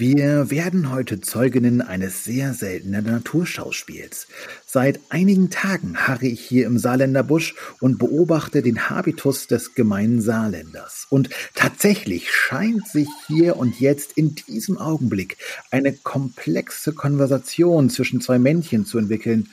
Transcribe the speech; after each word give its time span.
Wir 0.00 0.48
werden 0.48 0.92
heute 0.92 1.20
Zeuginnen 1.20 1.82
eines 1.82 2.22
sehr 2.22 2.54
seltenen 2.54 3.04
Naturschauspiels. 3.04 4.28
Seit 4.64 5.00
einigen 5.08 5.50
Tagen 5.50 6.06
harre 6.06 6.28
ich 6.28 6.40
hier 6.40 6.66
im 6.66 6.78
Saarländer 6.78 7.24
Busch 7.24 7.56
und 7.80 7.98
beobachte 7.98 8.62
den 8.62 8.88
Habitus 8.88 9.48
des 9.48 9.74
gemeinen 9.74 10.22
Saarländers. 10.22 11.08
Und 11.10 11.30
tatsächlich 11.56 12.30
scheint 12.30 12.86
sich 12.86 13.08
hier 13.26 13.56
und 13.56 13.80
jetzt 13.80 14.12
in 14.12 14.36
diesem 14.36 14.78
Augenblick 14.78 15.36
eine 15.72 15.92
komplexe 15.92 16.92
Konversation 16.92 17.90
zwischen 17.90 18.20
zwei 18.20 18.38
Männchen 18.38 18.86
zu 18.86 18.98
entwickeln. 18.98 19.50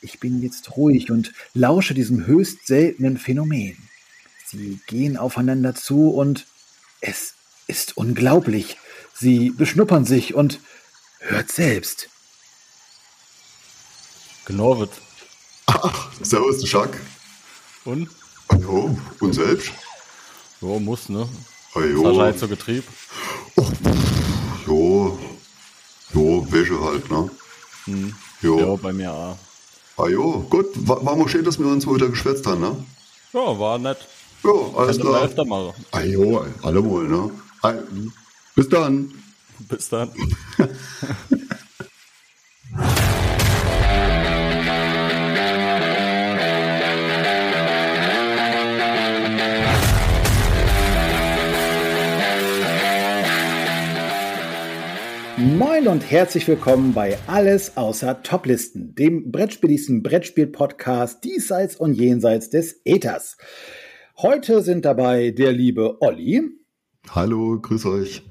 Ich 0.00 0.20
bin 0.20 0.40
jetzt 0.42 0.76
ruhig 0.76 1.10
und 1.10 1.32
lausche 1.54 1.94
diesem 1.94 2.24
höchst 2.24 2.68
seltenen 2.68 3.16
Phänomen. 3.16 3.76
Sie 4.46 4.78
gehen 4.86 5.16
aufeinander 5.16 5.74
zu 5.74 6.10
und 6.10 6.46
es 7.00 7.34
ist 7.66 7.96
unglaublich. 7.96 8.76
Sie 9.20 9.50
beschnuppern 9.50 10.04
sich 10.04 10.34
und 10.34 10.60
hört 11.18 11.50
selbst. 11.50 12.08
Genau 14.44 14.78
wird. 14.78 14.92
Ach, 15.66 16.10
servus, 16.22 16.66
Schack. 16.66 16.98
Und? 17.84 18.08
Jo, 18.60 18.96
und 19.20 19.32
selbst? 19.34 19.72
Jo, 20.60 20.78
muss, 20.78 21.08
ne? 21.08 21.28
Jo. 21.74 22.02
Das 22.02 22.18
halt 22.18 22.38
so 22.38 22.48
Getrieb. 22.48 22.84
Och, 23.56 23.72
jo, 24.66 25.18
jo, 26.14 26.46
Wäsche 26.50 26.80
halt, 26.80 27.10
ne? 27.10 27.30
Hm. 27.84 28.14
Jo. 28.40 28.60
Ja, 28.60 28.76
bei 28.76 28.92
mir 28.92 29.12
auch. 29.12 29.36
Ah, 29.96 30.08
jo, 30.08 30.46
gut, 30.48 30.66
war, 30.86 31.04
war 31.04 31.16
mal 31.16 31.28
schön, 31.28 31.44
dass 31.44 31.58
wir 31.58 31.66
uns 31.66 31.84
mal 31.84 31.96
wieder 31.96 32.08
geschwätzt 32.08 32.46
haben, 32.46 32.60
ne? 32.60 32.84
Ja, 33.32 33.58
war 33.58 33.78
nett. 33.78 33.98
Ja, 34.44 34.50
alles 34.76 34.98
man 34.98 35.06
klar. 35.08 35.22
öfter 35.24 35.44
machen. 35.44 35.72
Ah, 35.90 36.02
jo, 36.02 36.46
alle 36.62 36.84
wohl, 36.84 37.08
ne? 37.08 37.30
Ah, 37.62 37.74
bis 38.58 38.68
dann. 38.68 39.12
Bis 39.68 39.88
dann. 39.88 40.10
Moin 55.36 55.86
und 55.86 56.10
herzlich 56.10 56.48
willkommen 56.48 56.92
bei 56.92 57.16
Alles 57.28 57.76
außer 57.76 58.24
Toplisten, 58.24 58.96
dem 58.96 59.30
brettspieligsten 59.30 60.02
Brettspiel-Podcast 60.02 61.22
diesseits 61.22 61.76
und 61.76 61.94
jenseits 61.94 62.50
des 62.50 62.80
Äthers. 62.84 63.36
Heute 64.16 64.62
sind 64.62 64.84
dabei 64.84 65.30
der 65.30 65.52
liebe 65.52 66.02
Olli, 66.02 66.58
Hallo, 67.10 67.58
grüß 67.60 67.86
euch. 67.86 68.22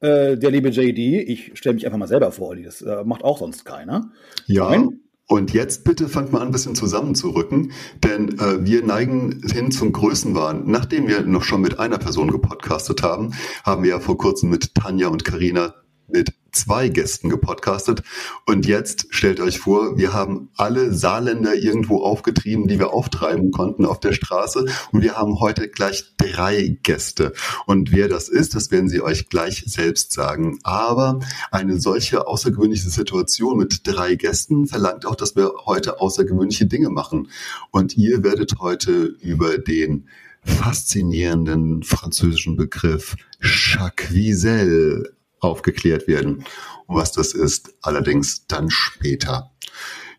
Äh, 0.00 0.36
der 0.36 0.50
liebe 0.50 0.68
JD, 0.70 1.28
ich 1.28 1.52
stelle 1.54 1.74
mich 1.74 1.86
einfach 1.86 1.98
mal 1.98 2.08
selber 2.08 2.32
vor, 2.32 2.48
Olli, 2.48 2.62
das 2.62 2.82
äh, 2.82 3.04
macht 3.04 3.24
auch 3.24 3.38
sonst 3.38 3.64
keiner. 3.64 4.10
Ja. 4.46 4.68
Moin. 4.68 5.00
Und 5.30 5.52
jetzt 5.52 5.84
bitte 5.84 6.08
fangt 6.08 6.32
mal 6.32 6.40
an, 6.40 6.48
ein 6.48 6.52
bisschen 6.52 6.74
zusammenzurücken, 6.74 7.70
denn 8.02 8.36
äh, 8.40 8.66
wir 8.66 8.84
neigen 8.84 9.40
hin 9.46 9.70
zum 9.70 9.92
Größenwahn. 9.92 10.64
Nachdem 10.68 11.06
wir 11.06 11.20
noch 11.22 11.44
schon 11.44 11.60
mit 11.60 11.78
einer 11.78 11.98
Person 11.98 12.32
gepodcastet 12.32 13.04
haben, 13.04 13.32
haben 13.62 13.84
wir 13.84 13.90
ja 13.90 14.00
vor 14.00 14.18
kurzem 14.18 14.50
mit 14.50 14.74
Tanja 14.74 15.06
und 15.06 15.24
Karina 15.24 15.74
mit 16.12 16.32
zwei 16.52 16.88
Gästen 16.88 17.28
gepodcastet. 17.28 18.02
Und 18.46 18.66
jetzt 18.66 19.06
stellt 19.10 19.40
euch 19.40 19.58
vor, 19.58 19.96
wir 19.96 20.12
haben 20.12 20.50
alle 20.56 20.92
Saarländer 20.92 21.54
irgendwo 21.54 22.02
aufgetrieben, 22.02 22.68
die 22.68 22.78
wir 22.78 22.92
auftreiben 22.92 23.50
konnten 23.50 23.84
auf 23.84 24.00
der 24.00 24.12
Straße. 24.12 24.66
Und 24.92 25.02
wir 25.02 25.16
haben 25.16 25.40
heute 25.40 25.68
gleich 25.68 26.14
drei 26.16 26.78
Gäste. 26.82 27.32
Und 27.66 27.92
wer 27.92 28.08
das 28.08 28.28
ist, 28.28 28.54
das 28.54 28.70
werden 28.70 28.88
sie 28.88 29.00
euch 29.00 29.28
gleich 29.28 29.64
selbst 29.66 30.12
sagen. 30.12 30.58
Aber 30.62 31.20
eine 31.50 31.80
solche 31.80 32.26
außergewöhnliche 32.26 32.90
Situation 32.90 33.58
mit 33.58 33.80
drei 33.84 34.14
Gästen 34.14 34.66
verlangt 34.66 35.06
auch, 35.06 35.16
dass 35.16 35.36
wir 35.36 35.52
heute 35.66 36.00
außergewöhnliche 36.00 36.66
Dinge 36.66 36.90
machen. 36.90 37.28
Und 37.70 37.96
ihr 37.96 38.22
werdet 38.22 38.58
heute 38.58 39.14
über 39.20 39.58
den 39.58 40.08
faszinierenden 40.42 41.82
französischen 41.82 42.56
Begriff 42.56 43.14
Jacqueselle 43.42 45.12
aufgeklärt 45.40 46.06
werden. 46.06 46.44
Und 46.86 46.96
was 46.96 47.12
das 47.12 47.34
ist, 47.34 47.74
allerdings 47.82 48.46
dann 48.46 48.70
später. 48.70 49.50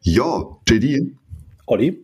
Ja, 0.02 0.58
JD, 0.68 1.16
Olli, 1.66 2.04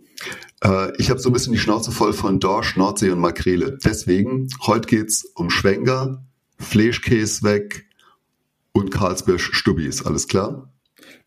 äh, 0.63 0.91
ich 0.97 1.09
habe 1.09 1.19
so 1.19 1.29
ein 1.29 1.33
bisschen 1.33 1.53
die 1.53 1.59
Schnauze 1.59 1.91
voll 1.91 2.13
von 2.13 2.39
Dorsch, 2.39 2.75
Nordsee 2.75 3.09
und 3.09 3.19
Makrele. 3.19 3.77
Deswegen, 3.83 4.47
heute 4.65 4.87
geht's 4.87 5.25
um 5.35 5.49
Schwenker, 5.49 6.23
Fleischkäse 6.59 7.43
weg 7.43 7.85
und 8.71 8.91
Karlsberg 8.91 9.39
Stubis. 9.39 10.05
Alles 10.05 10.27
klar? 10.27 10.71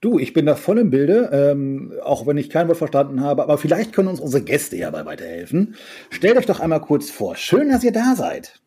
du, 0.01 0.19
ich 0.19 0.33
bin 0.33 0.47
da 0.47 0.55
voll 0.55 0.79
im 0.79 0.91
Bilde, 0.91 1.31
ähm, 1.33 1.93
auch 2.03 2.27
wenn 2.27 2.39
ich 2.39 2.51
kein 2.51 2.69
Wort 2.69 2.79
verstanden 2.79 3.21
habe, 3.21 3.43
aber 3.43 3.59
vielleicht 3.59 3.93
können 3.93 4.09
uns 4.09 4.21
unsere 4.21 4.43
Gäste 4.43 4.77
ja 4.77 4.91
dabei 4.91 5.11
weiterhelfen. 5.11 5.77
Stellt 6.11 6.37
euch 6.37 6.47
doch 6.47 6.61
einmal 6.61 6.81
kurz 6.81 7.11
vor. 7.11 7.37
Schön, 7.37 7.69
dass 7.69 7.85
ihr 7.85 7.93
da 7.93 8.15
seid. 8.17 8.61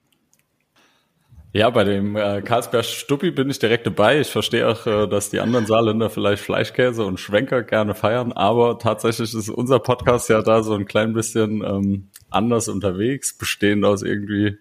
Ja, 1.55 1.69
bei 1.69 1.83
dem 1.83 2.15
äh, 2.15 2.41
Karlsberg 2.41 2.83
Stuppi 2.83 3.29
bin 3.29 3.47
ich 3.47 3.59
direkt 3.59 3.85
dabei. 3.85 4.19
Ich 4.19 4.29
verstehe 4.29 4.67
auch, 4.67 4.87
äh, 4.87 5.07
dass 5.07 5.29
die 5.29 5.39
anderen 5.39 5.67
Saarländer 5.67 6.09
vielleicht 6.09 6.41
Fleischkäse 6.41 7.05
und 7.05 7.19
Schwenker 7.19 7.61
gerne 7.61 7.93
feiern, 7.93 8.31
aber 8.31 8.79
tatsächlich 8.79 9.35
ist 9.35 9.49
unser 9.49 9.77
Podcast 9.77 10.29
ja 10.29 10.41
da 10.41 10.63
so 10.63 10.73
ein 10.73 10.85
klein 10.85 11.13
bisschen 11.13 11.63
ähm, 11.63 12.07
anders 12.31 12.69
unterwegs, 12.69 13.37
bestehend 13.37 13.85
aus 13.85 14.01
irgendwie 14.01 14.57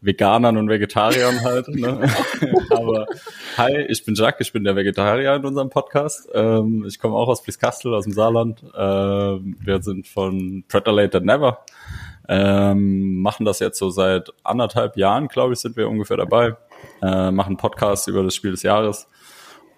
Veganern 0.00 0.56
und 0.58 0.68
Vegetariern 0.68 1.42
halt. 1.42 1.66
Ne? 1.74 2.08
aber 2.70 3.08
hi, 3.56 3.86
ich 3.88 4.04
bin 4.04 4.14
Jacques, 4.14 4.46
ich 4.46 4.52
bin 4.52 4.62
der 4.62 4.76
Vegetarier 4.76 5.34
in 5.34 5.44
unserem 5.44 5.70
Podcast. 5.70 6.28
Ähm, 6.32 6.84
ich 6.86 7.00
komme 7.00 7.16
auch 7.16 7.26
aus 7.26 7.42
Blieskastel, 7.42 7.92
aus 7.92 8.04
dem 8.04 8.12
Saarland. 8.12 8.62
Ähm, 8.76 9.56
wir 9.58 9.82
sind 9.82 10.06
von 10.06 10.62
Predator 10.68 10.94
Later 10.94 11.18
Never. 11.18 11.64
Ähm, 12.28 13.20
machen 13.22 13.46
das 13.46 13.58
jetzt 13.58 13.78
so 13.78 13.90
seit 13.90 14.30
anderthalb 14.44 14.96
Jahren, 14.96 15.28
glaube 15.28 15.54
ich, 15.54 15.60
sind 15.60 15.76
wir 15.76 15.88
ungefähr 15.88 16.18
dabei. 16.18 16.56
Äh, 17.02 17.30
machen 17.30 17.56
Podcasts 17.56 18.06
über 18.06 18.22
das 18.22 18.34
Spiel 18.34 18.50
des 18.50 18.62
Jahres. 18.62 19.08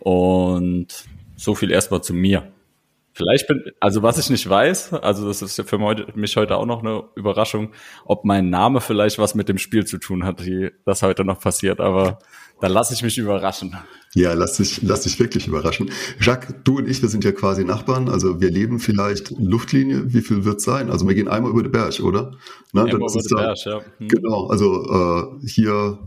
Und 0.01 0.89
so 1.37 1.55
viel 1.55 1.71
erstmal 1.71 2.03
zu 2.03 2.13
mir. 2.13 2.53
Vielleicht 3.13 3.49
bin, 3.49 3.65
also 3.81 4.03
was 4.03 4.19
ich 4.19 4.31
nicht 4.31 4.49
weiß, 4.49 4.95
also 4.95 5.27
das 5.27 5.43
ist 5.43 5.61
für 5.69 5.79
mich 6.15 6.37
heute 6.37 6.57
auch 6.57 6.65
noch 6.65 6.81
eine 6.81 7.05
Überraschung, 7.17 7.73
ob 8.05 8.25
mein 8.25 8.51
Name 8.51 8.81
vielleicht 8.81 9.19
was 9.19 9.35
mit 9.35 9.49
dem 9.49 9.59
Spiel 9.59 9.85
zu 9.85 9.99
tun 9.99 10.25
hat, 10.25 10.41
die 10.41 10.71
das 10.85 11.03
heute 11.03 11.25
noch 11.25 11.41
passiert, 11.41 11.81
aber 11.81 12.21
da 12.61 12.69
lasse 12.69 12.95
ich 12.95 13.03
mich 13.03 13.19
überraschen. 13.19 13.77
Ja, 14.15 14.33
lass 14.35 14.57
dich, 14.57 14.83
lass 14.83 15.03
dich 15.03 15.19
wirklich 15.21 15.47
überraschen. 15.47 15.91
Jacques, 16.21 16.55
du 16.65 16.79
und 16.79 16.89
ich, 16.89 17.01
wir 17.01 17.09
sind 17.09 17.25
ja 17.25 17.33
quasi 17.33 17.65
Nachbarn. 17.65 18.09
Also 18.09 18.41
wir 18.41 18.51
leben 18.51 18.81
vielleicht 18.81 19.31
Luftlinie. 19.39 20.13
Wie 20.13 20.21
viel 20.21 20.45
wird's 20.45 20.65
sein? 20.65 20.91
Also 20.91 21.07
wir 21.07 21.15
gehen 21.15 21.29
einmal 21.29 21.53
über 21.53 21.63
den 21.63 21.71
Berg, 21.73 22.01
oder? 22.01 22.33
Dann 22.73 22.89
ist 22.89 22.95
es 22.95 23.15
wurde 23.15 23.29
da- 23.31 23.37
Berg, 23.37 23.59
ja. 23.65 23.81
Hm. 23.99 24.09
Genau, 24.09 24.47
also 24.49 25.39
äh, 25.43 25.47
hier 25.47 25.99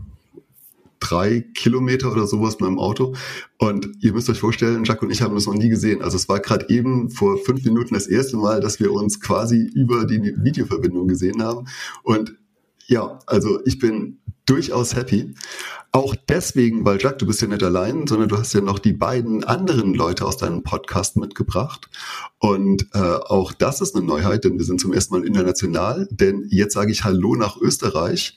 drei 1.00 1.44
Kilometer 1.54 2.12
oder 2.12 2.26
sowas 2.26 2.60
mit 2.60 2.68
dem 2.68 2.78
Auto. 2.78 3.14
Und 3.58 3.88
ihr 4.00 4.12
müsst 4.12 4.30
euch 4.30 4.38
vorstellen, 4.38 4.84
Jacques 4.84 5.02
und 5.02 5.10
ich 5.10 5.22
haben 5.22 5.34
das 5.34 5.46
noch 5.46 5.54
nie 5.54 5.68
gesehen. 5.68 6.02
Also 6.02 6.16
es 6.16 6.28
war 6.28 6.40
gerade 6.40 6.68
eben 6.68 7.10
vor 7.10 7.36
fünf 7.38 7.64
Minuten 7.64 7.94
das 7.94 8.06
erste 8.06 8.36
Mal, 8.36 8.60
dass 8.60 8.80
wir 8.80 8.92
uns 8.92 9.20
quasi 9.20 9.70
über 9.74 10.06
die 10.06 10.22
Videoverbindung 10.22 11.08
gesehen 11.08 11.42
haben. 11.42 11.66
Und 12.02 12.34
ja, 12.86 13.18
also 13.26 13.60
ich 13.64 13.78
bin 13.78 14.18
durchaus 14.46 14.94
happy. 14.94 15.34
Auch 15.92 16.14
deswegen, 16.28 16.84
weil 16.84 17.00
Jacques, 17.00 17.18
du 17.18 17.26
bist 17.26 17.40
ja 17.40 17.46
nicht 17.46 17.62
allein, 17.62 18.06
sondern 18.06 18.28
du 18.28 18.36
hast 18.36 18.52
ja 18.52 18.60
noch 18.60 18.78
die 18.78 18.92
beiden 18.92 19.44
anderen 19.44 19.94
Leute 19.94 20.24
aus 20.26 20.36
deinem 20.36 20.62
Podcast 20.64 21.16
mitgebracht. 21.16 21.88
Und 22.38 22.88
äh, 22.94 22.98
auch 22.98 23.52
das 23.52 23.80
ist 23.80 23.94
eine 23.94 24.04
Neuheit, 24.04 24.44
denn 24.44 24.58
wir 24.58 24.64
sind 24.64 24.80
zum 24.80 24.92
ersten 24.92 25.14
Mal 25.14 25.26
international. 25.26 26.08
Denn 26.10 26.46
jetzt 26.50 26.74
sage 26.74 26.90
ich 26.90 27.04
Hallo 27.04 27.36
nach 27.36 27.56
Österreich 27.56 28.34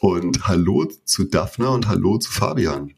und 0.00 0.46
Hallo 0.46 0.86
zu 1.04 1.24
Daphne 1.24 1.70
und 1.70 1.88
Hallo 1.88 2.18
zu 2.18 2.30
Fabian. 2.30 2.94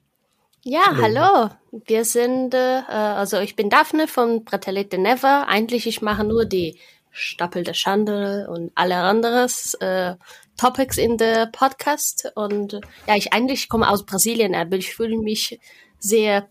Ja, 0.62 0.96
hallo. 1.00 1.50
Wir 1.86 2.04
sind, 2.04 2.52
äh, 2.52 2.82
also 2.88 3.38
ich 3.38 3.54
bin 3.54 3.70
Daphne 3.70 4.08
von 4.08 4.44
Bratelete 4.44 4.98
Never. 4.98 5.46
Eigentlich, 5.48 5.86
ich 5.86 6.02
mache 6.02 6.24
nur 6.24 6.44
die 6.44 6.76
Stapel 7.12 7.62
der 7.62 7.74
Schande 7.74 8.46
und 8.50 8.72
alle 8.74 8.96
anderes 8.96 9.74
äh, 9.74 10.16
Topics 10.56 10.98
in 10.98 11.18
der 11.18 11.46
Podcast. 11.46 12.30
Und 12.34 12.80
ja, 13.06 13.16
ich 13.16 13.32
eigentlich 13.32 13.68
komme 13.68 13.88
aus 13.88 14.04
Brasilien, 14.04 14.54
aber 14.54 14.76
ich 14.76 14.94
fühle 14.94 15.18
mich 15.18 15.58
sehr 15.98 16.48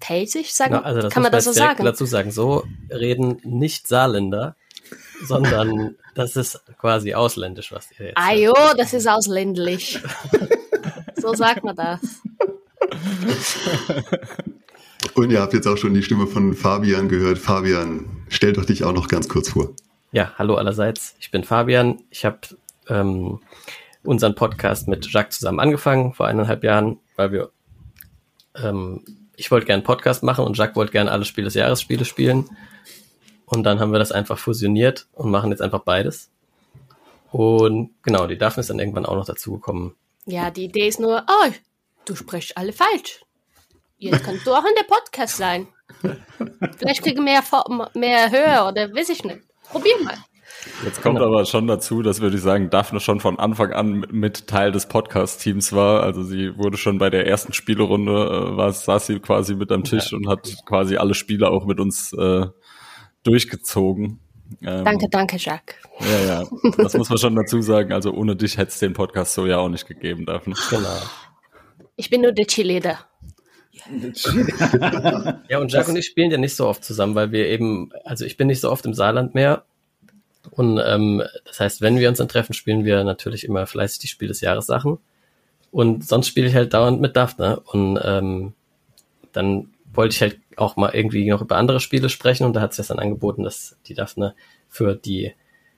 pelzig, 0.00 0.54
sagen, 0.54 0.72
Na, 0.72 0.82
also 0.82 1.00
das 1.00 1.12
kann 1.12 1.22
man 1.22 1.32
das 1.32 1.44
so 1.44 1.52
sagen? 1.52 1.84
dazu 1.84 2.04
sagen. 2.04 2.30
So 2.30 2.64
reden 2.90 3.40
nicht 3.44 3.88
Saarländer, 3.88 4.56
sondern 5.24 5.96
das 6.14 6.36
ist 6.36 6.60
quasi 6.78 7.14
ausländisch, 7.14 7.72
was 7.72 7.88
ihr 7.98 8.06
jetzt 8.06 8.16
Ah 8.16 8.34
jo, 8.34 8.54
das 8.76 8.92
ist 8.92 9.06
ausländlich. 9.08 10.00
so 11.16 11.34
sagt 11.34 11.64
man 11.64 11.76
das. 11.76 12.00
Und 15.14 15.30
ihr 15.30 15.40
habt 15.40 15.54
jetzt 15.54 15.66
auch 15.66 15.76
schon 15.76 15.94
die 15.94 16.02
Stimme 16.02 16.26
von 16.26 16.54
Fabian 16.54 17.08
gehört. 17.08 17.38
Fabian, 17.38 18.24
stell 18.28 18.52
doch 18.52 18.64
dich 18.64 18.84
auch 18.84 18.92
noch 18.92 19.08
ganz 19.08 19.28
kurz 19.28 19.50
vor. 19.50 19.74
Ja, 20.12 20.32
hallo 20.38 20.56
allerseits. 20.56 21.14
Ich 21.18 21.30
bin 21.30 21.44
Fabian. 21.44 22.02
Ich 22.10 22.24
habe 22.24 22.38
ähm, 22.88 23.40
unseren 24.02 24.34
Podcast 24.34 24.88
mit 24.88 25.10
Jacques 25.10 25.38
zusammen 25.38 25.60
angefangen 25.60 26.14
vor 26.14 26.26
eineinhalb 26.26 26.62
Jahren, 26.64 26.98
weil 27.16 27.32
wir 27.32 27.50
ähm, 28.54 29.04
ich 29.36 29.50
wollte 29.50 29.66
gerne 29.66 29.80
einen 29.80 29.86
Podcast 29.86 30.22
machen 30.22 30.44
und 30.44 30.56
Jacques 30.56 30.76
wollte 30.76 30.92
gerne 30.92 31.10
alle 31.10 31.24
Spiel 31.24 31.44
des 31.44 31.54
Jahres 31.54 31.80
Spiele 31.80 32.04
spielen. 32.04 32.48
Und 33.44 33.62
dann 33.62 33.78
haben 33.78 33.92
wir 33.92 33.98
das 33.98 34.12
einfach 34.12 34.38
fusioniert 34.38 35.06
und 35.12 35.30
machen 35.30 35.50
jetzt 35.50 35.62
einfach 35.62 35.80
beides. 35.80 36.30
Und 37.30 37.90
genau, 38.02 38.26
die 38.26 38.38
Daphne 38.38 38.62
ist 38.62 38.70
dann 38.70 38.78
irgendwann 38.78 39.06
auch 39.06 39.14
noch 39.14 39.26
dazugekommen. 39.26 39.94
Ja, 40.24 40.50
die 40.50 40.64
Idee 40.64 40.88
ist 40.88 40.98
nur, 40.98 41.24
oh, 41.28 41.52
du 42.06 42.16
sprichst 42.16 42.56
alle 42.56 42.72
falsch. 42.72 43.20
Jetzt 43.98 44.24
kannst 44.24 44.46
du 44.46 44.52
auch 44.52 44.64
in 44.64 44.74
der 44.76 44.84
Podcast 44.84 45.36
sein. 45.36 45.68
Vielleicht 46.78 47.02
kriege 47.02 47.22
mehr, 47.22 47.42
mehr 47.94 48.30
Höhe 48.30 48.68
oder 48.68 48.92
weiß 48.92 49.10
ich 49.10 49.24
nicht. 49.24 49.40
Probier 49.70 49.94
mal. 50.02 50.16
Jetzt 50.84 51.02
kommt 51.02 51.18
genau. 51.18 51.28
aber 51.28 51.44
schon 51.44 51.66
dazu, 51.66 52.02
dass 52.02 52.20
würde 52.20 52.36
ich 52.36 52.42
sagen, 52.42 52.70
Daphne 52.70 53.00
schon 53.00 53.20
von 53.20 53.38
Anfang 53.38 53.72
an 53.72 54.06
mit 54.10 54.46
Teil 54.46 54.72
des 54.72 54.86
Podcast-Teams 54.86 55.72
war. 55.72 56.02
Also 56.02 56.22
sie 56.22 56.56
wurde 56.58 56.76
schon 56.76 56.98
bei 56.98 57.10
der 57.10 57.26
ersten 57.26 57.52
Spielerunde, 57.52 58.12
äh, 58.12 58.56
war, 58.56 58.72
saß 58.72 59.06
sie 59.06 59.20
quasi 59.20 59.54
mit 59.54 59.72
am 59.72 59.84
Tisch 59.84 60.12
ja. 60.12 60.18
und 60.18 60.28
hat 60.28 60.54
quasi 60.66 60.96
alle 60.96 61.14
Spiele 61.14 61.50
auch 61.50 61.66
mit 61.66 61.80
uns 61.80 62.12
äh, 62.12 62.46
durchgezogen. 63.22 64.20
Ähm, 64.62 64.84
danke, 64.84 65.08
danke, 65.10 65.36
Jacques. 65.38 65.76
Ja, 66.00 66.24
ja, 66.26 66.44
das 66.76 66.94
muss 66.94 67.08
man 67.08 67.18
schon 67.18 67.34
dazu 67.34 67.60
sagen. 67.62 67.92
Also 67.92 68.12
ohne 68.12 68.36
dich 68.36 68.58
hätte 68.58 68.70
es 68.70 68.78
den 68.78 68.92
Podcast 68.92 69.34
so 69.34 69.46
ja 69.46 69.58
auch 69.58 69.68
nicht 69.68 69.86
gegeben, 69.86 70.26
Daphne. 70.26 70.54
Genau. 70.70 71.02
Ich 71.96 72.10
bin 72.10 72.20
nur 72.20 72.32
der 72.32 72.46
Cheerleader. 72.46 72.98
ja, 75.48 75.58
und 75.58 75.72
Jacques 75.72 75.88
und 75.88 75.96
ich 75.96 76.06
spielen 76.06 76.30
ja 76.30 76.38
nicht 76.38 76.56
so 76.56 76.66
oft 76.66 76.84
zusammen, 76.84 77.14
weil 77.14 77.32
wir 77.32 77.46
eben, 77.46 77.90
also 78.04 78.24
ich 78.24 78.36
bin 78.36 78.46
nicht 78.46 78.60
so 78.60 78.70
oft 78.70 78.84
im 78.86 78.94
Saarland 78.94 79.34
mehr. 79.34 79.64
Und 80.50 80.80
ähm, 80.84 81.22
das 81.44 81.60
heißt, 81.60 81.80
wenn 81.80 81.98
wir 81.98 82.08
uns 82.08 82.18
dann 82.18 82.28
treffen, 82.28 82.54
spielen 82.54 82.84
wir 82.84 83.04
natürlich 83.04 83.44
immer 83.44 83.66
fleißig 83.66 84.00
die 84.00 84.08
Spiel 84.08 84.28
des 84.28 84.40
Jahres 84.40 84.66
Sachen. 84.66 84.98
Und 85.70 86.06
sonst 86.06 86.28
spiele 86.28 86.48
ich 86.48 86.54
halt 86.54 86.74
dauernd 86.74 87.00
mit 87.00 87.16
Daphne. 87.16 87.60
Und 87.60 87.98
ähm, 88.02 88.54
dann 89.32 89.68
wollte 89.92 90.14
ich 90.14 90.22
halt 90.22 90.38
auch 90.56 90.76
mal 90.76 90.94
irgendwie 90.94 91.28
noch 91.28 91.42
über 91.42 91.56
andere 91.56 91.80
Spiele 91.80 92.08
sprechen 92.08 92.44
und 92.44 92.54
da 92.54 92.60
hat 92.60 92.78
es 92.78 92.86
dann 92.86 92.98
angeboten, 92.98 93.42
dass 93.42 93.76
die 93.86 93.94
Daphne 93.94 94.34
für 94.68 94.94
die 94.94 95.32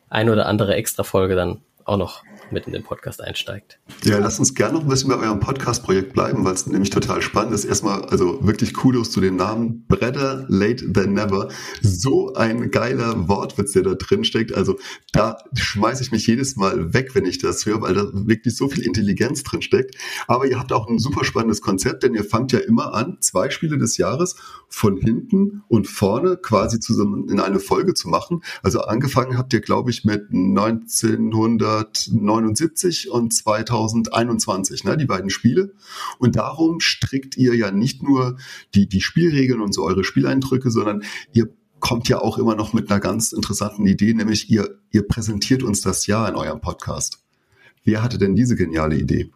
ein 0.08 0.30
oder 0.30 0.46
andere 0.46 0.74
Extra-Folge 0.74 1.34
dann 1.34 1.60
auch 1.84 1.96
noch 1.96 2.22
mit 2.52 2.66
in 2.66 2.72
den 2.72 2.82
Podcast 2.82 3.22
einsteigt. 3.22 3.78
Ja, 4.04 4.18
lasst 4.18 4.38
uns 4.38 4.54
gerne 4.54 4.74
noch 4.74 4.82
ein 4.82 4.88
bisschen 4.88 5.10
bei 5.10 5.16
eurem 5.16 5.40
Podcast-Projekt 5.40 6.12
bleiben, 6.12 6.44
weil 6.44 6.54
es 6.54 6.66
nämlich 6.66 6.90
total 6.90 7.22
spannend 7.22 7.54
ist. 7.54 7.64
Erstmal, 7.64 8.04
also 8.06 8.38
wirklich 8.46 8.74
Kudos 8.74 9.10
zu 9.10 9.20
den 9.20 9.36
Namen. 9.36 9.84
Better 9.88 10.46
late 10.48 10.92
than 10.92 11.12
never. 11.12 11.48
So 11.82 12.34
ein 12.34 12.70
geiler 12.70 13.28
Wortwitz, 13.28 13.72
der 13.72 13.82
da 13.82 13.94
drin 13.94 14.24
steckt. 14.24 14.54
Also 14.54 14.78
da 15.12 15.38
schmeiße 15.54 16.02
ich 16.02 16.12
mich 16.12 16.26
jedes 16.26 16.56
Mal 16.56 16.92
weg, 16.94 17.14
wenn 17.14 17.24
ich 17.26 17.38
das 17.38 17.66
höre, 17.66 17.82
weil 17.82 17.94
da 17.94 18.06
wirklich 18.12 18.56
so 18.56 18.68
viel 18.68 18.84
Intelligenz 18.84 19.42
drin 19.42 19.62
steckt. 19.62 19.96
Aber 20.26 20.46
ihr 20.46 20.58
habt 20.58 20.72
auch 20.72 20.88
ein 20.88 20.98
super 20.98 21.24
spannendes 21.24 21.60
Konzept, 21.60 22.02
denn 22.02 22.14
ihr 22.14 22.24
fangt 22.24 22.52
ja 22.52 22.58
immer 22.58 22.94
an, 22.94 23.18
zwei 23.20 23.50
Spiele 23.50 23.78
des 23.78 23.96
Jahres 23.96 24.36
von 24.68 24.96
hinten 24.96 25.62
und 25.68 25.86
vorne 25.86 26.36
quasi 26.36 26.80
zusammen 26.80 27.28
in 27.28 27.40
eine 27.40 27.60
Folge 27.60 27.94
zu 27.94 28.08
machen. 28.08 28.42
Also 28.62 28.80
angefangen 28.80 29.38
habt 29.38 29.52
ihr, 29.52 29.60
glaube 29.60 29.90
ich, 29.90 30.04
mit 30.04 30.30
1990 30.30 32.12
1979 32.38 33.10
und 33.10 33.32
2021, 33.32 34.84
ne, 34.84 34.96
die 34.96 35.06
beiden 35.06 35.30
Spiele. 35.30 35.72
Und 36.18 36.36
darum 36.36 36.80
strickt 36.80 37.36
ihr 37.36 37.54
ja 37.54 37.70
nicht 37.70 38.02
nur 38.02 38.38
die, 38.74 38.88
die 38.88 39.00
Spielregeln 39.00 39.60
und 39.60 39.74
so 39.74 39.84
eure 39.84 40.04
Spieleindrücke, 40.04 40.70
sondern 40.70 41.02
ihr 41.32 41.48
kommt 41.80 42.08
ja 42.08 42.20
auch 42.20 42.38
immer 42.38 42.54
noch 42.54 42.72
mit 42.72 42.90
einer 42.90 43.00
ganz 43.00 43.32
interessanten 43.32 43.86
Idee, 43.86 44.14
nämlich 44.14 44.50
ihr, 44.50 44.78
ihr 44.90 45.06
präsentiert 45.06 45.62
uns 45.62 45.80
das 45.80 46.06
Jahr 46.06 46.28
in 46.28 46.34
eurem 46.34 46.60
Podcast. 46.60 47.24
Wer 47.84 48.02
hatte 48.02 48.18
denn 48.18 48.34
diese 48.34 48.56
geniale 48.56 48.96
Idee? 48.96 49.30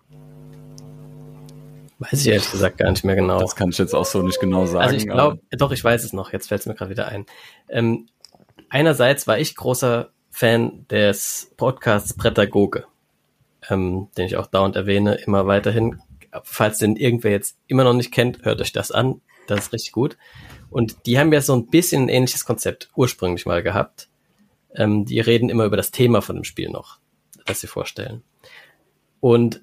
Weiß 1.98 2.20
ich 2.20 2.28
ehrlich 2.28 2.50
gesagt 2.50 2.78
gar 2.78 2.90
nicht 2.90 3.04
mehr 3.04 3.14
genau. 3.14 3.40
Das 3.40 3.54
kann 3.54 3.70
ich 3.70 3.78
jetzt 3.78 3.94
auch 3.94 4.04
so 4.04 4.22
nicht 4.22 4.40
genau 4.40 4.66
sagen. 4.66 4.82
Also 4.82 4.96
ich 4.96 5.06
glaube, 5.06 5.40
doch, 5.52 5.70
ich 5.70 5.84
weiß 5.84 6.02
es 6.02 6.12
noch, 6.12 6.32
jetzt 6.32 6.48
fällt 6.48 6.62
es 6.62 6.66
mir 6.66 6.74
gerade 6.74 6.90
wieder 6.90 7.06
ein. 7.06 7.26
Ähm, 7.68 8.08
einerseits 8.68 9.26
war 9.28 9.38
ich 9.38 9.54
großer 9.54 10.10
Fan 10.30 10.86
des 10.88 11.52
Podcasts 11.56 12.14
Prädagoge 12.14 12.86
ähm, 13.70 14.08
den 14.16 14.26
ich 14.26 14.36
auch 14.36 14.46
dauernd 14.46 14.76
erwähne, 14.76 15.14
immer 15.14 15.46
weiterhin. 15.46 16.00
Falls 16.44 16.78
den 16.78 16.96
irgendwer 16.96 17.30
jetzt 17.30 17.58
immer 17.66 17.84
noch 17.84 17.92
nicht 17.92 18.12
kennt, 18.12 18.44
hört 18.44 18.60
euch 18.60 18.72
das 18.72 18.90
an. 18.90 19.20
Das 19.46 19.60
ist 19.60 19.72
richtig 19.72 19.92
gut. 19.92 20.16
Und 20.70 21.06
die 21.06 21.18
haben 21.18 21.32
ja 21.32 21.40
so 21.40 21.54
ein 21.54 21.68
bisschen 21.68 22.04
ein 22.04 22.08
ähnliches 22.08 22.44
Konzept 22.44 22.90
ursprünglich 22.96 23.44
mal 23.44 23.62
gehabt. 23.62 24.08
Ähm, 24.74 25.04
die 25.04 25.20
reden 25.20 25.50
immer 25.50 25.64
über 25.64 25.76
das 25.76 25.90
Thema 25.90 26.22
von 26.22 26.36
dem 26.36 26.44
Spiel 26.44 26.70
noch, 26.70 26.98
das 27.44 27.60
sie 27.60 27.66
vorstellen. 27.66 28.22
Und 29.20 29.62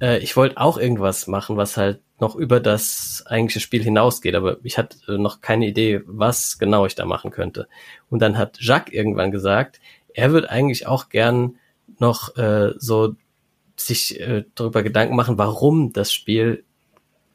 äh, 0.00 0.18
ich 0.18 0.36
wollte 0.36 0.56
auch 0.56 0.78
irgendwas 0.78 1.26
machen, 1.26 1.56
was 1.56 1.76
halt 1.76 2.00
noch 2.18 2.34
über 2.34 2.60
das 2.60 3.24
eigentliche 3.26 3.60
Spiel 3.60 3.82
hinausgeht, 3.82 4.34
aber 4.34 4.56
ich 4.62 4.78
hatte 4.78 5.18
noch 5.18 5.42
keine 5.42 5.66
Idee, 5.66 6.00
was 6.06 6.58
genau 6.58 6.86
ich 6.86 6.94
da 6.94 7.04
machen 7.04 7.30
könnte. 7.30 7.68
Und 8.08 8.20
dann 8.22 8.38
hat 8.38 8.58
Jacques 8.60 8.94
irgendwann 8.94 9.30
gesagt, 9.30 9.80
er 10.14 10.32
würde 10.32 10.48
eigentlich 10.48 10.86
auch 10.86 11.10
gern 11.10 11.56
noch 11.98 12.36
äh, 12.36 12.72
so 12.78 13.14
sich 13.76 14.20
äh, 14.20 14.44
darüber 14.54 14.82
Gedanken 14.82 15.16
machen, 15.16 15.38
warum 15.38 15.92
das 15.92 16.12
Spiel 16.12 16.64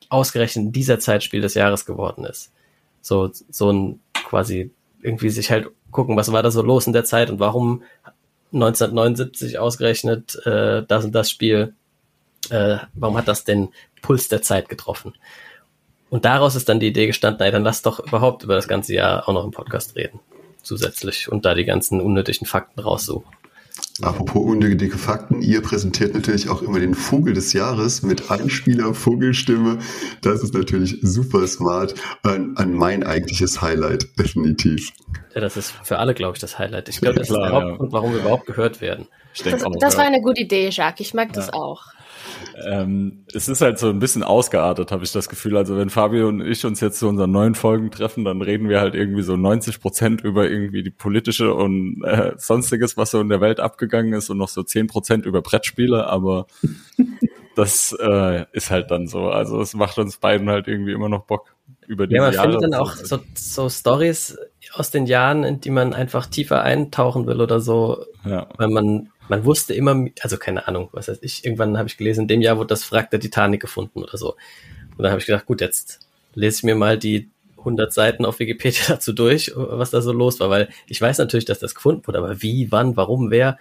ausgerechnet 0.09 0.65
in 0.65 0.71
dieser 0.71 0.99
Zeit 0.99 1.23
Spiel 1.23 1.41
des 1.41 1.53
Jahres 1.53 1.85
geworden 1.85 2.25
ist. 2.25 2.51
So, 3.01 3.31
so 3.49 3.71
ein 3.71 3.99
quasi 4.13 4.71
irgendwie 5.01 5.29
sich 5.29 5.51
halt 5.51 5.69
gucken, 5.91 6.15
was 6.17 6.31
war 6.31 6.43
da 6.43 6.51
so 6.51 6.61
los 6.61 6.87
in 6.87 6.93
der 6.93 7.05
Zeit 7.05 7.29
und 7.29 7.39
warum 7.39 7.83
1979 8.53 9.59
ausgerechnet 9.59 10.35
äh, 10.45 10.83
das 10.85 11.05
und 11.05 11.13
das 11.13 11.29
Spiel, 11.29 11.73
äh, 12.49 12.77
warum 12.93 13.17
hat 13.17 13.27
das 13.27 13.43
den 13.43 13.69
Puls 14.01 14.27
der 14.27 14.41
Zeit 14.41 14.69
getroffen? 14.69 15.13
Und 16.09 16.25
daraus 16.25 16.55
ist 16.55 16.67
dann 16.67 16.81
die 16.81 16.87
Idee 16.87 17.07
gestanden, 17.07 17.41
ey, 17.41 17.51
dann 17.51 17.63
lass 17.63 17.81
doch 17.81 17.99
überhaupt 17.99 18.43
über 18.43 18.55
das 18.55 18.67
ganze 18.67 18.93
Jahr 18.93 19.27
auch 19.27 19.33
noch 19.33 19.45
im 19.45 19.51
Podcast 19.51 19.95
reden. 19.95 20.19
Zusätzlich 20.61 21.31
und 21.31 21.45
da 21.45 21.55
die 21.55 21.63
ganzen 21.63 22.01
unnötigen 22.01 22.45
Fakten 22.45 22.81
raussuchen. 22.81 23.31
Apropos 24.01 24.43
unnötige 24.43 24.97
Fakten, 24.97 25.41
ihr 25.41 25.61
präsentiert 25.61 26.13
natürlich 26.13 26.49
auch 26.49 26.61
immer 26.61 26.79
den 26.79 26.95
Vogel 26.95 27.33
des 27.33 27.53
Jahres 27.53 28.01
mit 28.01 28.31
Anspieler 28.31 28.93
Vogelstimme. 28.93 29.77
Das 30.21 30.43
ist 30.43 30.53
natürlich 30.53 30.97
super 31.01 31.45
smart. 31.47 31.95
An, 32.23 32.55
an 32.57 32.73
mein 32.73 33.03
eigentliches 33.03 33.61
Highlight, 33.61 34.07
definitiv. 34.17 34.91
Ja, 35.35 35.41
das 35.41 35.57
ist 35.57 35.73
für 35.83 35.99
alle, 35.99 36.13
glaube 36.13 36.35
ich, 36.35 36.41
das 36.41 36.57
Highlight. 36.57 36.89
Ich 36.89 36.99
glaube, 36.99 37.19
das 37.19 37.27
Klar, 37.27 37.45
ist 37.45 37.51
der 37.51 37.61
Hauptgrund, 37.61 37.91
ja. 37.91 37.97
warum 37.97 38.13
wir 38.13 38.19
überhaupt 38.19 38.45
gehört 38.45 38.81
werden. 38.81 39.07
Das, 39.43 39.63
das, 39.79 39.97
war 39.97 40.05
eine 40.05 40.21
gute 40.21 40.41
Idee, 40.41 40.69
Jacques. 40.69 40.99
Ich 41.07 41.13
mag 41.13 41.29
ja. 41.29 41.33
das 41.33 41.53
auch. 41.53 41.85
Ähm, 42.65 43.25
es 43.33 43.47
ist 43.47 43.61
halt 43.61 43.79
so 43.79 43.89
ein 43.89 43.99
bisschen 43.99 44.23
ausgeartet, 44.23 44.91
habe 44.91 45.03
ich 45.03 45.11
das 45.11 45.29
Gefühl. 45.29 45.57
Also 45.57 45.77
wenn 45.77 45.89
Fabio 45.89 46.27
und 46.27 46.41
ich 46.41 46.65
uns 46.65 46.79
jetzt 46.81 46.99
zu 46.99 47.07
unseren 47.07 47.31
neuen 47.31 47.55
Folgen 47.55 47.91
treffen, 47.91 48.25
dann 48.25 48.41
reden 48.41 48.69
wir 48.69 48.79
halt 48.79 48.95
irgendwie 48.95 49.21
so 49.21 49.35
90 49.35 49.79
Prozent 49.81 50.21
über 50.21 50.49
irgendwie 50.49 50.83
die 50.83 50.91
politische 50.91 51.53
und 51.53 52.03
äh, 52.03 52.33
sonstiges, 52.37 52.97
was 52.97 53.11
so 53.11 53.19
in 53.19 53.29
der 53.29 53.41
Welt 53.41 53.59
abgegangen 53.59 54.13
ist 54.13 54.29
und 54.29 54.37
noch 54.37 54.49
so 54.49 54.63
10 54.63 54.87
Prozent 54.87 55.25
über 55.25 55.41
Brettspiele, 55.41 56.07
aber 56.07 56.47
das 57.55 57.95
äh, 57.99 58.45
ist 58.51 58.71
halt 58.71 58.91
dann 58.91 59.07
so. 59.07 59.29
Also 59.29 59.61
es 59.61 59.73
macht 59.73 59.97
uns 59.97 60.17
beiden 60.17 60.49
halt 60.49 60.67
irgendwie 60.67 60.93
immer 60.93 61.09
noch 61.09 61.25
Bock 61.25 61.55
über 61.87 62.07
die 62.07 62.15
Ja, 62.15 62.21
man 62.21 62.33
Jahre 62.33 62.51
findet 62.51 62.73
dann 62.73 62.79
auch 62.79 62.93
so, 62.95 63.19
so 63.35 63.69
Stories 63.69 64.37
aus 64.73 64.91
den 64.91 65.05
Jahren, 65.05 65.43
in 65.43 65.61
die 65.61 65.69
man 65.69 65.93
einfach 65.93 66.27
tiefer 66.27 66.61
eintauchen 66.61 67.27
will 67.27 67.41
oder 67.41 67.59
so, 67.59 68.05
ja. 68.25 68.47
weil 68.57 68.69
man 68.69 69.09
man 69.31 69.45
wusste 69.45 69.73
immer, 69.73 70.07
also 70.19 70.37
keine 70.37 70.67
Ahnung, 70.67 70.89
was 70.91 71.07
heißt 71.07 71.23
ich, 71.23 71.45
irgendwann 71.45 71.77
habe 71.77 71.87
ich 71.87 71.95
gelesen, 71.95 72.23
in 72.23 72.27
dem 72.27 72.41
Jahr 72.41 72.57
wurde 72.57 72.67
das 72.67 72.91
Wrack 72.91 73.11
der 73.11 73.21
Titanic 73.21 73.61
gefunden 73.61 74.03
oder 74.03 74.17
so. 74.17 74.31
Und 74.97 75.03
dann 75.03 75.09
habe 75.09 75.21
ich 75.21 75.25
gedacht, 75.25 75.45
gut, 75.45 75.61
jetzt 75.61 75.99
lese 76.33 76.57
ich 76.57 76.63
mir 76.63 76.75
mal 76.75 76.97
die 76.97 77.29
100 77.59 77.93
Seiten 77.93 78.25
auf 78.25 78.39
Wikipedia 78.39 78.83
dazu 78.89 79.13
durch, 79.13 79.53
was 79.55 79.91
da 79.91 80.01
so 80.01 80.11
los 80.11 80.41
war, 80.41 80.49
weil 80.49 80.67
ich 80.85 80.99
weiß 81.01 81.17
natürlich, 81.17 81.45
dass 81.45 81.59
das 81.59 81.75
gefunden 81.75 82.05
wurde, 82.05 82.17
aber 82.17 82.41
wie, 82.41 82.73
wann, 82.73 82.97
warum, 82.97 83.31
wer, 83.31 83.57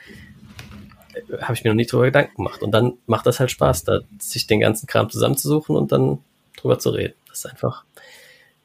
äh, 1.14 1.38
habe 1.40 1.54
ich 1.54 1.62
mir 1.62 1.70
noch 1.70 1.76
nicht 1.76 1.92
drüber 1.92 2.06
Gedanken 2.06 2.34
gemacht. 2.34 2.64
Und 2.64 2.72
dann 2.72 2.94
macht 3.06 3.26
das 3.26 3.38
halt 3.38 3.52
Spaß, 3.52 3.84
da 3.84 4.00
sich 4.18 4.48
den 4.48 4.58
ganzen 4.58 4.88
Kram 4.88 5.08
zusammenzusuchen 5.08 5.76
und 5.76 5.92
dann 5.92 6.18
drüber 6.56 6.80
zu 6.80 6.90
reden. 6.90 7.14
Das 7.28 7.38
ist 7.38 7.46
einfach 7.46 7.84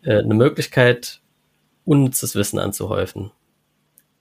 äh, 0.01 0.17
eine 0.17 0.33
Möglichkeit, 0.33 1.21
unnützes 1.85 2.33
Wissen 2.33 2.57
anzuhäufen. 2.57 3.29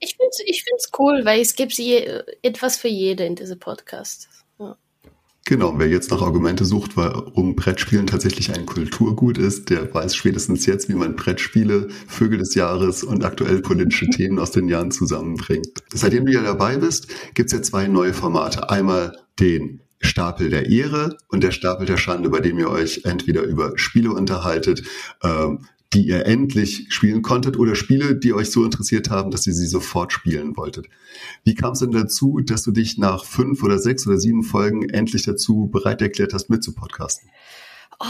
Ich 0.00 0.16
finde 0.16 0.30
es 0.30 0.40
ich 0.44 0.64
find's 0.64 0.90
cool, 0.98 1.24
weil 1.24 1.40
es 1.40 1.54
gibt 1.54 1.72
je, 1.72 2.22
etwas 2.42 2.76
für 2.76 2.88
jede 2.88 3.24
in 3.24 3.36
diesem 3.36 3.58
Podcast. 3.58 4.28
Ja. 4.58 4.76
Genau, 5.46 5.74
wer 5.76 5.88
jetzt 5.88 6.10
noch 6.10 6.22
Argumente 6.22 6.64
sucht, 6.64 6.96
warum 6.96 7.54
Brettspielen 7.54 8.06
tatsächlich 8.06 8.54
ein 8.54 8.64
Kulturgut 8.64 9.36
ist, 9.36 9.70
der 9.70 9.92
weiß 9.92 10.16
spätestens 10.16 10.64
jetzt, 10.66 10.88
wie 10.88 10.94
man 10.94 11.16
Brettspiele, 11.16 11.88
Vögel 12.08 12.38
des 12.38 12.54
Jahres 12.54 13.04
und 13.04 13.24
aktuell 13.24 13.60
politische 13.60 14.08
Themen 14.08 14.38
aus 14.38 14.52
den 14.52 14.68
Jahren 14.68 14.90
zusammenbringt. 14.90 15.68
Seitdem 15.92 16.24
du 16.26 16.32
ja 16.32 16.42
dabei 16.42 16.78
bist, 16.78 17.08
gibt 17.34 17.48
es 17.48 17.52
ja 17.52 17.62
zwei 17.62 17.88
neue 17.88 18.14
Formate. 18.14 18.70
Einmal 18.70 19.18
den 19.38 19.80
Stapel 20.00 20.50
der 20.50 20.70
Ehre 20.70 21.16
und 21.28 21.42
der 21.42 21.50
Stapel 21.50 21.86
der 21.86 21.96
Schande, 21.96 22.28
bei 22.28 22.40
dem 22.40 22.58
ihr 22.58 22.70
euch 22.70 23.02
entweder 23.04 23.42
über 23.42 23.76
Spiele 23.76 24.12
unterhaltet, 24.12 24.82
ähm, 25.22 25.66
die 25.94 26.08
ihr 26.08 26.26
endlich 26.26 26.86
spielen 26.88 27.22
konntet 27.22 27.56
oder 27.56 27.74
Spiele, 27.74 28.16
die 28.16 28.32
euch 28.32 28.50
so 28.50 28.64
interessiert 28.64 29.10
haben, 29.10 29.30
dass 29.30 29.46
ihr 29.46 29.54
sie 29.54 29.66
sofort 29.66 30.12
spielen 30.12 30.56
wolltet. 30.56 30.86
Wie 31.44 31.54
kam 31.54 31.72
es 31.72 31.78
denn 31.78 31.92
dazu, 31.92 32.40
dass 32.40 32.62
du 32.62 32.72
dich 32.72 32.98
nach 32.98 33.24
fünf 33.24 33.62
oder 33.62 33.78
sechs 33.78 34.06
oder 34.06 34.18
sieben 34.18 34.42
Folgen 34.42 34.88
endlich 34.88 35.22
dazu 35.22 35.68
bereit 35.72 36.02
erklärt 36.02 36.34
hast, 36.34 36.50
mitzupodcasten? 36.50 37.30
Oh, 38.00 38.06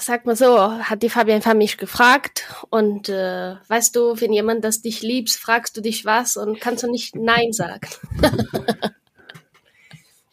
sag 0.00 0.26
mal 0.26 0.36
so, 0.36 0.72
hat 0.72 1.02
die 1.02 1.08
Fabi 1.08 1.32
einfach 1.32 1.54
mich 1.54 1.78
gefragt 1.78 2.52
und 2.70 3.08
äh, 3.08 3.54
weißt 3.68 3.94
du, 3.94 4.20
wenn 4.20 4.32
jemand 4.32 4.64
das 4.64 4.82
dich 4.82 5.00
liebst, 5.00 5.38
fragst 5.38 5.76
du 5.76 5.80
dich 5.80 6.04
was 6.04 6.36
und 6.36 6.60
kannst 6.60 6.82
du 6.82 6.90
nicht 6.90 7.14
Nein 7.14 7.52
sagen. 7.52 7.88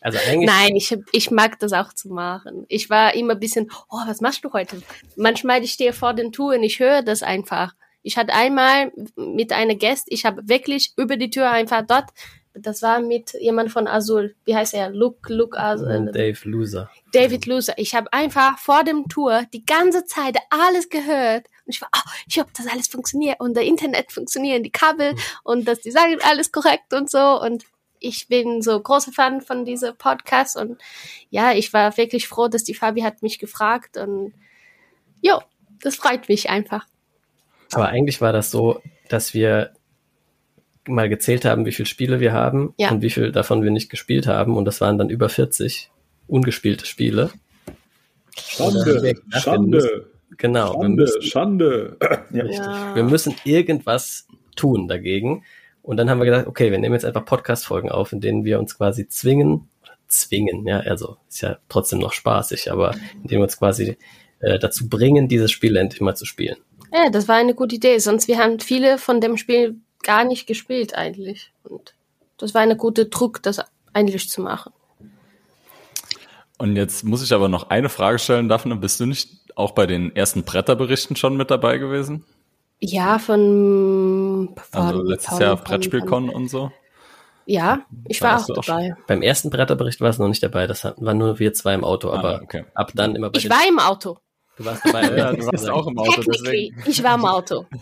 Also 0.05 0.19
eigentlich. 0.19 0.45
Nein, 0.45 0.75
ich, 0.75 0.95
ich 1.13 1.31
mag 1.31 1.57
das 1.57 1.73
auch 1.73 1.91
zu 1.91 2.09
machen. 2.09 2.65
Ich 2.67 2.91
war 2.91 3.15
immer 3.15 3.33
ein 3.33 3.39
bisschen, 3.39 3.71
oh, 3.89 3.97
was 4.05 4.21
machst 4.21 4.45
du 4.45 4.53
heute? 4.53 4.83
Manchmal 5.15 5.63
ich 5.63 5.71
stehe 5.71 5.93
vor 5.93 6.13
den 6.13 6.31
Touren, 6.31 6.61
ich 6.61 6.79
höre 6.79 7.01
das 7.01 7.23
einfach. 7.23 7.73
Ich 8.03 8.15
hatte 8.15 8.31
einmal 8.35 8.91
mit 9.15 9.51
einer 9.51 9.73
Gäst, 9.73 10.05
ich 10.09 10.23
habe 10.23 10.47
wirklich 10.47 10.93
über 10.95 11.17
die 11.17 11.31
Tür 11.31 11.49
einfach 11.49 11.81
dort 11.87 12.11
das 12.57 12.81
war 12.81 13.01
mit 13.01 13.33
jemand 13.33 13.71
von 13.71 13.85
Azul. 13.85 14.33
Wie 14.45 14.55
heißt 14.55 14.73
er? 14.73 14.89
Luke, 14.89 15.33
Luke 15.33 15.59
Azul. 15.59 16.09
Dave 16.13 16.39
Loser. 16.47 16.89
David 17.11 17.47
Loser. 17.47 17.73
Ich 17.77 17.93
habe 17.93 18.11
einfach 18.13 18.57
vor 18.59 18.85
dem 18.85 19.09
Tour 19.09 19.43
die 19.51 19.65
ganze 19.65 20.05
Zeit 20.05 20.37
alles 20.49 20.89
gehört. 20.89 21.47
Und 21.65 21.75
ich 21.75 21.81
war, 21.81 21.89
oh, 21.93 22.09
ich 22.27 22.39
hoffe, 22.39 22.51
dass 22.55 22.67
alles 22.67 22.87
funktioniert 22.87 23.41
und 23.41 23.57
der 23.57 23.63
Internet 23.63 24.11
funktioniert, 24.11 24.65
die 24.65 24.71
Kabel 24.71 25.13
mhm. 25.13 25.19
und 25.43 25.67
das 25.67 25.81
Design 25.81 26.17
alles 26.23 26.51
korrekt 26.53 26.93
und 26.93 27.09
so. 27.11 27.41
Und 27.41 27.65
ich 28.05 28.27
bin 28.27 28.61
so 28.61 28.79
großer 28.79 29.11
Fan 29.11 29.41
von 29.41 29.65
diesem 29.65 29.95
Podcast 29.97 30.57
und 30.57 30.79
ja, 31.29 31.53
ich 31.53 31.73
war 31.73 31.97
wirklich 31.97 32.27
froh, 32.27 32.47
dass 32.47 32.63
die 32.63 32.75
Fabi 32.75 33.01
hat 33.01 33.23
mich 33.23 33.39
gefragt 33.39 33.97
und 33.97 34.33
jo, 35.21 35.41
das 35.81 35.95
freut 35.95 36.29
mich 36.29 36.49
einfach. 36.49 36.85
Aber 37.71 37.87
eigentlich 37.87 38.21
war 38.21 38.31
das 38.31 38.51
so, 38.51 38.81
dass 39.09 39.33
wir 39.33 39.73
mal 40.87 41.09
gezählt 41.09 41.45
haben, 41.45 41.65
wie 41.65 41.71
viele 41.71 41.87
Spiele 41.87 42.19
wir 42.19 42.31
haben 42.31 42.73
ja. 42.77 42.91
und 42.91 43.01
wie 43.01 43.09
viel 43.09 43.31
davon 43.31 43.63
wir 43.63 43.71
nicht 43.71 43.89
gespielt 43.89 44.27
haben. 44.27 44.55
Und 44.55 44.65
das 44.65 44.81
waren 44.81 44.99
dann 44.99 45.09
über 45.09 45.29
40 45.29 45.89
ungespielte 46.27 46.85
Spiele. 46.85 47.31
Schande, 48.37 49.01
gedacht, 49.01 49.43
Schande. 49.43 49.77
Müssen, 49.77 50.01
genau. 50.37 50.73
Schande, 50.73 50.77
wir 50.79 50.89
müssen, 50.89 51.21
Schande. 51.21 51.97
Ja. 52.31 52.95
Wir 52.95 53.03
müssen 53.03 53.35
irgendwas 53.45 54.27
tun 54.55 54.87
dagegen. 54.87 55.43
Und 55.85 55.97
dann 55.97 56.09
haben 56.09 56.17
wir 56.17 56.25
gedacht, 56.25 56.47
okay, 56.47 56.71
wir 56.71 56.79
nehmen 56.79 56.95
jetzt 56.95 57.05
einfach 57.05 57.25
Podcast-Folgen 57.25 57.91
auf, 57.91 58.11
in 58.11 58.19
denen 58.19 58.43
wir 58.43 58.57
uns 58.57 58.75
quasi 58.75 59.07
zwingen, 59.07 59.69
zwingen, 60.07 60.65
ja, 60.65 60.79
also 60.79 61.17
ist 61.29 61.41
ja 61.41 61.57
trotzdem 61.69 61.99
noch 61.99 62.11
spaßig, 62.11 62.71
aber 62.71 62.95
indem 63.21 63.37
wir 63.37 63.43
uns 63.43 63.59
quasi 63.59 63.95
äh, 64.39 64.57
dazu 64.57 64.89
bringen, 64.89 65.27
dieses 65.27 65.51
Spiel 65.51 65.75
endlich 65.75 66.01
mal 66.01 66.15
zu 66.15 66.25
spielen. 66.25 66.57
Ja, 66.91 67.11
das 67.11 67.27
war 67.27 67.35
eine 67.35 67.53
gute 67.53 67.75
Idee. 67.75 67.99
Sonst 67.99 68.27
wir 68.27 68.39
haben 68.39 68.59
viele 68.59 68.97
von 68.97 69.21
dem 69.21 69.37
Spiel 69.37 69.75
gar 70.01 70.25
nicht 70.25 70.47
gespielt 70.47 70.95
eigentlich. 70.95 71.51
Und 71.63 71.93
das 72.37 72.55
war 72.55 72.61
eine 72.61 72.77
gute 72.77 73.05
Druck, 73.05 73.43
das 73.43 73.61
eigentlich 73.93 74.27
zu 74.29 74.41
machen. 74.41 74.73
Und 76.57 76.77
jetzt 76.77 77.03
muss 77.03 77.23
ich 77.23 77.31
aber 77.31 77.47
noch 77.47 77.69
eine 77.69 77.89
Frage 77.89 78.17
stellen, 78.17 78.49
Daphne. 78.49 78.75
Bist 78.75 78.99
du 78.99 79.05
nicht 79.05 79.29
auch 79.55 79.71
bei 79.71 79.85
den 79.85 80.15
ersten 80.15 80.43
Bretterberichten 80.43 81.15
schon 81.15 81.37
mit 81.37 81.51
dabei 81.51 81.77
gewesen? 81.77 82.25
Ja, 82.87 83.17
von, 83.19 84.55
von 84.71 84.81
also 84.81 85.01
letztes 85.01 85.29
Paul, 85.31 85.41
Jahr 85.41 85.55
Brettspielcon 85.57 86.29
und 86.29 86.49
so. 86.49 86.71
Ja, 87.45 87.85
ich 88.07 88.21
war 88.21 88.39
auch 88.39 88.47
dabei. 88.47 88.93
Auch 88.93 89.07
beim 89.07 89.21
ersten 89.21 89.49
Bretterbericht 89.49 90.01
war 90.01 90.09
es 90.09 90.19
noch 90.19 90.27
nicht 90.27 90.43
dabei. 90.43 90.67
Das 90.67 90.83
waren 90.83 91.17
nur 91.17 91.39
wir 91.39 91.53
zwei 91.53 91.73
im 91.73 91.83
Auto, 91.83 92.09
ah, 92.09 92.19
aber 92.19 92.41
okay. 92.43 92.65
ab 92.73 92.91
dann 92.95 93.15
immer 93.15 93.29
bei 93.29 93.39
Ich 93.39 93.49
war 93.49 93.67
im 93.67 93.79
Auto. 93.79 94.17
Du 94.57 94.65
warst 94.65 94.85
dabei. 94.85 95.01
ja, 95.17 95.33
du 95.33 95.45
warst 95.47 95.69
auch 95.69 95.87
im 95.87 95.97
Auto. 95.97 96.21
Deswegen. 96.21 96.83
Ich 96.85 97.03
war 97.03 97.15
im 97.15 97.25
Auto. 97.25 97.65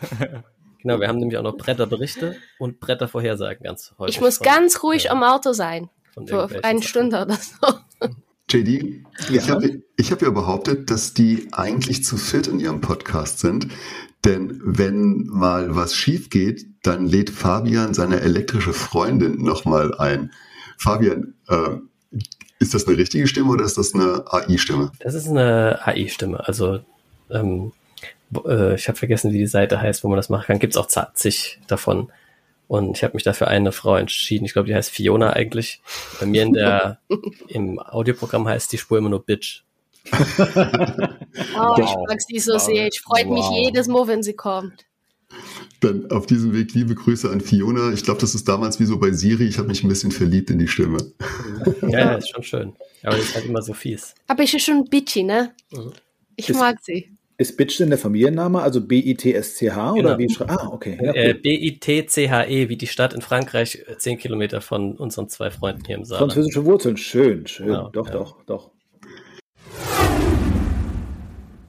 Genau, 0.83 0.99
wir 0.99 1.07
haben 1.07 1.17
nämlich 1.17 1.37
auch 1.37 1.43
noch 1.43 1.55
Bretterberichte 1.55 2.35
und 2.59 2.81
Brettervorhersagen 2.81 3.63
ganz 3.63 3.93
häufig. 3.97 4.15
Ich 4.15 4.21
muss 4.21 4.39
von, 4.39 4.45
ganz 4.45 4.83
ruhig 4.83 5.05
ja, 5.05 5.11
am 5.11 5.23
Auto 5.23 5.53
sein. 5.53 5.89
Für 6.27 6.49
eine 6.61 6.83
Stunde 6.83 7.21
oder 7.21 7.35
so. 7.35 7.73
JD, 8.49 9.05
ja. 9.29 9.41
ich 9.41 9.49
habe 9.49 9.81
ich 9.95 10.11
hab 10.11 10.21
ja 10.21 10.29
behauptet, 10.29 10.91
dass 10.91 11.13
die 11.13 11.47
eigentlich 11.53 12.03
zu 12.03 12.17
fit 12.17 12.47
in 12.47 12.59
ihrem 12.59 12.81
Podcast 12.81 13.39
sind. 13.39 13.69
Denn 14.25 14.61
wenn 14.63 15.25
mal 15.25 15.75
was 15.75 15.95
schief 15.95 16.29
geht, 16.29 16.65
dann 16.83 17.05
lädt 17.05 17.29
Fabian 17.29 17.93
seine 17.93 18.21
elektrische 18.21 18.73
Freundin 18.73 19.41
nochmal 19.41 19.95
ein. 19.97 20.31
Fabian, 20.77 21.33
äh, 21.49 21.77
ist 22.59 22.73
das 22.73 22.87
eine 22.87 22.97
richtige 22.97 23.27
Stimme 23.27 23.51
oder 23.51 23.65
ist 23.65 23.77
das 23.77 23.93
eine 23.93 24.23
AI-Stimme? 24.31 24.91
Das 24.99 25.13
ist 25.13 25.27
eine 25.27 25.85
AI-Stimme. 25.85 26.47
Also 26.47 26.79
ähm, 27.29 27.73
äh, 28.45 28.75
ich 28.75 28.87
habe 28.87 28.97
vergessen, 28.97 29.31
wie 29.33 29.39
die 29.39 29.47
Seite 29.47 29.81
heißt, 29.81 30.03
wo 30.03 30.07
man 30.07 30.17
das 30.17 30.29
machen 30.29 30.45
kann. 30.47 30.59
Gibt 30.59 30.73
es 30.73 30.77
auch 30.77 30.87
zig 31.13 31.59
davon. 31.67 32.11
Und 32.67 32.97
ich 32.97 33.03
habe 33.03 33.15
mich 33.15 33.23
dafür 33.23 33.47
eine 33.49 33.71
Frau 33.71 33.97
entschieden. 33.97 34.45
Ich 34.45 34.53
glaube, 34.53 34.67
die 34.67 34.75
heißt 34.75 34.89
Fiona 34.89 35.31
eigentlich. 35.31 35.81
Bei 36.19 36.25
mir 36.25 36.43
in 36.43 36.53
der 36.53 36.99
im 37.49 37.79
Audioprogramm 37.79 38.47
heißt 38.47 38.71
die 38.71 38.77
Spur 38.77 38.97
immer 38.97 39.09
nur 39.09 39.25
Bitch. 39.25 39.63
Oh, 40.11 41.75
ich 41.77 41.95
mag 42.07 42.21
sie 42.27 42.39
so 42.39 42.57
sehr. 42.57 42.87
Ich 42.87 43.01
freue 43.01 43.25
wow. 43.25 43.33
mich 43.33 43.65
jedes 43.65 43.87
Mal, 43.87 44.07
wenn 44.07 44.23
sie 44.23 44.33
kommt. 44.33 44.85
Dann 45.79 46.11
auf 46.11 46.25
diesem 46.25 46.53
Weg 46.53 46.73
liebe 46.73 46.95
Grüße 46.95 47.29
an 47.29 47.41
Fiona. 47.41 47.91
Ich 47.91 48.03
glaube, 48.03 48.21
das 48.21 48.35
ist 48.35 48.47
damals 48.47 48.79
wie 48.79 48.85
so 48.85 48.99
bei 48.99 49.11
Siri. 49.11 49.45
Ich 49.45 49.57
habe 49.57 49.67
mich 49.67 49.83
ein 49.83 49.89
bisschen 49.89 50.11
verliebt 50.11 50.49
in 50.49 50.59
die 50.59 50.67
Stimme. 50.67 50.97
Ja, 51.81 51.89
ja, 51.89 52.13
ist 52.15 52.29
schon 52.29 52.43
schön. 52.43 52.75
Aber 53.03 53.17
das 53.17 53.25
ist 53.25 53.35
halt 53.35 53.45
immer 53.45 53.61
so 53.61 53.73
fies. 53.73 54.13
Aber 54.27 54.43
ich 54.43 54.53
ist 54.53 54.63
schon 54.63 54.85
bitchy, 54.85 55.23
ne? 55.23 55.53
Mhm. 55.71 55.93
Ich 56.35 56.49
ist, 56.49 56.59
mag 56.59 56.77
sie. 56.81 57.17
Ist 57.37 57.57
Bitch 57.57 57.79
denn 57.79 57.89
der 57.89 57.97
Familienname, 57.97 58.61
also 58.61 58.79
B-I-T-S-C-H 58.79 59.93
oder 59.93 60.17
genau. 60.17 60.39
wie? 60.39 60.45
Ah, 60.47 60.69
okay. 60.71 60.99
Ja, 61.01 61.13
äh, 61.13 61.33
B-I-T-C-H-E, 61.33 62.69
wie 62.69 62.77
die 62.77 62.87
Stadt 62.87 63.13
in 63.13 63.21
Frankreich, 63.21 63.83
zehn 63.97 64.19
Kilometer 64.19 64.61
von 64.61 64.95
unseren 64.95 65.29
zwei 65.29 65.49
Freunden 65.49 65.83
hier 65.85 65.97
im 65.97 66.05
Saal. 66.05 66.19
Französische 66.19 66.63
Wurzeln, 66.63 66.95
schön, 66.95 67.47
schön. 67.47 67.67
Genau, 67.67 67.89
doch, 67.89 68.07
ja. 68.07 68.13
doch, 68.13 68.43
doch. 68.45 68.71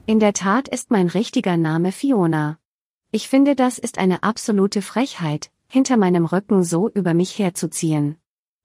In 0.07 0.19
der 0.19 0.33
Tat 0.33 0.67
ist 0.67 0.91
mein 0.91 1.07
richtiger 1.07 1.57
Name 1.57 1.91
Fiona. 1.91 2.59
Ich 3.09 3.27
finde, 3.27 3.55
das 3.55 3.79
ist 3.79 3.97
eine 3.97 4.21
absolute 4.21 4.83
Frechheit, 4.83 5.49
hinter 5.67 5.97
meinem 5.97 6.25
Rücken 6.25 6.63
so 6.63 6.87
über 6.91 7.15
mich 7.15 7.39
herzuziehen. 7.39 8.17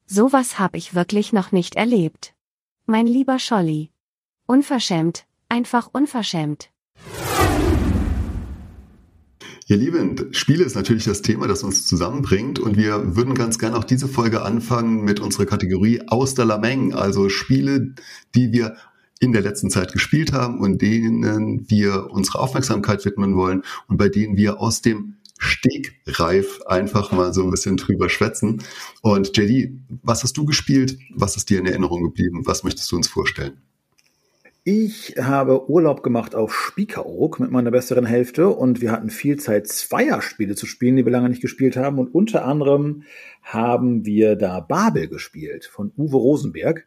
Sowas 0.05 0.59
hab 0.59 0.77
ich 0.77 0.95
wirklich 0.95 1.33
noch 1.33 1.51
nicht 1.51 1.77
erlebt. 1.77 2.35
Mein 2.85 3.07
lieber 3.07 3.39
Scholli. 3.39 3.91
Unverschämt, 4.47 5.25
einfach 5.49 5.89
unverschämt. 5.91 6.69
Ihr 9.67 9.77
Lieben, 9.79 10.35
Spiele 10.35 10.65
ist 10.65 10.75
natürlich 10.75 11.05
das 11.05 11.23
Thema, 11.23 11.47
das 11.47 11.63
uns 11.63 11.87
zusammenbringt 11.87 12.59
und 12.59 12.77
wir 12.77 13.17
würden 13.17 13.35
ganz 13.35 13.59
gerne 13.59 13.79
auch 13.79 13.85
diese 13.85 14.09
Folge 14.09 14.43
anfangen 14.43 15.05
mit 15.05 15.21
unserer 15.21 15.47
Kategorie 15.47 16.03
aus 16.09 16.35
der 16.35 16.45
Lameng, 16.45 16.93
also 16.93 17.31
Spiele, 17.31 17.95
die 18.35 18.53
wir 18.53 18.77
in 19.21 19.33
der 19.33 19.43
letzten 19.43 19.71
Zeit 19.71 19.93
gespielt 19.93 20.33
haben 20.33 20.59
und 20.59 20.83
denen 20.83 21.71
wir 21.71 22.09
unsere 22.11 22.41
Aufmerksamkeit 22.41 23.05
widmen 23.05 23.37
wollen 23.37 23.63
und 23.87 23.99
bei 23.99 24.09
denen 24.09 24.37
wir 24.37 24.61
aus 24.61 24.83
dem 24.83 25.17
Stegreif 25.39 26.61
einfach 26.67 27.13
mal 27.13 27.33
so 27.33 27.45
ein 27.45 27.51
bisschen 27.51 27.77
drüber 27.77 28.09
schwätzen. 28.09 28.63
Und 29.01 29.37
JD, 29.37 29.73
was 30.03 30.23
hast 30.23 30.37
du 30.37 30.45
gespielt? 30.45 30.99
Was 31.15 31.37
ist 31.37 31.49
dir 31.49 31.61
in 31.61 31.67
Erinnerung 31.67 32.03
geblieben? 32.03 32.43
Was 32.45 32.65
möchtest 32.65 32.91
du 32.93 32.97
uns 32.97 33.09
vorstellen? 33.09 33.61
Ich 34.65 35.15
habe 35.19 35.71
Urlaub 35.71 36.03
gemacht 36.03 36.35
auf 36.35 36.55
Spiekeroog 36.55 37.41
mit 37.41 37.51
meiner 37.51 37.71
besseren 37.71 38.05
Hälfte 38.05 38.49
und 38.49 38.83
wir 38.83 38.93
hatten 38.93 39.09
viel 39.09 39.39
Zeit, 39.39 39.67
Zweierspiele 39.67 40.55
zu 40.55 40.67
spielen, 40.67 40.97
die 40.97 41.07
wir 41.07 41.13
lange 41.13 41.31
nicht 41.31 41.41
gespielt 41.41 41.77
haben. 41.77 41.99
Und 41.99 42.15
unter 42.15 42.45
anderem 42.45 43.05
haben 43.43 44.05
wir 44.05 44.37
da 44.37 44.61
Babel 44.61 45.09
gespielt 45.09 45.65
von 45.65 45.93
Uwe 45.97 46.17
Rosenberg. 46.17 46.87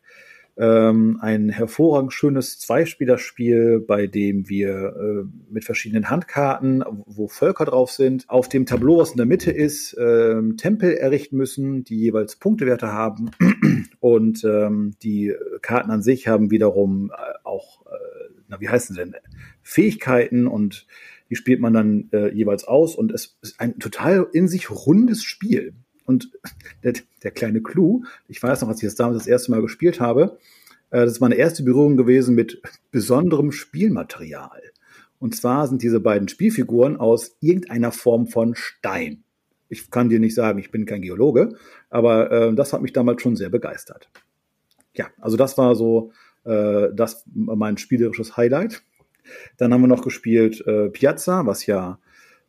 Ähm, 0.55 1.17
ein 1.19 1.49
hervorragend 1.49 2.13
schönes 2.13 2.59
Zweispielerspiel, 2.59 3.79
bei 3.79 4.05
dem 4.05 4.47
wir 4.49 4.95
äh, 4.95 5.23
mit 5.51 5.65
verschiedenen 5.65 6.11
Handkarten, 6.11 6.83
wo 7.07 7.27
Völker 7.27 7.65
drauf 7.65 7.91
sind, 7.91 8.29
auf 8.29 8.49
dem 8.49 8.67
Tableau, 8.67 8.99
was 8.99 9.11
in 9.11 9.17
der 9.17 9.25
Mitte 9.25 9.51
ist, 9.51 9.93
äh, 9.93 10.41
Tempel 10.57 10.93
errichten 10.93 11.37
müssen, 11.37 11.83
die 11.83 11.97
jeweils 11.97 12.35
Punktewerte 12.35 12.91
haben. 12.91 13.31
Und 13.99 14.43
ähm, 14.43 14.93
die 15.01 15.33
Karten 15.61 15.89
an 15.89 16.03
sich 16.03 16.27
haben 16.27 16.51
wiederum 16.51 17.11
äh, 17.11 17.33
auch, 17.43 17.85
äh, 17.87 18.33
na, 18.47 18.61
wie 18.61 18.69
heißen 18.69 18.95
sie 18.95 19.01
denn, 19.01 19.15
Fähigkeiten 19.63 20.45
und 20.45 20.85
die 21.29 21.35
spielt 21.35 21.61
man 21.61 21.73
dann 21.73 22.09
äh, 22.11 22.31
jeweils 22.31 22.65
aus 22.65 22.95
und 22.95 23.11
es 23.11 23.37
ist 23.41 23.59
ein 23.59 23.79
total 23.79 24.27
in 24.33 24.47
sich 24.47 24.69
rundes 24.69 25.23
Spiel. 25.23 25.73
Und 26.05 26.31
der, 26.83 26.93
der 27.23 27.31
kleine 27.31 27.61
Clou, 27.61 28.03
ich 28.27 28.41
weiß 28.41 28.61
noch, 28.61 28.69
als 28.69 28.81
ich 28.81 28.87
das 28.87 28.95
damals 28.95 29.19
das 29.19 29.27
erste 29.27 29.51
Mal 29.51 29.61
gespielt 29.61 29.99
habe, 29.99 30.37
äh, 30.91 31.01
das 31.01 31.13
ist 31.13 31.19
meine 31.19 31.35
erste 31.35 31.63
Berührung 31.63 31.97
gewesen 31.97 32.35
mit 32.35 32.61
besonderem 32.91 33.51
Spielmaterial. 33.51 34.61
Und 35.19 35.35
zwar 35.35 35.67
sind 35.67 35.81
diese 35.81 35.99
beiden 35.99 36.27
Spielfiguren 36.27 36.97
aus 36.97 37.37
irgendeiner 37.39 37.91
Form 37.91 38.27
von 38.27 38.55
Stein. 38.55 39.23
Ich 39.69 39.89
kann 39.89 40.09
dir 40.09 40.19
nicht 40.19 40.35
sagen, 40.35 40.59
ich 40.59 40.69
bin 40.69 40.85
kein 40.85 41.01
Geologe, 41.01 41.55
aber 41.89 42.31
äh, 42.31 42.53
das 42.53 42.73
hat 42.73 42.81
mich 42.81 42.93
damals 42.93 43.21
schon 43.21 43.35
sehr 43.35 43.49
begeistert. 43.49 44.09
Ja, 44.93 45.07
also 45.19 45.37
das 45.37 45.57
war 45.57 45.75
so 45.75 46.11
äh, 46.43 46.89
das 46.93 47.23
mein 47.33 47.77
spielerisches 47.77 48.37
Highlight. 48.37 48.83
Dann 49.57 49.73
haben 49.73 49.81
wir 49.81 49.87
noch 49.87 50.03
gespielt 50.03 50.65
äh, 50.67 50.89
Piazza, 50.89 51.45
was 51.45 51.65
ja 51.65 51.99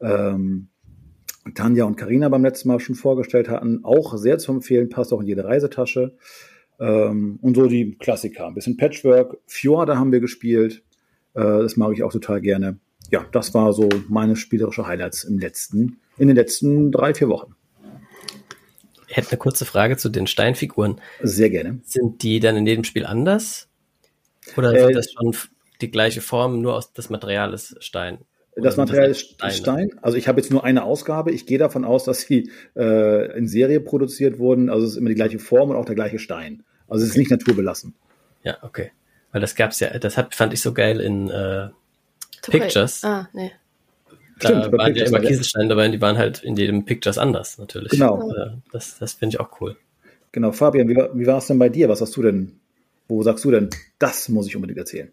ähm, 0.01 0.69
Tanja 1.55 1.85
und 1.85 1.97
Karina 1.97 2.29
beim 2.29 2.43
letzten 2.43 2.69
Mal 2.69 2.81
schon 2.81 2.95
vorgestellt 2.95 3.49
hatten. 3.49 3.85
Auch 3.85 4.17
sehr 4.17 4.39
zu 4.39 4.53
empfehlen, 4.53 4.89
passt 4.89 5.13
auch 5.13 5.21
in 5.21 5.27
jede 5.27 5.45
Reisetasche. 5.45 6.17
Ähm, 6.81 7.39
und 7.43 7.55
so 7.55 7.67
die 7.67 7.97
Klassiker. 7.99 8.47
Ein 8.47 8.55
bisschen 8.55 8.77
Patchwork. 8.77 9.39
Fjorde 9.47 9.99
haben 9.99 10.13
wir 10.13 10.21
gespielt. 10.21 10.83
Äh, 11.35 11.43
das 11.43 11.77
mag 11.77 11.93
ich 11.93 12.03
auch 12.03 12.13
total 12.13 12.41
gerne. 12.41 12.79
Ja, 13.11 13.27
das 13.33 13.53
war 13.55 13.73
so 13.73 13.89
meine 14.09 14.37
spielerische 14.37 14.87
Highlights 14.87 15.25
im 15.25 15.39
letzten, 15.39 16.01
in 16.17 16.29
den 16.29 16.37
letzten 16.37 16.91
drei, 16.91 17.15
vier 17.15 17.29
Wochen. 17.29 17.55
Ich 19.07 19.17
hätte 19.17 19.31
eine 19.31 19.39
kurze 19.39 19.65
Frage 19.65 19.97
zu 19.97 20.09
den 20.09 20.27
Steinfiguren. 20.27 21.01
Sehr 21.23 21.51
gerne. 21.51 21.81
Sind 21.85 22.23
die 22.23 22.41
dann 22.41 22.57
in 22.57 22.67
jedem 22.67 22.85
Spiel 22.85 23.05
anders? 23.07 23.69
Oder 24.57 24.75
Äh, 24.75 24.87
sind 24.87 24.97
das 24.97 25.13
schon 25.13 25.37
die 25.81 25.91
gleiche 25.91 26.21
Form, 26.21 26.61
nur 26.61 26.75
aus 26.75 26.93
das 26.93 27.11
Material 27.11 27.53
ist 27.53 27.77
Stein? 27.85 28.19
Das 28.57 28.77
Material 28.77 29.11
ist 29.11 29.37
Stein. 29.53 29.91
Also 30.01 30.17
ich 30.17 30.29
habe 30.29 30.41
jetzt 30.41 30.51
nur 30.51 30.63
eine 30.65 30.85
Ausgabe. 30.85 31.33
Ich 31.33 31.45
gehe 31.47 31.59
davon 31.59 31.85
aus, 31.85 32.05
dass 32.05 32.21
sie 32.21 32.51
äh, 32.77 33.37
in 33.37 33.49
Serie 33.49 33.81
produziert 33.81 34.39
wurden. 34.39 34.71
Also 34.71 34.85
es 34.87 34.93
ist 34.93 34.97
immer 34.99 35.09
die 35.09 35.15
gleiche 35.17 35.39
Form 35.41 35.71
und 35.71 35.77
auch 35.77 35.85
der 35.85 35.97
gleiche 35.97 36.19
Stein. 36.19 36.63
Also 36.89 37.05
es 37.05 37.11
ist 37.11 37.17
nicht 37.17 37.31
naturbelassen. 37.31 37.95
Ja, 38.45 38.59
okay. 38.63 38.93
Weil 39.33 39.41
das 39.41 39.55
gab's 39.57 39.81
ja, 39.81 39.99
das 39.99 40.17
hat, 40.17 40.35
fand 40.35 40.53
ich 40.53 40.61
so 40.61 40.73
geil 40.73 41.01
in 41.01 41.29
äh. 41.31 41.69
Pictures. 42.49 43.03
Ah, 43.05 43.29
nee. 43.33 43.51
Da 44.39 44.49
Stimmt, 44.49 44.71
bei 44.71 44.79
waren 44.79 44.81
ja 44.81 44.85
Pictures 44.87 45.09
immer 45.09 45.13
war 45.15 45.21
der- 45.21 45.31
Kieselsteine 45.31 45.69
dabei 45.69 45.87
und 45.87 45.93
die 45.93 46.01
waren 46.01 46.19
halt 46.19 46.43
in 46.45 46.57
jedem 46.57 46.85
Pictures 46.85 47.19
anders, 47.19 47.59
natürlich. 47.59 47.91
Genau. 47.91 48.31
Äh, 48.31 48.51
Das, 48.71 48.99
das 48.99 49.15
finde 49.15 49.37
ich 49.37 49.41
auch 49.41 49.61
cool. 49.61 49.77
Genau, 50.33 50.53
Fabian, 50.53 50.89
wie, 50.89 50.97
war- 50.97 51.17
wie 51.19 51.27
war 51.27 51.39
es 51.39 51.47
denn 51.47 51.59
bei 51.59 51.69
dir? 51.71 51.89
Was 51.89 52.01
hast 52.01 52.15
du 52.17 52.23
denn? 52.23 52.61
Wo 53.09 53.23
sagst 53.23 53.45
du 53.45 53.51
denn, 53.51 53.71
das 53.99 54.29
muss 54.29 54.47
ich 54.47 54.55
unbedingt 54.57 54.79
erzählen? 54.79 55.11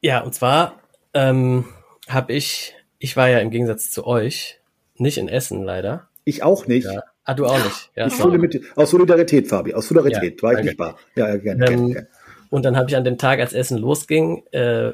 Ja, 0.00 0.20
und 0.20 0.34
zwar 0.34 0.80
ähm, 1.14 1.64
habe 2.08 2.32
ich, 2.32 2.74
ich 2.98 3.16
war 3.16 3.28
ja 3.28 3.38
im 3.38 3.50
Gegensatz 3.50 3.90
zu 3.90 4.06
euch 4.06 4.60
nicht 4.96 5.18
in 5.18 5.28
Essen 5.28 5.62
leider. 5.62 6.08
Ich 6.24 6.42
auch 6.42 6.66
nicht. 6.66 6.86
Ja. 6.86 7.02
Ah, 7.24 7.34
du 7.34 7.46
auch 7.46 7.62
nicht. 7.62 7.90
Ja, 7.94 8.08
mit, 8.28 8.60
aus 8.74 8.90
Solidarität, 8.90 9.48
Fabi, 9.48 9.74
aus 9.74 9.88
Solidarität. 9.88 10.40
Ja, 10.40 10.42
war 10.42 10.52
ich 10.52 10.56
danke. 10.56 10.70
nicht 10.70 10.78
wahr? 10.78 10.98
Ja, 11.14 11.28
ja, 11.28 11.36
gerne, 11.36 11.64
gerne, 11.64 11.74
Ähm, 11.74 11.92
gerne. 11.92 12.08
Und 12.50 12.64
dann 12.64 12.76
habe 12.76 12.88
ich 12.88 12.96
an 12.96 13.04
dem 13.04 13.18
Tag, 13.18 13.38
als 13.40 13.52
Essen 13.52 13.76
losging, 13.78 14.44
äh, 14.52 14.92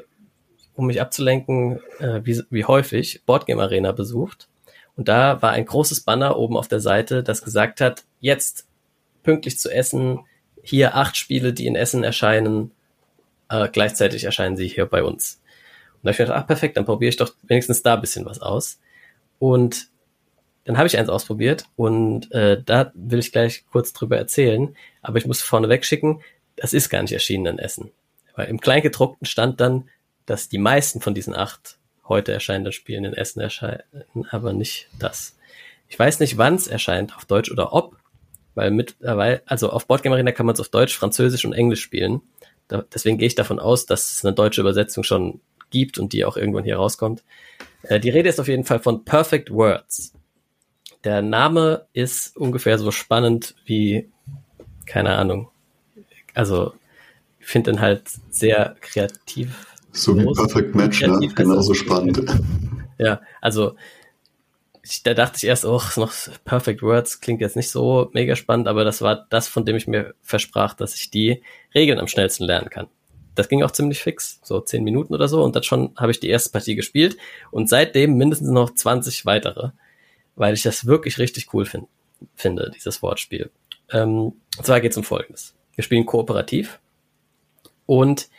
um 0.75 0.87
mich 0.87 0.99
abzulenken, 0.99 1.79
äh, 1.99 2.19
wie, 2.23 2.41
wie 2.49 2.65
häufig, 2.65 3.23
Boardgame 3.25 3.63
Arena 3.63 3.93
besucht. 3.93 4.49
Und 4.97 5.07
da 5.07 5.41
war 5.41 5.51
ein 5.51 5.65
großes 5.65 6.01
Banner 6.01 6.37
oben 6.37 6.57
auf 6.57 6.67
der 6.67 6.81
Seite, 6.81 7.23
das 7.23 7.41
gesagt 7.41 7.79
hat, 7.79 8.03
jetzt 8.19 8.67
pünktlich 9.23 9.57
zu 9.57 9.69
Essen, 9.69 10.19
hier 10.61 10.95
acht 10.95 11.15
Spiele, 11.15 11.53
die 11.53 11.67
in 11.67 11.75
Essen 11.75 12.03
erscheinen, 12.03 12.71
äh, 13.49 13.69
gleichzeitig 13.69 14.25
erscheinen 14.25 14.57
sie 14.57 14.67
hier 14.67 14.85
bei 14.85 15.03
uns. 15.03 15.41
Und 16.05 16.09
da 16.09 16.11
hab 16.11 16.13
ich 16.13 16.19
mir 16.19 16.25
gedacht, 16.25 16.43
ach 16.43 16.47
perfekt, 16.47 16.77
dann 16.77 16.85
probiere 16.85 17.09
ich 17.09 17.17
doch 17.17 17.33
wenigstens 17.41 17.81
da 17.81 17.95
ein 17.95 18.01
bisschen 18.01 18.27
was 18.27 18.39
aus. 18.39 18.79
Und 19.39 19.87
dann 20.63 20.77
habe 20.77 20.85
ich 20.85 20.95
eins 20.99 21.09
ausprobiert 21.09 21.65
und 21.75 22.31
äh, 22.31 22.61
da 22.63 22.91
will 22.93 23.17
ich 23.17 23.31
gleich 23.31 23.65
kurz 23.71 23.91
drüber 23.91 24.15
erzählen, 24.15 24.75
aber 25.01 25.17
ich 25.17 25.25
muss 25.25 25.41
vorneweg 25.41 25.83
schicken, 25.83 26.21
das 26.57 26.73
ist 26.73 26.89
gar 26.89 27.01
nicht 27.01 27.11
erschienen 27.11 27.47
in 27.47 27.59
Essen. 27.59 27.89
Weil 28.35 28.49
im 28.49 28.61
Kleingedruckten 28.61 29.25
stand 29.25 29.59
dann, 29.59 29.89
dass 30.27 30.47
die 30.47 30.59
meisten 30.59 31.01
von 31.01 31.15
diesen 31.15 31.35
acht 31.35 31.79
heute 32.07 32.33
erscheinenden 32.33 32.71
Spielen 32.71 33.05
in 33.05 33.13
Essen 33.13 33.39
erscheinen, 33.39 33.81
aber 34.29 34.53
nicht 34.53 34.89
das. 34.99 35.35
Ich 35.87 35.97
weiß 35.97 36.19
nicht, 36.19 36.37
wann 36.37 36.53
es 36.53 36.67
erscheint, 36.67 37.15
auf 37.15 37.25
Deutsch 37.25 37.49
oder 37.51 37.73
ob, 37.73 37.97
weil 38.53 38.69
mittlerweile, 38.69 39.41
also 39.47 39.71
auf 39.71 39.87
Boardgame 39.87 40.13
Arena 40.13 40.31
kann 40.31 40.45
man 40.45 40.53
es 40.53 40.59
auf 40.59 40.69
Deutsch, 40.69 40.95
Französisch 40.95 41.45
und 41.45 41.53
Englisch 41.53 41.81
spielen. 41.81 42.21
Da, 42.67 42.83
deswegen 42.93 43.17
gehe 43.17 43.27
ich 43.27 43.35
davon 43.35 43.59
aus, 43.59 43.87
dass 43.87 44.11
es 44.11 44.23
eine 44.23 44.35
deutsche 44.35 44.61
Übersetzung 44.61 45.03
schon 45.03 45.41
gibt 45.75 45.97
und 45.99 46.13
die 46.13 46.23
auch 46.23 46.37
irgendwann 46.37 46.63
hier 46.63 46.77
rauskommt. 46.77 47.23
Äh, 47.83 47.99
die 47.99 48.09
Rede 48.09 48.29
ist 48.29 48.39
auf 48.39 48.47
jeden 48.47 48.63
Fall 48.63 48.79
von 48.79 49.03
Perfect 49.03 49.51
Words. 49.51 50.13
Der 51.03 51.21
Name 51.21 51.85
ist 51.91 52.35
ungefähr 52.37 52.79
so 52.79 52.91
spannend 52.91 53.55
wie, 53.65 54.09
keine 54.85 55.15
Ahnung. 55.15 55.49
Also, 56.33 56.73
ich 57.39 57.47
finde 57.47 57.71
den 57.71 57.81
halt 57.81 58.03
sehr 58.29 58.75
kreativ. 58.79 59.67
So 59.91 60.17
wie. 60.17 60.23
Perfect 60.33 60.75
Match, 60.75 61.01
ne? 61.01 61.27
Genauso 61.35 61.73
spannend. 61.73 62.23
Ja, 62.97 63.21
also 63.41 63.75
ich, 64.81 65.03
da 65.03 65.13
dachte 65.13 65.37
ich 65.37 65.43
erst, 65.43 65.65
oh, 65.65 65.75
ist 65.77 65.97
noch 65.97 66.13
Perfect 66.45 66.81
Words 66.81 67.19
klingt 67.19 67.41
jetzt 67.41 67.57
nicht 67.57 67.69
so 67.69 68.09
mega 68.13 68.37
spannend, 68.37 68.69
aber 68.69 68.85
das 68.85 69.01
war 69.01 69.25
das, 69.29 69.49
von 69.49 69.65
dem 69.65 69.75
ich 69.75 69.87
mir 69.87 70.13
versprach, 70.21 70.73
dass 70.73 70.95
ich 70.95 71.11
die 71.11 71.43
Regeln 71.73 71.99
am 71.99 72.07
schnellsten 72.07 72.45
lernen 72.45 72.69
kann. 72.69 72.87
Das 73.35 73.49
ging 73.49 73.63
auch 73.63 73.71
ziemlich 73.71 74.01
fix, 74.01 74.39
so 74.43 74.61
zehn 74.61 74.83
Minuten 74.83 75.13
oder 75.13 75.27
so, 75.27 75.43
und 75.43 75.55
dann 75.55 75.63
schon 75.63 75.91
habe 75.97 76.11
ich 76.11 76.19
die 76.19 76.29
erste 76.29 76.51
Partie 76.51 76.75
gespielt 76.75 77.17
und 77.51 77.69
seitdem 77.69 78.15
mindestens 78.15 78.49
noch 78.49 78.73
20 78.73 79.25
weitere, 79.25 79.71
weil 80.35 80.53
ich 80.53 80.63
das 80.63 80.85
wirklich 80.85 81.19
richtig 81.19 81.53
cool 81.53 81.65
find, 81.65 81.87
finde, 82.35 82.71
dieses 82.73 83.01
Wortspiel. 83.01 83.51
Ähm, 83.91 84.33
und 84.57 84.65
zwar 84.65 84.81
geht 84.81 84.91
es 84.91 84.97
um 84.97 85.03
Folgendes. 85.03 85.53
Wir 85.75 85.83
spielen 85.83 86.05
kooperativ 86.05 86.79
und 87.85 88.29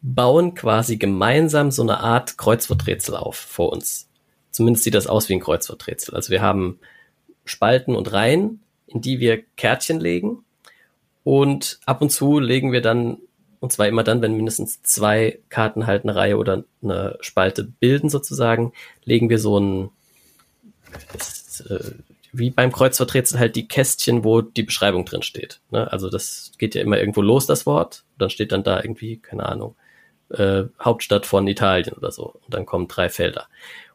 bauen 0.00 0.54
quasi 0.54 0.96
gemeinsam 0.96 1.70
so 1.70 1.82
eine 1.82 2.00
Art 2.00 2.38
Kreuzworträtsel 2.38 3.16
auf 3.16 3.36
vor 3.36 3.72
uns. 3.72 4.08
Zumindest 4.50 4.84
sieht 4.84 4.94
das 4.94 5.06
aus 5.06 5.28
wie 5.28 5.34
ein 5.34 5.40
Kreuzworträtsel. 5.40 6.14
Also 6.14 6.30
wir 6.30 6.40
haben 6.40 6.78
Spalten 7.44 7.94
und 7.94 8.12
Reihen, 8.12 8.60
in 8.86 9.00
die 9.00 9.20
wir 9.20 9.42
Kärtchen 9.56 10.00
legen 10.00 10.44
und 11.24 11.80
ab 11.86 12.02
und 12.02 12.10
zu 12.10 12.38
legen 12.38 12.70
wir 12.70 12.80
dann, 12.80 13.18
und 13.66 13.72
zwar 13.72 13.88
immer 13.88 14.04
dann, 14.04 14.22
wenn 14.22 14.36
mindestens 14.36 14.80
zwei 14.82 15.40
Karten 15.48 15.88
halt 15.88 16.04
eine 16.04 16.14
Reihe 16.14 16.36
oder 16.36 16.62
eine 16.84 17.18
Spalte 17.20 17.64
bilden 17.64 18.08
sozusagen, 18.08 18.72
legen 19.04 19.28
wir 19.28 19.40
so 19.40 19.58
ein, 19.58 19.90
das, 21.12 21.64
äh, 21.68 21.90
wie 22.32 22.50
beim 22.50 22.70
Kreuzworträtsel 22.70 23.40
halt 23.40 23.56
die 23.56 23.66
Kästchen, 23.66 24.22
wo 24.22 24.40
die 24.40 24.62
Beschreibung 24.62 25.04
drin 25.04 25.22
steht. 25.22 25.58
Ne? 25.72 25.90
Also 25.90 26.08
das 26.10 26.52
geht 26.58 26.76
ja 26.76 26.80
immer 26.80 27.00
irgendwo 27.00 27.22
los, 27.22 27.46
das 27.46 27.66
Wort. 27.66 28.04
Dann 28.18 28.30
steht 28.30 28.52
dann 28.52 28.62
da 28.62 28.80
irgendwie, 28.80 29.16
keine 29.16 29.46
Ahnung, 29.46 29.74
äh, 30.28 30.62
Hauptstadt 30.80 31.26
von 31.26 31.48
Italien 31.48 31.96
oder 31.96 32.12
so. 32.12 32.38
Und 32.44 32.54
dann 32.54 32.66
kommen 32.66 32.86
drei 32.86 33.08
Felder. 33.08 33.48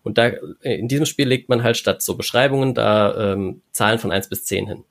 Und 0.04 0.18
da 0.18 0.32
in 0.64 0.90
diesem 0.90 1.06
Spiel 1.06 1.30
legt 1.30 1.48
man 1.48 1.64
halt 1.64 1.78
statt 1.78 2.02
so 2.02 2.18
Beschreibungen 2.18 2.74
da 2.74 3.32
ähm, 3.32 3.62
Zahlen 3.72 4.00
von 4.00 4.12
eins 4.12 4.28
bis 4.28 4.44
zehn 4.44 4.68
hin. 4.68 4.84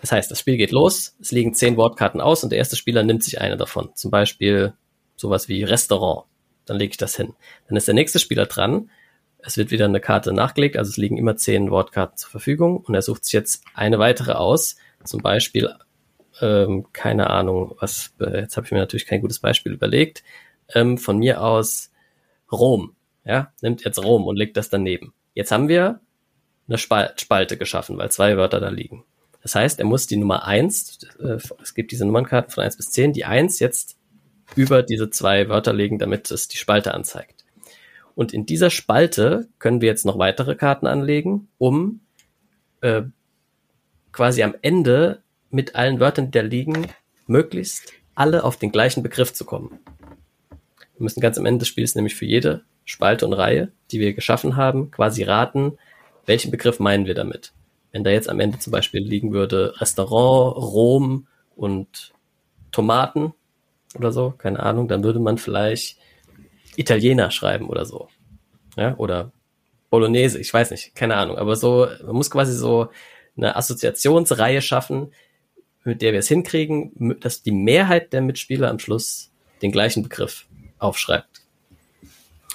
Das 0.00 0.12
heißt, 0.12 0.30
das 0.30 0.38
Spiel 0.40 0.56
geht 0.56 0.70
los, 0.70 1.16
es 1.20 1.32
liegen 1.32 1.54
zehn 1.54 1.76
Wortkarten 1.76 2.20
aus 2.20 2.44
und 2.44 2.50
der 2.50 2.58
erste 2.58 2.76
Spieler 2.76 3.02
nimmt 3.02 3.24
sich 3.24 3.40
eine 3.40 3.56
davon. 3.56 3.90
Zum 3.94 4.10
Beispiel 4.10 4.74
sowas 5.16 5.48
wie 5.48 5.64
Restaurant. 5.64 6.26
Dann 6.64 6.78
lege 6.78 6.92
ich 6.92 6.96
das 6.96 7.16
hin. 7.16 7.34
Dann 7.66 7.76
ist 7.76 7.88
der 7.88 7.94
nächste 7.94 8.18
Spieler 8.18 8.46
dran. 8.46 8.90
Es 9.38 9.56
wird 9.56 9.70
wieder 9.70 9.86
eine 9.86 10.00
Karte 10.00 10.32
nachgelegt, 10.32 10.76
also 10.76 10.90
es 10.90 10.96
liegen 10.96 11.16
immer 11.16 11.36
zehn 11.36 11.70
Wortkarten 11.70 12.16
zur 12.16 12.30
Verfügung 12.30 12.78
und 12.78 12.94
er 12.94 13.02
sucht 13.02 13.24
sich 13.24 13.32
jetzt 13.32 13.62
eine 13.74 13.98
weitere 13.98 14.32
aus. 14.32 14.76
Zum 15.04 15.22
Beispiel, 15.22 15.72
ähm, 16.40 16.86
keine 16.92 17.30
Ahnung, 17.30 17.74
was, 17.80 18.12
äh, 18.20 18.40
jetzt 18.40 18.56
habe 18.56 18.66
ich 18.66 18.72
mir 18.72 18.78
natürlich 18.78 19.06
kein 19.06 19.20
gutes 19.20 19.38
Beispiel 19.38 19.72
überlegt. 19.72 20.24
Ähm, 20.74 20.98
von 20.98 21.18
mir 21.18 21.42
aus 21.42 21.90
Rom. 22.50 22.94
Ja, 23.24 23.52
nimmt 23.60 23.84
jetzt 23.84 24.02
Rom 24.02 24.26
und 24.26 24.36
legt 24.36 24.56
das 24.56 24.70
daneben. 24.70 25.14
Jetzt 25.34 25.52
haben 25.52 25.68
wir 25.68 26.00
eine 26.66 26.78
Spal 26.78 27.14
Spalte 27.16 27.56
geschaffen, 27.56 27.96
weil 27.96 28.10
zwei 28.10 28.36
Wörter 28.36 28.60
da 28.60 28.68
liegen. 28.68 29.04
Das 29.48 29.54
heißt, 29.54 29.78
er 29.78 29.86
muss 29.86 30.06
die 30.06 30.18
Nummer 30.18 30.44
eins, 30.44 30.98
äh, 31.20 31.38
es 31.62 31.72
gibt 31.72 31.90
diese 31.90 32.04
Nummernkarten 32.04 32.50
von 32.50 32.64
eins 32.64 32.76
bis 32.76 32.90
zehn, 32.90 33.14
die 33.14 33.24
eins 33.24 33.60
jetzt 33.60 33.96
über 34.56 34.82
diese 34.82 35.08
zwei 35.08 35.48
Wörter 35.48 35.72
legen, 35.72 35.98
damit 35.98 36.30
es 36.30 36.48
die 36.48 36.58
Spalte 36.58 36.92
anzeigt. 36.92 37.46
Und 38.14 38.34
in 38.34 38.44
dieser 38.44 38.68
Spalte 38.68 39.48
können 39.58 39.80
wir 39.80 39.88
jetzt 39.88 40.04
noch 40.04 40.18
weitere 40.18 40.54
Karten 40.54 40.86
anlegen, 40.86 41.48
um 41.56 42.00
äh, 42.82 43.04
quasi 44.12 44.42
am 44.42 44.54
Ende 44.60 45.22
mit 45.48 45.76
allen 45.76 45.98
Wörtern, 45.98 46.26
die 46.26 46.38
da 46.38 46.42
liegen, 46.42 46.86
möglichst 47.26 47.94
alle 48.14 48.44
auf 48.44 48.58
den 48.58 48.70
gleichen 48.70 49.02
Begriff 49.02 49.32
zu 49.32 49.46
kommen. 49.46 49.78
Wir 50.50 51.04
müssen 51.04 51.22
ganz 51.22 51.38
am 51.38 51.46
Ende 51.46 51.60
des 51.60 51.68
Spiels 51.68 51.94
nämlich 51.94 52.16
für 52.16 52.26
jede 52.26 52.64
Spalte 52.84 53.24
und 53.24 53.32
Reihe, 53.32 53.72
die 53.92 53.98
wir 53.98 54.12
geschaffen 54.12 54.56
haben, 54.56 54.90
quasi 54.90 55.22
raten, 55.22 55.78
welchen 56.26 56.50
Begriff 56.50 56.80
meinen 56.80 57.06
wir 57.06 57.14
damit. 57.14 57.54
Wenn 57.92 58.04
da 58.04 58.10
jetzt 58.10 58.28
am 58.28 58.40
Ende 58.40 58.58
zum 58.58 58.70
Beispiel 58.70 59.02
liegen 59.02 59.32
würde 59.32 59.74
Restaurant, 59.80 60.56
Rom 60.56 61.26
und 61.56 62.12
Tomaten 62.70 63.32
oder 63.96 64.12
so, 64.12 64.30
keine 64.36 64.60
Ahnung, 64.60 64.88
dann 64.88 65.02
würde 65.02 65.20
man 65.20 65.38
vielleicht 65.38 65.98
Italiener 66.76 67.30
schreiben 67.30 67.68
oder 67.68 67.84
so. 67.84 68.08
Ja, 68.76 68.94
oder 68.96 69.32
Bolognese, 69.90 70.38
ich 70.38 70.52
weiß 70.52 70.70
nicht, 70.70 70.94
keine 70.94 71.16
Ahnung. 71.16 71.38
Aber 71.38 71.56
so, 71.56 71.88
man 72.04 72.16
muss 72.16 72.30
quasi 72.30 72.52
so 72.52 72.88
eine 73.36 73.56
Assoziationsreihe 73.56 74.62
schaffen, 74.62 75.12
mit 75.84 76.02
der 76.02 76.12
wir 76.12 76.18
es 76.18 76.28
hinkriegen, 76.28 77.18
dass 77.20 77.42
die 77.42 77.52
Mehrheit 77.52 78.12
der 78.12 78.20
Mitspieler 78.20 78.68
am 78.68 78.78
Schluss 78.78 79.30
den 79.62 79.72
gleichen 79.72 80.02
Begriff 80.02 80.46
aufschreibt. 80.78 81.42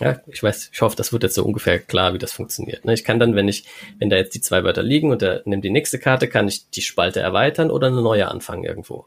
Ja, 0.03 0.19
ich 0.27 0.43
weiß, 0.43 0.71
ich 0.73 0.81
hoffe, 0.81 0.97
das 0.97 1.13
wird 1.13 1.23
jetzt 1.23 1.35
so 1.35 1.45
ungefähr 1.45 1.79
klar, 1.79 2.13
wie 2.13 2.17
das 2.17 2.33
funktioniert. 2.33 2.83
ne? 2.83 2.93
Ich 2.93 3.05
kann 3.05 3.19
dann, 3.19 3.35
wenn 3.35 3.47
ich, 3.47 3.63
wenn 3.99 4.09
da 4.09 4.17
jetzt 4.17 4.35
die 4.35 4.41
zwei 4.41 4.65
Wörter 4.65 4.83
liegen 4.83 5.11
und 5.11 5.21
er 5.21 5.43
nimmt 5.45 5.63
die 5.63 5.69
nächste 5.69 5.97
Karte, 5.97 6.27
kann 6.27 6.45
ich 6.49 6.69
die 6.71 6.81
Spalte 6.81 7.21
erweitern 7.21 7.71
oder 7.71 7.87
eine 7.87 8.01
neue 8.01 8.27
anfangen 8.27 8.65
irgendwo. 8.65 9.05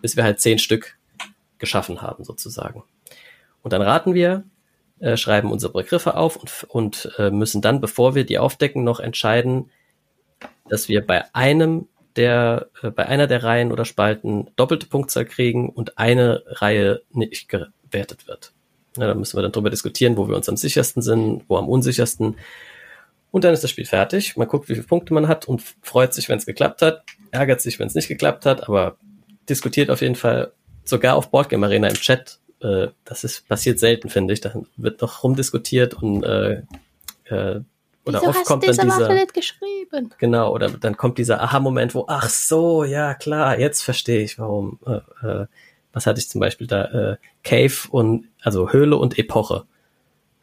Bis 0.00 0.16
wir 0.16 0.24
halt 0.24 0.40
zehn 0.40 0.58
Stück 0.58 0.96
geschaffen 1.58 2.00
haben, 2.00 2.24
sozusagen. 2.24 2.82
Und 3.62 3.74
dann 3.74 3.82
raten 3.82 4.14
wir, 4.14 4.44
äh, 5.00 5.18
schreiben 5.18 5.52
unsere 5.52 5.74
Begriffe 5.74 6.16
auf 6.16 6.36
und, 6.36 6.64
und 6.70 7.12
äh, 7.18 7.30
müssen 7.30 7.60
dann, 7.60 7.82
bevor 7.82 8.14
wir 8.14 8.24
die 8.24 8.38
aufdecken, 8.38 8.84
noch 8.84 9.00
entscheiden, 9.00 9.70
dass 10.70 10.88
wir 10.88 11.06
bei 11.06 11.24
einem 11.34 11.88
der, 12.16 12.70
äh, 12.80 12.90
bei 12.90 13.04
einer 13.04 13.26
der 13.26 13.44
Reihen 13.44 13.70
oder 13.70 13.84
Spalten 13.84 14.48
doppelte 14.56 14.86
Punktzahl 14.86 15.26
kriegen 15.26 15.68
und 15.68 15.98
eine 15.98 16.42
Reihe 16.46 17.02
nicht 17.10 17.50
gewertet 17.50 18.26
wird. 18.26 18.54
Ja, 18.98 19.06
da 19.06 19.14
müssen 19.14 19.36
wir 19.36 19.42
dann 19.42 19.52
drüber 19.52 19.70
diskutieren, 19.70 20.16
wo 20.16 20.28
wir 20.28 20.36
uns 20.36 20.48
am 20.48 20.56
sichersten 20.56 21.02
sind, 21.02 21.44
wo 21.48 21.56
am 21.56 21.68
unsichersten. 21.68 22.36
Und 23.30 23.44
dann 23.44 23.54
ist 23.54 23.62
das 23.62 23.70
Spiel 23.70 23.84
fertig. 23.86 24.36
Man 24.36 24.48
guckt, 24.48 24.68
wie 24.68 24.74
viele 24.74 24.86
Punkte 24.86 25.14
man 25.14 25.28
hat 25.28 25.46
und 25.46 25.62
freut 25.82 26.14
sich, 26.14 26.28
wenn 26.28 26.38
es 26.38 26.46
geklappt 26.46 26.82
hat, 26.82 27.04
ärgert 27.30 27.60
sich, 27.60 27.78
wenn 27.78 27.88
es 27.88 27.94
nicht 27.94 28.08
geklappt 28.08 28.46
hat, 28.46 28.68
aber 28.68 28.96
diskutiert 29.48 29.90
auf 29.90 30.00
jeden 30.00 30.14
Fall 30.14 30.52
sogar 30.84 31.16
auf 31.16 31.30
Boardgame 31.30 31.66
Arena 31.66 31.88
im 31.88 31.94
Chat. 31.94 32.38
Äh, 32.60 32.88
das 33.04 33.24
ist 33.24 33.46
passiert 33.48 33.78
selten, 33.78 34.08
finde 34.08 34.34
ich. 34.34 34.40
Da 34.40 34.54
wird 34.76 35.00
noch 35.00 35.22
rumdiskutiert 35.22 35.94
und 35.94 36.24
äh, 36.24 36.62
äh, 37.24 37.60
oder 38.04 38.22
Wieso 38.22 38.30
oft 38.30 38.44
kommt 38.46 38.66
dann 38.66 38.88
dieser 38.88 39.12
nicht 39.12 39.34
geschrieben? 39.34 40.14
genau 40.16 40.54
oder 40.54 40.70
dann 40.70 40.96
kommt 40.96 41.18
dieser 41.18 41.42
Aha-Moment, 41.42 41.94
wo 41.94 42.06
ach 42.08 42.30
so, 42.30 42.84
ja 42.84 43.12
klar, 43.12 43.58
jetzt 43.58 43.82
verstehe 43.82 44.22
ich, 44.22 44.38
warum. 44.38 44.78
Äh, 44.86 45.26
äh, 45.26 45.46
was 45.92 46.06
hatte 46.06 46.20
ich 46.20 46.28
zum 46.28 46.40
Beispiel 46.40 46.66
da? 46.66 46.84
Äh, 46.84 47.16
Cave 47.42 47.88
und 47.90 48.28
also 48.42 48.70
Höhle 48.70 48.96
und 48.96 49.18
Epoche. 49.18 49.64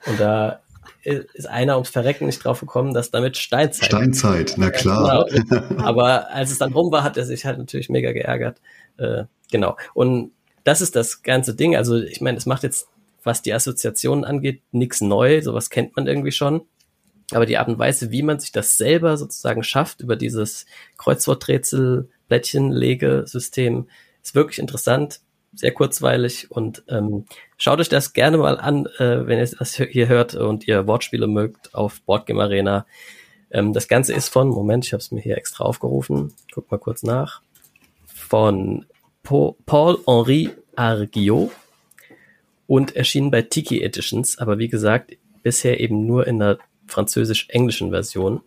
Und 0.06 0.20
da 0.20 0.62
ist 1.04 1.48
einer 1.48 1.76
ums 1.76 1.90
Verrecken 1.90 2.26
nicht 2.26 2.44
drauf 2.44 2.60
gekommen, 2.60 2.94
dass 2.94 3.12
damit 3.12 3.38
Steinzeit. 3.38 3.86
Steinzeit, 3.86 4.56
na 4.58 4.72
klar. 4.72 5.26
Genau. 5.30 5.62
Aber 5.84 6.32
als 6.32 6.52
es 6.52 6.58
dann 6.58 6.74
rum 6.74 6.92
war, 6.92 7.04
hat 7.04 7.18
er 7.18 7.26
sich 7.26 7.46
halt 7.46 7.60
natürlich 7.60 7.90
mega 7.90 8.12
geärgert. 8.12 8.60
Äh, 8.98 9.26
genau. 9.52 9.78
Und 9.94 10.32
das 10.64 10.82
ist 10.82 10.96
das 10.96 11.22
ganze 11.22 11.56
Ding. 11.56 11.76
Also 11.76 11.98
ich 11.98 12.22
meine, 12.22 12.38
es 12.38 12.48
macht 12.48 12.64
jetzt, 12.64 12.88
was 13.24 13.44
die 13.44 13.54
Assoziationen 13.54 14.26
angeht, 14.26 14.64
nichts 14.72 15.02
neu. 15.02 15.42
Sowas 15.42 15.70
kennt 15.70 15.96
man 15.96 16.08
irgendwie 16.08 16.32
schon. 16.32 16.62
Aber 17.32 17.46
die 17.46 17.58
Art 17.58 17.68
und 17.68 17.80
Weise, 17.80 18.12
wie 18.12 18.24
man 18.24 18.40
sich 18.40 18.52
das 18.52 18.78
selber 18.78 19.18
sozusagen 19.18 19.64
schafft 19.64 20.02
über 20.02 20.16
dieses 20.16 20.66
Kreuzworträtsel, 20.98 22.10
Blättchenlegesystem, 22.28 23.88
ist 24.24 24.36
wirklich 24.36 24.60
interessant, 24.60 25.22
sehr 25.56 25.72
kurzweilig 25.72 26.52
und 26.52 26.84
ähm, 26.90 27.26
schaut 27.58 27.80
euch 27.80 27.90
das 27.90 28.14
gerne 28.14 28.38
mal 28.38 28.60
an, 28.60 28.88
äh, 28.98 29.26
wenn 29.26 29.40
ihr 29.40 29.48
das 29.48 29.76
hier 29.76 30.08
hört 30.08 30.36
und 30.36 30.68
ihr 30.68 30.86
Wortspiele 30.88 31.28
mögt 31.28 31.74
auf 31.74 32.02
Boardgame 32.02 32.44
Arena. 32.44 32.86
Ähm, 33.52 33.74
das 33.74 33.88
Ganze 33.88 34.14
ist 34.14 34.30
von, 34.30 34.50
Moment, 34.50 34.86
ich 34.86 34.94
habe 34.94 35.02
es 35.02 35.12
mir 35.12 35.22
hier 35.22 35.38
extra 35.38 35.64
aufgerufen, 35.64 36.34
guck 36.54 36.70
mal 36.72 36.78
kurz 36.78 37.04
nach, 37.04 37.42
von 38.06 38.86
Paul-Henri 39.24 40.52
Argiot 40.76 41.52
und 42.68 42.96
erschienen 42.96 43.32
bei 43.32 43.42
Tiki 43.42 43.82
Editions, 43.82 44.38
aber 44.38 44.58
wie 44.58 44.68
gesagt, 44.68 45.16
bisher 45.44 45.80
eben 45.80 46.06
nur 46.06 46.28
in 46.28 46.40
der 46.40 46.58
französisch-englischen 46.88 47.92
Version. 47.92 48.42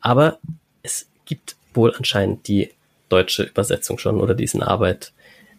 Aber 0.00 0.38
es 0.82 1.08
gibt 1.24 1.56
wohl 1.74 1.94
anscheinend 1.96 2.48
die 2.48 2.70
deutsche 3.08 3.44
Übersetzung 3.44 3.98
schon 3.98 4.20
oder 4.20 4.34
die 4.34 4.44
ist 4.44 4.54
in 4.54 4.62
Arbeit. 4.62 5.12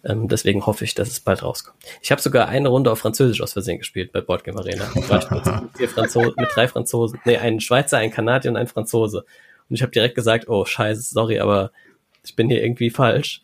Ähm, 0.05 0.27
deswegen 0.27 0.65
hoffe 0.65 0.83
ich, 0.83 0.95
dass 0.95 1.07
es 1.07 1.21
bald 1.21 1.43
rauskommt. 1.43 1.77
Ich 2.01 2.11
habe 2.11 2.21
sogar 2.21 2.49
eine 2.49 2.67
Runde 2.67 2.91
auf 2.91 2.99
Französisch 2.99 3.41
aus 3.41 3.53
Versehen 3.53 3.77
gespielt 3.77 4.11
bei 4.11 4.19
Boardgame 4.19 4.59
Arena. 4.59 4.85
Mit, 4.93 5.05
vier 5.05 6.33
mit 6.35 6.49
drei 6.53 6.67
Franzosen, 6.67 7.19
nee, 7.25 7.37
ein 7.37 7.61
Schweizer, 7.61 7.97
ein 7.99 8.11
Kanadier 8.11 8.51
und 8.51 8.57
ein 8.57 8.67
Franzose. 8.67 9.25
Und 9.69 9.75
ich 9.75 9.81
habe 9.81 9.91
direkt 9.91 10.15
gesagt, 10.15 10.49
oh 10.49 10.65
scheiße, 10.65 11.01
sorry, 11.01 11.39
aber 11.39 11.71
ich 12.25 12.35
bin 12.35 12.49
hier 12.49 12.61
irgendwie 12.61 12.89
falsch. 12.89 13.41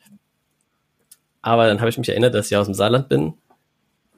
Aber 1.42 1.68
dann 1.68 1.80
habe 1.80 1.90
ich 1.90 1.98
mich 1.98 2.10
erinnert, 2.10 2.36
dass 2.36 2.52
ich 2.52 2.58
aus 2.58 2.68
dem 2.68 2.74
Saarland 2.74 3.08
bin, 3.08 3.36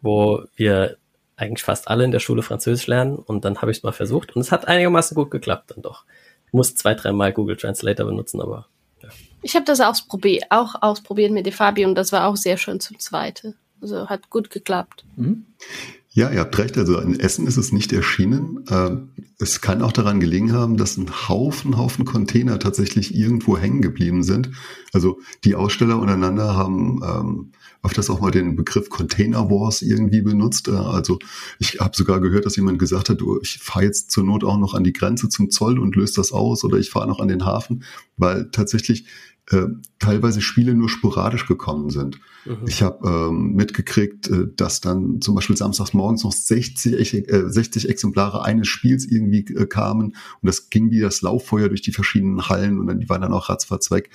wo 0.01 0.43
wir 0.56 0.97
eigentlich 1.36 1.63
fast 1.63 1.88
alle 1.88 2.04
in 2.04 2.12
der 2.12 2.19
Schule 2.19 2.41
Französisch 2.41 2.88
lernen. 2.88 3.17
Und 3.17 3.45
dann 3.45 3.62
habe 3.62 3.71
ich 3.71 3.77
es 3.77 3.84
mal 3.84 3.91
versucht 3.91 4.36
und 4.36 4.41
es 4.41 4.51
hat 4.51 4.67
einigermaßen 4.67 5.13
gut 5.13 5.30
geklappt 5.30 5.71
dann 5.71 5.84
doch. 5.84 6.06
Ich 6.47 6.54
muss 6.54 6.75
zwei, 6.75 6.95
dreimal 6.95 7.34
Google 7.34 7.56
Translator 7.56 8.08
benutzen, 8.08 8.41
aber 8.41 8.67
Ich 9.41 9.56
habe 9.56 9.65
das 9.65 9.80
ausprobiert, 9.82 10.45
auch 10.49 10.75
ausprobiert 10.82 11.32
mit 11.32 11.45
der 11.45 11.54
Fabi 11.54 11.86
und 11.86 11.95
das 11.95 12.12
war 12.12 12.27
auch 12.27 12.38
sehr 12.38 12.58
schön 12.58 12.80
zum 12.80 12.99
Zweite. 12.99 13.56
Also 13.82 14.08
hat 14.08 14.30
gut 14.30 14.51
geklappt. 14.51 15.04
Ja, 16.13 16.30
ihr 16.30 16.41
habt 16.41 16.58
recht. 16.58 16.77
Also 16.77 16.99
in 16.99 17.19
Essen 17.19 17.47
ist 17.47 17.58
es 17.58 17.71
nicht 17.71 17.93
erschienen. 17.93 18.65
Ähm, 18.69 19.10
Es 19.39 19.60
kann 19.62 19.82
auch 19.82 19.91
daran 19.91 20.19
gelegen 20.19 20.54
haben, 20.54 20.77
dass 20.77 20.97
ein 20.97 21.10
Haufen, 21.27 21.77
Haufen 21.77 22.06
Container 22.06 22.60
tatsächlich 22.60 23.15
irgendwo 23.15 23.58
hängen 23.58 23.82
geblieben 23.82 24.21
sind. 24.21 24.51
Also 24.93 25.19
die 25.45 25.56
Aussteller 25.56 25.97
untereinander 25.97 26.56
haben 26.56 27.01
ähm, 27.04 27.51
öfters 27.82 28.12
auch 28.12 28.19
mal 28.19 28.30
den 28.30 28.56
Begriff 28.56 28.89
Container 28.89 29.49
Wars 29.49 29.82
irgendwie 29.82 30.21
benutzt. 30.21 30.67
Äh, 30.67 30.73
Also 30.73 31.17
ich 31.58 31.80
habe 31.80 31.95
sogar 31.95 32.19
gehört, 32.19 32.45
dass 32.45 32.56
jemand 32.58 32.77
gesagt 32.77 33.10
hat, 33.10 33.19
ich 33.41 33.58
fahre 33.58 33.86
jetzt 33.86 34.12
zur 34.12 34.23
Not 34.23 34.43
auch 34.43 34.58
noch 34.58 34.75
an 34.75 34.84
die 34.84 34.93
Grenze 34.93 35.30
zum 35.30 35.49
Zoll 35.49 35.80
und 35.80 35.95
löse 35.95 36.13
das 36.15 36.32
aus 36.34 36.63
oder 36.63 36.77
ich 36.77 36.91
fahre 36.91 37.08
noch 37.08 37.19
an 37.19 37.30
den 37.30 37.45
Hafen, 37.45 37.84
weil 38.17 38.49
tatsächlich 38.51 39.06
äh, 39.51 39.67
teilweise 39.99 40.41
Spiele 40.41 40.73
nur 40.73 40.89
sporadisch 40.89 41.45
gekommen 41.45 41.89
sind. 41.89 42.19
Ich 42.65 42.81
habe 42.81 43.07
ähm, 43.07 43.53
mitgekriegt, 43.53 44.29
äh, 44.29 44.47
dass 44.55 44.81
dann 44.81 45.21
zum 45.21 45.35
Beispiel 45.35 45.57
samstags 45.57 45.93
morgens 45.93 46.23
noch 46.23 46.31
60, 46.31 46.93
Ex- 46.99 47.13
äh, 47.13 47.43
60 47.47 47.89
Exemplare 47.89 48.43
eines 48.43 48.67
Spiels 48.67 49.05
irgendwie 49.05 49.45
äh, 49.53 49.65
kamen 49.67 50.07
und 50.07 50.15
das 50.47 50.69
ging 50.69 50.89
wie 50.89 51.01
das 51.01 51.21
Lauffeuer 51.21 51.69
durch 51.69 51.81
die 51.81 51.91
verschiedenen 51.91 52.49
Hallen 52.49 52.79
und 52.79 52.87
dann 52.87 52.99
die 52.99 53.09
waren 53.09 53.21
dann 53.21 53.33
auch 53.33 53.49
ratzfatz 53.49 53.91
weg. 53.91 54.09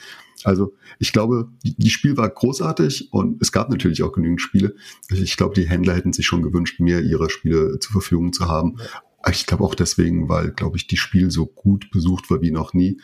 Also 0.44 0.74
ich 0.98 1.12
glaube, 1.12 1.48
die, 1.64 1.76
die 1.76 1.90
Spiel 1.90 2.16
war 2.16 2.28
großartig 2.28 3.12
und 3.12 3.40
es 3.42 3.52
gab 3.52 3.70
natürlich 3.70 4.02
auch 4.02 4.12
genügend 4.12 4.40
Spiele. 4.40 4.74
Ich 5.10 5.36
glaube, 5.36 5.54
die 5.54 5.68
Händler 5.68 5.94
hätten 5.94 6.12
sich 6.12 6.26
schon 6.26 6.42
gewünscht, 6.42 6.80
mehr 6.80 7.02
ihrer 7.02 7.30
Spiele 7.30 7.78
zur 7.78 7.92
Verfügung 7.92 8.32
zu 8.32 8.48
haben. 8.48 8.76
Ich 9.30 9.46
glaube 9.46 9.64
auch 9.64 9.74
deswegen, 9.74 10.28
weil, 10.28 10.50
glaube 10.52 10.76
ich, 10.76 10.86
die 10.86 10.96
Spiel 10.96 11.30
so 11.30 11.46
gut 11.46 11.90
besucht 11.90 12.30
war 12.30 12.42
wie 12.42 12.50
noch 12.50 12.74
nie. 12.74 13.00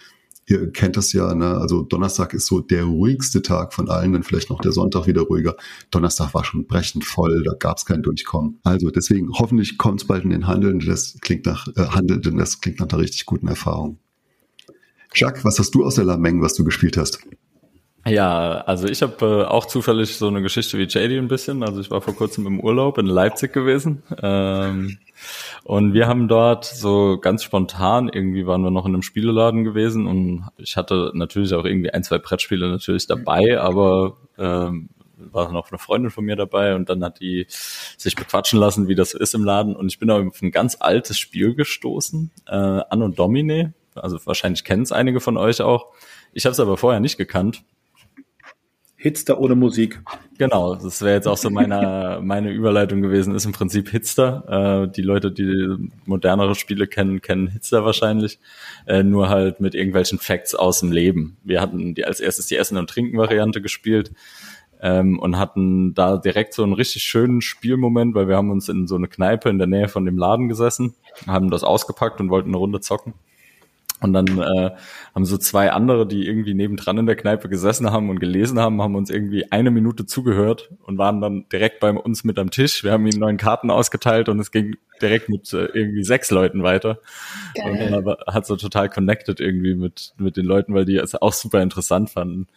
Ihr 0.47 0.73
kennt 0.73 0.97
das 0.97 1.13
ja, 1.13 1.35
ne? 1.35 1.57
also 1.57 1.83
Donnerstag 1.83 2.35
ist 2.35 2.47
so 2.47 2.61
der 2.61 2.85
ruhigste 2.85 3.43
Tag 3.43 3.73
von 3.73 3.89
allen, 3.89 4.13
dann 4.13 4.25
vielleicht 4.25 4.51
noch 4.51 4.61
der 4.61 4.73
Sonntag 4.73 5.07
wieder 5.07 5.23
ruhiger. 5.23 5.55
Donnerstag 5.91 6.35
war 6.35 6.45
schon 6.45 6.67
brechend 6.67 7.05
voll, 7.05 7.45
da 7.45 7.53
gab 7.59 7.79
es 7.79 7.85
kein 7.85 8.03
Durchkommen. 8.03 8.59
Also 8.65 8.91
deswegen 8.91 9.31
hoffentlich 9.33 9.79
kommt 9.79 10.03
es 10.03 10.07
bald 10.07 10.25
in 10.25 10.31
den 10.31 10.49
Handel, 10.49 10.79
das 10.79 11.17
klingt 11.21 11.47
nach 11.47 11.69
äh, 11.77 11.87
Handel, 11.87 12.21
denn 12.21 12.37
das 12.37 12.61
klingt 12.61 12.81
nach 12.81 12.89
einer 12.89 12.99
richtig 12.99 13.25
guten 13.25 13.47
Erfahrung. 13.47 13.99
Jacques, 15.15 15.45
was 15.45 15.59
hast 15.59 15.75
du 15.75 15.85
aus 15.85 15.95
der 15.95 16.05
Lameng, 16.05 16.41
was 16.41 16.55
du 16.55 16.65
gespielt 16.65 16.97
hast? 16.97 17.21
Ja, 18.05 18.63
also 18.63 18.89
ich 18.89 19.01
habe 19.01 19.45
äh, 19.45 19.45
auch 19.45 19.67
zufällig 19.67 20.17
so 20.17 20.27
eine 20.27 20.43
Geschichte 20.43 20.77
wie 20.77 20.85
JD 20.85 21.19
ein 21.19 21.29
bisschen. 21.29 21.63
Also 21.63 21.81
ich 21.81 21.91
war 21.91 22.01
vor 22.01 22.17
kurzem 22.17 22.47
im 22.47 22.59
Urlaub 22.59 22.99
in 22.99 23.07
Leipzig 23.07 23.53
gewesen. 23.53 24.03
Ähm, 24.21 24.99
und 25.63 25.95
wir 25.95 26.09
haben 26.09 26.27
dort 26.27 26.65
so 26.65 27.19
ganz 27.21 27.45
spontan, 27.45 28.09
irgendwie 28.13 28.45
waren 28.45 28.63
wir 28.63 28.73
noch 28.73 28.87
in 28.87 28.95
einem 28.95 29.03
Spieleladen 29.03 29.63
gewesen 29.63 30.09
und 30.09 30.49
ich 30.57 30.77
hatte 30.77 31.13
natürlich 31.15 31.55
auch 31.55 31.65
irgendwie 31.65 31.93
ein, 31.93 32.03
zwei 32.03 32.19
Brettspiele 32.19 32.69
natürlich 32.69 33.07
dabei, 33.07 33.61
aber 33.61 34.17
ähm, 34.37 34.89
war 35.17 35.53
noch 35.53 35.71
eine 35.71 35.79
Freundin 35.79 36.11
von 36.11 36.25
mir 36.25 36.35
dabei 36.35 36.75
und 36.75 36.89
dann 36.89 37.05
hat 37.05 37.21
die 37.21 37.47
sich 37.49 38.17
bequatschen 38.17 38.59
lassen, 38.59 38.89
wie 38.89 38.97
das 38.97 39.11
so 39.11 39.19
ist 39.19 39.35
im 39.35 39.45
Laden. 39.45 39.77
Und 39.77 39.87
ich 39.87 40.01
bin 40.01 40.11
auf 40.11 40.43
ein 40.43 40.51
ganz 40.51 40.77
altes 40.81 41.19
Spiel 41.19 41.55
gestoßen, 41.55 42.33
äh, 42.49 42.53
Anno 42.55 43.07
Domine. 43.09 43.75
Also 43.95 44.19
wahrscheinlich 44.25 44.65
kennen 44.65 44.83
es 44.83 44.91
einige 44.91 45.21
von 45.21 45.37
euch 45.37 45.61
auch. 45.61 45.87
Ich 46.33 46.47
habe 46.47 46.53
es 46.53 46.61
aber 46.61 46.77
vorher 46.77 46.99
nicht 46.99 47.19
gekannt. 47.19 47.63
Hitster 49.03 49.41
ohne 49.41 49.57
Musik. 49.57 50.01
Genau, 50.39 50.77
das 50.77 51.03
wäre 51.03 51.15
jetzt 51.15 51.27
auch 51.27 51.37
so 51.37 51.51
meine, 51.51 52.21
meine 52.23 52.53
Überleitung 52.53 53.03
gewesen, 53.03 53.35
ist 53.35 53.45
im 53.45 53.51
Prinzip 53.51 53.89
Hitster. 53.89 54.85
Äh, 54.87 54.93
die 54.93 55.03
Leute, 55.03 55.33
die 55.33 55.91
modernere 56.05 56.55
Spiele 56.55 56.87
kennen, 56.87 57.21
kennen 57.21 57.49
Hitster 57.49 57.85
wahrscheinlich, 57.85 58.39
äh, 58.87 59.03
nur 59.03 59.29
halt 59.29 59.59
mit 59.59 59.75
irgendwelchen 59.75 60.21
Facts 60.21 60.55
aus 60.55 60.79
dem 60.79 60.93
Leben. 60.93 61.37
Wir 61.43 61.61
hatten 61.61 61.95
die 61.95 62.05
als 62.05 62.21
erstes 62.21 62.47
die 62.47 62.55
Essen- 62.55 62.77
und 62.77 62.89
Trinken-Variante 62.89 63.61
gespielt 63.61 64.13
ähm, 64.81 65.19
und 65.19 65.37
hatten 65.37 65.95
da 65.95 66.17
direkt 66.17 66.55
so 66.55 66.63
einen 66.63 66.73
richtig 66.73 67.03
schönen 67.03 67.41
Spielmoment, 67.41 68.15
weil 68.15 68.29
wir 68.29 68.37
haben 68.37 68.53
uns 68.53 68.69
in 68.69 68.87
so 68.87 68.95
eine 68.95 69.09
Kneipe 69.09 69.51
in 69.51 69.59
der 69.59 69.67
Nähe 69.67 69.89
von 69.89 70.05
dem 70.05 70.17
Laden 70.17 70.49
gesessen, 70.49 70.95
haben 71.27 71.51
das 71.51 71.65
ausgepackt 71.65 72.21
und 72.21 72.31
wollten 72.31 72.51
eine 72.51 72.59
Runde 72.59 72.79
zocken. 72.79 73.15
Und 74.03 74.13
dann 74.13 74.27
äh, 74.27 74.71
haben 75.15 75.25
so 75.25 75.39
zwei 75.39 75.71
andere, 75.71 76.07
die 76.07 76.27
irgendwie 76.27 76.55
nebendran 76.55 76.99
in 76.99 77.07
der 77.07 77.17
Kneipe 77.17 77.49
gesessen 77.49 77.91
haben 77.91 78.11
und 78.11 78.19
gelesen 78.19 78.59
haben, 78.59 78.83
haben 78.83 78.97
uns 78.97 79.11
irgendwie 79.11 79.51
eine 79.53 79.71
Minute 79.71 80.07
zugehört 80.07 80.71
und 80.83 80.99
waren 80.99 81.21
dann 81.21 81.49
direkt 81.51 81.81
bei 81.81 81.91
uns 81.91 82.25
mit 82.25 82.39
am 82.39 82.51
Tisch. 82.51 82.83
Wir 82.83 82.93
haben 82.93 83.07
ihnen 83.07 83.21
neuen 83.21 83.37
Karten 83.37 83.71
ausgeteilt 83.71 84.29
und 84.29 84.41
es 84.41 84.51
ging 84.51 84.77
direkt 85.01 85.29
mit 85.29 85.53
äh, 85.53 85.67
irgendwie 85.67 86.03
sechs 86.03 86.31
Leuten 86.31 86.63
weiter. 86.63 86.99
Und 87.65 87.91
man 87.91 88.17
hat 88.27 88.47
so 88.47 88.57
total 88.57 88.89
connected 88.89 89.41
irgendwie 89.41 89.75
mit, 89.75 90.15
mit 90.19 90.37
den 90.37 90.47
Leuten, 90.47 90.75
weil 90.75 90.85
die 90.85 90.97
es 90.97 91.15
auch 91.15 91.33
super 91.33 91.63
interessant 91.63 92.11
fanden. 92.11 92.49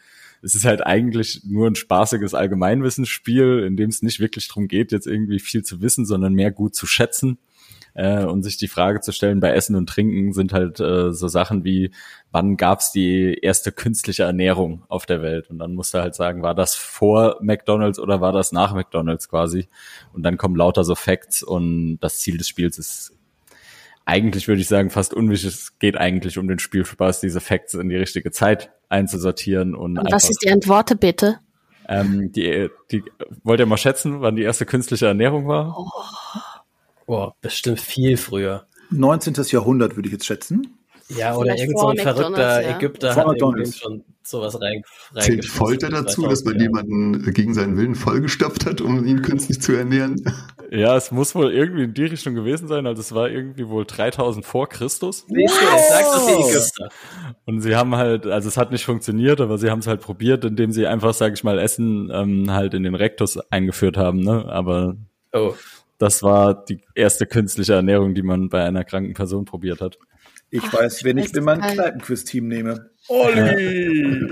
Es 0.41 0.55
ist 0.55 0.65
halt 0.65 0.86
eigentlich 0.86 1.41
nur 1.45 1.67
ein 1.67 1.75
spaßiges 1.75 2.34
Allgemeinwissensspiel, 2.34 3.63
in 3.65 3.77
dem 3.77 3.89
es 3.89 4.01
nicht 4.01 4.19
wirklich 4.19 4.47
darum 4.47 4.67
geht, 4.67 4.91
jetzt 4.91 5.08
irgendwie 5.08 5.39
viel 5.39 5.63
zu 5.63 5.81
wissen, 5.81 6.05
sondern 6.05 6.34
mehr 6.34 6.51
gut 6.51 6.75
zu 6.75 6.86
schätzen 6.86 7.38
äh, 7.95 8.23
und 8.23 8.43
sich 8.43 8.58
die 8.58 8.67
Frage 8.67 9.01
zu 9.01 9.12
stellen, 9.12 9.39
bei 9.39 9.51
Essen 9.51 9.75
und 9.75 9.89
Trinken 9.89 10.34
sind 10.34 10.53
halt 10.53 10.79
äh, 10.79 11.12
so 11.12 11.27
Sachen 11.27 11.63
wie, 11.63 11.91
wann 12.31 12.58
gab's 12.58 12.91
die 12.91 13.39
erste 13.41 13.71
künstliche 13.71 14.23
Ernährung 14.23 14.84
auf 14.88 15.05
der 15.05 15.21
Welt? 15.21 15.49
Und 15.49 15.58
dann 15.60 15.73
musst 15.73 15.93
du 15.93 15.99
halt 15.99 16.13
sagen, 16.13 16.43
war 16.43 16.53
das 16.53 16.75
vor 16.75 17.38
McDonalds 17.41 17.97
oder 17.97 18.21
war 18.21 18.31
das 18.31 18.51
nach 18.51 18.73
McDonalds 18.73 19.29
quasi? 19.29 19.67
Und 20.13 20.23
dann 20.23 20.38
kommen 20.38 20.55
lauter 20.55 20.84
so 20.84 20.95
Facts 20.95 21.41
und 21.41 21.97
das 21.99 22.19
Ziel 22.19 22.38
des 22.38 22.47
Spiels 22.47 22.77
ist 22.77 23.13
eigentlich 24.08 24.47
würde 24.47 24.62
ich 24.62 24.67
sagen, 24.67 24.91
fast 24.91 25.15
unwichtig. 25.15 25.49
Es 25.49 25.79
geht 25.79 25.97
eigentlich 25.97 26.38
um 26.38 26.47
den 26.47 26.60
Spielspaß, 26.60 27.21
diese 27.21 27.41
Facts 27.41 27.73
in 27.73 27.89
die 27.89 27.95
richtige 27.95 28.29
Zeit 28.29 28.71
einzusortieren 28.88 29.73
und, 29.73 29.97
Und 29.97 30.12
was 30.12 30.29
ist 30.29 30.43
die 30.43 30.51
Antwort 30.51 30.99
bitte? 30.99 31.39
ähm, 31.88 32.31
die, 32.31 32.69
die 32.91 33.03
wollt 33.43 33.60
ihr 33.60 33.65
mal 33.65 33.77
schätzen, 33.77 34.21
wann 34.21 34.36
die 34.36 34.43
erste 34.43 34.65
künstliche 34.65 35.08
Ernährung 35.08 35.47
war? 35.47 35.75
Oh, 35.77 35.89
bestimmt 37.41 37.79
viel 37.79 38.17
früher. 38.17 38.67
19. 38.91 39.33
Jahrhundert 39.49 39.95
würde 39.95 40.07
ich 40.07 40.13
jetzt 40.13 40.25
schätzen. 40.25 40.77
Ja, 41.09 41.35
oder 41.35 41.55
irgend 41.55 41.79
so 41.79 41.87
ein 41.87 41.97
vor 41.97 42.03
verrückter 42.03 42.29
McDonald's, 42.31 42.67
ja. 42.67 42.77
Ägypter 42.77 43.13
Vor 43.13 43.17
hat 43.17 43.37
irgendwie 43.37 43.45
McDonald's. 43.45 43.77
schon 43.77 44.03
sowas 44.23 44.59
rein, 44.59 44.81
Zählt 45.13 45.27
reingeschmissen. 45.29 45.51
Folter 45.51 45.89
dazu, 45.89 46.23
dass 46.23 46.43
man 46.43 46.55
2000, 46.55 46.55
ja. 46.55 46.61
jemanden 46.63 47.33
gegen 47.33 47.53
seinen 47.53 47.77
Willen 47.77 47.93
vollgestopft 47.93 48.65
hat, 48.65 48.81
um 48.81 49.05
ihn 49.05 49.21
künstlich 49.21 49.61
zu 49.61 49.73
ernähren? 49.73 50.15
Ja, 50.71 50.97
es 50.97 51.11
muss 51.11 51.35
wohl 51.35 51.51
irgendwie 51.53 51.83
in 51.83 51.93
die 51.93 52.05
Richtung 52.05 52.33
gewesen 52.33 52.67
sein. 52.67 52.87
Also 52.87 53.01
es 53.01 53.13
war 53.13 53.29
irgendwie 53.29 53.67
wohl 53.67 53.85
3000 53.85 54.43
vor 54.43 54.67
Christus. 54.67 55.27
Jetzt 55.29 55.53
sagst 55.89 56.15
du 56.15 56.27
die 56.27 56.49
Ägypter. 56.49 56.89
Und 57.45 57.61
sie 57.61 57.75
haben 57.75 57.95
halt, 57.95 58.25
also 58.25 58.47
es 58.47 58.57
hat 58.57 58.71
nicht 58.71 58.83
funktioniert, 58.85 59.41
aber 59.41 59.59
sie 59.59 59.69
haben 59.69 59.79
es 59.79 59.87
halt 59.87 60.01
probiert, 60.01 60.43
indem 60.43 60.71
sie 60.71 60.87
einfach, 60.87 61.13
sage 61.13 61.35
ich 61.35 61.43
mal, 61.43 61.59
Essen 61.59 62.09
ähm, 62.11 62.49
halt 62.49 62.73
in 62.73 62.81
den 62.81 62.95
Rektus 62.95 63.37
eingeführt 63.51 63.95
haben. 63.95 64.21
Ne? 64.21 64.45
Aber 64.47 64.95
Oh, 65.33 65.53
das 65.97 66.23
war 66.23 66.65
die 66.65 66.81
erste 66.93 67.25
künstliche 67.25 67.73
Ernährung, 67.73 68.15
die 68.15 68.23
man 68.23 68.49
bei 68.49 68.63
einer 68.63 68.84
kranken 68.84 69.13
Person 69.13 69.45
probiert 69.45 69.81
hat. 69.81 69.97
Ich 70.51 70.62
Ach, 70.63 70.73
weiß, 70.73 71.03
wen 71.03 71.17
ich 71.17 71.34
in 71.34 71.43
mein. 71.43 71.60
Kneipenquiz-Team 71.60 72.47
nehme. 72.47 72.89
Olli! 73.08 74.31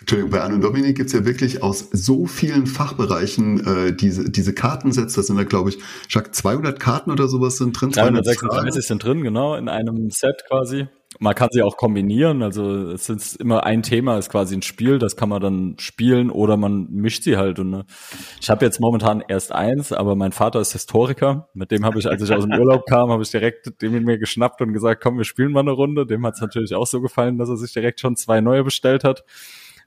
Entschuldigung, 0.00 0.30
bei 0.30 0.40
Anne 0.40 0.54
und 0.56 0.60
Dominik 0.62 0.96
gibt's 0.96 1.12
ja 1.12 1.24
wirklich 1.24 1.62
aus 1.62 1.90
so 1.92 2.26
vielen 2.26 2.66
Fachbereichen 2.66 3.64
äh, 3.66 3.92
diese, 3.94 4.30
diese 4.30 4.52
Kartensets, 4.52 5.14
das 5.14 5.26
sind 5.28 5.36
da, 5.36 5.44
glaube 5.44 5.70
ich, 5.70 5.78
Jacques, 6.08 6.32
200 6.32 6.80
Karten 6.80 7.10
oder 7.10 7.28
sowas 7.28 7.58
sind 7.58 7.78
drin. 7.78 7.92
200 7.92 8.24
Zahlen. 8.24 8.38
336 8.38 8.86
sind 8.86 9.04
drin, 9.04 9.22
genau, 9.22 9.54
in 9.54 9.68
einem 9.68 10.10
Set 10.10 10.42
quasi. 10.48 10.88
Man 11.20 11.34
kann 11.34 11.48
sie 11.52 11.62
auch 11.62 11.76
kombinieren, 11.76 12.42
also 12.42 12.90
es 12.90 13.08
ist 13.08 13.36
immer 13.36 13.64
ein 13.64 13.82
Thema, 13.82 14.18
ist 14.18 14.30
quasi 14.30 14.56
ein 14.56 14.62
Spiel, 14.62 14.98
das 14.98 15.16
kann 15.16 15.28
man 15.28 15.40
dann 15.40 15.76
spielen 15.78 16.30
oder 16.30 16.56
man 16.56 16.88
mischt 16.90 17.22
sie 17.22 17.36
halt. 17.36 17.58
Und 17.58 17.70
ne, 17.70 17.84
ich 18.40 18.50
habe 18.50 18.64
jetzt 18.64 18.80
momentan 18.80 19.22
erst 19.26 19.52
eins, 19.52 19.92
aber 19.92 20.16
mein 20.16 20.32
Vater 20.32 20.60
ist 20.60 20.72
Historiker. 20.72 21.48
Mit 21.54 21.70
dem 21.70 21.84
habe 21.84 21.98
ich, 21.98 22.08
als 22.08 22.22
ich 22.22 22.32
aus 22.32 22.44
dem 22.44 22.52
Urlaub 22.58 22.86
kam, 22.86 23.10
habe 23.10 23.22
ich 23.22 23.30
direkt 23.30 23.80
den 23.80 23.92
mit 23.92 24.04
mir 24.04 24.18
geschnappt 24.18 24.60
und 24.60 24.72
gesagt, 24.72 25.02
komm, 25.02 25.18
wir 25.18 25.24
spielen 25.24 25.52
mal 25.52 25.60
eine 25.60 25.72
Runde. 25.72 26.06
Dem 26.06 26.26
hat 26.26 26.34
es 26.34 26.40
natürlich 26.40 26.74
auch 26.74 26.86
so 26.86 27.00
gefallen, 27.00 27.38
dass 27.38 27.48
er 27.48 27.56
sich 27.56 27.72
direkt 27.72 28.00
schon 28.00 28.16
zwei 28.16 28.40
neue 28.40 28.64
bestellt 28.64 29.04
hat. 29.04 29.24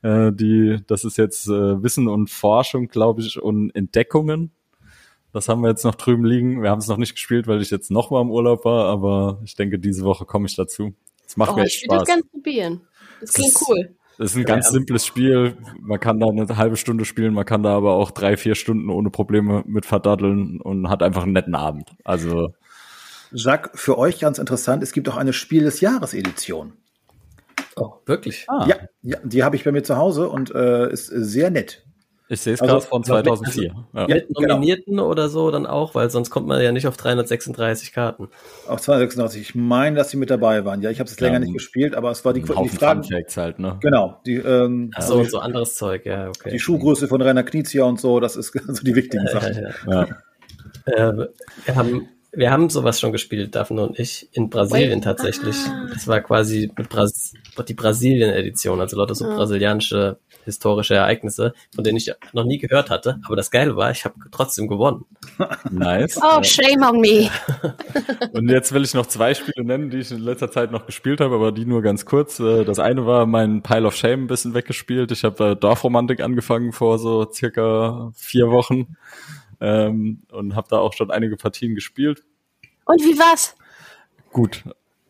Äh, 0.02 0.32
die, 0.32 0.78
das 0.88 1.04
ist 1.04 1.18
jetzt 1.18 1.48
äh, 1.48 1.84
Wissen 1.84 2.08
und 2.08 2.30
Forschung, 2.30 2.88
glaube 2.88 3.22
ich, 3.22 3.42
und 3.42 3.72
Entdeckungen. 3.76 4.52
Das 5.34 5.50
haben 5.50 5.62
wir 5.62 5.70
jetzt 5.70 5.84
noch 5.84 5.96
drüben 5.96 6.26
liegen. 6.26 6.64
Wir 6.64 6.70
haben 6.70 6.80
es 6.80 6.88
noch 6.88 6.98
nicht 6.98 7.14
gespielt, 7.14 7.48
weil 7.48 7.62
ich 7.62 7.70
jetzt 7.70 7.92
noch 7.92 8.12
mal 8.12 8.22
im 8.22 8.32
Urlaub 8.32 8.66
war, 8.66 8.86
aber 8.86 9.40
ich 9.44 9.56
denke, 9.56 9.78
diese 9.78 10.04
Woche 10.04 10.26
komme 10.26 10.48
ich 10.48 10.56
dazu. 10.56 10.94
Es 11.28 11.38
macht 11.38 11.52
Oh, 11.52 11.56
mir 11.58 11.66
ich 11.66 11.76
echt 11.84 11.84
würde 11.84 12.00
das 12.00 12.08
Spaß. 12.08 12.08
gerne 12.08 12.24
probieren. 12.32 12.82
Das 13.22 13.34
klingt 13.34 13.54
Das- 13.56 13.66
cool. 13.68 13.96
Das 14.20 14.32
ist 14.32 14.38
ein 14.38 14.46
ganz 14.46 14.66
Ja. 14.68 14.72
simples 14.72 15.06
Spiel. 15.06 15.56
Man 15.80 16.00
kann 16.00 16.20
da 16.20 16.26
eine 16.28 16.58
halbe 16.58 16.76
Stunde 16.76 17.06
spielen, 17.06 17.36
man 17.36 17.46
kann 17.46 17.62
da 17.62 17.76
aber 17.76 17.94
auch 17.94 18.10
drei, 18.10 18.36
vier 18.36 18.56
Stunden 18.56 18.90
ohne 18.90 19.12
Probleme 19.12 19.64
mit 19.68 19.86
verdaddeln 19.86 20.60
und 20.60 20.90
hat 20.90 21.04
einfach 21.04 21.22
einen 21.24 21.34
netten 21.34 21.54
Abend. 21.54 21.92
Also 22.04 22.50
Jacques, 23.32 23.80
für 23.80 23.98
euch 24.00 24.20
ganz 24.20 24.40
interessant, 24.40 24.82
es 24.82 24.92
gibt 24.92 25.08
auch 25.10 25.18
eine 25.18 25.34
Spiel 25.34 25.64
des 25.66 25.82
Jahres 25.82 26.14
Edition. 26.16 26.74
oh, 27.76 27.94
wirklich? 28.08 28.46
ah, 28.48 28.66
Ja, 28.68 28.76
ja, 29.04 29.18
die 29.24 29.44
habe 29.44 29.56
ich 29.56 29.64
bei 29.64 29.72
mir 29.72 29.84
zu 29.84 29.98
Hause 29.98 30.30
und 30.30 30.50
äh, 30.56 30.92
ist 30.92 31.08
sehr 31.08 31.52
nett. 31.52 31.86
Ich 32.30 32.42
sehe 32.42 32.54
es 32.54 32.62
Also- 32.62 32.74
gerade 32.74 32.86
von 32.86 33.04
2004. 33.04 33.74
Ja. 33.94 34.08
Ja, 34.08 34.16
Mit 34.16 34.28
genau. 34.36 34.56
Nominierten 34.56 35.00
oder 35.00 35.30
so 35.30 35.50
dann 35.52 35.66
auch, 35.66 35.96
weil 35.96 36.10
sonst 36.10 36.30
kommt 36.30 36.48
man 36.48 36.62
ja 36.62 36.72
nicht 36.72 36.88
auf 36.88 36.98
336 36.98 37.94
Karten. 37.94 38.30
Auf 38.68 38.82
286. 38.82 39.42
Ich 39.42 39.56
meine, 39.56 39.96
dass 39.96 40.10
sie 40.10 40.18
mit 40.18 40.30
dabei 40.30 40.66
waren. 40.66 40.82
Ja, 40.82 40.90
ich 40.90 41.00
habe 41.00 41.10
es 41.10 41.20
Ja, 41.20 41.28
länger 41.28 41.40
nicht 41.40 41.54
gespielt, 41.54 41.96
aber 41.96 42.12
es 42.12 42.24
war 42.26 42.34
die, 42.34 42.42
die 42.42 42.70
Fragen. 42.70 43.04
Halt, 43.36 43.60
ne? 43.60 43.78
Genau, 43.82 44.20
die, 44.26 44.36
ähm, 44.36 44.92
Ach 44.96 45.02
so, 45.02 45.16
und 45.16 45.30
so 45.32 45.40
anderes 45.40 45.76
Zeug, 45.76 46.06
ja, 46.06 46.30
okay. 46.30 46.50
die 46.52 46.60
Schuhgröße 46.60 47.08
von 47.08 47.22
Rainer 47.22 47.44
Knizia 47.44 47.84
und 47.86 48.00
so, 48.00 48.20
das 48.20 48.36
ist 48.36 48.52
so 48.68 48.84
die 48.84 48.96
wichtigen 48.96 49.28
Sachen. 49.28 49.68
Ja. 49.88 50.04
Äh, 50.86 51.28
wir 51.66 51.76
haben 51.76 52.10
wir 52.34 52.52
haben 52.52 52.70
sowas 52.70 53.00
schon 53.00 53.12
gespielt, 53.12 53.56
Daphne 53.56 53.82
und 53.88 53.98
ich, 53.98 54.30
in 54.34 54.50
Brasilien 54.50 55.02
tatsächlich. 55.02 55.56
Ah. 55.68 55.88
Das 55.92 56.08
war 56.08 56.22
quasi 56.22 56.72
mit 56.78 56.88
Bras 56.90 57.34
die 57.68 57.74
Brasilien-Edition, 57.74 58.80
also 58.80 58.96
lauter 58.98 59.16
so 59.16 59.26
Ja. 59.26 59.36
brasilianische 59.36 60.20
historische 60.48 60.96
Ereignisse, 60.96 61.54
von 61.76 61.84
denen 61.84 61.98
ich 61.98 62.12
noch 62.34 62.46
nie 62.46 62.58
gehört 62.58 62.90
hatte. 62.90 63.20
Aber 63.26 63.36
das 63.36 63.52
Geile 63.52 63.76
war, 63.76 63.92
ich 63.92 64.06
habe 64.06 64.16
trotzdem 64.32 64.68
gewonnen. 64.68 65.06
Nice. 65.70 66.18
Oh, 66.24 66.42
shame 66.42 66.82
on 66.82 67.00
me. 67.02 67.30
Und 68.34 68.50
jetzt 68.50 68.72
will 68.74 68.84
ich 68.84 68.94
noch 68.94 69.06
zwei 69.06 69.34
Spiele 69.34 69.66
nennen, 69.66 69.90
die 69.90 69.98
ich 69.98 70.12
in 70.12 70.20
letzter 70.20 70.50
Zeit 70.50 70.72
noch 70.72 70.86
gespielt 70.86 71.20
habe, 71.22 71.36
aber 71.36 71.52
die 71.52 71.66
nur 71.66 71.82
ganz 71.82 72.06
kurz. 72.06 72.40
Äh, 72.40 72.64
Das 72.64 72.80
eine 72.80 73.06
war 73.06 73.26
mein 73.26 73.62
Pile 73.62 73.86
of 73.86 73.96
Shame 73.96 74.24
ein 74.24 74.28
bisschen 74.28 74.54
weggespielt. 74.54 75.12
Ich 75.12 75.24
habe 75.24 75.52
äh, 75.52 75.56
Dorfromantik 75.56 76.22
angefangen 76.22 76.72
vor 76.72 76.98
so 76.98 77.30
circa 77.32 78.12
vier 78.16 78.50
Wochen 78.50 78.96
ähm, 79.60 80.24
und 80.32 80.56
habe 80.56 80.68
da 80.70 80.78
auch 80.80 80.94
schon 80.94 81.12
einige 81.12 81.36
Partien 81.36 81.76
gespielt. 81.76 82.24
Und 82.86 83.02
wie 83.04 83.20
war's? 83.20 83.56
Gut, 84.32 84.64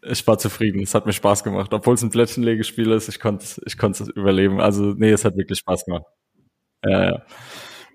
ich 0.09 0.25
war 0.27 0.37
zufrieden. 0.37 0.81
Es 0.81 0.93
hat 0.95 1.05
mir 1.05 1.13
Spaß 1.13 1.43
gemacht, 1.43 1.73
obwohl 1.73 1.95
es 1.95 2.01
ein 2.01 2.09
Plättchenlegespiel 2.09 2.91
ist. 2.91 3.09
Ich 3.09 3.19
konnte, 3.19 3.45
ich 3.65 3.77
konnte 3.77 4.03
es 4.03 4.09
überleben. 4.09 4.59
Also 4.61 4.93
nee, 4.95 5.11
es 5.11 5.25
hat 5.25 5.35
wirklich 5.37 5.59
Spaß 5.59 5.85
gemacht. 5.85 6.05
Ja, 6.83 7.03
ja. 7.11 7.25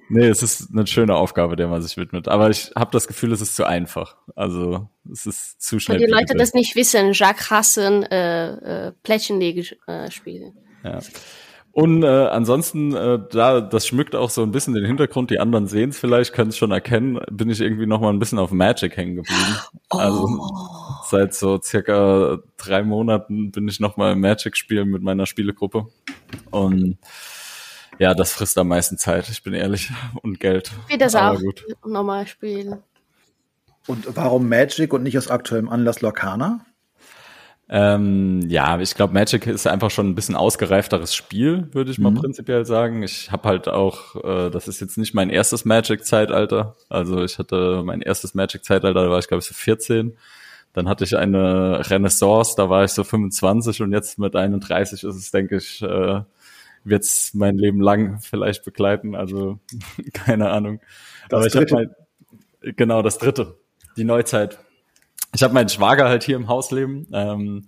Nee, 0.08 0.28
es 0.28 0.42
ist 0.42 0.68
eine 0.72 0.86
schöne 0.86 1.14
Aufgabe, 1.14 1.56
der 1.56 1.68
man 1.68 1.80
sich 1.80 1.96
widmet. 1.96 2.28
Aber 2.28 2.50
ich 2.50 2.70
habe 2.76 2.90
das 2.90 3.06
Gefühl, 3.06 3.32
es 3.32 3.40
ist 3.40 3.56
zu 3.56 3.64
einfach. 3.64 4.16
Also 4.36 4.90
es 5.10 5.24
ist 5.24 5.62
zu 5.62 5.76
Für 5.76 5.80
schnell. 5.80 5.98
die 5.98 6.04
Leute 6.04 6.26
beendet. 6.26 6.40
das 6.40 6.54
nicht 6.54 6.76
wissen, 6.76 7.12
Jacques 7.12 7.50
hassen 7.50 8.02
äh, 8.02 8.88
äh, 8.88 8.92
Plättchenlegespiele. 9.02 10.52
Ja. 10.84 10.98
Und 11.72 12.02
äh, 12.02 12.06
ansonsten, 12.06 12.94
äh, 12.94 13.18
da 13.30 13.62
das 13.62 13.86
schmückt 13.86 14.14
auch 14.14 14.28
so 14.28 14.42
ein 14.42 14.50
bisschen 14.50 14.74
den 14.74 14.84
Hintergrund, 14.84 15.30
die 15.30 15.40
anderen 15.40 15.66
sehen 15.66 15.90
es 15.90 15.98
vielleicht, 15.98 16.34
können 16.34 16.50
es 16.50 16.58
schon 16.58 16.70
erkennen, 16.70 17.18
bin 17.30 17.48
ich 17.48 17.62
irgendwie 17.62 17.86
noch 17.86 18.00
mal 18.00 18.10
ein 18.10 18.18
bisschen 18.18 18.38
auf 18.38 18.52
Magic 18.52 18.96
hängen 18.96 19.16
geblieben. 19.16 19.56
Also 19.88 20.28
seit 21.04 21.32
so 21.34 21.60
circa 21.60 22.38
drei 22.58 22.82
Monaten 22.82 23.52
bin 23.52 23.68
ich 23.68 23.80
noch 23.80 23.96
mal 23.96 24.12
im 24.12 24.20
Magic 24.20 24.56
spielen 24.56 24.90
mit 24.90 25.02
meiner 25.02 25.24
Spielegruppe. 25.24 25.86
Und 26.50 26.98
ja, 27.98 28.12
das 28.12 28.32
frisst 28.32 28.58
am 28.58 28.68
meisten 28.68 28.98
Zeit, 28.98 29.30
ich 29.30 29.42
bin 29.42 29.54
ehrlich, 29.54 29.90
und 30.22 30.40
Geld. 30.40 30.72
Wie 30.88 30.98
das 30.98 31.14
Aber 31.14 31.38
auch 31.38 31.40
gut. 31.40 31.64
nochmal 31.86 32.26
spielen. 32.26 32.82
Und 33.86 34.14
warum 34.14 34.48
Magic 34.48 34.92
und 34.92 35.02
nicht 35.02 35.16
aus 35.16 35.28
aktuellem 35.28 35.68
Anlass 35.68 36.02
Lorcana? 36.02 36.64
Ähm, 37.74 38.42
ja, 38.50 38.78
ich 38.80 38.94
glaube, 38.94 39.14
Magic 39.14 39.46
ist 39.46 39.66
einfach 39.66 39.90
schon 39.90 40.06
ein 40.10 40.14
bisschen 40.14 40.36
ausgereifteres 40.36 41.14
Spiel, 41.14 41.68
würde 41.72 41.90
ich 41.90 41.98
mal 41.98 42.10
Mhm. 42.10 42.16
prinzipiell 42.16 42.66
sagen. 42.66 43.02
Ich 43.02 43.32
habe 43.32 43.48
halt 43.48 43.66
auch, 43.66 44.14
äh, 44.22 44.50
das 44.50 44.68
ist 44.68 44.82
jetzt 44.82 44.98
nicht 44.98 45.14
mein 45.14 45.30
erstes 45.30 45.64
Magic-Zeitalter. 45.64 46.76
Also 46.90 47.24
ich 47.24 47.38
hatte 47.38 47.80
mein 47.82 48.02
erstes 48.02 48.34
Magic-Zeitalter, 48.34 49.04
da 49.04 49.10
war 49.10 49.18
ich 49.20 49.26
glaube 49.26 49.40
ich 49.40 49.46
so 49.48 49.54
14. 49.54 50.18
Dann 50.74 50.86
hatte 50.86 51.04
ich 51.04 51.16
eine 51.16 51.88
Renaissance, 51.88 52.54
da 52.58 52.68
war 52.68 52.84
ich 52.84 52.90
so 52.90 53.04
25 53.04 53.80
und 53.80 53.92
jetzt 53.92 54.18
mit 54.18 54.36
31 54.36 55.02
ist 55.04 55.16
es, 55.16 55.30
denke 55.30 55.56
ich, 55.56 55.80
äh, 55.80 56.20
wird's 56.84 57.32
mein 57.32 57.56
Leben 57.56 57.80
lang 57.80 58.18
vielleicht 58.20 58.66
begleiten. 58.66 59.14
Also 59.14 59.60
keine 60.12 60.50
Ahnung. 60.50 60.80
Das 61.30 61.38
Aber 61.38 61.46
ich 61.46 61.56
habe 61.56 61.66
mein, 62.60 62.74
genau 62.76 63.00
das 63.00 63.16
dritte, 63.16 63.56
die 63.96 64.04
Neuzeit. 64.04 64.58
Ich 65.34 65.42
habe 65.42 65.54
meinen 65.54 65.68
Schwager 65.68 66.08
halt 66.08 66.24
hier 66.24 66.36
im 66.36 66.48
Haus 66.48 66.70
leben 66.70 67.06
ähm, 67.12 67.66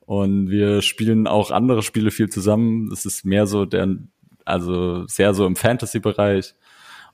und 0.00 0.50
wir 0.50 0.82
spielen 0.82 1.26
auch 1.26 1.50
andere 1.50 1.82
Spiele 1.82 2.10
viel 2.10 2.28
zusammen. 2.28 2.90
Das 2.90 3.06
ist 3.06 3.24
mehr 3.24 3.46
so 3.46 3.64
der, 3.64 3.88
also 4.44 5.06
sehr 5.06 5.34
so 5.34 5.46
im 5.46 5.56
Fantasy-Bereich. 5.56 6.54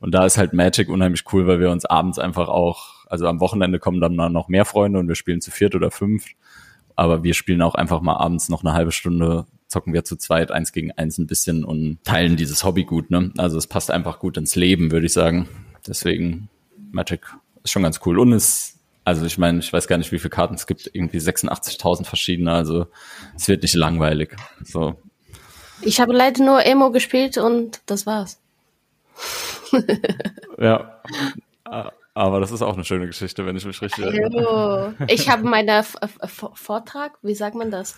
Und 0.01 0.13
da 0.13 0.25
ist 0.25 0.39
halt 0.39 0.55
Magic 0.55 0.89
unheimlich 0.89 1.25
cool, 1.33 1.47
weil 1.47 1.61
wir 1.61 1.71
uns 1.71 1.85
abends 1.85 2.19
einfach 2.19 2.49
auch, 2.49 3.07
also 3.07 3.27
am 3.27 3.41
Wochenende 3.41 3.79
kommen 3.79 4.01
dann 4.01 4.15
noch 4.15 4.49
mehr 4.49 4.65
Freunde 4.65 4.99
und 4.99 5.09
wir 5.09 5.15
spielen 5.15 5.43
zu 5.43 5.51
viert 5.51 5.75
oder 5.75 5.91
fünf. 5.91 6.25
Aber 6.97 7.23
wir 7.23 7.35
spielen 7.35 7.63
auch 7.63 7.75
einfach 7.75 8.01
mal 8.01 8.17
abends 8.17 8.49
noch 8.49 8.65
eine 8.65 8.73
halbe 8.73 8.93
Stunde, 8.93 9.47
zocken 9.69 9.93
wir 9.93 10.05
zu 10.05 10.17
zweit 10.17 10.51
eins 10.51 10.73
gegen 10.73 10.93
eins 10.93 11.19
ein 11.19 11.27
bisschen 11.27 11.65
und 11.65 11.99
teilen 12.05 12.37
dieses 12.37 12.65
Hobby 12.65 12.85
gut. 12.85 13.11
Ne? 13.11 13.33
Also 13.37 13.59
es 13.59 13.67
passt 13.67 13.91
einfach 13.91 14.19
gut 14.19 14.39
ins 14.39 14.57
Leben, 14.57 14.91
würde 14.91 15.07
ich 15.07 15.13
sagen. 15.13 15.49
Deswegen 15.87 16.49
Magic 16.91 17.27
ist 17.63 17.71
schon 17.71 17.83
ganz 17.83 18.01
cool. 18.07 18.19
Und 18.19 18.33
es, 18.33 18.80
also 19.05 19.25
ich 19.27 19.39
meine, 19.39 19.61
ich 19.61 19.73
weiß 19.73 19.89
gar 19.89 19.99
nicht, 19.99 20.13
wie 20.13 20.19
viele 20.19 20.31
Karten 20.31 20.55
es 20.55 20.67
gibt, 20.67 20.91
irgendwie 20.93 21.19
86.000 21.19 22.05
verschiedene. 22.05 22.53
Also 22.53 22.87
es 23.37 23.49
wird 23.49 23.63
nicht 23.63 23.75
langweilig. 23.75 24.37
So, 24.65 24.97
Ich 25.83 26.01
habe 26.01 26.13
leider 26.13 26.45
nur 26.45 26.65
Emo 26.65 26.91
gespielt 26.91 27.39
und 27.39 27.81
das 27.87 28.07
war's. 28.07 28.41
ja. 30.59 31.01
Aber 32.15 32.41
das 32.41 32.51
ist 32.51 32.63
auch 32.63 32.75
eine 32.75 32.85
schöne 32.85 33.07
Geschichte, 33.07 33.47
wenn 33.47 33.57
ich 33.57 33.65
mich 33.65 33.81
richtig 33.81 34.05
erinnere. 34.05 34.95
Jo. 34.99 35.07
Ich 35.09 35.29
habe 35.31 35.45
meine 35.45 35.79
F 35.79 35.97
F 36.01 36.51
Vortrag, 36.55 37.13
wie 37.23 37.35
sagt 37.35 37.55
man 37.55 37.71
das? 37.71 37.97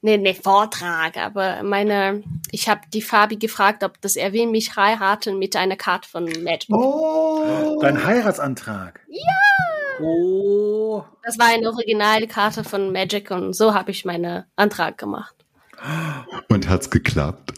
Nee, 0.00 0.16
nee, 0.16 0.34
Vortrag, 0.34 1.16
aber 1.16 1.64
meine, 1.64 2.22
ich 2.52 2.68
habe 2.68 2.82
die 2.92 3.02
Fabi 3.02 3.36
gefragt, 3.36 3.82
ob 3.82 4.00
das 4.00 4.14
er 4.14 4.32
will 4.32 4.46
mich 4.46 4.76
heiraten 4.76 5.40
mit 5.40 5.56
einer 5.56 5.74
Karte 5.74 6.08
von 6.08 6.24
Magic. 6.24 6.68
Oh, 6.70 7.78
dein 7.80 8.04
Heiratsantrag. 8.04 9.00
Ja. 9.08 9.67
Oh. 10.00 11.02
Das 11.24 11.38
war 11.38 11.46
eine 11.46 11.68
Originalkarte 11.68 12.64
von 12.64 12.92
Magic 12.92 13.30
und 13.30 13.52
so 13.54 13.74
habe 13.74 13.90
ich 13.90 14.04
meinen 14.04 14.44
Antrag 14.56 14.98
gemacht. 14.98 15.34
Und 16.48 16.68
hat's 16.68 16.90
geklappt? 16.90 17.52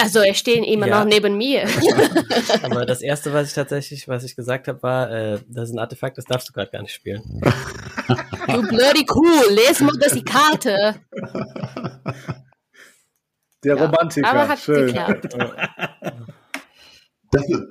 Also 0.00 0.18
er 0.20 0.34
stehen 0.34 0.64
immer 0.64 0.86
Ja. 0.86 0.98
noch 1.00 1.06
neben 1.06 1.36
mir. 1.38 1.66
Aber 2.62 2.84
das 2.84 3.00
erste, 3.00 3.32
was 3.32 3.48
ich 3.48 3.54
tatsächlich, 3.54 4.06
was 4.08 4.24
ich 4.24 4.36
gesagt 4.36 4.68
habe, 4.68 4.82
war, 4.82 5.10
äh, 5.10 5.38
das 5.48 5.70
ist 5.70 5.74
ein 5.74 5.78
Artefakt, 5.78 6.18
das 6.18 6.24
darfst 6.26 6.48
du 6.48 6.52
gerade 6.52 6.70
gar 6.70 6.82
nicht 6.82 6.92
spielen. 6.92 7.22
Du 8.48 8.62
blödi 8.68 9.04
Kuh, 9.06 9.48
les 9.50 9.80
mal 9.80 9.96
das 9.98 10.12
die 10.12 10.24
Karte. 10.24 10.96
Der 13.64 13.76
Ja, 13.76 13.84
Romantiker. 13.84 14.28
aber 14.28 14.48
hat 14.48 14.58
Schön. 14.58 14.86
geklappt. 14.88 15.34
Dafür, 17.32 17.66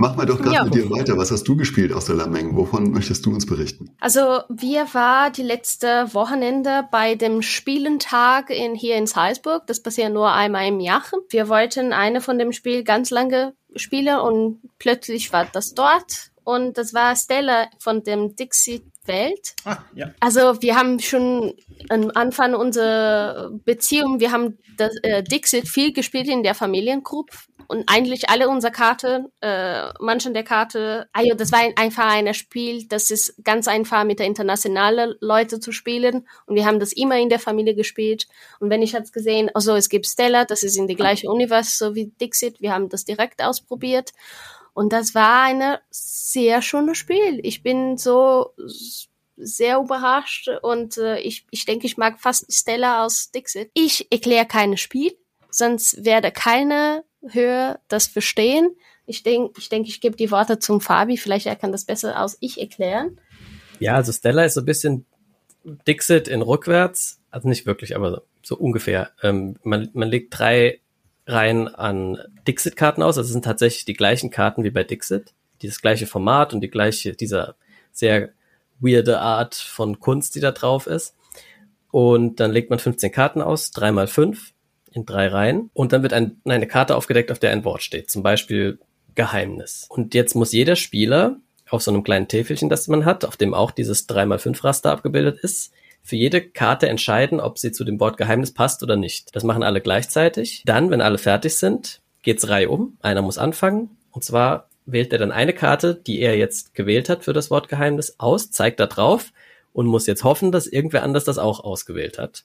mach 0.00 0.16
mal 0.16 0.26
doch 0.26 0.38
gerade 0.40 0.54
Ja. 0.56 0.64
mit 0.64 0.74
dir 0.74 0.90
weiter. 0.90 1.16
Was 1.18 1.30
hast 1.30 1.44
du 1.46 1.56
gespielt 1.56 1.92
aus 1.92 2.06
der 2.06 2.16
Lameng? 2.16 2.56
Wovon 2.56 2.90
möchtest 2.90 3.24
du 3.26 3.30
uns 3.32 3.46
berichten? 3.46 3.90
Also 4.00 4.40
wir 4.48 4.92
war 4.94 5.30
die 5.30 5.42
letzte 5.42 6.12
Wochenende 6.14 6.88
bei 6.90 7.14
dem 7.14 7.42
Spielentag 7.42 8.50
in, 8.50 8.74
hier 8.74 8.96
in 8.96 9.06
Salzburg. 9.06 9.66
Das 9.66 9.80
passiert 9.82 10.12
nur 10.12 10.32
einmal 10.32 10.66
im 10.66 10.80
Jahr. 10.80 11.02
Wir 11.28 11.48
wollten 11.48 11.92
eine 11.92 12.20
von 12.20 12.38
dem 12.38 12.52
Spiel 12.52 12.82
ganz 12.82 13.10
lange 13.10 13.54
spielen 13.76 14.18
und 14.18 14.60
plötzlich 14.78 15.32
war 15.32 15.46
das 15.52 15.74
dort. 15.74 16.30
Und 16.44 16.78
das 16.78 16.94
war 16.94 17.14
Stella 17.14 17.66
von 17.78 18.02
dem 18.02 18.34
Dixie 18.34 18.82
Welt. 19.10 19.54
Ah, 19.64 19.78
ja. 19.94 20.12
Also 20.20 20.62
wir 20.62 20.76
haben 20.76 21.00
schon 21.00 21.54
am 21.88 22.10
Anfang 22.14 22.54
unserer 22.54 23.50
Beziehung, 23.64 24.20
wir 24.20 24.30
haben 24.30 24.58
das, 24.76 24.92
äh, 25.02 25.22
Dixit 25.22 25.68
viel 25.68 25.92
gespielt 25.92 26.28
in 26.28 26.42
der 26.42 26.54
Familiengruppe 26.54 27.36
und 27.68 27.84
eigentlich 27.86 28.28
alle 28.30 28.48
unsere 28.48 28.72
Karten, 28.72 29.28
äh, 29.40 29.92
manchen 30.00 30.34
der 30.34 30.42
Karte, 30.42 31.08
also 31.12 31.34
das 31.34 31.52
war 31.52 31.60
ein, 31.60 31.76
einfach 31.76 32.12
ein 32.12 32.34
Spiel, 32.34 32.86
das 32.88 33.10
ist 33.10 33.44
ganz 33.44 33.68
einfach 33.68 34.04
mit 34.04 34.18
der 34.18 34.26
internationalen 34.26 35.14
Leute 35.20 35.60
zu 35.60 35.70
spielen 35.70 36.26
und 36.46 36.56
wir 36.56 36.66
haben 36.66 36.80
das 36.80 36.92
immer 36.92 37.18
in 37.18 37.28
der 37.28 37.38
Familie 37.38 37.74
gespielt 37.74 38.26
und 38.58 38.70
wenn 38.70 38.82
ich 38.82 38.92
jetzt 38.92 39.12
gesehen, 39.12 39.50
also 39.54 39.74
es 39.76 39.88
gibt 39.88 40.06
Stella, 40.06 40.44
das 40.44 40.62
ist 40.62 40.76
in 40.76 40.88
die 40.88 40.96
gleiche 40.96 41.30
Universum 41.30 41.90
so 41.90 41.94
wie 41.94 42.06
Dixit, 42.20 42.60
wir 42.60 42.72
haben 42.72 42.88
das 42.88 43.04
direkt 43.04 43.42
ausprobiert 43.42 44.12
und 44.80 44.94
das 44.94 45.14
war 45.14 45.42
ein 45.42 45.76
sehr 45.90 46.62
schönes 46.62 46.96
Spiel. 46.96 47.38
Ich 47.42 47.62
bin 47.62 47.98
so 47.98 48.54
sehr 49.36 49.76
überrascht 49.76 50.48
und 50.62 50.96
äh, 50.96 51.18
ich, 51.18 51.44
ich 51.50 51.66
denke, 51.66 51.84
ich 51.84 51.98
mag 51.98 52.18
fast 52.18 52.50
Stella 52.50 53.04
aus 53.04 53.30
Dixit. 53.30 53.70
Ich 53.74 54.10
erkläre 54.10 54.46
kein 54.46 54.78
Spiel, 54.78 55.12
sonst 55.50 56.02
werde 56.06 56.30
keine 56.30 57.04
Höhe 57.20 57.78
das 57.88 58.06
verstehen. 58.06 58.74
Ich 59.04 59.22
denke, 59.22 59.60
ich, 59.60 59.68
denk, 59.68 59.86
ich 59.86 60.00
gebe 60.00 60.16
die 60.16 60.30
Worte 60.30 60.58
zum 60.58 60.80
Fabi, 60.80 61.18
vielleicht 61.18 61.44
er 61.44 61.56
kann 61.56 61.72
das 61.72 61.84
besser 61.84 62.18
aus 62.18 62.38
ich 62.40 62.58
erklären. 62.58 63.20
Ja, 63.80 63.96
also 63.96 64.12
Stella 64.12 64.46
ist 64.46 64.54
so 64.54 64.62
ein 64.62 64.64
bisschen 64.66 65.04
Dixit 65.86 66.26
in 66.26 66.40
rückwärts, 66.40 67.20
also 67.30 67.50
nicht 67.50 67.66
wirklich, 67.66 67.96
aber 67.96 68.10
so, 68.12 68.20
so 68.42 68.56
ungefähr. 68.56 69.10
Ähm, 69.22 69.56
man, 69.62 69.90
man 69.92 70.08
legt 70.08 70.38
drei 70.38 70.80
Reihen 71.30 71.68
an 71.68 72.18
Dixit-Karten 72.46 73.02
aus, 73.02 73.18
also 73.18 73.28
es 73.28 73.32
sind 73.32 73.44
tatsächlich 73.44 73.84
die 73.84 73.94
gleichen 73.94 74.30
Karten 74.30 74.64
wie 74.64 74.70
bei 74.70 74.84
Dixit, 74.84 75.32
dieses 75.62 75.80
gleiche 75.80 76.06
Format 76.06 76.54
und 76.54 76.60
die 76.60 76.70
gleiche, 76.70 77.12
dieser 77.12 77.56
sehr 77.92 78.30
weirde 78.80 79.20
Art 79.20 79.54
von 79.54 80.00
Kunst, 80.00 80.34
die 80.34 80.40
da 80.40 80.52
drauf 80.52 80.86
ist. 80.86 81.14
Und 81.90 82.40
dann 82.40 82.52
legt 82.52 82.70
man 82.70 82.78
15 82.78 83.12
Karten 83.12 83.42
aus, 83.42 83.70
drei 83.70 83.92
mal 83.92 84.06
fünf 84.06 84.52
in 84.92 85.06
drei 85.06 85.28
Reihen. 85.28 85.70
Und 85.74 85.92
dann 85.92 86.02
wird 86.02 86.12
ein, 86.12 86.40
eine 86.44 86.66
Karte 86.66 86.96
aufgedeckt, 86.96 87.30
auf 87.30 87.38
der 87.38 87.50
ein 87.50 87.64
Wort 87.64 87.82
steht. 87.82 88.10
Zum 88.10 88.22
Beispiel 88.22 88.78
Geheimnis. 89.14 89.86
Und 89.88 90.14
jetzt 90.14 90.34
muss 90.34 90.52
jeder 90.52 90.76
Spieler 90.76 91.36
auf 91.68 91.82
so 91.82 91.90
einem 91.90 92.02
kleinen 92.02 92.28
Täfelchen, 92.28 92.68
das 92.68 92.88
man 92.88 93.04
hat, 93.04 93.24
auf 93.24 93.36
dem 93.36 93.54
auch 93.54 93.70
dieses 93.70 94.08
3x5 94.08 94.64
Raster 94.64 94.90
abgebildet 94.90 95.38
ist, 95.40 95.72
für 96.02 96.16
jede 96.16 96.40
Karte 96.40 96.88
entscheiden, 96.88 97.40
ob 97.40 97.58
sie 97.58 97.72
zu 97.72 97.84
dem 97.84 98.00
Wort 98.00 98.16
Geheimnis 98.16 98.52
passt 98.52 98.82
oder 98.82 98.96
nicht. 98.96 99.34
Das 99.34 99.44
machen 99.44 99.62
alle 99.62 99.80
gleichzeitig. 99.80 100.62
Dann, 100.66 100.90
wenn 100.90 101.00
alle 101.00 101.18
fertig 101.18 101.56
sind, 101.56 102.00
geht's 102.22 102.48
Reihe 102.48 102.68
um. 102.70 102.96
Einer 103.00 103.22
muss 103.22 103.38
anfangen. 103.38 103.96
Und 104.10 104.24
zwar 104.24 104.68
wählt 104.86 105.12
er 105.12 105.18
dann 105.18 105.32
eine 105.32 105.52
Karte, 105.52 105.94
die 105.94 106.20
er 106.20 106.36
jetzt 106.36 106.74
gewählt 106.74 107.08
hat 107.08 107.24
für 107.24 107.32
das 107.32 107.50
Wort 107.50 107.68
Geheimnis, 107.68 108.16
aus, 108.18 108.50
zeigt 108.50 108.80
da 108.80 108.86
drauf 108.86 109.32
und 109.72 109.86
muss 109.86 110.06
jetzt 110.06 110.24
hoffen, 110.24 110.52
dass 110.52 110.66
irgendwer 110.66 111.02
anders 111.02 111.24
das 111.24 111.38
auch 111.38 111.60
ausgewählt 111.60 112.18
hat. 112.18 112.44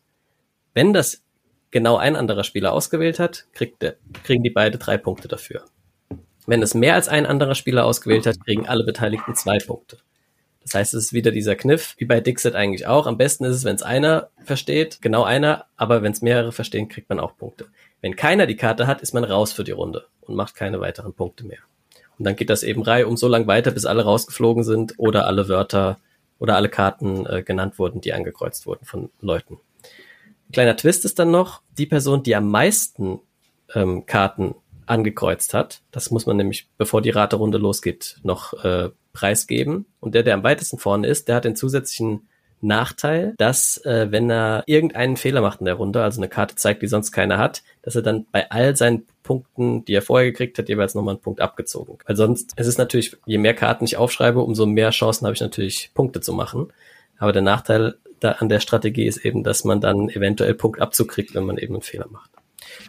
Wenn 0.73 0.93
das 0.93 1.23
genau 1.71 1.97
ein 1.97 2.15
anderer 2.15 2.43
Spieler 2.43 2.73
ausgewählt 2.73 3.19
hat, 3.19 3.47
kriegt 3.53 3.81
der, 3.81 3.95
kriegen 4.23 4.43
die 4.43 4.49
beide 4.49 4.77
drei 4.77 4.97
Punkte 4.97 5.27
dafür. 5.27 5.65
Wenn 6.45 6.61
es 6.61 6.75
mehr 6.75 6.93
als 6.93 7.07
ein 7.07 7.25
anderer 7.25 7.55
Spieler 7.55 7.85
ausgewählt 7.85 8.27
hat, 8.27 8.39
kriegen 8.45 8.67
alle 8.67 8.83
Beteiligten 8.83 9.35
zwei 9.35 9.57
Punkte. 9.57 9.97
Das 10.65 10.73
heißt, 10.73 10.93
es 10.95 11.05
ist 11.05 11.13
wieder 11.13 11.31
dieser 11.31 11.55
Kniff, 11.55 11.93
wie 11.99 12.05
bei 12.05 12.19
Dixit 12.19 12.55
eigentlich 12.55 12.87
auch. 12.87 13.05
Am 13.05 13.17
besten 13.17 13.45
ist 13.45 13.55
es, 13.55 13.63
wenn 13.65 13.75
es 13.75 13.83
einer 13.83 14.29
versteht, 14.43 14.99
genau 14.99 15.23
einer, 15.23 15.65
aber 15.77 16.01
wenn 16.01 16.11
es 16.11 16.23
mehrere 16.23 16.51
verstehen, 16.51 16.89
kriegt 16.89 17.07
man 17.07 17.19
auch 17.19 17.37
Punkte. 17.37 17.67
Wenn 18.01 18.15
keiner 18.15 18.47
die 18.47 18.55
Karte 18.55 18.87
hat, 18.87 19.01
ist 19.01 19.13
man 19.13 19.23
raus 19.23 19.53
für 19.53 19.63
die 19.63 19.71
Runde 19.71 20.07
und 20.21 20.35
macht 20.35 20.55
keine 20.55 20.79
weiteren 20.79 21.13
Punkte 21.13 21.45
mehr. 21.45 21.59
Und 22.17 22.25
dann 22.25 22.35
geht 22.35 22.49
das 22.49 22.63
eben 22.63 22.81
Reihe 22.81 23.07
um 23.07 23.15
so 23.15 23.27
lang 23.27 23.45
weiter, 23.45 23.69
bis 23.69 23.85
alle 23.85 24.03
rausgeflogen 24.03 24.63
sind 24.63 24.95
oder 24.97 25.27
alle 25.27 25.49
Wörter 25.49 25.99
oder 26.39 26.55
alle 26.55 26.69
Karten 26.69 27.27
äh, 27.27 27.43
genannt 27.43 27.77
wurden, 27.77 28.01
die 28.01 28.13
angekreuzt 28.13 28.65
wurden 28.65 28.85
von 28.85 29.11
Leuten. 29.21 29.59
Ein 30.49 30.51
kleiner 30.51 30.77
Twist 30.77 31.05
ist 31.05 31.19
dann 31.19 31.29
noch, 31.29 31.61
die 31.77 31.85
Person, 31.85 32.23
die 32.23 32.35
am 32.35 32.49
meisten 32.49 33.19
ähm, 33.75 34.07
Karten 34.07 34.55
angekreuzt 34.85 35.53
hat, 35.53 35.81
das 35.91 36.11
muss 36.11 36.25
man 36.25 36.37
nämlich, 36.37 36.67
bevor 36.77 37.01
die 37.01 37.09
Raterunde 37.09 37.57
losgeht, 37.57 38.17
noch 38.23 38.53
äh, 38.63 38.89
preisgeben. 39.13 39.85
Und 39.99 40.15
der, 40.15 40.23
der 40.23 40.33
am 40.35 40.43
weitesten 40.43 40.77
vorne 40.77 41.07
ist, 41.07 41.27
der 41.27 41.35
hat 41.35 41.45
den 41.45 41.55
zusätzlichen 41.55 42.27
Nachteil, 42.61 43.33
dass 43.37 43.77
äh, 43.85 44.07
wenn 44.11 44.29
er 44.29 44.63
irgendeinen 44.65 45.17
Fehler 45.17 45.41
macht 45.41 45.59
in 45.59 45.65
der 45.65 45.75
Runde, 45.75 46.03
also 46.03 46.19
eine 46.19 46.29
Karte 46.29 46.55
zeigt, 46.55 46.81
die 46.81 46.87
sonst 46.87 47.11
keiner 47.11 47.37
hat, 47.37 47.63
dass 47.81 47.95
er 47.95 48.01
dann 48.01 48.25
bei 48.31 48.49
all 48.49 48.75
seinen 48.75 49.05
Punkten, 49.23 49.85
die 49.85 49.93
er 49.93 50.01
vorher 50.01 50.31
gekriegt 50.31 50.57
hat, 50.57 50.69
jeweils 50.69 50.95
nochmal 50.95 51.15
einen 51.15 51.21
Punkt 51.21 51.41
abgezogen. 51.41 51.97
Weil 52.05 52.15
sonst, 52.15 52.53
es 52.55 52.67
ist 52.67 52.77
natürlich, 52.77 53.17
je 53.25 53.37
mehr 53.37 53.53
Karten 53.53 53.85
ich 53.85 53.97
aufschreibe, 53.97 54.41
umso 54.41 54.65
mehr 54.65 54.91
Chancen 54.91 55.25
habe 55.25 55.33
ich 55.33 55.41
natürlich, 55.41 55.91
Punkte 55.93 56.21
zu 56.21 56.33
machen. 56.33 56.71
Aber 57.17 57.31
der 57.31 57.41
Nachteil 57.41 57.95
da 58.19 58.31
an 58.33 58.49
der 58.49 58.59
Strategie 58.59 59.05
ist 59.05 59.25
eben, 59.25 59.43
dass 59.43 59.63
man 59.63 59.81
dann 59.81 60.09
eventuell 60.09 60.53
Punktabzug 60.53 61.09
kriegt, 61.09 61.35
wenn 61.35 61.43
man 61.43 61.57
eben 61.57 61.75
einen 61.75 61.81
Fehler 61.81 62.07
macht. 62.09 62.31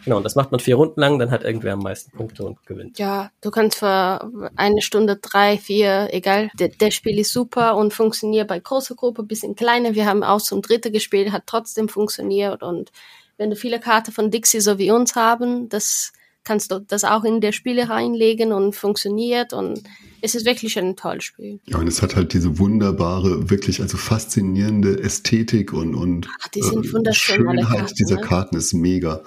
Genau, 0.03 0.17
und 0.17 0.23
das 0.23 0.35
macht 0.35 0.51
man 0.51 0.59
vier 0.59 0.75
Runden 0.75 0.99
lang, 0.99 1.19
dann 1.19 1.31
hat 1.31 1.43
irgendwer 1.43 1.73
am 1.73 1.79
meisten 1.79 2.11
Punkte 2.11 2.43
und 2.45 2.65
gewinnt. 2.65 2.99
Ja, 2.99 3.31
du 3.41 3.51
kannst 3.51 3.79
für 3.79 4.31
eine 4.55 4.81
Stunde, 4.81 5.17
drei, 5.17 5.57
vier, 5.57 6.09
egal. 6.11 6.49
Der, 6.59 6.69
der 6.69 6.91
Spiel 6.91 7.19
ist 7.19 7.33
super 7.33 7.75
und 7.75 7.93
funktioniert 7.93 8.47
bei 8.47 8.59
großer 8.59 8.95
Gruppe, 8.95 9.23
bisschen 9.23 9.55
kleiner. 9.55 9.95
Wir 9.95 10.05
haben 10.05 10.23
auch 10.23 10.41
zum 10.41 10.61
Dritte 10.61 10.91
gespielt, 10.91 11.31
hat 11.31 11.43
trotzdem 11.45 11.89
funktioniert. 11.89 12.63
Und 12.63 12.91
wenn 13.37 13.49
du 13.49 13.55
viele 13.55 13.79
Karten 13.79 14.11
von 14.11 14.31
Dixie 14.31 14.61
so 14.61 14.77
wie 14.77 14.91
uns 14.91 15.15
haben, 15.15 15.69
das 15.69 16.13
kannst 16.47 16.71
du 16.71 16.79
das 16.79 17.03
auch 17.03 17.25
in 17.25 17.41
der 17.41 17.51
Spiele 17.51 17.89
reinlegen 17.89 18.53
und 18.53 18.73
funktioniert. 18.73 19.51
Und 19.51 19.83
es 20.21 20.33
ist 20.33 20.45
wirklich 20.45 20.79
ein 20.79 20.95
tolles 20.95 21.25
Spiel. 21.25 21.59
Ja, 21.65 21.77
und 21.77 21.87
es 21.87 22.01
hat 22.01 22.15
halt 22.15 22.33
diese 22.33 22.57
wunderbare, 22.57 23.49
wirklich 23.49 23.81
also 23.81 23.97
faszinierende 23.97 25.03
Ästhetik 25.03 25.73
und, 25.73 25.93
und 25.93 26.29
Ach, 26.41 26.47
die 26.47 26.61
sind 26.61 26.85
äh, 26.85 27.13
Schönheit 27.13 27.67
Karten, 27.67 27.95
dieser 27.95 28.15
ne? 28.15 28.21
Karten 28.21 28.55
ist 28.55 28.73
mega. 28.73 29.23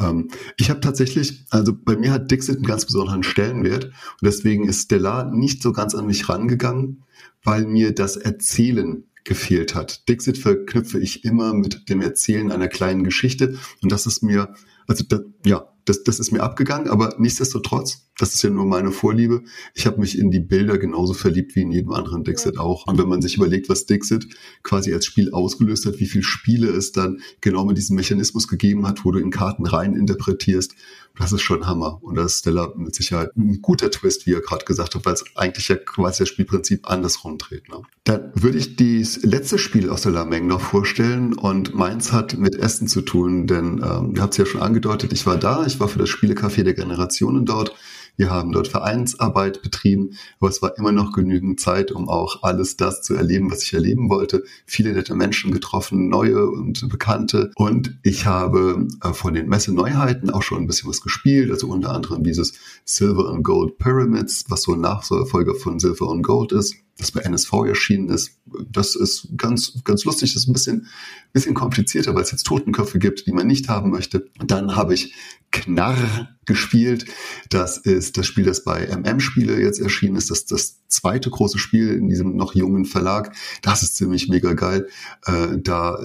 Ähm, 0.00 0.30
ich 0.56 0.70
habe 0.70 0.80
tatsächlich, 0.80 1.44
also 1.50 1.74
bei 1.76 1.96
mir 1.96 2.10
hat 2.10 2.30
Dixit 2.30 2.56
einen 2.56 2.64
ganz 2.64 2.86
besonderen 2.86 3.22
Stellenwert 3.22 3.84
und 3.84 3.92
deswegen 4.22 4.66
ist 4.66 4.84
Stellar 4.84 5.30
nicht 5.30 5.62
so 5.62 5.72
ganz 5.72 5.94
an 5.94 6.06
mich 6.06 6.30
rangegangen, 6.30 7.04
weil 7.42 7.66
mir 7.66 7.94
das 7.94 8.16
Erzählen 8.16 9.04
gefehlt 9.24 9.74
hat. 9.74 10.08
Dixit 10.08 10.38
verknüpfe 10.38 10.98
ich 10.98 11.24
immer 11.24 11.52
mit 11.52 11.90
dem 11.90 12.00
Erzählen 12.00 12.50
einer 12.50 12.68
kleinen 12.68 13.04
Geschichte 13.04 13.58
und 13.82 13.92
das 13.92 14.06
ist 14.06 14.22
mir, 14.22 14.54
also 14.86 15.04
das, 15.06 15.20
ja, 15.44 15.68
das, 15.84 16.02
das 16.02 16.18
ist 16.18 16.32
mir 16.32 16.42
abgegangen, 16.42 16.88
aber 16.88 17.14
nichtsdestotrotz, 17.18 18.06
das 18.18 18.34
ist 18.34 18.42
ja 18.42 18.50
nur 18.50 18.64
meine 18.64 18.92
Vorliebe. 18.92 19.42
Ich 19.74 19.86
habe 19.86 20.00
mich 20.00 20.18
in 20.18 20.30
die 20.30 20.40
Bilder 20.40 20.78
genauso 20.78 21.14
verliebt 21.14 21.56
wie 21.56 21.62
in 21.62 21.72
jedem 21.72 21.92
anderen 21.92 22.24
Dixit 22.24 22.58
auch. 22.58 22.86
Und 22.86 22.98
wenn 22.98 23.08
man 23.08 23.20
sich 23.20 23.36
überlegt, 23.36 23.68
was 23.68 23.86
Dixit 23.86 24.26
quasi 24.62 24.94
als 24.94 25.04
Spiel 25.04 25.32
ausgelöst 25.32 25.84
hat, 25.86 25.98
wie 25.98 26.06
viele 26.06 26.22
Spiele 26.22 26.68
es 26.68 26.92
dann 26.92 27.20
genau 27.40 27.64
mit 27.64 27.76
diesem 27.76 27.96
Mechanismus 27.96 28.46
gegeben 28.46 28.86
hat, 28.86 29.04
wo 29.04 29.10
du 29.10 29.18
in 29.18 29.30
Karten 29.30 29.66
rein 29.66 29.94
interpretierst, 29.94 30.74
das 31.18 31.32
ist 31.32 31.42
schon 31.42 31.66
Hammer. 31.66 31.98
Und 32.02 32.16
das 32.16 32.34
ist 32.34 32.38
Stella 32.40 32.72
mit 32.76 32.94
Sicherheit 32.94 33.36
ein 33.36 33.60
guter 33.62 33.90
Twist, 33.90 34.26
wie 34.26 34.32
er 34.32 34.40
gerade 34.40 34.64
gesagt 34.64 34.94
hat, 34.94 35.06
weil 35.06 35.14
es 35.14 35.24
eigentlich 35.36 35.68
ja 35.68 35.76
quasi 35.76 36.22
das 36.22 36.28
Spielprinzip 36.28 36.90
andersrum 36.90 37.38
dreht. 37.38 37.68
Ne? 37.68 37.82
Dann 38.04 38.32
würde 38.34 38.58
ich 38.58 38.76
das 38.76 39.22
letzte 39.22 39.58
Spiel 39.58 39.90
aus 39.90 40.02
der 40.02 40.12
Lameng 40.12 40.46
noch 40.46 40.60
vorstellen 40.60 41.34
und 41.34 41.74
meins 41.74 42.12
hat 42.12 42.36
mit 42.36 42.56
Essen 42.56 42.88
zu 42.88 43.00
tun, 43.02 43.46
denn 43.46 43.80
ähm, 43.84 44.14
ihr 44.16 44.22
habt 44.22 44.34
es 44.34 44.38
ja 44.38 44.46
schon 44.46 44.60
angedeutet, 44.60 45.12
ich 45.12 45.24
war 45.24 45.36
da, 45.36 45.64
ich 45.66 45.73
war 45.80 45.88
für 45.88 45.98
das 45.98 46.10
Spielecafé 46.10 46.62
der 46.62 46.74
Generationen 46.74 47.44
dort. 47.44 47.74
Wir 48.16 48.30
haben 48.30 48.52
dort 48.52 48.68
Vereinsarbeit 48.68 49.62
betrieben, 49.62 50.16
aber 50.38 50.48
es 50.48 50.62
war 50.62 50.78
immer 50.78 50.92
noch 50.92 51.12
genügend 51.12 51.58
Zeit, 51.58 51.90
um 51.90 52.08
auch 52.08 52.42
alles 52.42 52.76
das 52.76 53.02
zu 53.02 53.14
erleben, 53.14 53.50
was 53.50 53.64
ich 53.64 53.74
erleben 53.74 54.08
wollte. 54.08 54.44
Viele 54.66 54.92
nette 54.92 55.16
Menschen 55.16 55.50
getroffen, 55.50 56.08
neue 56.08 56.46
und 56.46 56.88
bekannte. 56.88 57.50
Und 57.56 57.98
ich 58.02 58.26
habe 58.26 58.86
äh, 59.02 59.12
von 59.12 59.34
den 59.34 59.48
Messe-Neuheiten 59.48 60.30
auch 60.30 60.42
schon 60.42 60.58
ein 60.58 60.66
bisschen 60.68 60.88
was 60.88 61.00
gespielt, 61.00 61.50
also 61.50 61.66
unter 61.66 61.90
anderem 61.90 62.22
dieses 62.22 62.54
Silver 62.84 63.30
and 63.30 63.42
Gold 63.42 63.78
Pyramids, 63.78 64.44
was 64.48 64.62
so 64.62 64.74
ein 64.74 64.80
Nachfolger 64.80 65.54
von 65.54 65.80
Silver 65.80 66.10
and 66.10 66.22
Gold 66.22 66.52
ist. 66.52 66.83
Das 66.98 67.10
bei 67.10 67.20
NSV 67.20 67.52
erschienen 67.66 68.08
ist. 68.08 68.38
Das 68.70 68.94
ist 68.94 69.28
ganz, 69.36 69.82
ganz 69.84 70.04
lustig. 70.04 70.32
Das 70.32 70.42
ist 70.42 70.48
ein 70.48 70.52
bisschen, 70.52 70.86
bisschen 71.32 71.54
komplizierter, 71.54 72.14
weil 72.14 72.22
es 72.22 72.30
jetzt 72.30 72.44
Totenköpfe 72.44 72.98
gibt, 72.98 73.26
die 73.26 73.32
man 73.32 73.46
nicht 73.46 73.68
haben 73.68 73.90
möchte. 73.90 74.28
Dann 74.44 74.76
habe 74.76 74.94
ich 74.94 75.12
Knarr 75.50 76.28
gespielt. 76.46 77.06
Das 77.48 77.78
ist 77.78 78.16
das 78.16 78.26
Spiel, 78.26 78.44
das 78.44 78.64
bei 78.64 78.86
MM-Spiele 78.86 79.60
jetzt 79.60 79.80
erschienen 79.80 80.16
ist. 80.16 80.30
Das 80.30 80.40
ist 80.40 80.52
das 80.52 80.86
zweite 80.88 81.30
große 81.30 81.58
Spiel 81.58 81.90
in 81.90 82.08
diesem 82.08 82.36
noch 82.36 82.54
jungen 82.54 82.84
Verlag. 82.84 83.34
Das 83.62 83.82
ist 83.82 83.96
ziemlich 83.96 84.28
mega 84.28 84.52
geil. 84.52 84.88
Äh, 85.26 85.58
da 85.58 85.98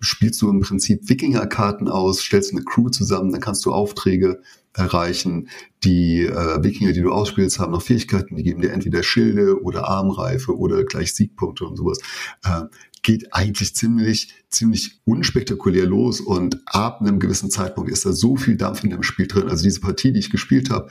spielst 0.00 0.42
du 0.42 0.50
im 0.50 0.60
Prinzip 0.60 1.08
Wikinger-Karten 1.08 1.88
aus, 1.88 2.20
stellst 2.20 2.52
eine 2.52 2.64
Crew 2.64 2.90
zusammen, 2.90 3.32
dann 3.32 3.40
kannst 3.40 3.64
du 3.64 3.72
Aufträge 3.72 4.42
erreichen. 4.78 5.48
Die 5.84 6.22
äh, 6.22 6.62
Wikinger, 6.62 6.92
die 6.92 7.02
du 7.02 7.12
ausspielst, 7.12 7.58
haben 7.58 7.72
noch 7.72 7.82
Fähigkeiten, 7.82 8.36
die 8.36 8.42
geben 8.42 8.62
dir 8.62 8.72
entweder 8.72 9.02
Schilde 9.02 9.62
oder 9.62 9.88
Armreife 9.88 10.56
oder 10.56 10.84
gleich 10.84 11.14
Siegpunkte 11.14 11.64
und 11.64 11.76
sowas. 11.76 11.98
Äh, 12.44 12.62
geht 13.02 13.32
eigentlich 13.32 13.74
ziemlich, 13.74 14.34
ziemlich 14.48 15.00
unspektakulär 15.04 15.86
los 15.86 16.20
und 16.20 16.60
ab 16.66 17.00
einem 17.00 17.18
gewissen 17.18 17.50
Zeitpunkt 17.50 17.90
ist 17.90 18.04
da 18.04 18.12
so 18.12 18.36
viel 18.36 18.56
Dampf 18.56 18.82
in 18.82 18.90
dem 18.90 19.02
Spiel 19.02 19.26
drin. 19.26 19.48
Also 19.48 19.62
diese 19.62 19.80
Partie, 19.80 20.12
die 20.12 20.18
ich 20.18 20.30
gespielt 20.30 20.70
habe, 20.70 20.90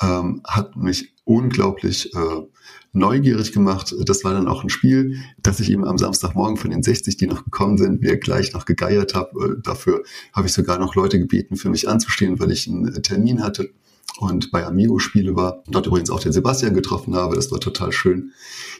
ähm, 0.00 0.42
hat 0.44 0.76
mich 0.76 1.14
unglaublich 1.24 2.14
äh, 2.14 2.42
neugierig 2.92 3.52
gemacht. 3.52 3.94
Das 4.04 4.24
war 4.24 4.34
dann 4.34 4.48
auch 4.48 4.62
ein 4.62 4.70
Spiel, 4.70 5.18
das 5.42 5.60
ich 5.60 5.70
eben 5.70 5.84
am 5.84 5.98
Samstagmorgen 5.98 6.56
von 6.56 6.70
den 6.70 6.82
60, 6.82 7.16
die 7.16 7.26
noch 7.26 7.44
gekommen 7.44 7.78
sind, 7.78 8.02
mir 8.02 8.16
gleich 8.18 8.52
noch 8.52 8.64
gegeiert 8.64 9.14
habe. 9.14 9.56
Äh, 9.58 9.62
dafür 9.62 10.02
habe 10.32 10.46
ich 10.46 10.52
sogar 10.52 10.78
noch 10.78 10.94
Leute 10.94 11.18
gebeten, 11.18 11.56
für 11.56 11.70
mich 11.70 11.88
anzustehen, 11.88 12.38
weil 12.40 12.50
ich 12.50 12.68
einen 12.68 13.02
Termin 13.02 13.42
hatte 13.42 13.70
und 14.18 14.50
bei 14.50 14.64
Amigo 14.64 14.98
Spiele 14.98 15.36
war. 15.36 15.62
Dort 15.68 15.86
übrigens 15.86 16.10
auch 16.10 16.20
den 16.20 16.32
Sebastian 16.32 16.74
getroffen 16.74 17.14
habe. 17.14 17.34
Das 17.34 17.50
war 17.50 17.60
total 17.60 17.92
schön. 17.92 18.32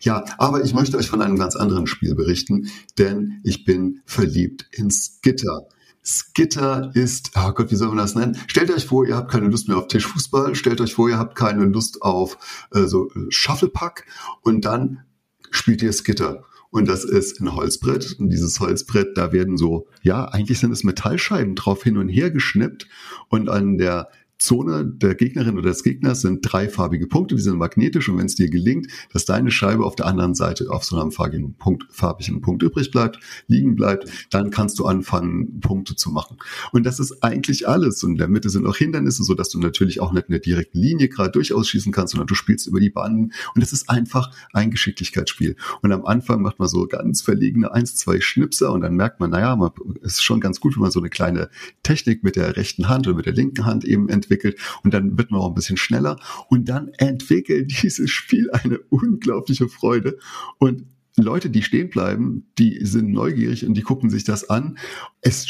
Ja, 0.02 0.24
aber 0.38 0.64
ich 0.64 0.74
möchte 0.74 0.96
euch 0.96 1.08
von 1.08 1.22
einem 1.22 1.38
ganz 1.38 1.56
anderen 1.56 1.86
Spiel 1.86 2.14
berichten, 2.14 2.68
denn 2.98 3.40
ich 3.42 3.64
bin 3.64 4.02
verliebt 4.04 4.66
in 4.72 4.90
Skitter. 4.90 5.66
Skitter 6.04 6.90
ist, 6.94 7.32
oh 7.36 7.52
Gott, 7.52 7.70
wie 7.70 7.76
soll 7.76 7.88
man 7.88 7.98
das 7.98 8.14
nennen? 8.14 8.36
Stellt 8.48 8.70
euch 8.70 8.86
vor, 8.86 9.06
ihr 9.06 9.16
habt 9.16 9.30
keine 9.30 9.46
Lust 9.46 9.68
mehr 9.68 9.78
auf 9.78 9.88
Tischfußball, 9.88 10.54
stellt 10.54 10.80
euch 10.80 10.94
vor, 10.94 11.08
ihr 11.08 11.18
habt 11.18 11.36
keine 11.36 11.64
Lust 11.64 12.02
auf 12.02 12.66
äh, 12.72 12.84
so 12.84 13.08
äh, 13.10 13.26
Shufflepack 13.28 14.06
und 14.42 14.64
dann 14.64 15.04
spielt 15.50 15.82
ihr 15.82 15.92
Skitter. 15.92 16.44
Und 16.70 16.88
das 16.88 17.04
ist 17.04 17.38
ein 17.38 17.54
Holzbrett. 17.54 18.16
Und 18.18 18.30
dieses 18.30 18.58
Holzbrett, 18.58 19.18
da 19.18 19.30
werden 19.30 19.58
so, 19.58 19.86
ja, 20.00 20.24
eigentlich 20.24 20.58
sind 20.58 20.72
es 20.72 20.84
Metallscheiben 20.84 21.54
drauf 21.54 21.82
hin 21.82 21.98
und 21.98 22.08
her 22.08 22.30
geschnippt. 22.30 22.88
Und 23.28 23.50
an 23.50 23.76
der 23.76 24.08
Zone 24.42 24.84
der 24.84 25.14
Gegnerin 25.14 25.56
oder 25.56 25.70
des 25.70 25.84
Gegners 25.84 26.22
sind 26.22 26.40
dreifarbige 26.42 27.06
Punkte, 27.06 27.36
die 27.36 27.42
sind 27.42 27.58
magnetisch 27.58 28.08
und 28.08 28.18
wenn 28.18 28.26
es 28.26 28.34
dir 28.34 28.50
gelingt, 28.50 28.88
dass 29.12 29.24
deine 29.24 29.52
Scheibe 29.52 29.84
auf 29.84 29.94
der 29.94 30.06
anderen 30.06 30.34
Seite 30.34 30.68
auf 30.68 30.82
so 30.82 30.98
einem 30.98 31.12
farbigen 31.12 31.54
Punkt, 31.54 31.84
farbigen 31.90 32.40
Punkt 32.40 32.64
übrig 32.64 32.90
bleibt, 32.90 33.20
liegen 33.46 33.76
bleibt, 33.76 34.10
dann 34.30 34.50
kannst 34.50 34.80
du 34.80 34.86
anfangen, 34.86 35.60
Punkte 35.60 35.94
zu 35.94 36.10
machen. 36.10 36.38
Und 36.72 36.84
das 36.84 36.98
ist 36.98 37.22
eigentlich 37.22 37.68
alles. 37.68 38.02
Und 38.02 38.12
in 38.12 38.18
der 38.18 38.28
Mitte 38.28 38.50
sind 38.50 38.66
auch 38.66 38.76
Hindernisse, 38.76 39.22
so 39.22 39.34
dass 39.34 39.48
du 39.48 39.60
natürlich 39.60 40.00
auch 40.00 40.12
nicht 40.12 40.26
in 40.26 40.32
der 40.32 40.40
direkten 40.40 40.78
Linie 40.78 41.08
gerade 41.08 41.30
durchaus 41.30 41.68
schießen 41.68 41.92
kannst, 41.92 42.12
sondern 42.12 42.26
du 42.26 42.34
spielst 42.34 42.66
über 42.66 42.80
die 42.80 42.90
Banden. 42.90 43.32
Und 43.54 43.62
es 43.62 43.72
ist 43.72 43.88
einfach 43.88 44.34
ein 44.52 44.72
Geschicklichkeitsspiel. 44.72 45.54
Und 45.82 45.92
am 45.92 46.04
Anfang 46.04 46.42
macht 46.42 46.58
man 46.58 46.66
so 46.66 46.88
ganz 46.88 47.22
verlegene 47.22 47.72
eins, 47.72 47.94
zwei 47.94 48.20
Schnipser 48.20 48.72
und 48.72 48.80
dann 48.80 48.96
merkt 48.96 49.20
man, 49.20 49.30
naja, 49.30 49.54
man, 49.54 49.70
es 50.02 50.14
ist 50.14 50.24
schon 50.24 50.40
ganz 50.40 50.58
gut, 50.58 50.74
wenn 50.74 50.82
man 50.82 50.90
so 50.90 50.98
eine 50.98 51.10
kleine 51.10 51.48
Technik 51.84 52.24
mit 52.24 52.34
der 52.34 52.56
rechten 52.56 52.88
Hand 52.88 53.06
oder 53.06 53.16
mit 53.16 53.26
der 53.26 53.34
linken 53.34 53.66
Hand 53.66 53.84
eben 53.84 54.08
entwickelt 54.08 54.31
entwickelt 54.32 54.58
und 54.82 54.94
dann 54.94 55.18
wird 55.18 55.30
man 55.30 55.40
auch 55.40 55.48
ein 55.48 55.54
bisschen 55.54 55.76
schneller 55.76 56.18
und 56.48 56.68
dann 56.68 56.88
entwickelt 56.98 57.72
dieses 57.82 58.10
Spiel 58.10 58.50
eine 58.50 58.78
unglaubliche 58.90 59.68
Freude 59.68 60.18
und 60.58 60.84
Leute, 61.18 61.50
die 61.50 61.62
stehen 61.62 61.90
bleiben, 61.90 62.46
die 62.56 62.86
sind 62.86 63.12
neugierig 63.12 63.66
und 63.66 63.74
die 63.74 63.82
gucken 63.82 64.08
sich 64.08 64.24
das 64.24 64.48
an. 64.48 64.78
Es, 65.20 65.46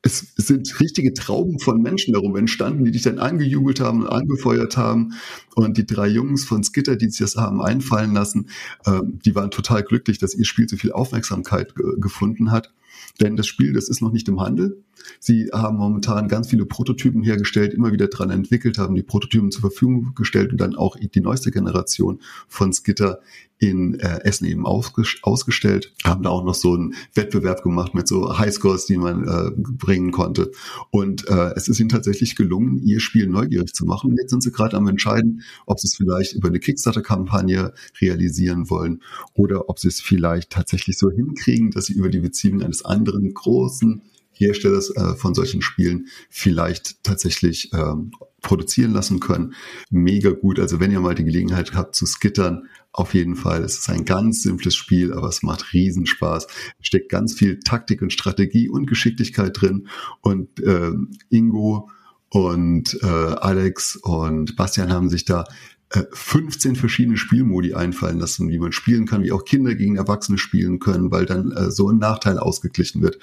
es 0.00 0.32
sind 0.38 0.80
richtige 0.80 1.12
Trauben 1.12 1.58
von 1.58 1.82
Menschen 1.82 2.14
darum 2.14 2.34
entstanden, 2.34 2.86
die 2.86 2.92
dich 2.92 3.02
dann 3.02 3.18
angejubelt 3.18 3.78
haben 3.78 4.00
und 4.00 4.08
angefeuert 4.08 4.78
haben. 4.78 5.12
Und 5.54 5.76
die 5.76 5.84
drei 5.84 6.08
Jungs 6.08 6.46
von 6.46 6.64
Skitter, 6.64 6.96
die 6.96 7.10
sich 7.10 7.18
das 7.18 7.36
haben 7.36 7.60
einfallen 7.60 8.14
lassen, 8.14 8.48
äh, 8.86 9.00
die 9.04 9.34
waren 9.34 9.50
total 9.50 9.82
glücklich, 9.82 10.16
dass 10.16 10.34
ihr 10.34 10.46
Spiel 10.46 10.66
so 10.66 10.78
viel 10.78 10.92
Aufmerksamkeit 10.92 11.74
gefunden 11.98 12.50
hat. 12.50 12.72
Denn 13.20 13.36
das 13.36 13.46
Spiel, 13.46 13.74
das 13.74 13.90
ist 13.90 14.00
noch 14.00 14.12
nicht 14.12 14.28
im 14.28 14.40
Handel. 14.40 14.82
Sie 15.20 15.50
haben 15.52 15.76
momentan 15.76 16.28
ganz 16.28 16.48
viele 16.48 16.66
Prototypen 16.66 17.22
hergestellt, 17.22 17.74
immer 17.74 17.92
wieder 17.92 18.08
dran 18.08 18.30
entwickelt, 18.30 18.78
haben 18.78 18.94
die 18.94 19.02
Prototypen 19.02 19.50
zur 19.50 19.62
Verfügung 19.62 20.12
gestellt 20.14 20.52
und 20.52 20.60
dann 20.60 20.74
auch 20.74 20.96
die 20.96 21.20
neueste 21.20 21.50
Generation 21.50 22.20
von 22.48 22.72
Skitter 22.72 23.20
in 23.58 23.98
äh, 24.00 24.20
Essen 24.24 24.46
eben 24.46 24.66
ausgestellt, 24.66 25.92
haben 26.04 26.22
da 26.22 26.30
auch 26.30 26.44
noch 26.44 26.54
so 26.54 26.74
einen 26.74 26.94
Wettbewerb 27.14 27.62
gemacht 27.62 27.94
mit 27.94 28.06
so 28.06 28.38
Highscores, 28.38 28.84
die 28.84 28.98
man 28.98 29.26
äh, 29.26 29.50
bringen 29.56 30.12
konnte. 30.12 30.52
Und 30.90 31.26
äh, 31.28 31.52
es 31.54 31.68
ist 31.68 31.80
ihnen 31.80 31.88
tatsächlich 31.88 32.36
gelungen, 32.36 32.82
ihr 32.82 33.00
Spiel 33.00 33.26
neugierig 33.26 33.72
zu 33.72 33.86
machen. 33.86 34.10
Und 34.10 34.18
jetzt 34.18 34.30
sind 34.30 34.42
sie 34.42 34.52
gerade 34.52 34.76
am 34.76 34.86
entscheiden, 34.88 35.42
ob 35.64 35.80
sie 35.80 35.88
es 35.88 35.96
vielleicht 35.96 36.34
über 36.34 36.48
eine 36.48 36.60
Kickstarter-Kampagne 36.60 37.72
realisieren 38.00 38.68
wollen 38.68 39.02
oder 39.32 39.70
ob 39.70 39.78
sie 39.78 39.88
es 39.88 40.02
vielleicht 40.02 40.50
tatsächlich 40.50 40.98
so 40.98 41.10
hinkriegen, 41.10 41.70
dass 41.70 41.86
sie 41.86 41.94
über 41.94 42.10
die 42.10 42.20
Beziehung 42.20 42.62
eines 42.62 42.84
anderen 42.84 43.32
großen 43.32 44.02
Herstellers 44.38 44.90
äh, 44.90 45.14
von 45.16 45.34
solchen 45.34 45.62
Spielen 45.62 46.06
vielleicht 46.30 47.02
tatsächlich 47.02 47.70
ähm, 47.72 48.12
produzieren 48.42 48.92
lassen 48.92 49.20
können. 49.20 49.54
Mega 49.90 50.30
gut. 50.30 50.60
Also 50.60 50.78
wenn 50.80 50.92
ihr 50.92 51.00
mal 51.00 51.14
die 51.14 51.24
Gelegenheit 51.24 51.74
habt 51.74 51.94
zu 51.96 52.06
skittern, 52.06 52.68
auf 52.92 53.12
jeden 53.12 53.36
Fall. 53.36 53.62
Es 53.62 53.78
ist 53.78 53.90
ein 53.90 54.06
ganz 54.06 54.42
simples 54.42 54.74
Spiel, 54.74 55.12
aber 55.12 55.28
es 55.28 55.42
macht 55.42 55.74
Riesenspaß. 55.74 56.46
Es 56.80 56.86
steckt 56.86 57.10
ganz 57.10 57.34
viel 57.34 57.60
Taktik 57.60 58.00
und 58.00 58.12
Strategie 58.12 58.70
und 58.70 58.86
Geschicklichkeit 58.86 59.60
drin. 59.60 59.88
Und 60.22 60.60
äh, 60.60 60.92
Ingo 61.28 61.90
und 62.30 62.98
äh, 63.02 63.06
Alex 63.06 63.96
und 63.96 64.56
Bastian 64.56 64.92
haben 64.92 65.10
sich 65.10 65.26
da 65.26 65.44
15 65.90 66.72
äh, 66.72 66.74
verschiedene 66.74 67.16
Spielmodi 67.16 67.74
einfallen 67.74 68.18
lassen, 68.18 68.48
wie 68.48 68.58
man 68.58 68.72
spielen 68.72 69.06
kann, 69.06 69.22
wie 69.22 69.32
auch 69.32 69.44
Kinder 69.44 69.74
gegen 69.74 69.96
Erwachsene 69.96 70.36
spielen 70.36 70.80
können, 70.80 71.12
weil 71.12 71.26
dann 71.26 71.52
äh, 71.52 71.70
so 71.70 71.90
ein 71.90 71.98
Nachteil 71.98 72.38
ausgeglichen 72.38 73.02
wird. 73.02 73.18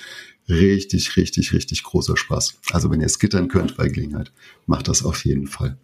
Richtig, 0.49 1.15
richtig, 1.15 1.53
richtig 1.53 1.83
großer 1.83 2.17
Spaß. 2.17 2.59
Also 2.71 2.91
wenn 2.91 3.01
ihr 3.01 3.09
skittern 3.09 3.47
könnt 3.47 3.77
bei 3.77 3.87
Gelegenheit, 3.87 4.31
macht 4.65 4.87
das 4.87 5.05
auf 5.05 5.23
jeden 5.25 5.47
Fall. 5.47 5.77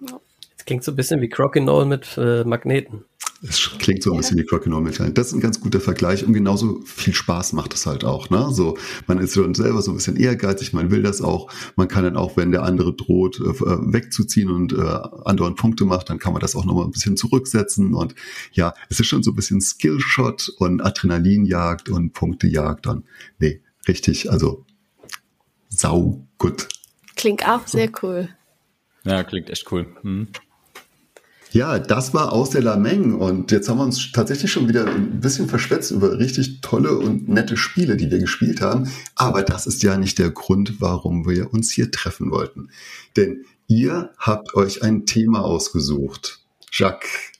Das 0.00 0.64
klingt 0.66 0.84
so 0.84 0.92
ein 0.92 0.96
bisschen 0.96 1.20
wie 1.20 1.28
Crokinole 1.28 1.86
mit 1.86 2.16
äh, 2.18 2.44
Magneten. 2.44 3.04
Es 3.42 3.70
klingt 3.78 4.02
so 4.02 4.12
ein 4.12 4.16
bisschen 4.16 4.38
wie 4.38 4.44
Croconomical. 4.44 5.10
Das 5.12 5.28
ist 5.28 5.32
ein 5.34 5.40
ganz 5.40 5.60
guter 5.60 5.80
Vergleich 5.80 6.24
und 6.24 6.32
genauso 6.32 6.80
viel 6.84 7.12
Spaß 7.12 7.52
macht 7.52 7.74
es 7.74 7.84
halt 7.84 8.04
auch. 8.04 8.30
Ne? 8.30 8.48
So, 8.50 8.78
man 9.06 9.18
ist 9.18 9.36
dann 9.36 9.54
selber 9.54 9.82
so 9.82 9.90
ein 9.90 9.96
bisschen 9.96 10.16
ehrgeizig, 10.16 10.72
man 10.72 10.90
will 10.90 11.02
das 11.02 11.20
auch. 11.20 11.52
Man 11.76 11.86
kann 11.86 12.04
dann 12.04 12.16
auch, 12.16 12.36
wenn 12.36 12.50
der 12.50 12.62
andere 12.62 12.94
droht, 12.94 13.38
äh, 13.40 13.60
wegzuziehen 13.60 14.50
und 14.50 14.72
äh, 14.72 14.98
andauernd 15.24 15.56
Punkte 15.56 15.84
macht, 15.84 16.08
dann 16.08 16.18
kann 16.18 16.32
man 16.32 16.40
das 16.40 16.56
auch 16.56 16.64
nochmal 16.64 16.84
ein 16.84 16.92
bisschen 16.92 17.16
zurücksetzen. 17.16 17.94
Und 17.94 18.14
ja, 18.52 18.72
es 18.88 19.00
ist 19.00 19.06
schon 19.06 19.22
so 19.22 19.32
ein 19.32 19.36
bisschen 19.36 19.60
Skillshot 19.60 20.48
und 20.58 20.80
Adrenalinjagd 20.80 21.90
und 21.90 22.14
Punktejagd. 22.14 22.86
Und 22.86 23.04
nee, 23.38 23.60
richtig, 23.88 24.30
also 24.30 24.64
sau 25.68 26.26
gut. 26.38 26.68
Klingt 27.16 27.46
auch 27.48 27.66
sehr 27.66 27.90
cool. 28.02 28.28
Ja, 29.04 29.22
klingt 29.24 29.50
echt 29.50 29.70
cool. 29.72 29.86
Hm. 30.02 30.28
Ja, 31.52 31.78
das 31.78 32.12
war 32.12 32.32
aus 32.32 32.50
der 32.50 32.62
Lameng 32.62 33.14
und 33.14 33.50
jetzt 33.50 33.68
haben 33.68 33.78
wir 33.78 33.84
uns 33.84 34.12
tatsächlich 34.12 34.52
schon 34.52 34.68
wieder 34.68 34.86
ein 34.86 35.20
bisschen 35.20 35.48
verschwätzt 35.48 35.90
über 35.90 36.18
richtig 36.18 36.60
tolle 36.60 36.98
und 36.98 37.28
nette 37.28 37.56
Spiele, 37.56 37.96
die 37.96 38.10
wir 38.10 38.18
gespielt 38.18 38.60
haben. 38.60 38.90
Aber 39.14 39.42
das 39.42 39.66
ist 39.66 39.82
ja 39.82 39.96
nicht 39.96 40.18
der 40.18 40.30
Grund, 40.30 40.80
warum 40.80 41.26
wir 41.26 41.54
uns 41.54 41.70
hier 41.70 41.90
treffen 41.90 42.30
wollten. 42.30 42.68
Denn 43.16 43.46
ihr 43.68 44.10
habt 44.18 44.54
euch 44.54 44.82
ein 44.82 45.06
Thema 45.06 45.44
ausgesucht. 45.44 46.40
Jacques, 46.72 47.32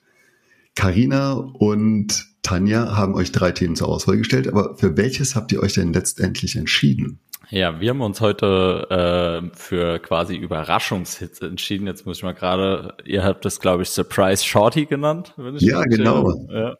Karina 0.76 1.32
und 1.32 2.26
Tanja 2.42 2.96
haben 2.96 3.14
euch 3.14 3.32
drei 3.32 3.50
Themen 3.50 3.74
zur 3.74 3.88
Auswahl 3.88 4.18
gestellt, 4.18 4.46
aber 4.46 4.76
für 4.76 4.96
welches 4.96 5.34
habt 5.34 5.50
ihr 5.50 5.60
euch 5.60 5.74
denn 5.74 5.92
letztendlich 5.92 6.54
entschieden? 6.54 7.18
Ja, 7.50 7.80
wir 7.80 7.90
haben 7.90 8.00
uns 8.00 8.20
heute 8.20 9.50
äh, 9.52 9.56
für 9.56 9.98
quasi 10.00 10.36
Überraschungshits 10.36 11.40
entschieden. 11.40 11.86
Jetzt 11.86 12.04
muss 12.04 12.18
ich 12.18 12.22
mal 12.22 12.34
gerade, 12.34 12.94
ihr 13.04 13.24
habt 13.24 13.44
das, 13.44 13.60
glaube 13.60 13.84
ich, 13.84 13.90
Surprise 13.90 14.44
Shorty 14.44 14.86
genannt. 14.86 15.34
Ja, 15.58 15.82
genau. 15.84 16.32
Ja. 16.50 16.76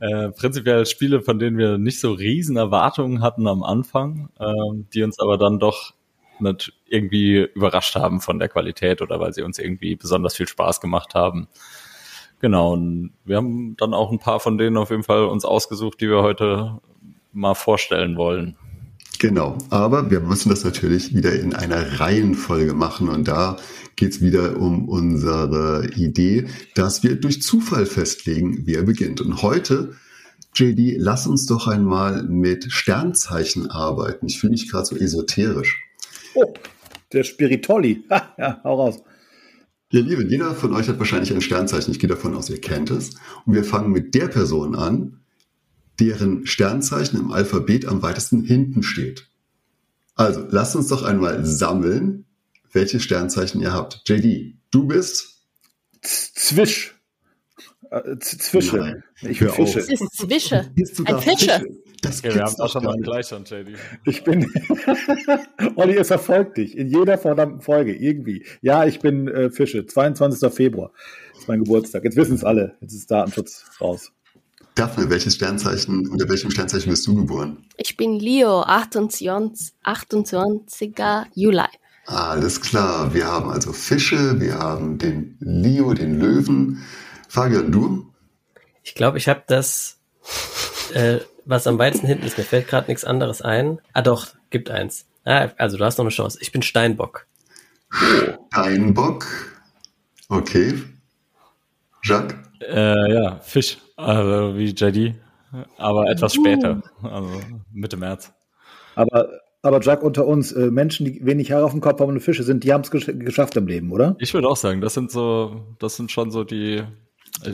Äh, 0.00 0.30
prinzipiell 0.30 0.84
Spiele, 0.86 1.22
von 1.22 1.38
denen 1.38 1.56
wir 1.56 1.78
nicht 1.78 2.00
so 2.00 2.12
riesen 2.12 2.56
Erwartungen 2.56 3.22
hatten 3.22 3.46
am 3.46 3.62
Anfang, 3.62 4.28
äh, 4.38 4.52
die 4.92 5.02
uns 5.02 5.18
aber 5.18 5.38
dann 5.38 5.58
doch 5.58 5.94
nicht 6.40 6.72
irgendwie 6.86 7.48
überrascht 7.54 7.94
haben 7.94 8.20
von 8.20 8.38
der 8.38 8.48
Qualität 8.48 9.00
oder 9.00 9.20
weil 9.20 9.32
sie 9.32 9.42
uns 9.42 9.58
irgendwie 9.58 9.96
besonders 9.96 10.36
viel 10.36 10.48
Spaß 10.48 10.80
gemacht 10.80 11.14
haben. 11.14 11.48
Genau, 12.42 12.72
und 12.72 13.12
wir 13.24 13.36
haben 13.36 13.76
dann 13.76 13.94
auch 13.94 14.10
ein 14.10 14.18
paar 14.18 14.40
von 14.40 14.58
denen 14.58 14.76
auf 14.76 14.90
jeden 14.90 15.04
Fall 15.04 15.26
uns 15.26 15.44
ausgesucht, 15.44 16.00
die 16.00 16.08
wir 16.08 16.22
heute 16.22 16.80
mal 17.32 17.54
vorstellen 17.54 18.16
wollen. 18.16 18.56
Genau, 19.20 19.56
aber 19.70 20.10
wir 20.10 20.18
müssen 20.18 20.48
das 20.48 20.64
natürlich 20.64 21.14
wieder 21.14 21.32
in 21.38 21.54
einer 21.54 22.00
Reihenfolge 22.00 22.74
machen 22.74 23.08
und 23.08 23.28
da 23.28 23.58
geht 23.94 24.10
es 24.10 24.20
wieder 24.20 24.56
um 24.56 24.88
unsere 24.88 25.88
Idee, 25.94 26.48
dass 26.74 27.04
wir 27.04 27.14
durch 27.14 27.42
Zufall 27.42 27.86
festlegen, 27.86 28.62
wer 28.64 28.82
beginnt. 28.82 29.20
Und 29.20 29.40
heute, 29.42 29.94
JD, 30.56 30.96
lass 30.98 31.28
uns 31.28 31.46
doch 31.46 31.68
einmal 31.68 32.24
mit 32.24 32.72
Sternzeichen 32.72 33.70
arbeiten. 33.70 34.26
Ich 34.26 34.40
fühle 34.40 34.50
mich 34.50 34.68
gerade 34.68 34.86
so 34.86 34.96
esoterisch. 34.96 35.80
Oh, 36.34 36.52
der 37.12 37.22
Spiritolli. 37.22 38.02
Ha, 38.10 38.34
ja, 38.36 38.60
hau 38.64 38.82
raus. 38.82 39.00
Ihr 39.92 40.02
Lieben, 40.02 40.28
jeder 40.30 40.54
von 40.54 40.72
euch 40.72 40.88
hat 40.88 40.98
wahrscheinlich 40.98 41.34
ein 41.34 41.42
Sternzeichen. 41.42 41.92
Ich 41.92 41.98
gehe 41.98 42.08
davon 42.08 42.34
aus, 42.34 42.48
ihr 42.48 42.60
kennt 42.60 42.90
es. 42.90 43.10
Und 43.44 43.54
wir 43.54 43.62
fangen 43.62 43.92
mit 43.92 44.14
der 44.14 44.28
Person 44.28 44.74
an, 44.74 45.20
deren 46.00 46.46
Sternzeichen 46.46 47.20
im 47.20 47.30
Alphabet 47.30 47.86
am 47.86 48.00
weitesten 48.00 48.42
hinten 48.42 48.82
steht. 48.82 49.28
Also, 50.14 50.46
lasst 50.48 50.76
uns 50.76 50.88
doch 50.88 51.02
einmal 51.02 51.44
sammeln, 51.44 52.24
welche 52.72 53.00
Sternzeichen 53.00 53.60
ihr 53.60 53.74
habt. 53.74 54.02
JD, 54.08 54.56
du 54.70 54.86
bist 54.86 55.42
Zwisch. 56.00 56.98
Äh, 57.90 58.18
Zwische. 58.18 58.76
Nein, 58.78 59.04
Ich 59.20 59.40
bin 59.40 59.48
hör 59.48 59.58
auf. 59.58 59.72
Fische. 59.74 59.78
Das 59.90 60.00
ist 60.00 60.16
Zwische. 60.16 60.72
Ein 61.04 61.20
Fischer. 61.20 61.60
Fische. 61.60 61.66
Das 62.02 62.18
Okay, 62.18 62.34
wir 62.34 62.42
haben 62.42 62.56
auch 62.60 62.70
schon 62.70 62.84
mal 62.84 62.96
nicht. 62.96 63.04
gleich 63.04 63.32
an 63.32 63.44
JD. 63.44 63.78
Ich 64.04 64.24
bin. 64.24 64.52
Olli, 65.76 65.96
es 65.96 66.08
verfolgt 66.08 66.56
dich 66.58 66.76
in 66.76 66.88
jeder 66.88 67.16
verdammten 67.16 67.60
Folge 67.60 67.94
irgendwie. 67.94 68.44
Ja, 68.60 68.84
ich 68.84 68.98
bin 68.98 69.28
äh, 69.28 69.50
Fische. 69.50 69.86
22. 69.86 70.52
Februar 70.52 70.90
ist 71.38 71.46
mein 71.48 71.62
Geburtstag. 71.62 72.04
Jetzt 72.04 72.16
wissen 72.16 72.34
es 72.34 72.44
alle. 72.44 72.76
Jetzt 72.80 72.92
ist 72.94 73.10
Datenschutz 73.10 73.64
raus. 73.80 74.10
Daphne, 74.74 75.10
welches 75.10 75.36
Sternzeichen, 75.36 76.08
unter 76.08 76.28
welchem 76.28 76.50
Sternzeichen 76.50 76.90
bist 76.90 77.06
du 77.06 77.14
geboren? 77.14 77.64
Ich 77.76 77.96
bin 77.96 78.18
Leo, 78.18 78.62
28, 78.62 79.74
28. 79.82 80.94
Juli. 81.34 81.62
Alles 82.06 82.60
klar. 82.60 83.14
Wir 83.14 83.26
haben 83.26 83.48
also 83.50 83.72
Fische, 83.72 84.40
wir 84.40 84.58
haben 84.58 84.98
den 84.98 85.36
Leo, 85.40 85.94
den 85.94 86.18
Löwen. 86.18 86.82
Fabian, 87.28 87.70
du? 87.70 88.06
Ich 88.82 88.94
glaube, 88.94 89.18
ich 89.18 89.28
habe 89.28 89.44
das, 89.46 90.00
äh, 90.94 91.18
was 91.44 91.66
am 91.66 91.78
weitesten 91.78 92.06
hinten 92.06 92.26
ist. 92.26 92.38
Mir 92.38 92.44
fällt 92.44 92.68
gerade 92.68 92.88
nichts 92.88 93.04
anderes 93.04 93.42
ein. 93.42 93.78
Ah 93.92 94.02
doch, 94.02 94.28
gibt 94.50 94.70
eins. 94.70 95.06
Ah, 95.24 95.48
also 95.56 95.76
du 95.76 95.84
hast 95.84 95.98
noch 95.98 96.04
eine 96.04 96.10
Chance. 96.10 96.38
Ich 96.40 96.52
bin 96.52 96.62
Steinbock. 96.62 97.26
Steinbock. 98.50 99.26
Okay. 100.28 100.74
Jacques? 102.02 102.36
Äh, 102.60 103.12
ja, 103.12 103.40
Fisch, 103.40 103.78
also 103.96 104.56
wie 104.56 104.70
JD, 104.70 105.14
aber 105.78 106.08
etwas 106.08 106.34
später, 106.34 106.82
also 107.02 107.40
Mitte 107.72 107.96
März. 107.96 108.32
Aber, 108.94 109.28
aber 109.62 109.80
Jack, 109.80 110.02
unter 110.02 110.26
uns, 110.26 110.52
äh, 110.52 110.70
Menschen, 110.70 111.06
die 111.06 111.24
wenig 111.24 111.50
Haare 111.52 111.64
auf 111.64 111.72
dem 111.72 111.80
Kopf 111.80 112.00
haben 112.00 112.10
und 112.10 112.20
Fische 112.20 112.42
sind, 112.42 112.64
die 112.64 112.72
haben 112.72 112.82
es 112.82 112.90
gesch 112.90 113.06
geschafft 113.06 113.56
im 113.56 113.66
Leben, 113.66 113.90
oder? 113.92 114.16
Ich 114.18 114.34
würde 114.34 114.48
auch 114.48 114.56
sagen, 114.56 114.80
das 114.80 114.94
sind 114.94 115.10
so, 115.10 115.74
das 115.78 115.96
sind 115.96 116.10
schon 116.10 116.30
so 116.30 116.44
die, 116.44 116.82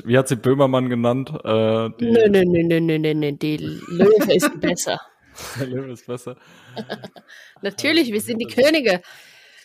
wie 0.05 0.19
hat 0.19 0.29
sie 0.29 0.37
Böhmermann 0.37 0.89
genannt? 0.89 1.31
Äh, 1.45 1.91
die 2.01 2.11
Nö, 2.11 2.29
nö, 2.29 2.45
nö, 2.45 2.63
nö, 2.63 2.81
nö, 2.81 2.99
nö, 2.99 3.15
nö, 3.15 3.33
die 3.33 3.57
Löwe 3.57 4.35
ist 4.35 4.61
besser. 4.61 5.01
Der 5.61 5.67
Löwe 5.67 5.93
ist 5.93 6.07
besser. 6.07 6.37
Natürlich, 7.63 8.13
wir 8.13 8.21
sind 8.21 8.39
die 8.39 8.47
Könige. 8.47 9.01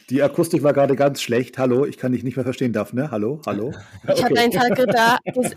Die 0.09 0.21
Akustik 0.21 0.63
war 0.63 0.73
gerade 0.73 0.95
ganz 0.95 1.21
schlecht. 1.21 1.57
Hallo, 1.57 1.85
ich 1.85 1.97
kann 1.97 2.11
dich 2.11 2.23
nicht 2.23 2.35
mehr 2.35 2.43
verstehen, 2.43 2.73
Daphne. 2.73 3.09
Hallo, 3.09 3.41
hallo. 3.45 3.73
Ich 4.13 4.23
habe 4.23 4.37
einen 4.39 4.51
Tag 4.51 4.75
das- 4.75 5.55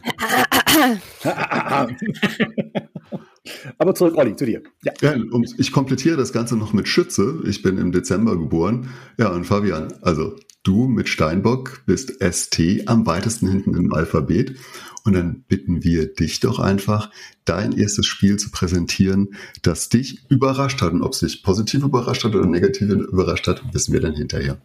Aber 3.78 3.94
zurück, 3.94 4.16
Olli, 4.16 4.36
zu 4.36 4.46
dir. 4.46 4.62
Ja. 4.84 4.92
Ja, 5.00 5.12
und 5.12 5.54
ich 5.58 5.72
komplettiere 5.72 6.16
das 6.16 6.32
Ganze 6.32 6.56
noch 6.56 6.72
mit 6.72 6.88
Schütze. 6.88 7.42
Ich 7.46 7.62
bin 7.62 7.78
im 7.78 7.92
Dezember 7.92 8.36
geboren. 8.36 8.90
Ja, 9.18 9.30
und 9.30 9.44
Fabian, 9.44 9.92
also 10.02 10.36
du 10.62 10.88
mit 10.88 11.08
Steinbock 11.08 11.82
bist 11.86 12.12
ST 12.20 12.60
am 12.86 13.06
weitesten 13.06 13.48
hinten 13.48 13.74
im 13.74 13.92
Alphabet. 13.92 14.56
Und 15.04 15.12
dann 15.12 15.44
bitten 15.46 15.84
wir 15.84 16.12
dich 16.12 16.40
doch 16.40 16.58
einfach, 16.58 17.10
dein 17.44 17.72
erstes 17.78 18.06
Spiel 18.06 18.38
zu 18.38 18.50
präsentieren, 18.50 19.36
das 19.62 19.88
dich 19.88 20.28
überrascht 20.28 20.82
hat. 20.82 20.92
Und 20.92 21.02
ob 21.02 21.12
es 21.12 21.20
dich 21.20 21.44
positiv 21.44 21.84
überrascht 21.84 22.24
hat 22.24 22.34
oder 22.34 22.46
negativ 22.46 22.90
überrascht 22.90 23.46
hat, 23.46 23.62
wissen 23.72 23.92
wir 23.92 24.00
dann 24.00 24.14
hinterher. 24.14 24.58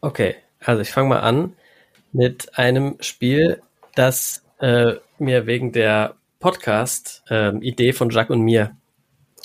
Okay, 0.00 0.36
also 0.60 0.80
ich 0.80 0.90
fange 0.90 1.10
mal 1.10 1.20
an 1.20 1.52
mit 2.12 2.56
einem 2.56 2.96
Spiel, 3.00 3.60
das 3.94 4.42
äh, 4.60 4.94
mir 5.18 5.46
wegen 5.46 5.72
der 5.72 6.14
Podcast-Idee 6.38 7.92
von 7.92 8.10
Jacques 8.10 8.34
und 8.34 8.42
mir 8.42 8.76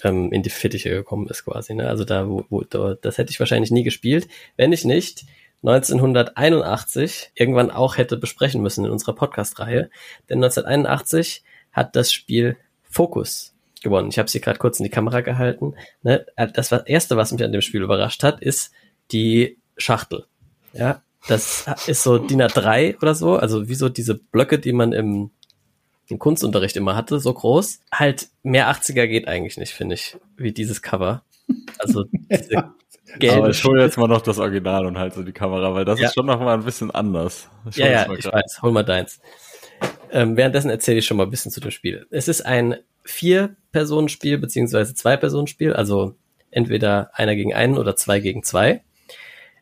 ähm, 0.03 0.31
in 0.31 0.43
die 0.43 0.49
Fittiche 0.49 0.89
gekommen 0.89 1.27
ist 1.27 1.45
quasi. 1.45 1.73
Ne? 1.73 1.87
Also 1.87 2.05
da, 2.05 2.27
wo, 2.27 2.45
wo, 2.49 2.61
da, 2.61 2.95
das 3.01 3.17
hätte 3.17 3.31
ich 3.31 3.39
wahrscheinlich 3.39 3.71
nie 3.71 3.83
gespielt, 3.83 4.27
wenn 4.57 4.71
ich 4.71 4.85
nicht 4.85 5.25
1981 5.63 7.31
irgendwann 7.35 7.71
auch 7.71 7.97
hätte 7.97 8.17
besprechen 8.17 8.61
müssen 8.61 8.85
in 8.85 8.91
unserer 8.91 9.15
Podcast-Reihe. 9.15 9.89
Denn 10.29 10.43
1981 10.43 11.43
hat 11.71 11.95
das 11.95 12.11
Spiel 12.11 12.57
Focus 12.83 13.53
gewonnen. 13.81 14.09
Ich 14.09 14.19
habe 14.19 14.29
sie 14.29 14.41
gerade 14.41 14.59
kurz 14.59 14.79
in 14.79 14.83
die 14.83 14.89
Kamera 14.89 15.21
gehalten. 15.21 15.75
Ne? 16.01 16.25
Das 16.53 16.71
war, 16.71 16.85
erste, 16.87 17.17
was 17.17 17.31
mich 17.31 17.43
an 17.43 17.51
dem 17.51 17.61
Spiel 17.61 17.81
überrascht 17.81 18.23
hat, 18.23 18.41
ist 18.41 18.71
die 19.11 19.57
Schachtel. 19.77 20.25
Ja, 20.73 21.01
das 21.27 21.65
ist 21.87 22.03
so 22.03 22.17
DIN 22.17 22.41
A3 22.41 22.97
oder 23.01 23.15
so, 23.15 23.37
also 23.37 23.69
wie 23.69 23.75
so 23.75 23.89
diese 23.89 24.15
Blöcke, 24.15 24.59
die 24.59 24.73
man 24.73 24.91
im, 24.91 25.31
im 26.13 26.19
Kunstunterricht 26.19 26.77
immer 26.77 26.95
hatte, 26.95 27.19
so 27.19 27.33
groß. 27.33 27.79
Halt 27.91 28.29
mehr 28.43 28.71
80er 28.71 29.07
geht 29.07 29.27
eigentlich 29.27 29.57
nicht, 29.57 29.73
finde 29.73 29.95
ich, 29.95 30.15
wie 30.37 30.51
dieses 30.51 30.81
Cover. 30.81 31.23
Also 31.79 32.05
diese 32.29 32.71
gelbe 33.19 33.37
Aber 33.37 33.49
ich 33.49 33.63
hole 33.63 33.81
jetzt 33.83 33.97
mal 33.97 34.07
noch 34.07 34.21
das 34.21 34.39
Original 34.39 34.85
und 34.85 34.97
halte 34.97 35.17
so 35.17 35.23
die 35.23 35.33
Kamera, 35.33 35.73
weil 35.73 35.85
das 35.85 35.99
Ja. 35.99 36.07
ist 36.07 36.13
schon 36.13 36.25
noch 36.25 36.39
mal 36.39 36.53
ein 36.53 36.63
bisschen 36.63 36.91
anders. 36.91 37.49
Ich 37.69 37.77
Ja, 37.77 37.85
hol 37.85 37.91
ja, 37.91 38.13
ich 38.19 38.25
weiß. 38.25 38.61
Hol 38.61 38.71
mal 38.71 38.83
deins. 38.83 39.19
Ähm, 40.11 40.37
währenddessen 40.37 40.69
erzähle 40.69 40.99
ich 40.99 41.05
schon 41.05 41.17
mal 41.17 41.23
ein 41.23 41.31
bisschen 41.31 41.51
zu 41.51 41.59
dem 41.59 41.71
Spiel. 41.71 42.05
Es 42.11 42.27
ist 42.27 42.45
ein 42.45 42.75
Vier-Personen-Spiel 43.03 44.37
beziehungsweise 44.37 44.93
Zwei-Personen-Spiel, 44.95 45.73
also 45.73 46.15
entweder 46.51 47.09
einer 47.13 47.35
gegen 47.35 47.53
einen 47.53 47.77
oder 47.77 47.95
zwei 47.95 48.19
gegen 48.19 48.43
zwei. 48.43 48.83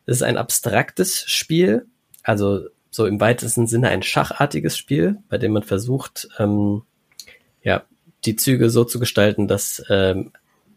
Es 0.04 0.16
ist 0.16 0.22
ein 0.22 0.36
abstraktes 0.36 1.24
Spiel, 1.26 1.86
also 2.22 2.66
so 2.92 3.06
im 3.06 3.20
weitesten 3.20 3.66
Sinne 3.66 3.88
ein 3.88 4.02
schachartiges 4.02 4.76
Spiel, 4.76 5.16
bei 5.28 5.38
dem 5.38 5.52
man 5.52 5.62
versucht, 5.62 6.28
ähm, 6.38 6.82
ja, 7.62 7.84
die 8.24 8.36
Züge 8.36 8.70
so 8.70 8.84
zu 8.84 9.00
gestalten, 9.00 9.48
dass 9.48 9.82
ähm, 9.88 10.30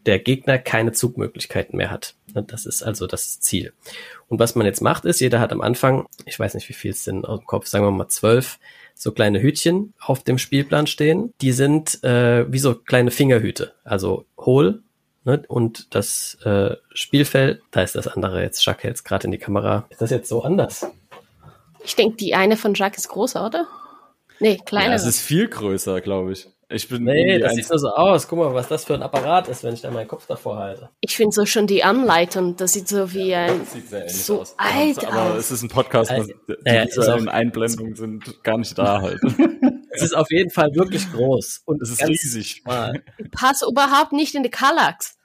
der 0.06 0.18
Gegner 0.18 0.58
keine 0.58 0.92
Zugmöglichkeiten 0.92 1.76
mehr 1.76 1.90
hat. 1.90 2.14
Das 2.32 2.64
ist 2.64 2.82
also 2.82 3.06
das 3.06 3.40
Ziel. 3.40 3.72
Und 4.28 4.38
was 4.38 4.54
man 4.54 4.66
jetzt 4.66 4.80
macht, 4.80 5.04
ist, 5.04 5.20
jeder 5.20 5.40
hat 5.40 5.52
am 5.52 5.60
Anfang, 5.60 6.06
ich 6.24 6.38
weiß 6.38 6.54
nicht, 6.54 6.68
wie 6.68 6.74
viel 6.74 6.92
es 6.92 7.04
sind 7.04 7.24
aus 7.26 7.40
dem 7.40 7.46
Kopf, 7.46 7.66
sagen 7.66 7.84
wir 7.84 7.90
mal 7.90 8.08
zwölf, 8.08 8.58
so 8.94 9.12
kleine 9.12 9.42
Hütchen 9.42 9.92
auf 10.00 10.24
dem 10.24 10.38
Spielplan 10.38 10.86
stehen. 10.86 11.34
Die 11.42 11.52
sind 11.52 12.02
äh, 12.02 12.50
wie 12.50 12.58
so 12.58 12.74
kleine 12.74 13.10
Fingerhüte, 13.10 13.74
also 13.84 14.24
hohl. 14.38 14.82
Ne? 15.24 15.42
Und 15.48 15.94
das 15.94 16.38
äh, 16.44 16.76
Spielfeld, 16.94 17.60
da 17.72 17.82
ist 17.82 17.94
das 17.94 18.06
andere 18.06 18.42
jetzt, 18.42 18.64
Jacques 18.64 18.84
hält 18.84 19.04
gerade 19.04 19.26
in 19.26 19.32
die 19.32 19.38
Kamera. 19.38 19.86
Ist 19.90 20.00
das 20.00 20.10
jetzt 20.10 20.28
so 20.28 20.42
anders? 20.42 20.86
Ich 21.86 21.96
denke, 21.96 22.16
die 22.16 22.34
eine 22.34 22.56
von 22.56 22.74
Jacques 22.74 22.98
ist 23.04 23.08
größer, 23.08 23.46
oder? 23.46 23.66
Nee, 24.40 24.56
Ja, 24.56 24.64
kleiner. 24.64 24.94
es 24.94 25.06
ist 25.06 25.20
viel 25.20 25.48
größer, 25.48 26.00
glaube 26.02 26.32
ich. 26.32 26.48
Ich 26.68 26.88
bin 26.88 27.04
Nee, 27.04 27.38
das 27.38 27.54
sieht 27.54 27.70
nur 27.70 27.78
so 27.78 27.88
aus. 27.90 28.26
Guck 28.26 28.40
mal, 28.40 28.52
was 28.52 28.66
das 28.66 28.84
für 28.84 28.94
ein 28.94 29.02
Apparat 29.02 29.46
ist, 29.48 29.62
wenn 29.62 29.72
ich 29.74 29.82
da 29.82 29.90
meinen 29.92 30.08
Kopf 30.08 30.26
davor 30.26 30.56
halte. 30.58 30.90
ich 31.00 31.16
finde 31.16 31.32
so 31.32 31.46
schon 31.46 31.68
die 31.68 31.84
Anleitung, 31.84 32.56
das 32.56 32.72
sieht 32.72 32.88
so 32.88 33.12
wie 33.14 33.34
ein 33.36 33.64
sieht 33.64 33.88
sehr 33.88 34.00
ähnlich 34.00 34.24
so 34.24 34.40
aus. 34.40 34.54
alt 34.58 35.06
aber 35.06 35.34
aus. 35.34 35.38
es 35.38 35.50
ist 35.52 35.62
ein 35.62 35.68
Podcast, 35.68 36.10
Also, 36.10 36.32
die 36.48 36.54
ja, 36.68 36.82
ist 36.82 36.96
visuellen 36.96 37.28
auch- 37.28 37.32
Einblendungen 37.34 37.94
sind 37.94 38.42
gar 38.42 38.58
nicht 38.58 38.76
da 38.76 39.00
halt. 39.00 39.20
Es 39.98 40.02
ist 40.02 40.14
auf 40.14 40.30
jeden 40.30 40.50
Fall 40.50 40.74
wirklich 40.74 41.10
groß. 41.10 41.62
Und 41.64 41.80
Es 41.80 41.88
ist 41.90 42.06
riesig. 42.06 42.62
Passt 43.32 43.62
überhaupt 43.66 44.12
nicht 44.12 44.34
in 44.34 44.42
die 44.42 44.50
Kallax. 44.50 45.16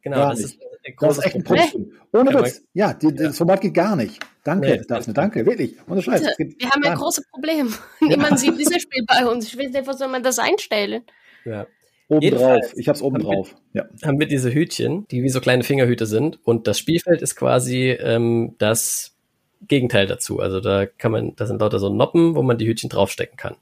Genau, 0.00 0.16
Gar 0.16 0.30
das 0.30 0.38
nicht. 0.38 0.54
ist 0.54 0.62
ein 0.62 0.94
Das 0.98 1.18
ist 1.18 1.24
echt 1.26 1.34
ein 1.34 1.44
Problem. 1.44 1.68
Problem. 1.70 1.92
Ohne 2.14 2.32
Ja, 2.32 2.40
Witz. 2.44 2.62
Ja, 2.72 2.94
die, 2.94 3.14
das 3.14 3.36
Format 3.36 3.60
geht 3.60 3.74
gar 3.74 3.96
nicht. 3.96 4.20
Danke, 4.44 4.68
Nee, 4.68 4.82
Daphne, 4.86 5.14
danke, 5.14 5.46
wirklich. 5.46 5.74
Ohne 5.88 6.02
Scheiß. 6.02 6.22
Wir 6.38 6.70
haben 6.70 6.84
ein 6.84 6.94
großes 6.96 7.26
Problem. 7.30 7.72
Niemand 8.00 8.38
sieht 8.38 8.58
dieses 8.58 8.82
Spiel 8.82 9.04
bei 9.06 9.26
uns. 9.26 9.46
Ich 9.48 9.58
weiß 9.58 9.70
nicht, 9.72 9.86
wo 9.86 9.92
soll 9.92 10.08
man 10.08 10.22
das 10.22 10.38
einstellen? 10.38 11.02
Ja. 11.44 11.66
Oben 12.08 12.20
Jedenfalls 12.20 12.66
drauf. 12.68 12.78
Ich 12.78 12.88
hab's 12.88 13.00
oben 13.00 13.16
haben 13.16 13.22
wir- 13.24 13.34
drauf. 13.34 13.56
Ja. 13.72 13.86
haben 14.04 14.20
wir 14.20 14.26
diese 14.26 14.52
Hütchen, 14.52 15.08
die 15.08 15.22
wie 15.22 15.30
so 15.30 15.40
kleine 15.40 15.64
Fingerhüte 15.64 16.04
sind. 16.06 16.38
Und 16.44 16.66
das 16.66 16.78
Spielfeld 16.78 17.22
ist 17.22 17.36
quasi 17.36 17.88
ähm, 17.90 18.54
das 18.58 19.16
Gegenteil 19.66 20.06
dazu. 20.06 20.40
Also 20.40 20.60
da 20.60 20.84
kann 20.84 21.10
man, 21.12 21.34
da 21.36 21.46
sind 21.46 21.60
lauter 21.62 21.78
so 21.78 21.88
Noppen, 21.88 22.34
wo 22.36 22.42
man 22.42 22.58
die 22.58 22.66
Hütchen 22.66 22.90
draufstecken 22.90 23.38
kann. 23.38 23.56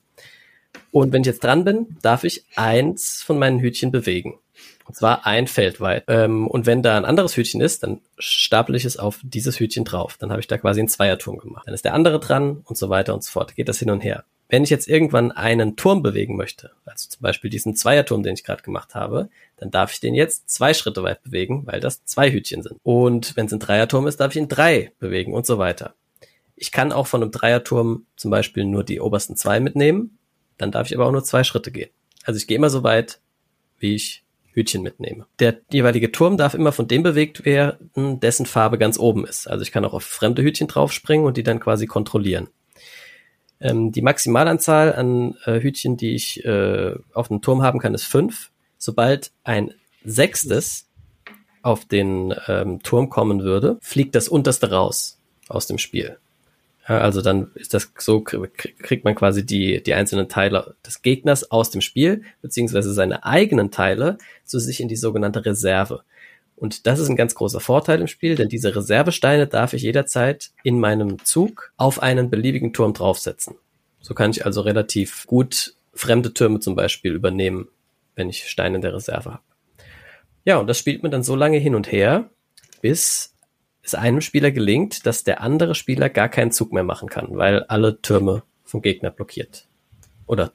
Und 0.91 1.13
wenn 1.13 1.21
ich 1.23 1.27
jetzt 1.29 1.45
dran 1.45 1.65
bin, 1.65 1.97
darf 2.03 2.25
ich 2.25 2.45
eins 2.57 3.23
von 3.23 3.39
meinen 3.39 3.61
Hütchen 3.61 3.93
bewegen. 3.93 4.39
Und 4.87 4.97
zwar 4.97 5.27
ein 5.27 5.47
Feld 5.47 5.81
weit. 5.81 6.05
Ähm, 6.09 6.47
und 6.49 6.67
wenn 6.67 6.83
da 6.83 6.97
ein 6.97 7.05
anderes 7.05 7.37
Hütchen 7.37 7.61
ist, 7.61 7.83
dann 7.83 8.01
stapel 8.19 8.75
ich 8.75 8.85
es 8.85 8.97
auf 8.97 9.21
dieses 9.23 9.61
Hütchen 9.61 9.85
drauf. 9.85 10.17
Dann 10.19 10.31
habe 10.31 10.41
ich 10.41 10.47
da 10.47 10.59
quasi 10.59 10.81
einen 10.81 10.89
Zweierturm 10.89 11.39
gemacht. 11.39 11.67
Dann 11.67 11.75
ist 11.75 11.85
der 11.85 11.95
andere 11.95 12.21
dran 12.21 12.63
und 12.65 12.77
so 12.77 12.89
weiter 12.89 13.15
und 13.15 13.23
so 13.23 13.31
fort. 13.31 13.55
Geht 13.55 13.69
das 13.69 13.79
hin 13.79 13.91
und 13.91 14.01
her. 14.01 14.25
wenn 14.53 14.65
ich 14.65 14.71
jetzt 14.71 14.87
irgendwann 14.87 15.33
einen 15.33 15.77
Turm 15.77 16.03
bewegen 16.03 16.37
möchte, 16.37 16.73
also 16.85 17.09
zum 17.09 17.23
Beispiel 17.23 17.49
diesen 17.49 17.75
Zweierturm, 17.75 18.23
den 18.23 18.35
ich 18.35 18.45
gerade 18.45 18.63
gemacht 18.63 18.95
habe, 18.95 19.31
dann 19.57 19.71
darf 19.71 19.95
ich 19.95 20.01
den 20.01 20.15
jetzt 20.15 20.51
zwei 20.51 20.75
Schritte 20.75 21.03
weit 21.03 21.23
bewegen, 21.23 21.67
weil 21.67 21.81
das 21.81 22.05
zwei 22.05 22.31
Hütchen 22.31 22.63
sind. 22.63 22.79
Und 22.83 23.35
wenn 23.35 23.47
es 23.47 23.53
ein 23.55 23.61
Dreierturm 23.61 24.07
ist, 24.07 24.21
darf 24.21 24.33
ich 24.33 24.43
ihn 24.43 24.49
drei 24.49 24.93
bewegen 24.99 25.33
und 25.33 25.47
so 25.47 25.57
weiter. 25.57 25.95
Ich 26.55 26.71
kann 26.71 26.93
auch 26.93 27.07
von 27.07 27.23
einem 27.23 27.31
Dreierturm 27.31 28.05
zum 28.15 28.31
Beispiel 28.31 28.67
nur 28.67 28.85
die 28.85 29.01
obersten 29.01 29.37
zwei 29.37 29.59
mitnehmen, 29.59 30.19
dann 30.59 30.71
darf 30.71 30.87
ich 30.87 30.95
aber 30.95 31.07
auch 31.07 31.13
nur 31.13 31.25
zwei 31.25 31.45
Schritte 31.45 31.73
gehen. 31.73 31.89
Also 32.25 32.37
ich 32.37 32.47
gehe 32.47 32.59
immer 32.59 32.69
so 32.69 32.83
weit, 32.83 33.21
wie 33.79 33.95
ich 33.95 34.22
Hütchen 34.53 34.83
mitnehme. 34.83 35.27
Der 35.39 35.59
jeweilige 35.71 36.13
Turm 36.13 36.37
darf 36.37 36.55
immer 36.55 36.73
von 36.73 36.89
dem 36.89 37.03
bewegt 37.03 37.45
werden, 37.45 38.21
dessen 38.21 38.47
Farbe 38.47 38.79
ganz 38.79 38.99
oben 38.99 39.27
ist. 39.27 39.47
Also 39.49 39.63
ich 39.63 39.73
kann 39.73 39.85
auch 39.85 39.95
auf 39.95 40.05
fremde 40.05 40.43
Hütchen 40.43 40.69
draufspringen 40.69 41.27
und 41.27 41.37
die 41.37 41.43
dann 41.43 41.61
quasi 41.61 41.87
kontrollieren. 41.87 42.49
Ähm, 43.61 43.93
die 43.93 44.03
Maximalanzahl 44.03 44.95
an 44.95 45.37
äh, 45.45 45.61
Hütchen, 45.61 45.97
die 45.97 46.15
ich 46.15 46.45
äh, 46.45 46.95
auf 47.15 47.31
einem 47.31 47.41
Turm 47.41 47.63
haben 47.63 47.79
kann, 47.79 47.95
ist 47.95 48.05
fünf. 48.05 48.51
Sobald 48.77 49.33
ein 49.45 49.73
sechstes 50.05 50.89
auf 51.63 51.85
den 51.85 52.35
ähm, 52.49 52.83
Turm 52.83 53.09
kommen 53.09 53.43
würde, 53.43 53.79
fliegt 53.81 54.15
das 54.15 54.29
unterste 54.29 54.71
raus 54.71 55.19
aus 55.49 55.67
dem 55.67 55.79
Spiel. 55.79 56.19
Ja, 56.89 56.99
also 56.99 57.23
dann 57.23 57.53
ist 57.55 57.75
das 57.75 57.93
so, 57.97 58.21
kriegt 58.23 59.05
man 59.05 59.15
quasi 59.15 59.47
die, 59.47 59.83
die 59.83 59.95
einzelnen 59.95 60.29
Teile 60.29 60.75
des 60.85 61.03
Gegners 61.03 61.51
aus 61.51 61.71
dem 61.71 61.81
Spiel, 61.81 62.23
beziehungsweise 62.41 62.93
seine 62.93 63.25
eigenen 63.25 63.71
Teile 63.71 64.19
zu 64.45 64.59
sich 64.59 64.81
in 64.81 64.89
die 64.89 64.97
sogenannte 64.97 65.45
Reserve. 65.45 66.03
Und 66.57 66.87
das 66.87 66.99
ist 66.99 67.09
ein 67.09 67.17
ganz 67.17 67.35
großer 67.35 67.61
Vorteil 67.61 68.01
im 68.01 68.09
Spiel, 68.09 68.35
denn 68.35 68.49
diese 68.49 68.75
Reservesteine 68.75 69.47
darf 69.47 69.73
ich 69.75 69.83
jederzeit 69.83 70.51
in 70.65 70.81
meinem 70.81 71.25
Zug 71.25 71.73
auf 71.77 72.03
einen 72.03 72.31
beliebigen 72.31 72.73
Turm 72.73 72.95
draufsetzen. 72.95 73.57
So 74.01 74.15
kann 74.15 74.31
ich 74.33 74.45
also 74.45 74.61
relativ 74.61 75.27
gut 75.27 75.75
fremde 75.95 76.35
Türme 76.35 76.61
zum 76.61 76.75
Beispiel 76.75 77.15
übernehmen, 77.15 77.69
wenn 78.17 78.29
ich 78.29 78.49
Steine 78.49 78.77
in 78.77 78.83
der 78.83 78.95
Reserve 78.95 79.33
habe. 79.33 79.43
Ja, 80.45 80.59
und 80.59 80.67
das 80.67 80.79
spielt 80.79 81.03
man 81.03 81.13
dann 81.13 81.23
so 81.23 81.37
lange 81.37 81.59
hin 81.59 81.75
und 81.75 81.91
her, 81.91 82.29
bis 82.81 83.32
es 83.83 83.95
einem 83.95 84.21
Spieler 84.21 84.51
gelingt, 84.51 85.07
dass 85.07 85.25
der 85.25 85.41
andere 85.41 85.75
Spieler 85.75 86.09
gar 86.09 86.29
keinen 86.29 86.53
Zug 86.53 86.73
mehr 86.73 86.85
machen 86.85 87.09
kann, 87.09 87.37
weil 87.37 87.65
alle 87.65 88.01
Türme 88.01 88.43
vom 88.65 88.81
Gegner 88.83 89.11
blockiert 89.11 89.67
oder 90.27 90.53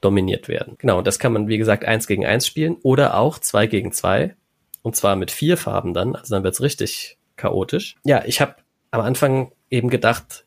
dominiert 0.00 0.48
werden. 0.48 0.76
Genau, 0.78 0.98
und 0.98 1.06
das 1.06 1.18
kann 1.18 1.32
man, 1.32 1.48
wie 1.48 1.58
gesagt, 1.58 1.84
eins 1.84 2.06
gegen 2.06 2.26
eins 2.26 2.46
spielen 2.46 2.76
oder 2.82 3.16
auch 3.16 3.38
zwei 3.38 3.66
gegen 3.66 3.92
zwei, 3.92 4.36
und 4.82 4.94
zwar 4.94 5.16
mit 5.16 5.30
vier 5.30 5.56
Farben 5.56 5.94
dann, 5.94 6.14
also 6.14 6.34
dann 6.34 6.44
wird's 6.44 6.60
richtig 6.60 7.18
chaotisch. 7.36 7.96
Ja, 8.04 8.22
ich 8.24 8.40
habe 8.40 8.56
am 8.90 9.00
Anfang 9.00 9.52
eben 9.70 9.90
gedacht, 9.90 10.44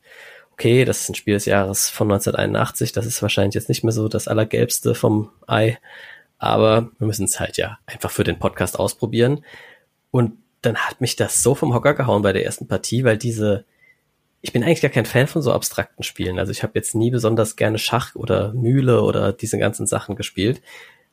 okay, 0.52 0.84
das 0.84 1.02
ist 1.02 1.10
ein 1.10 1.14
Spiel 1.14 1.34
des 1.34 1.44
Jahres 1.46 1.88
von 1.88 2.10
1981, 2.10 2.92
das 2.92 3.04
ist 3.04 3.20
wahrscheinlich 3.20 3.54
jetzt 3.54 3.68
nicht 3.68 3.84
mehr 3.84 3.92
so 3.92 4.08
das 4.08 4.28
Allergelbste 4.28 4.94
vom 4.94 5.30
Ei, 5.46 5.78
aber 6.38 6.90
wir 6.98 7.06
müssen 7.06 7.24
es 7.24 7.38
halt 7.38 7.56
ja 7.56 7.78
einfach 7.86 8.10
für 8.10 8.24
den 8.24 8.38
Podcast 8.38 8.78
ausprobieren. 8.78 9.44
Und 10.10 10.41
dann 10.62 10.76
hat 10.76 11.00
mich 11.00 11.16
das 11.16 11.42
so 11.42 11.54
vom 11.54 11.74
Hocker 11.74 11.94
gehauen 11.94 12.22
bei 12.22 12.32
der 12.32 12.44
ersten 12.44 12.68
Partie, 12.68 13.04
weil 13.04 13.18
diese, 13.18 13.64
ich 14.40 14.52
bin 14.52 14.62
eigentlich 14.62 14.80
gar 14.80 14.90
kein 14.90 15.06
Fan 15.06 15.26
von 15.26 15.42
so 15.42 15.52
abstrakten 15.52 16.04
Spielen. 16.04 16.38
Also 16.38 16.52
ich 16.52 16.62
habe 16.62 16.72
jetzt 16.76 16.94
nie 16.94 17.10
besonders 17.10 17.56
gerne 17.56 17.78
Schach 17.78 18.14
oder 18.14 18.52
Mühle 18.54 19.02
oder 19.02 19.32
diese 19.32 19.58
ganzen 19.58 19.86
Sachen 19.86 20.16
gespielt. 20.16 20.62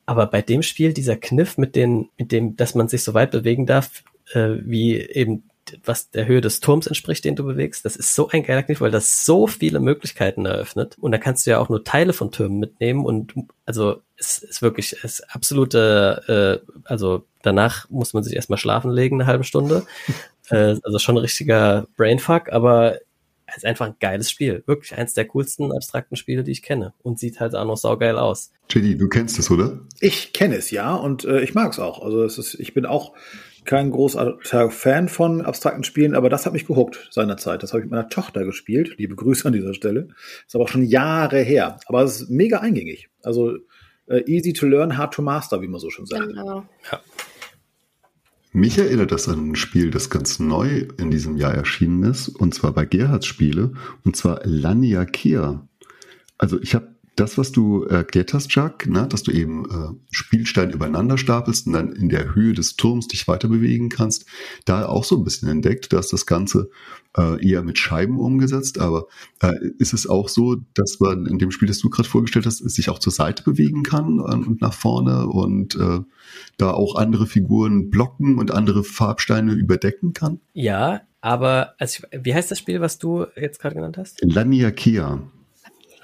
Aber 0.06 0.28
bei 0.28 0.42
dem 0.42 0.64
Spiel, 0.64 0.94
dieser 0.94 1.18
Kniff 1.18 1.58
mit 1.58 1.76
den, 1.76 2.10
mit 2.18 2.32
dem, 2.32 2.56
dass 2.56 2.76
man 2.76 2.88
sich 2.88 3.04
so 3.04 3.14
weit 3.14 3.32
bewegen 3.32 3.66
darf, 3.66 4.04
äh, 4.34 4.56
wie 4.62 4.98
eben 4.98 5.44
was 5.86 6.10
der 6.10 6.26
Höhe 6.26 6.42
des 6.42 6.62
Turms 6.62 6.88
entspricht, 6.88 7.26
den 7.26 7.36
du 7.36 7.44
bewegst, 7.44 7.86
das 7.86 7.96
ist 7.96 8.16
so 8.16 8.28
ein 8.30 8.44
geiler 8.44 8.64
Kniff, 8.64 8.82
weil 8.82 8.92
das 8.92 9.26
so 9.26 9.46
viele 9.46 9.80
Möglichkeiten 9.80 10.46
eröffnet. 10.46 10.98
Und 11.00 11.12
da 11.12 11.18
kannst 11.18 11.46
du 11.46 11.52
ja 11.52 11.60
auch 11.60 11.70
nur 11.70 11.84
Teile 11.84 12.14
von 12.14 12.32
Türmen 12.32 12.60
mitnehmen 12.60 13.06
und 13.06 13.34
also 13.66 14.02
es 14.20 14.40
ist 14.40 14.62
wirklich 14.62 14.94
es 14.94 15.04
ist 15.04 15.36
absolute, 15.36 16.62
äh, 16.66 16.72
also 16.84 17.26
danach 17.42 17.90
muss 17.90 18.14
man 18.14 18.24
sich 18.24 18.36
erstmal 18.36 18.60
schlafen 18.60 18.92
legen, 18.92 19.22
eine 19.22 19.28
halbe 19.28 19.44
Stunde. 19.44 19.86
äh, 20.50 20.76
also 20.84 21.00
schon 21.00 21.16
ein 21.16 21.22
richtiger 21.22 21.88
Brainfuck, 21.96 22.52
aber 22.52 23.00
es 23.46 23.58
ist 23.58 23.66
einfach 23.66 23.88
ein 23.88 23.96
geiles 24.00 24.30
Spiel. 24.30 24.64
Wirklich 24.66 24.96
eins 24.96 25.14
der 25.14 25.26
coolsten 25.26 25.72
abstrakten 25.72 26.16
Spiele, 26.16 26.44
die 26.44 26.52
ich 26.52 26.62
kenne. 26.62 26.94
Und 27.02 27.20
sieht 27.20 27.40
halt 27.40 27.56
auch 27.56 27.66
noch 27.66 27.78
saugeil 27.78 28.18
aus. 28.18 28.52
JD, 28.70 29.00
du 29.00 29.08
kennst 29.08 29.40
es, 29.40 29.50
oder? 29.50 29.80
Ich 30.00 30.34
kenne 30.34 30.56
es, 30.56 30.70
ja. 30.72 30.94
Und 30.94 31.26
äh, 31.26 31.42
ich 31.42 31.56
mag 31.56 31.72
es 31.72 31.80
auch. 31.80 32.04
Also 32.04 32.24
es 32.24 32.38
ist, 32.38 32.56
ich 32.56 32.74
bin 32.74 32.86
auch 32.86 33.14
kein 33.66 33.92
großartiger 33.92 34.72
Fan 34.72 35.10
von 35.10 35.42
abstrakten 35.42 35.84
Spielen, 35.84 36.16
aber 36.16 36.30
das 36.30 36.46
hat 36.46 36.54
mich 36.54 36.66
gehuckt 36.66 37.08
seinerzeit. 37.12 37.62
Das 37.62 37.72
habe 37.72 37.82
ich 37.82 37.86
mit 37.86 37.92
meiner 37.92 38.10
Tochter 38.10 38.46
gespielt. 38.46 38.96
Liebe 38.98 39.16
Grüße 39.16 39.48
an 39.48 39.54
dieser 39.54 39.74
Stelle. 39.74 40.10
Ist 40.46 40.56
aber 40.56 40.66
auch 40.66 40.70
schon 40.70 40.84
Jahre 40.84 41.40
her. 41.40 41.80
Aber 41.86 42.04
es 42.04 42.22
ist 42.22 42.30
mega 42.30 42.60
eingängig. 42.60 43.10
Also 43.24 43.58
easy 44.26 44.54
to 44.54 44.68
learn, 44.68 44.98
hard 44.98 45.14
to 45.14 45.22
master, 45.22 45.62
wie 45.62 45.68
man 45.68 45.80
so 45.80 45.90
schon 45.90 46.06
sagt. 46.06 46.28
Genau. 46.28 46.66
Ja. 46.92 47.00
Mich 48.52 48.80
erinnert 48.80 49.12
das 49.12 49.30
an 49.30 49.52
ein 49.52 49.56
Spiel, 49.56 49.92
das 49.92 50.10
ganz 50.10 50.40
neu 50.40 50.88
in 50.98 51.12
diesem 51.12 51.38
Jahr 51.38 51.54
erschienen 51.54 52.04
ist, 52.04 52.30
und 52.30 52.54
zwar 52.56 52.74
bei 52.74 52.86
Gerhards 52.86 53.28
Spiele, 53.28 53.74
und 54.04 54.16
zwar 54.16 54.42
Laniakea. 54.44 55.68
Also 56.40 56.60
ich 56.60 56.74
habe 56.74 56.89
das, 57.20 57.38
was 57.38 57.52
du 57.52 57.84
erklärt 57.84 58.34
hast, 58.34 58.54
Jack, 58.54 58.88
ne, 58.88 59.08
dass 59.08 59.24
du 59.24 59.32
eben 59.32 59.66
äh, 59.66 59.96
Spielsteine 60.10 60.74
übereinander 60.74 61.18
stapelst 61.18 61.68
und 61.68 61.74
dann 61.74 61.92
in 61.92 62.10
der 62.10 62.34
Höhe 62.34 62.54
des 62.54 62.76
Turms 62.76 63.08
dich 63.08 63.28
weiter 63.28 63.50
bewegen 63.50 63.90
kannst, 63.90 64.26
da 64.66 64.86
auch 64.86 65.04
so 65.04 65.18
ein 65.18 65.24
bisschen 65.24 65.50
entdeckt, 65.50 65.92
dass 65.92 66.10
das 66.10 66.26
Ganze 66.26 66.70
äh, 67.18 67.46
eher 67.46 67.64
mit 67.64 67.78
Scheiben 67.78 68.20
umgesetzt, 68.20 68.80
aber 68.80 69.08
äh, 69.42 69.54
ist 69.80 69.94
es 69.94 70.08
auch 70.08 70.30
so, 70.30 70.58
dass 70.74 71.00
man 71.00 71.26
in 71.26 71.40
dem 71.40 71.52
Spiel, 71.52 71.68
das 71.68 71.80
du 71.80 71.90
gerade 71.90 72.08
vorgestellt 72.08 72.46
hast, 72.46 72.58
sich 72.58 72.90
auch 72.90 73.00
zur 73.00 73.12
Seite 73.12 73.44
bewegen 73.44 73.84
kann 73.84 74.20
und 74.20 74.62
nach 74.62 74.74
vorne 74.74 75.28
und 75.28 75.76
äh, 75.76 76.00
da 76.58 76.72
auch 76.72 76.96
andere 76.96 77.28
Figuren 77.28 77.90
blocken 77.90 78.38
und 78.38 78.52
andere 78.52 78.84
Farbsteine 78.84 79.54
überdecken 79.54 80.14
kann? 80.14 80.40
Ja, 80.54 81.02
aber 81.22 81.74
also, 81.80 82.04
wie 82.12 82.34
heißt 82.34 82.50
das 82.50 82.60
Spiel, 82.60 82.80
was 82.80 82.98
du 82.98 83.26
jetzt 83.36 83.60
gerade 83.60 83.76
genannt 83.76 83.98
hast? 83.98 84.22
Laniakea. 84.24 85.22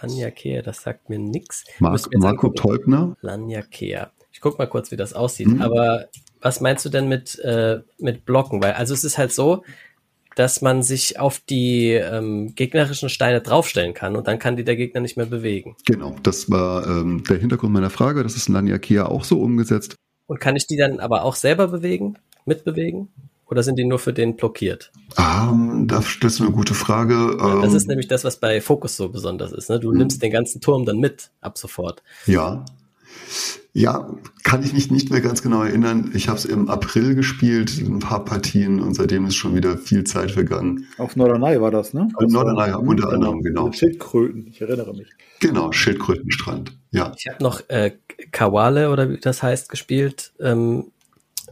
Laniakea, 0.01 0.61
das 0.61 0.81
sagt 0.81 1.09
mir 1.09 1.19
nix. 1.19 1.63
Mark, 1.79 2.01
Marco 2.17 2.49
Teubner. 2.49 3.15
Laniakea. 3.21 4.11
Ich 4.31 4.41
guck 4.41 4.59
mal 4.59 4.67
kurz, 4.67 4.91
wie 4.91 4.97
das 4.97 5.13
aussieht. 5.13 5.47
Mhm. 5.47 5.61
Aber 5.61 6.07
was 6.41 6.61
meinst 6.61 6.85
du 6.85 6.89
denn 6.89 7.07
mit, 7.07 7.39
äh, 7.39 7.81
mit 7.97 8.25
Blocken? 8.25 8.61
Weil, 8.61 8.73
also 8.73 8.93
es 8.93 9.03
ist 9.03 9.17
halt 9.17 9.33
so, 9.33 9.63
dass 10.35 10.61
man 10.61 10.83
sich 10.83 11.19
auf 11.19 11.39
die 11.39 11.91
ähm, 11.91 12.53
gegnerischen 12.55 13.09
Steine 13.09 13.41
draufstellen 13.41 13.93
kann 13.93 14.15
und 14.15 14.27
dann 14.27 14.37
kann 14.37 14.57
die 14.57 14.65
der 14.65 14.75
Gegner 14.75 14.99
nicht 14.99 15.15
mehr 15.15 15.25
bewegen. 15.25 15.75
Genau, 15.85 16.15
das 16.21 16.51
war 16.51 16.85
ähm, 16.85 17.23
der 17.27 17.37
Hintergrund 17.37 17.73
meiner 17.73 17.89
Frage. 17.89 18.21
Das 18.21 18.35
ist 18.35 18.49
in 18.49 18.53
Laniakea 18.53 19.05
auch 19.05 19.23
so 19.23 19.41
umgesetzt. 19.41 19.95
Und 20.27 20.41
kann 20.41 20.55
ich 20.55 20.67
die 20.67 20.77
dann 20.77 20.99
aber 20.99 21.23
auch 21.23 21.35
selber 21.35 21.67
bewegen, 21.69 22.17
mitbewegen? 22.45 23.07
Oder 23.47 23.61
sind 23.63 23.77
die 23.77 23.85
nur 23.85 23.99
für 23.99 24.13
den 24.13 24.35
blockiert? 24.35 24.91
Um, 25.17 25.87
das 25.87 26.15
ist 26.21 26.41
eine 26.41 26.51
gute 26.51 26.73
Frage. 26.73 27.37
das 27.61 27.73
ist 27.73 27.83
ähm, 27.83 27.89
nämlich 27.89 28.07
das, 28.07 28.23
was 28.23 28.37
bei 28.37 28.59
Focus 28.59 28.97
so 28.97 29.09
besonders 29.09 29.51
ist. 29.51 29.69
Ne? 29.69 29.79
Du 29.79 29.91
hm. 29.91 29.99
nimmst 29.99 30.21
den 30.21 30.31
ganzen 30.31 30.61
Turm 30.61 30.85
dann 30.85 30.97
mit 30.97 31.31
ab 31.41 31.57
sofort. 31.57 32.01
Ja. 32.25 32.65
Ja, 33.77 34.09
kann 34.43 34.63
ich 34.63 34.71
mich 34.71 34.89
nicht 34.89 35.11
mehr 35.11 35.19
ganz 35.19 35.41
genau 35.41 35.61
erinnern. 35.61 36.11
Ich 36.13 36.29
habe 36.29 36.37
es 36.37 36.45
im 36.45 36.69
April 36.69 37.13
gespielt, 37.13 37.77
ein 37.77 37.99
paar 37.99 38.23
Partien 38.23 38.79
und 38.79 38.93
seitdem 38.93 39.25
ist 39.25 39.35
schon 39.35 39.53
wieder 39.53 39.77
viel 39.77 40.05
Zeit 40.05 40.31
vergangen. 40.31 40.87
Auf 40.97 41.17
Norderney 41.17 41.59
war 41.59 41.71
das, 41.71 41.93
ne? 41.93 42.07
Auf 42.15 42.31
Norderney, 42.31 42.73
unter 42.73 43.11
anderem, 43.11 43.41
genau. 43.41 43.71
Schildkröten, 43.73 44.47
ich 44.47 44.61
erinnere 44.61 44.93
mich. 44.93 45.09
Genau, 45.41 45.73
Schildkrötenstrand, 45.73 46.71
ja. 46.91 47.11
Ich 47.17 47.27
habe 47.27 47.43
noch 47.43 47.61
äh, 47.67 47.91
Kawale 48.31 48.91
oder 48.91 49.09
wie 49.09 49.17
das 49.17 49.43
heißt 49.43 49.67
gespielt 49.67 50.31
ähm, 50.39 50.85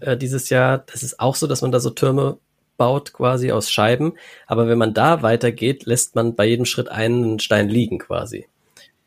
äh, 0.04 0.18
dieses 0.18 0.50
Jahr. 0.50 0.84
Das 0.92 1.04
ist 1.04 1.20
auch 1.20 1.36
so, 1.36 1.48
dass 1.48 1.62
man 1.62 1.72
da 1.72 1.80
so 1.80 1.90
Türme 1.90 2.38
baut 2.78 3.14
quasi 3.14 3.52
aus 3.52 3.72
Scheiben. 3.72 4.14
Aber 4.48 4.68
wenn 4.68 4.78
man 4.78 4.94
da 4.94 5.22
weitergeht, 5.22 5.86
lässt 5.86 6.16
man 6.16 6.36
bei 6.36 6.46
jedem 6.46 6.66
Schritt 6.66 6.90
einen 6.90 7.40
Stein 7.40 7.70
liegen 7.70 8.00
quasi. 8.00 8.48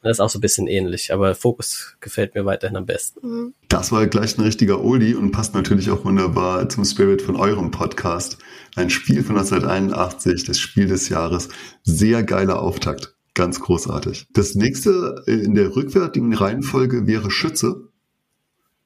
Das 0.03 0.19
ist 0.19 0.21
auch 0.21 0.31
so 0.31 0.39
ein 0.39 0.43
bisschen 0.43 0.69
ähnlich, 0.69 1.13
aber 1.13 1.35
Fokus 1.35 1.97
gefällt 2.01 2.37
mir 2.37 2.45
weiterhin 2.45 2.77
am 2.77 2.87
besten. 2.87 3.29
Mhm. 3.29 3.55
Das 3.69 3.91
war 3.91 4.07
gleich 4.07 4.39
ein 4.39 4.43
richtiger 4.43 4.85
Oldie 4.85 5.17
und 5.17 5.33
passt 5.33 5.53
natürlich 5.55 5.91
auch 5.91 6.05
wunderbar 6.05 6.69
zum 6.69 6.85
Spirit 6.85 7.23
von 7.23 7.35
eurem 7.35 7.73
Podcast. 7.73 8.39
Ein 8.77 8.89
Spiel 8.89 9.25
von 9.25 9.37
1981, 9.37 10.45
das 10.45 10.61
Spiel 10.61 10.87
des 10.87 11.09
Jahres. 11.09 11.49
Sehr 11.83 12.23
geiler 12.23 12.63
Auftakt. 12.63 13.17
Ganz 13.35 13.59
großartig. 13.59 14.29
Das 14.33 14.55
nächste 14.55 15.25
in 15.27 15.57
der 15.57 15.75
rückwärtigen 15.75 16.33
Reihenfolge 16.33 17.07
wäre 17.09 17.31
Schütze. 17.31 17.89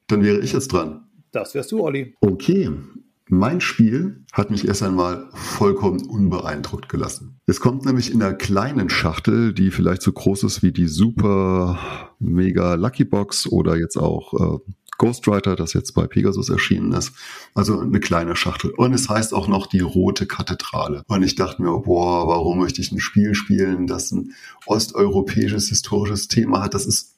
Dann 0.07 0.23
wäre 0.23 0.39
ich 0.39 0.53
jetzt 0.53 0.73
dran. 0.73 1.07
Das 1.31 1.55
wärst 1.55 1.71
du, 1.71 1.81
Olli. 1.81 2.15
Okay. 2.21 2.69
Mein 3.33 3.61
Spiel 3.61 4.25
hat 4.33 4.51
mich 4.51 4.67
erst 4.67 4.83
einmal 4.83 5.29
vollkommen 5.33 6.05
unbeeindruckt 6.05 6.89
gelassen. 6.89 7.39
Es 7.45 7.61
kommt 7.61 7.85
nämlich 7.85 8.11
in 8.11 8.21
einer 8.21 8.33
kleinen 8.33 8.89
Schachtel, 8.89 9.53
die 9.53 9.71
vielleicht 9.71 10.01
so 10.01 10.11
groß 10.11 10.43
ist 10.43 10.63
wie 10.63 10.73
die 10.73 10.87
Super 10.87 11.79
Mega 12.19 12.73
Lucky 12.73 13.05
Box 13.05 13.47
oder 13.47 13.77
jetzt 13.77 13.95
auch 13.95 14.33
äh, 14.33 14.71
Ghostwriter, 14.97 15.55
das 15.55 15.71
jetzt 15.71 15.93
bei 15.93 16.07
Pegasus 16.07 16.49
erschienen 16.49 16.91
ist. 16.91 17.13
Also 17.55 17.79
eine 17.79 18.01
kleine 18.01 18.35
Schachtel. 18.35 18.71
Und 18.71 18.93
es 18.93 19.07
heißt 19.07 19.33
auch 19.33 19.47
noch 19.47 19.65
die 19.67 19.79
Rote 19.79 20.27
Kathedrale. 20.27 21.03
Und 21.07 21.23
ich 21.23 21.35
dachte 21.35 21.61
mir, 21.61 21.71
boah, 21.79 22.27
warum 22.27 22.59
möchte 22.59 22.81
ich 22.81 22.91
ein 22.91 22.99
Spiel 22.99 23.33
spielen, 23.33 23.87
das 23.87 24.11
ein 24.11 24.33
osteuropäisches 24.65 25.69
historisches 25.69 26.27
Thema 26.27 26.61
hat? 26.61 26.73
Das 26.73 26.85
ist 26.85 27.15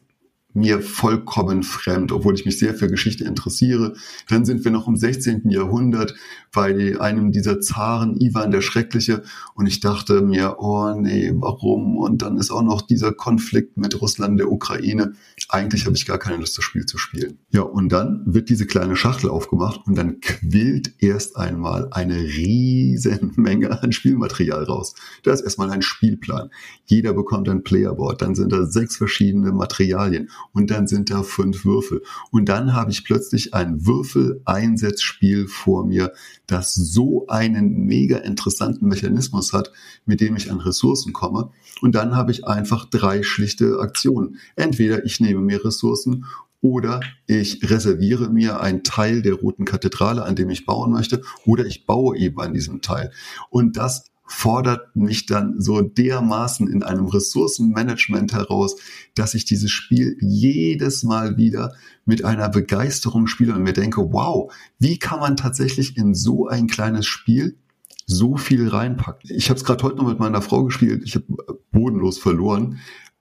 mir 0.53 0.81
vollkommen 0.81 1.63
fremd, 1.63 2.11
obwohl 2.11 2.35
ich 2.35 2.45
mich 2.45 2.59
sehr 2.59 2.73
für 2.73 2.87
Geschichte 2.87 3.23
interessiere. 3.23 3.93
Dann 4.29 4.45
sind 4.45 4.63
wir 4.63 4.71
noch 4.71 4.87
im 4.87 4.95
16. 4.95 5.49
Jahrhundert 5.49 6.15
bei 6.53 6.99
einem 6.99 7.31
dieser 7.31 7.59
Zaren, 7.59 8.15
Ivan 8.19 8.51
der 8.51 8.61
Schreckliche, 8.61 9.23
und 9.55 9.65
ich 9.65 9.79
dachte 9.79 10.21
mir, 10.21 10.57
oh 10.59 10.93
nee, 10.95 11.31
warum? 11.35 11.97
Und 11.97 12.21
dann 12.21 12.37
ist 12.37 12.51
auch 12.51 12.63
noch 12.63 12.81
dieser 12.81 13.11
Konflikt 13.11 13.75
mit 13.77 13.99
Russland, 14.01 14.39
der 14.39 14.51
Ukraine. 14.51 15.13
Eigentlich 15.49 15.85
habe 15.85 15.95
ich 15.95 16.05
gar 16.05 16.19
keine 16.19 16.37
Lust, 16.37 16.57
das 16.57 16.63
Spiel 16.63 16.85
zu 16.85 16.97
spielen. 16.97 17.39
Ja, 17.51 17.61
und 17.61 17.91
dann 17.91 18.21
wird 18.25 18.49
diese 18.49 18.65
kleine 18.65 18.95
Schachtel 18.95 19.29
aufgemacht 19.29 19.81
und 19.85 19.97
dann 19.97 20.21
quillt 20.21 20.93
erst 20.99 21.37
einmal 21.37 21.87
eine 21.91 22.17
riesen 22.17 23.33
Menge 23.35 23.81
an 23.81 23.91
Spielmaterial 23.91 24.63
raus. 24.63 24.95
Da 25.23 25.33
ist 25.33 25.41
erstmal 25.41 25.71
ein 25.71 25.81
Spielplan. 25.81 26.49
Jeder 26.85 27.13
bekommt 27.13 27.49
ein 27.49 27.63
Playerboard. 27.63 28.21
Dann 28.21 28.35
sind 28.35 28.51
da 28.51 28.65
sechs 28.65 28.97
verschiedene 28.97 29.51
Materialien 29.51 30.29
und 30.51 30.69
dann 30.69 30.87
sind 30.87 31.09
da 31.09 31.23
fünf 31.23 31.65
Würfel. 31.65 32.03
Und 32.31 32.47
dann 32.49 32.73
habe 32.73 32.91
ich 32.91 33.03
plötzlich 33.03 33.53
ein 33.53 33.85
Würfel-Einsetzspiel 33.85 35.47
vor 35.47 35.85
mir, 35.85 36.13
das 36.47 36.73
so 36.73 37.27
einen 37.27 37.85
mega 37.85 38.17
interessanten 38.17 38.87
Mechanismus 38.87 39.53
hat, 39.53 39.71
mit 40.05 40.21
dem 40.21 40.35
ich 40.35 40.51
an 40.51 40.59
Ressourcen 40.59 41.13
komme. 41.13 41.51
Und 41.81 41.95
dann 41.95 42.15
habe 42.15 42.31
ich 42.31 42.45
einfach 42.45 42.85
drei 42.85 43.23
schlichte 43.23 43.79
Aktionen. 43.79 44.37
Entweder 44.55 45.05
ich 45.05 45.19
nehme 45.19 45.41
mir 45.41 45.63
Ressourcen 45.63 46.25
oder 46.61 47.01
ich 47.27 47.69
reserviere 47.69 48.29
mir 48.29 48.61
einen 48.61 48.83
Teil 48.83 49.21
der 49.21 49.33
roten 49.33 49.65
Kathedrale, 49.65 50.23
an 50.23 50.35
dem 50.35 50.49
ich 50.49 50.65
bauen 50.65 50.91
möchte, 50.91 51.21
oder 51.45 51.65
ich 51.65 51.85
baue 51.85 52.17
eben 52.17 52.39
an 52.39 52.53
diesem 52.53 52.81
Teil. 52.81 53.11
Und 53.49 53.75
das 53.75 54.05
fordert 54.25 54.95
mich 54.95 55.25
dann 55.25 55.59
so 55.59 55.81
dermaßen 55.81 56.67
in 56.67 56.83
einem 56.83 57.07
Ressourcenmanagement 57.07 58.33
heraus, 58.33 58.75
dass 59.15 59.33
ich 59.33 59.45
dieses 59.45 59.71
Spiel 59.71 60.17
jedes 60.21 61.03
Mal 61.03 61.37
wieder 61.37 61.73
mit 62.05 62.23
einer 62.23 62.49
Begeisterung 62.49 63.27
spiele 63.27 63.53
und 63.53 63.63
mir 63.63 63.73
denke, 63.73 64.13
wow, 64.13 64.51
wie 64.79 64.97
kann 64.97 65.19
man 65.19 65.35
tatsächlich 65.35 65.97
in 65.97 66.15
so 66.15 66.47
ein 66.47 66.67
kleines 66.67 67.05
Spiel 67.05 67.57
so 68.05 68.37
viel 68.37 68.69
reinpacken? 68.69 69.29
Ich 69.33 69.49
habe 69.49 69.57
es 69.57 69.65
gerade 69.65 69.83
heute 69.83 69.97
noch 69.97 70.07
mit 70.07 70.19
meiner 70.19 70.41
Frau 70.41 70.63
gespielt, 70.63 71.03
ich 71.05 71.15
habe 71.15 71.59
bodenlos 71.71 72.17
verloren, 72.17 72.79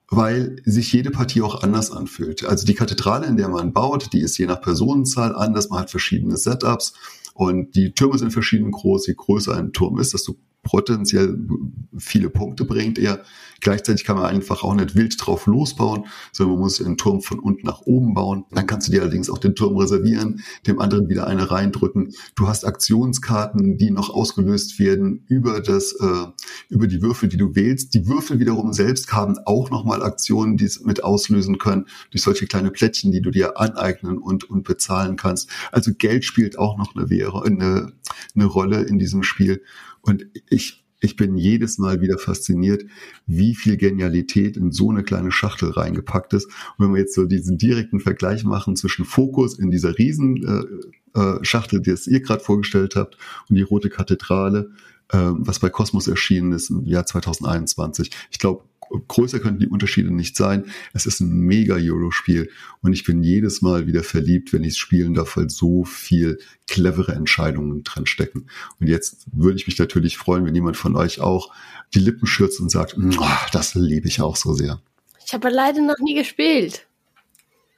weil 0.09 0.57
sich 0.65 0.93
jede 0.93 1.11
Partie 1.11 1.43
auch 1.43 1.63
anders 1.63 1.91
anfühlt. 1.91 2.45
Also 2.45 2.67
die 2.67 2.75
Kathedrale, 2.75 3.27
in 3.27 3.37
der 3.37 3.49
man 3.49 3.73
baut, 3.73 4.13
die 4.13 4.21
ist 4.21 4.39
je 4.39 4.47
nach 4.47 4.61
Personenzahl 4.61 5.35
anders, 5.35 5.69
man 5.71 5.81
hat 5.81 5.91
verschiedene 5.91 6.37
Setups 6.37 6.95
und 7.35 7.75
die 7.75 7.93
Türme 7.93 8.19
sind 8.19 8.33
verschieden 8.33 8.71
groß. 8.71 9.07
Je 9.07 9.15
größer 9.17 9.57
ein 9.57 9.73
Turm 9.73 9.99
ist, 9.99 10.13
desto 10.13 10.37
potenziell 10.63 11.39
viele 11.99 12.31
Punkte 12.31 12.65
bringt 12.65 12.99
er. 12.99 13.23
Gleichzeitig 13.61 14.05
kann 14.05 14.17
man 14.17 14.27
einfach 14.27 14.65
auch 14.65 14.75
nicht 14.75 14.97
wild 14.97 15.15
drauf 15.19 15.47
losbauen, 15.47 16.07
sondern 16.33 16.55
man 16.55 16.65
muss 16.65 16.79
den 16.79 16.97
Turm 16.97 17.21
von 17.21 17.39
unten 17.39 17.67
nach 17.67 17.81
oben 17.83 18.13
bauen. 18.13 18.45
Dann 18.51 18.67
kannst 18.67 18.89
du 18.89 18.93
dir 18.93 19.03
allerdings 19.03 19.31
auch 19.31 19.39
den 19.39 19.55
Turm 19.55 19.77
reservieren, 19.77 20.43
dem 20.67 20.81
anderen 20.81 21.09
wieder 21.09 21.29
eine 21.29 21.51
reindrücken. 21.51 22.13
Du 22.35 22.49
hast 22.49 22.65
Aktionskarten, 22.65 23.79
die 23.79 23.91
noch 23.91 24.11
ausgelöst 24.11 24.81
werden 24.81 25.25
über 25.29 25.61
das, 25.61 25.93
äh, 26.01 26.27
über 26.71 26.89
die 26.89 27.03
Würfel, 27.03 27.29
die 27.29 27.37
du 27.37 27.55
wählst. 27.55 27.95
Die 27.95 28.09
Würfel 28.09 28.41
wiederum 28.41 28.73
selbst 28.73 29.13
haben 29.13 29.39
auch 29.45 29.71
nochmal 29.71 30.03
Aktionen, 30.03 30.57
die 30.57 30.65
es 30.65 30.83
mit 30.83 31.05
auslösen 31.05 31.59
können, 31.59 31.87
durch 32.11 32.23
solche 32.23 32.47
kleine 32.47 32.71
Plättchen, 32.73 33.13
die 33.13 33.21
du 33.21 33.31
dir 33.31 33.61
aneignen 33.61 34.19
und, 34.19 34.49
und 34.51 34.65
bezahlen 34.65 35.17
kannst. 35.17 35.49
Also 35.71 35.93
Geld 35.97 36.25
spielt 36.25 36.59
auch 36.59 36.79
noch 36.79 36.97
eine, 36.97 37.07
eine, 37.45 37.93
eine 38.35 38.45
Rolle 38.45 38.83
in 38.83 38.99
diesem 38.99 39.23
Spiel. 39.23 39.63
Und 40.03 40.27
ich, 40.51 40.85
ich 41.01 41.17
bin 41.17 41.37
jedes 41.37 41.79
Mal 41.79 42.01
wieder 42.01 42.19
fasziniert, 42.19 42.85
wie 43.27 43.55
viel 43.55 43.77
Genialität 43.77 44.57
in 44.57 44.71
so 44.71 44.91
eine 44.91 45.03
kleine 45.03 45.33
Schachtel 45.33 45.71
reingepackt 45.71 46.33
ist. 46.35 46.47
Und 46.47 46.87
wenn 46.87 46.95
wir 46.95 47.01
jetzt 47.01 47.15
so 47.15 47.25
diesen 47.25 47.59
direkten 47.59 48.01
Vergleich 48.01 48.45
machen 48.45 48.77
zwischen 48.77 49.05
Fokus 49.05 49.59
in 49.59 49.71
dieser 49.71 49.97
riesen 49.99 50.45
äh, 51.15 51.21
äh, 51.21 51.45
Schachtel, 51.45 51.81
die 51.81 51.91
es 51.91 52.07
ihr 52.07 52.21
gerade 52.21 52.43
vorgestellt 52.43 52.97
habt, 52.97 53.17
und 53.49 53.57
die 53.57 53.63
Rote 53.63 53.89
Kathedrale, 53.89 54.71
äh, 55.09 55.19
was 55.19 55.59
bei 55.59 55.71
Kosmos 55.71 56.09
erschienen 56.09 56.53
ist 56.53 56.71
im 56.71 56.85
Jahr 56.85 57.07
2021. 57.07 58.11
Ich 58.31 58.39
glaube, 58.39 58.65
größer 59.09 59.41
könnten 59.41 59.61
die 59.61 59.69
Unterschiede 59.69 60.13
nicht 60.13 60.37
sein. 60.37 60.67
Es 60.93 61.07
ist 61.07 61.21
ein 61.21 61.31
mega 61.31 61.75
Euro-Spiel 61.75 62.51
und 62.81 62.93
ich 62.93 63.05
bin 63.05 63.23
jedes 63.23 63.63
Mal 63.63 63.87
wieder 63.87 64.03
verliebt, 64.03 64.53
wenn 64.53 64.65
ich 64.65 64.71
es 64.71 64.79
spielen 64.79 65.15
darf, 65.15 65.37
weil 65.37 65.51
so 65.51 65.85
viel 65.85 66.39
clevere 66.67 67.13
Entscheidungen 67.13 67.83
drin 67.85 68.07
stecken. 68.07 68.47
Und 68.81 68.89
jetzt 68.89 69.27
würde 69.33 69.57
ich 69.57 69.67
mich 69.67 69.79
natürlich 69.79 70.17
freuen, 70.19 70.45
wenn 70.47 70.55
jemand 70.55 70.77
von 70.77 70.97
euch 70.97 71.21
auch 71.21 71.53
die 71.95 72.01
Lippen 72.01 72.27
schürzt 72.27 72.61
und 72.61 72.71
sagt, 72.71 72.97
das 73.53 73.75
liebe 73.75 74.09
ich 74.09 74.21
auch 74.21 74.37
so 74.37 74.53
sehr. 74.55 74.81
Ich 75.25 75.35
habe 75.35 75.51
leider 75.51 75.81
noch 75.81 75.99
nie 75.99 76.15
gespielt. 76.15 76.87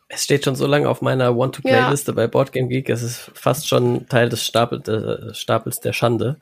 Es 0.08 0.24
steht 0.24 0.44
schon 0.44 0.54
so 0.54 0.66
lange 0.66 0.88
auf 0.88 1.02
meiner 1.02 1.36
Want-to-Play-Liste 1.36 2.12
ja. 2.12 2.14
bei 2.14 2.26
Boardgame 2.26 2.68
Geek. 2.68 2.88
Es 2.90 3.02
ist 3.02 3.30
fast 3.34 3.68
schon 3.68 4.06
Teil 4.08 4.28
des 4.28 4.46
Stapel, 4.46 4.80
äh, 4.88 5.34
Stapels 5.34 5.80
der 5.80 5.92
Schande. 5.92 6.36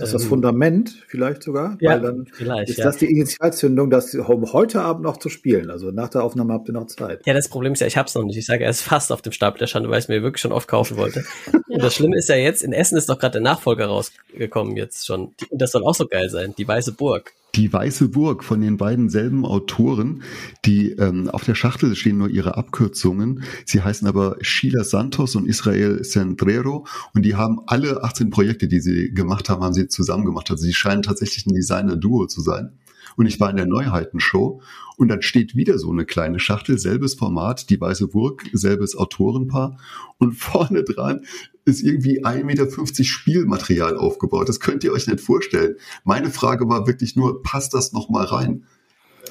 Ist 0.00 0.12
das 0.12 0.12
das 0.12 0.22
ähm, 0.22 0.28
Fundament 0.30 1.04
vielleicht 1.08 1.42
sogar? 1.42 1.76
Ja, 1.80 1.90
Weil 1.90 2.00
dann 2.00 2.26
vielleicht, 2.32 2.70
ist 2.70 2.78
ja. 2.78 2.84
das 2.86 2.96
die 2.96 3.10
Initialzündung, 3.10 3.90
das 3.90 4.14
heute 4.14 4.80
Abend 4.80 5.02
noch 5.02 5.18
zu 5.18 5.28
spielen. 5.28 5.70
Also 5.70 5.90
nach 5.90 6.08
der 6.08 6.24
Aufnahme 6.24 6.54
habt 6.54 6.68
ihr 6.68 6.72
noch 6.72 6.86
Zeit. 6.86 7.20
Ja, 7.26 7.34
das 7.34 7.48
Problem 7.48 7.74
ist 7.74 7.80
ja, 7.80 7.86
ich 7.86 7.96
hab's 7.96 8.14
noch 8.14 8.24
nicht. 8.24 8.36
Ich 8.36 8.46
sage, 8.46 8.64
er 8.64 8.70
ist 8.70 8.82
fast 8.82 9.12
auf 9.12 9.20
dem 9.20 9.32
Stapel 9.32 9.58
der 9.58 9.66
Schande, 9.66 9.90
weil 9.90 9.98
ich 9.98 10.06
es 10.06 10.08
mir 10.08 10.22
wirklich 10.22 10.40
schon 10.40 10.52
oft 10.52 10.68
kaufen 10.68 10.96
wollte. 10.96 11.24
ja. 11.52 11.60
Und 11.68 11.82
das 11.82 11.94
Schlimme 11.94 12.16
ist 12.16 12.28
ja 12.28 12.36
jetzt, 12.36 12.62
in 12.62 12.72
Essen 12.72 12.96
ist 12.96 13.08
doch 13.08 13.18
gerade 13.18 13.32
der 13.32 13.42
Nachfolger 13.42 13.86
rausgekommen 13.86 14.76
jetzt 14.76 15.06
schon. 15.06 15.34
Und 15.50 15.60
das 15.60 15.72
soll 15.72 15.84
auch 15.84 15.94
so 15.94 16.06
geil 16.06 16.30
sein, 16.30 16.54
die 16.56 16.66
Weiße 16.66 16.92
Burg. 16.92 17.32
Die 17.54 17.72
Weiße 17.72 18.08
Burg 18.08 18.44
von 18.44 18.60
den 18.60 18.76
beiden 18.76 19.08
selben 19.08 19.44
Autoren, 19.44 20.22
die 20.64 20.92
ähm, 20.92 21.28
auf 21.28 21.44
der 21.44 21.54
Schachtel 21.54 21.96
stehen 21.96 22.18
nur 22.18 22.28
ihre 22.28 22.56
Abkürzungen. 22.56 23.42
Sie 23.64 23.82
heißen 23.82 24.06
aber 24.06 24.36
Sheila 24.40 24.84
Santos 24.84 25.34
und 25.34 25.46
Israel 25.46 26.02
Centrero 26.02 26.86
und 27.14 27.24
die 27.24 27.34
haben 27.34 27.60
alle 27.66 28.04
18 28.04 28.30
Projekte, 28.30 28.68
die 28.68 28.80
sie 28.80 29.12
gemacht 29.12 29.48
haben, 29.48 29.62
haben 29.64 29.74
sie 29.74 29.88
zusammen 29.88 30.24
gemacht. 30.24 30.50
Also 30.50 30.64
sie 30.64 30.74
scheinen 30.74 31.02
tatsächlich 31.02 31.46
ein 31.46 31.54
Designer-Duo 31.54 32.26
zu 32.26 32.40
sein. 32.40 32.72
Und 33.16 33.26
ich 33.26 33.40
war 33.40 33.50
in 33.50 33.56
der 33.56 33.66
Neuheitenshow 33.66 34.62
und 34.96 35.08
dann 35.08 35.22
steht 35.22 35.56
wieder 35.56 35.78
so 35.78 35.90
eine 35.90 36.04
kleine 36.04 36.38
Schachtel, 36.38 36.78
selbes 36.78 37.14
Format, 37.14 37.70
die 37.70 37.80
Weiße 37.80 38.08
Burg, 38.08 38.44
selbes 38.52 38.96
Autorenpaar 38.96 39.78
und 40.18 40.34
vorne 40.34 40.84
dran 40.84 41.24
ist 41.64 41.82
irgendwie 41.82 42.24
1,50 42.24 42.44
Meter 42.44 43.04
Spielmaterial 43.04 43.96
aufgebaut. 43.96 44.48
Das 44.48 44.60
könnt 44.60 44.84
ihr 44.84 44.92
euch 44.92 45.06
nicht 45.06 45.20
vorstellen. 45.20 45.76
Meine 46.04 46.30
Frage 46.30 46.68
war 46.68 46.86
wirklich 46.86 47.16
nur, 47.16 47.42
passt 47.42 47.74
das 47.74 47.92
noch 47.92 48.08
mal 48.08 48.24
rein? 48.24 48.64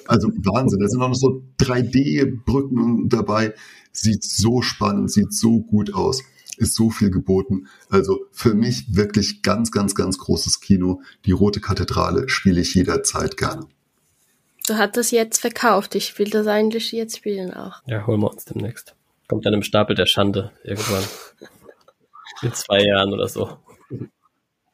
Also 0.08 0.30
Wahnsinn. 0.30 0.80
Da 0.80 0.88
sind 0.88 1.02
auch 1.02 1.10
noch 1.10 1.16
so 1.16 1.44
3D-Brücken 1.60 3.10
dabei. 3.10 3.54
Sieht 3.92 4.24
so 4.24 4.62
spannend, 4.62 5.12
sieht 5.12 5.34
so 5.34 5.62
gut 5.62 5.94
aus. 5.94 6.24
Ist 6.58 6.76
so 6.76 6.90
viel 6.90 7.10
geboten. 7.10 7.68
Also 7.90 8.20
für 8.32 8.54
mich 8.54 8.96
wirklich 8.96 9.42
ganz, 9.42 9.72
ganz, 9.72 9.96
ganz 9.96 10.18
großes 10.18 10.60
Kino. 10.60 11.02
Die 11.26 11.32
Rote 11.32 11.62
Kathedrale 11.62 12.28
spiele 12.30 12.62
ich 12.62 12.76
jederzeit 12.76 13.38
gerne. 13.38 13.68
Du 14.68 14.78
hast 14.78 14.98
das 14.98 15.12
jetzt 15.12 15.40
verkauft. 15.40 15.96
Ich 15.96 16.20
will 16.20 16.30
das 16.30 16.46
eigentlich 16.48 16.92
jetzt 16.92 17.18
spielen 17.18 17.54
auch. 17.54 17.82
Ja, 17.88 18.06
holen 18.06 18.22
wir 18.22 18.30
uns 18.30 18.46
demnächst. 18.46 18.94
Kommt 19.28 19.46
dann 19.46 19.54
im 19.54 19.64
Stapel 19.64 19.96
der 19.96 20.06
Schande 20.06 20.52
irgendwann. 20.64 21.04
In 22.42 22.54
zwei 22.54 22.82
Jahren 22.84 23.14
oder 23.14 23.28
so. 23.28 23.58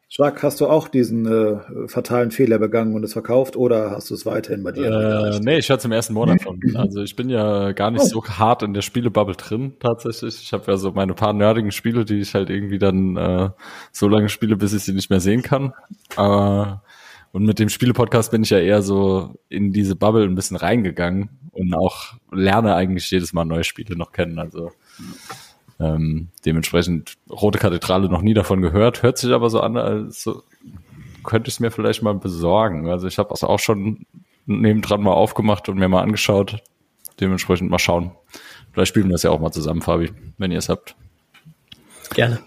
Schlag, 0.07 0.41
hast 0.43 0.61
du 0.61 0.67
auch 0.67 0.87
diesen 0.87 1.25
äh, 1.25 1.87
fatalen 1.89 2.31
Fehler 2.31 2.57
begangen 2.57 2.95
und 2.95 3.03
es 3.03 3.11
verkauft 3.11 3.57
oder 3.57 3.91
hast 3.91 4.09
du 4.09 4.13
es 4.13 4.25
weiterhin 4.25 4.63
bei 4.63 4.71
dir? 4.71 4.85
Äh, 4.85 5.39
nee, 5.41 5.57
ich 5.57 5.69
hatte 5.69 5.79
es 5.79 5.85
im 5.85 5.91
ersten 5.91 6.13
Monat 6.13 6.41
von. 6.41 6.57
Also 6.75 7.01
ich 7.01 7.17
bin 7.17 7.29
ja 7.29 7.73
gar 7.73 7.91
nicht 7.91 8.05
oh. 8.05 8.21
so 8.21 8.25
hart 8.25 8.63
in 8.63 8.73
der 8.73 8.81
Spielebubble 8.81 9.35
drin 9.35 9.73
tatsächlich. 9.79 10.41
Ich 10.41 10.53
habe 10.53 10.71
ja 10.71 10.77
so 10.77 10.91
meine 10.91 11.15
paar 11.15 11.33
nerdigen 11.33 11.71
Spiele, 11.71 12.05
die 12.05 12.21
ich 12.21 12.33
halt 12.33 12.49
irgendwie 12.49 12.79
dann 12.79 13.17
äh, 13.17 13.49
so 13.91 14.07
lange 14.07 14.29
spiele, 14.29 14.55
bis 14.55 14.71
ich 14.71 14.83
sie 14.83 14.93
nicht 14.93 15.09
mehr 15.09 15.19
sehen 15.19 15.41
kann. 15.41 15.73
Äh, 16.15 16.75
und 17.33 17.43
mit 17.43 17.59
dem 17.59 17.67
Spielepodcast 17.67 18.31
bin 18.31 18.43
ich 18.43 18.51
ja 18.51 18.59
eher 18.59 18.81
so 18.81 19.33
in 19.49 19.73
diese 19.73 19.97
Bubble 19.97 20.23
ein 20.23 20.35
bisschen 20.35 20.55
reingegangen 20.55 21.27
und 21.51 21.73
auch 21.73 22.13
lerne 22.31 22.75
eigentlich 22.75 23.11
jedes 23.11 23.33
Mal 23.33 23.43
neue 23.43 23.65
Spiele 23.65 23.97
noch 23.97 24.13
kennen. 24.13 24.39
Also 24.39 24.71
ähm, 25.80 26.30
dementsprechend 26.45 27.15
Rote 27.30 27.59
Kathedrale 27.59 28.09
noch 28.09 28.21
nie 28.21 28.34
davon 28.34 28.61
gehört, 28.61 29.03
hört 29.03 29.17
sich 29.17 29.32
aber 29.32 29.49
so 29.49 29.59
an, 29.59 29.78
als 29.78 30.30
könnte 31.23 31.49
ich 31.49 31.55
es 31.55 31.59
mir 31.59 31.71
vielleicht 31.71 32.03
mal 32.03 32.13
besorgen. 32.13 32.89
Also 32.89 33.07
ich 33.07 33.17
habe 33.17 33.34
es 33.34 33.43
auch 33.43 33.59
schon 33.59 34.05
nebendran 34.45 35.01
mal 35.01 35.13
aufgemacht 35.13 35.69
und 35.69 35.78
mir 35.78 35.89
mal 35.89 36.03
angeschaut. 36.03 36.57
Dementsprechend 37.19 37.69
mal 37.69 37.80
schauen. 37.80 38.11
Vielleicht 38.71 38.89
spielen 38.89 39.07
wir 39.07 39.13
das 39.13 39.23
ja 39.23 39.32
auch 39.32 39.39
mal 39.39 39.51
zusammen, 39.51 39.82
Fabi, 39.82 40.11
wenn 40.38 40.51
ihr 40.51 40.57
es 40.57 40.69
habt. 40.69 40.95
Gerne. 42.13 42.39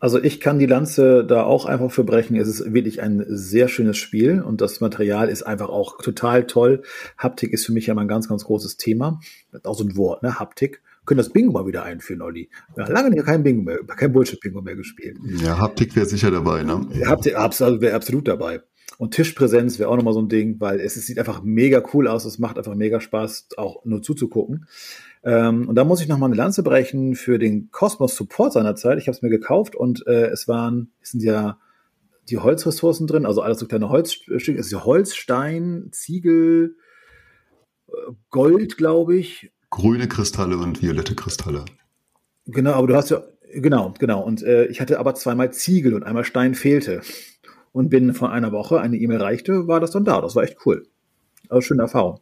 Also 0.00 0.22
ich 0.22 0.40
kann 0.40 0.58
die 0.58 0.66
Lanze 0.66 1.24
da 1.24 1.44
auch 1.44 1.64
einfach 1.64 1.90
für 1.90 2.04
brechen. 2.04 2.36
Es 2.36 2.48
ist 2.48 2.74
wirklich 2.74 3.00
ein 3.00 3.24
sehr 3.26 3.68
schönes 3.68 3.96
Spiel 3.96 4.42
und 4.42 4.60
das 4.60 4.80
Material 4.80 5.30
ist 5.30 5.44
einfach 5.44 5.70
auch 5.70 5.96
total 6.02 6.46
toll. 6.46 6.82
Haptik 7.16 7.52
ist 7.52 7.64
für 7.64 7.72
mich 7.72 7.86
ja 7.86 7.94
mal 7.94 8.02
ein 8.02 8.08
ganz, 8.08 8.28
ganz 8.28 8.44
großes 8.44 8.76
Thema. 8.76 9.20
Auch 9.62 9.74
so 9.74 9.84
ein 9.84 9.96
Wort, 9.96 10.22
ne? 10.22 10.38
Haptik 10.38 10.82
können 11.04 11.18
das 11.18 11.30
Bingo 11.30 11.52
mal 11.52 11.66
wieder 11.66 11.84
einführen, 11.84 12.22
Olli. 12.22 12.50
Ja, 12.76 12.88
lange 12.88 13.10
nicht 13.10 13.24
kein 13.24 13.42
Bingo 13.42 13.62
mehr, 13.62 13.78
kein 13.84 14.12
Bullshit-Bingo 14.12 14.62
mehr 14.62 14.76
gespielt. 14.76 15.18
Ja, 15.42 15.58
Haptik 15.58 15.94
wäre 15.96 16.06
sicher 16.06 16.30
dabei, 16.30 16.62
ne? 16.62 16.86
Haptik 17.06 17.36
absolut, 17.36 17.80
wäre 17.80 17.94
absolut 17.94 18.28
dabei. 18.28 18.62
Und 18.98 19.12
Tischpräsenz 19.12 19.78
wäre 19.78 19.88
auch 19.88 19.96
nochmal 19.96 20.14
so 20.14 20.20
ein 20.20 20.28
Ding, 20.28 20.60
weil 20.60 20.78
es, 20.80 20.96
es, 20.96 21.06
sieht 21.06 21.18
einfach 21.18 21.42
mega 21.42 21.82
cool 21.92 22.06
aus. 22.06 22.24
Es 22.24 22.38
macht 22.38 22.58
einfach 22.58 22.74
mega 22.74 23.00
Spaß, 23.00 23.48
auch 23.56 23.84
nur 23.84 24.02
zuzugucken. 24.02 24.66
Ähm, 25.24 25.68
und 25.68 25.74
da 25.74 25.84
muss 25.84 26.00
ich 26.00 26.08
nochmal 26.08 26.28
eine 26.28 26.36
Lanze 26.36 26.62
brechen 26.62 27.14
für 27.14 27.38
den 27.38 27.70
Cosmos 27.70 28.14
Support 28.14 28.52
seinerzeit. 28.52 28.98
Ich 28.98 29.08
habe 29.08 29.16
es 29.16 29.22
mir 29.22 29.30
gekauft 29.30 29.74
und 29.74 30.06
äh, 30.06 30.26
es 30.26 30.46
waren, 30.46 30.92
es 31.00 31.10
sind 31.10 31.22
ja 31.22 31.58
die 32.28 32.38
Holzressourcen 32.38 33.06
drin, 33.06 33.26
also 33.26 33.42
alles 33.42 33.58
so 33.58 33.66
kleine 33.66 33.88
Holzstücke, 33.88 34.58
es 34.58 34.66
ist 34.66 34.72
ja 34.72 34.84
Holz, 34.84 35.14
Stein, 35.14 35.88
Ziegel, 35.92 36.76
äh, 37.88 37.92
Gold, 38.30 38.76
glaube 38.76 39.16
ich. 39.16 39.52
Grüne 39.74 40.06
Kristalle 40.06 40.56
und 40.56 40.82
violette 40.82 41.16
Kristalle. 41.16 41.64
Genau, 42.46 42.74
aber 42.74 42.86
du 42.86 42.94
hast 42.94 43.10
ja, 43.10 43.24
genau, 43.52 43.92
genau. 43.98 44.22
Und 44.22 44.40
äh, 44.44 44.66
ich 44.66 44.80
hatte 44.80 45.00
aber 45.00 45.16
zweimal 45.16 45.52
Ziegel 45.52 45.94
und 45.94 46.04
einmal 46.04 46.22
Stein 46.24 46.54
fehlte. 46.54 47.02
Und 47.72 47.88
binnen 47.88 48.14
von 48.14 48.30
einer 48.30 48.52
Woche 48.52 48.80
eine 48.80 48.96
E-Mail 48.96 49.20
reichte, 49.20 49.66
war 49.66 49.80
das 49.80 49.90
dann 49.90 50.04
da. 50.04 50.20
Das 50.20 50.36
war 50.36 50.44
echt 50.44 50.58
cool. 50.64 50.86
Also 51.48 51.60
schöne 51.62 51.82
Erfahrung. 51.82 52.20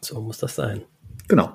So 0.00 0.22
muss 0.22 0.38
das 0.38 0.54
sein. 0.54 0.84
Genau. 1.28 1.54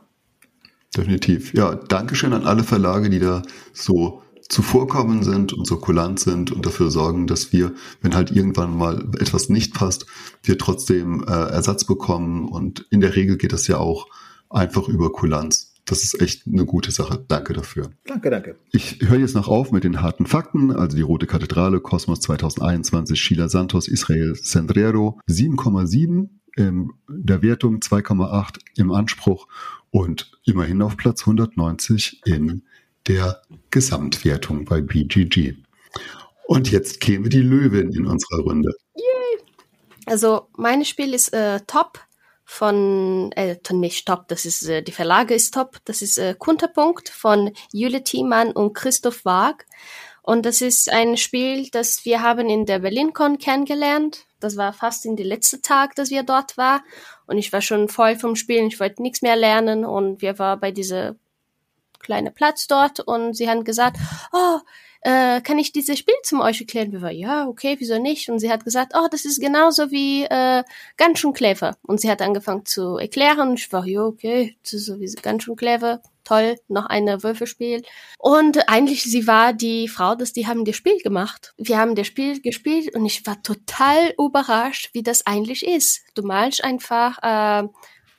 Definitiv. 0.96 1.56
Ja, 1.56 1.74
Dankeschön 1.74 2.34
an 2.34 2.46
alle 2.46 2.64
Verlage, 2.64 3.10
die 3.10 3.20
da 3.20 3.42
so 3.74 4.22
zuvorkommen 4.48 5.24
sind 5.24 5.54
und 5.54 5.66
so 5.66 5.78
kulant 5.78 6.20
sind 6.20 6.52
und 6.52 6.68
dafür 6.68 6.92
sorgen, 6.92 7.26
dass 7.26 7.52
wir, 7.52 7.74
wenn 8.02 8.14
halt 8.14 8.30
irgendwann 8.30 8.78
mal 8.78 9.10
etwas 9.20 9.50
nicht 9.50 9.74
passt, 9.74 10.06
wir 10.44 10.60
trotzdem 10.60 11.24
äh, 11.28 11.32
Ersatz 11.32 11.84
bekommen. 11.84 12.48
Und 12.48 12.86
in 12.92 13.02
der 13.02 13.16
Regel 13.16 13.38
geht 13.38 13.54
das 13.54 13.66
ja 13.66 13.78
auch 13.78 14.06
einfach 14.52 14.88
über 14.88 15.12
Kulanz. 15.12 15.74
Das 15.86 16.04
ist 16.04 16.22
echt 16.22 16.47
eine 16.47 16.66
gute 16.66 16.91
Sache. 16.91 17.24
Danke 17.28 17.54
dafür. 17.54 17.91
Danke, 18.06 18.30
danke. 18.30 18.56
Ich 18.72 18.99
höre 19.02 19.20
jetzt 19.20 19.36
noch 19.36 19.47
auf 19.47 19.72
mit 19.72 19.84
den 19.84 20.02
harten 20.02 20.26
Fakten. 20.26 20.72
Also 20.72 20.95
die 20.95 21.02
Rote 21.02 21.26
Kathedrale, 21.26 21.80
Kosmos 21.80 22.20
2021, 22.22 23.20
Sheila 23.20 23.49
Santos, 23.49 23.88
Israel 23.88 24.36
Sendrero, 24.36 25.20
7,7 25.28 26.30
in 26.56 26.91
der 27.08 27.41
Wertung, 27.41 27.78
2,8 27.80 28.60
im 28.78 28.91
Anspruch 28.91 29.47
und 29.89 30.32
immerhin 30.45 30.82
auf 30.82 30.97
Platz 30.97 31.22
190 31.22 32.22
in 32.26 32.64
der 33.08 33.41
Gesamtwertung 33.72 34.66
bei 34.66 34.82
BGG. 34.82 35.56
Und 36.45 36.72
jetzt 36.72 36.99
käme 36.99 37.30
die 37.30 37.41
Löwin 37.41 37.91
in 37.91 38.06
unserer 38.06 38.41
Runde. 38.41 38.72
Yay! 38.95 39.43
Also 40.06 40.47
mein 40.58 40.86
Spiel 40.86 41.14
ist 41.14 41.34
äh, 41.34 41.60
top 41.66 41.99
von, 42.52 43.32
äh, 43.38 43.58
nicht 43.72 44.06
top, 44.06 44.28
das 44.28 44.43
ist, 44.43 44.68
äh, 44.68 44.84
die 44.84 44.91
Verlage 44.91 45.34
ist 45.34 45.54
top, 45.54 45.78
das 45.86 46.02
ist 46.02 46.18
äh, 46.18 46.36
Kunterpunkt 46.38 47.08
von 47.08 47.54
Jule 47.72 48.04
Thiemann 48.04 48.52
und 48.52 48.74
Christoph 48.74 49.24
Waag. 49.24 49.66
Und 50.22 50.45
das 50.45 50.60
ist 50.60 50.91
ein 50.91 51.16
Spiel, 51.16 51.70
das 51.72 52.04
wir 52.04 52.22
haben 52.22 52.49
in 52.49 52.66
der 52.66 52.80
BerlinCon 52.80 53.38
kennengelernt. 53.38 54.26
Das 54.41 54.58
war 54.58 54.74
fast 54.74 55.06
in 55.06 55.16
der 55.16 55.26
letzte 55.26 55.62
Tag, 55.62 55.95
dass 55.95 56.10
wir 56.10 56.24
dort 56.24 56.58
war. 56.58 56.84
Und 57.26 57.38
ich 57.38 57.54
war 57.54 57.62
schon 57.62 57.88
voll 57.88 58.18
vom 58.18 58.36
Spielen. 58.36 58.68
Ich 58.68 58.82
wollte 58.82 59.02
nichts 59.02 59.22
mehr 59.22 59.38
lernen. 59.38 59.86
Und 59.86 60.22
wir 60.22 60.38
waren 60.38 60.60
bei 60.60 60.72
dieser 60.72 61.16
kleine 61.99 62.32
Platz 62.32 62.68
dort 62.68 62.99
und 62.99 63.34
sie 63.34 63.49
haben 63.49 63.64
gesagt, 63.64 63.95
oh, 64.34 64.60
äh, 65.02 65.41
kann 65.41 65.58
ich 65.58 65.72
dieses 65.72 65.97
Spiel 65.97 66.16
zum 66.24 66.41
euch 66.41 66.62
erklären? 66.62 66.91
Wir 66.91 67.02
waren, 67.02 67.16
ja, 67.16 67.47
okay, 67.47 67.76
wieso 67.80 67.99
nicht? 67.99 68.30
Und 68.30 68.39
sie 68.39 68.52
hat 68.52 68.64
gesagt, 68.64 68.93
oh, 68.95 69.08
das 69.10 69.26
ist 69.26 69.41
genauso 69.41 69.91
wie 69.91 70.24
äh, 70.26 70.64
ganz 70.97 71.20
schön 71.20 71.34
clever. 71.34 71.78
Und 71.84 71.99
sie 71.99 72.10
hat 72.10 72.22
angefangen 72.22 72.66
zu 72.66 72.97
erklären 72.97 73.49
und 73.49 73.60
ich 73.60 73.72
war, 73.74 73.86
ja, 73.86 74.04
okay, 74.04 74.58
das 74.64 74.74
ist 74.74 74.86
sowieso 74.86 75.20
ganz 75.22 75.43
schön 75.43 75.56
clever. 75.56 76.02
Toll, 76.24 76.58
noch 76.68 76.86
eine 76.86 77.24
Würfelspiel. 77.24 77.82
Und 78.20 78.70
eigentlich, 78.70 79.04
sie 79.04 79.26
war 79.26 79.54
die 79.54 79.88
Frau, 79.88 80.14
dass 80.14 80.34
die 80.34 80.45
haben 80.45 80.66
das 80.66 80.76
Spiel 80.76 80.99
gemacht. 80.99 81.54
Wir 81.58 81.80
haben 81.80 81.95
das 81.95 82.06
Spiel 82.06 82.39
gespielt 82.39 82.95
und 82.95 83.06
ich 83.08 83.26
war 83.26 83.41
total 83.41 84.14
überrascht, 84.20 84.91
wie 84.93 85.02
das 85.02 85.26
eigentlich 85.26 85.66
ist. 85.66 86.02
Du 86.14 86.22
malst 86.22 86.64
einfach 86.64 87.18
äh, 87.24 87.68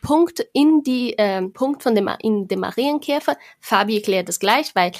Punkt 0.03 0.45
in 0.53 0.83
die 0.83 1.16
äh, 1.16 1.43
Punkt 1.43 1.85
von 1.85 1.95
dem 1.95 2.11
in 2.20 2.49
dem 2.49 2.61
Marienkäfer. 2.61 3.39
Fabi 3.61 3.97
erklärt 3.97 4.28
das 4.28 4.41
gleich, 4.41 4.74
weil 4.74 4.91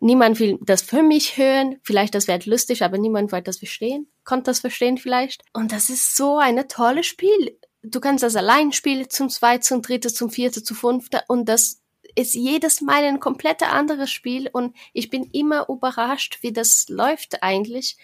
niemand 0.00 0.40
will 0.40 0.58
das 0.62 0.82
für 0.82 1.02
mich 1.02 1.36
hören. 1.36 1.78
Vielleicht 1.82 2.14
das 2.14 2.26
wäre 2.26 2.40
lustig, 2.44 2.82
aber 2.82 2.98
niemand 2.98 3.32
wollte 3.32 3.44
das 3.44 3.58
verstehen. 3.58 4.10
Konnte 4.24 4.50
das 4.50 4.60
verstehen 4.60 4.98
vielleicht. 4.98 5.42
Und 5.52 5.72
das 5.72 5.90
ist 5.90 6.16
so 6.16 6.38
eine 6.38 6.66
tolle 6.66 7.04
Spiel. 7.04 7.58
Du 7.82 8.00
kannst 8.00 8.22
das 8.22 8.36
allein 8.36 8.72
spielen, 8.72 9.08
zum 9.08 9.30
zweiten, 9.30 9.62
zum 9.62 9.82
dritten, 9.82 10.10
zum 10.10 10.30
vierten, 10.30 10.64
zum 10.64 10.76
fünften 10.76 11.20
und 11.28 11.48
das 11.48 11.80
ist 12.14 12.34
jedes 12.34 12.80
Mal 12.80 13.04
ein 13.04 13.20
komplett 13.20 13.62
anderes 13.62 14.10
Spiel 14.10 14.50
und 14.52 14.76
ich 14.92 15.10
bin 15.10 15.24
immer 15.32 15.68
überrascht, 15.68 16.38
wie 16.42 16.52
das 16.52 16.86
läuft 16.88 17.42
eigentlich. 17.42 17.96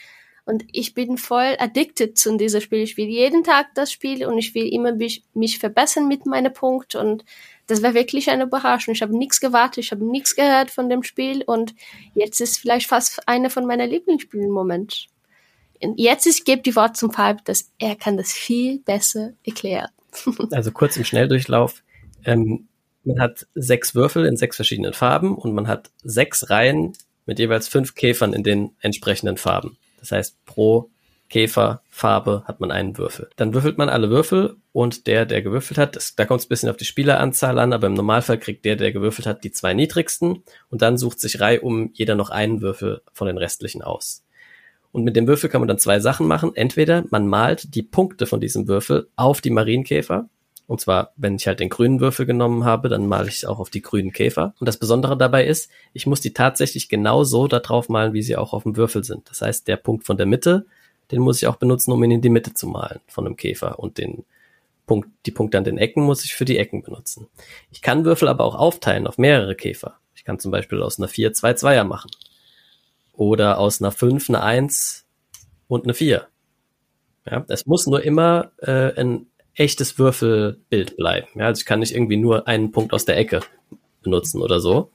Und 0.46 0.64
ich 0.70 0.94
bin 0.94 1.18
voll 1.18 1.56
addicted 1.58 2.16
zu 2.16 2.36
diesem 2.36 2.60
Spiel. 2.60 2.78
Ich 2.78 2.96
will 2.96 3.08
jeden 3.08 3.42
Tag 3.42 3.74
das 3.74 3.90
Spiel 3.90 4.24
und 4.24 4.38
ich 4.38 4.54
will 4.54 4.72
immer 4.72 4.94
mich, 4.94 5.24
mich 5.34 5.58
verbessern 5.58 6.06
mit 6.06 6.24
meinem 6.24 6.52
Punkt. 6.52 6.94
Und 6.94 7.24
das 7.66 7.82
war 7.82 7.94
wirklich 7.94 8.30
eine 8.30 8.44
Überraschung. 8.44 8.94
Ich 8.94 9.02
habe 9.02 9.18
nichts 9.18 9.40
gewartet, 9.40 9.78
ich 9.78 9.90
habe 9.90 10.04
nichts 10.04 10.36
gehört 10.36 10.70
von 10.70 10.88
dem 10.88 11.02
Spiel 11.02 11.42
und 11.42 11.74
jetzt 12.14 12.40
ist 12.40 12.58
vielleicht 12.58 12.86
fast 12.86 13.20
eine 13.26 13.50
von 13.50 13.66
meiner 13.66 13.88
Lieblingsspiele 13.88 14.44
im 14.44 14.52
Moment. 14.52 15.08
Und 15.82 15.98
jetzt 15.98 16.26
ich 16.26 16.44
gebe 16.44 16.62
die 16.62 16.76
Wort 16.76 16.96
zum 16.96 17.12
Falb, 17.12 17.44
dass 17.44 17.72
er 17.78 17.96
kann 17.96 18.16
das 18.16 18.32
viel 18.32 18.78
besser 18.78 19.32
erklären. 19.44 19.90
also 20.52 20.70
kurz 20.70 20.96
im 20.96 21.04
Schnelldurchlauf. 21.04 21.82
Ähm, 22.24 22.68
man 23.02 23.20
hat 23.20 23.48
sechs 23.56 23.96
Würfel 23.96 24.26
in 24.26 24.36
sechs 24.36 24.54
verschiedenen 24.54 24.92
Farben 24.92 25.36
und 25.36 25.54
man 25.54 25.66
hat 25.66 25.90
sechs 26.04 26.50
Reihen 26.50 26.92
mit 27.24 27.40
jeweils 27.40 27.66
fünf 27.66 27.96
Käfern 27.96 28.32
in 28.32 28.44
den 28.44 28.76
entsprechenden 28.80 29.38
Farben. 29.38 29.76
Das 30.10 30.18
heißt, 30.18 30.44
pro 30.44 30.90
Käferfarbe 31.28 32.44
hat 32.46 32.60
man 32.60 32.70
einen 32.70 32.96
Würfel. 32.98 33.28
Dann 33.36 33.52
würfelt 33.52 33.78
man 33.78 33.88
alle 33.88 34.10
Würfel 34.10 34.56
und 34.72 35.06
der, 35.06 35.26
der 35.26 35.42
gewürfelt 35.42 35.78
hat, 35.78 35.96
das, 35.96 36.14
da 36.14 36.24
kommt 36.24 36.40
es 36.40 36.46
ein 36.46 36.50
bisschen 36.50 36.68
auf 36.68 36.76
die 36.76 36.84
Spieleranzahl 36.84 37.58
an, 37.58 37.72
aber 37.72 37.88
im 37.88 37.94
Normalfall 37.94 38.38
kriegt 38.38 38.64
der, 38.64 38.76
der 38.76 38.92
gewürfelt 38.92 39.26
hat, 39.26 39.42
die 39.42 39.50
zwei 39.50 39.74
niedrigsten 39.74 40.44
und 40.70 40.82
dann 40.82 40.98
sucht 40.98 41.18
sich 41.18 41.40
Reihe 41.40 41.60
um 41.60 41.90
jeder 41.94 42.14
noch 42.14 42.30
einen 42.30 42.60
Würfel 42.60 43.02
von 43.12 43.26
den 43.26 43.38
restlichen 43.38 43.82
aus. 43.82 44.24
Und 44.92 45.04
mit 45.04 45.16
dem 45.16 45.26
Würfel 45.26 45.50
kann 45.50 45.60
man 45.60 45.68
dann 45.68 45.78
zwei 45.78 46.00
Sachen 46.00 46.26
machen. 46.26 46.52
Entweder 46.54 47.04
man 47.10 47.26
malt 47.26 47.74
die 47.74 47.82
Punkte 47.82 48.26
von 48.26 48.40
diesem 48.40 48.66
Würfel 48.66 49.08
auf 49.16 49.40
die 49.40 49.50
Marienkäfer 49.50 50.28
und 50.66 50.80
zwar, 50.80 51.12
wenn 51.16 51.36
ich 51.36 51.46
halt 51.46 51.60
den 51.60 51.68
grünen 51.68 52.00
Würfel 52.00 52.26
genommen 52.26 52.64
habe, 52.64 52.88
dann 52.88 53.06
male 53.06 53.28
ich 53.28 53.36
es 53.36 53.44
auch 53.44 53.60
auf 53.60 53.70
die 53.70 53.82
grünen 53.82 54.12
Käfer. 54.12 54.54
Und 54.58 54.66
das 54.66 54.78
Besondere 54.78 55.16
dabei 55.16 55.46
ist, 55.46 55.70
ich 55.92 56.06
muss 56.06 56.20
die 56.20 56.32
tatsächlich 56.32 56.88
genau 56.88 57.22
so 57.22 57.46
da 57.46 57.60
drauf 57.60 57.88
malen, 57.88 58.14
wie 58.14 58.22
sie 58.22 58.36
auch 58.36 58.52
auf 58.52 58.64
dem 58.64 58.76
Würfel 58.76 59.04
sind. 59.04 59.30
Das 59.30 59.42
heißt, 59.42 59.68
der 59.68 59.76
Punkt 59.76 60.04
von 60.04 60.16
der 60.16 60.26
Mitte, 60.26 60.66
den 61.12 61.20
muss 61.20 61.38
ich 61.40 61.46
auch 61.46 61.56
benutzen, 61.56 61.92
um 61.92 62.02
ihn 62.02 62.10
in 62.10 62.20
die 62.20 62.30
Mitte 62.30 62.52
zu 62.52 62.66
malen 62.66 63.00
von 63.06 63.26
einem 63.26 63.36
Käfer. 63.36 63.78
Und 63.78 63.98
den 63.98 64.24
Punkt, 64.86 65.08
die 65.24 65.30
Punkte 65.30 65.56
an 65.56 65.64
den 65.64 65.78
Ecken 65.78 66.02
muss 66.02 66.24
ich 66.24 66.34
für 66.34 66.44
die 66.44 66.58
Ecken 66.58 66.82
benutzen. 66.82 67.28
Ich 67.70 67.80
kann 67.80 68.04
Würfel 68.04 68.26
aber 68.26 68.44
auch 68.44 68.56
aufteilen 68.56 69.06
auf 69.06 69.18
mehrere 69.18 69.54
Käfer. 69.54 69.98
Ich 70.16 70.24
kann 70.24 70.40
zum 70.40 70.50
Beispiel 70.50 70.82
aus 70.82 70.98
einer 70.98 71.08
4 71.08 71.32
zwei 71.32 71.54
Zweier 71.54 71.84
machen. 71.84 72.10
Oder 73.12 73.58
aus 73.58 73.80
einer 73.80 73.92
5 73.92 74.30
eine 74.30 74.42
1 74.42 75.06
und 75.68 75.84
eine 75.84 75.94
4. 75.94 76.26
Ja, 77.30 77.44
es 77.48 77.66
muss 77.66 77.86
nur 77.86 78.02
immer 78.02 78.50
äh, 78.58 79.00
ein 79.00 79.26
echtes 79.56 79.98
Würfelbild 79.98 80.96
bleiben. 80.96 81.26
Ja, 81.34 81.46
also 81.46 81.60
ich 81.60 81.66
kann 81.66 81.80
nicht 81.80 81.94
irgendwie 81.94 82.16
nur 82.16 82.46
einen 82.46 82.70
Punkt 82.72 82.92
aus 82.92 83.04
der 83.04 83.16
Ecke 83.16 83.40
benutzen 84.02 84.40
oder 84.42 84.60
so. 84.60 84.90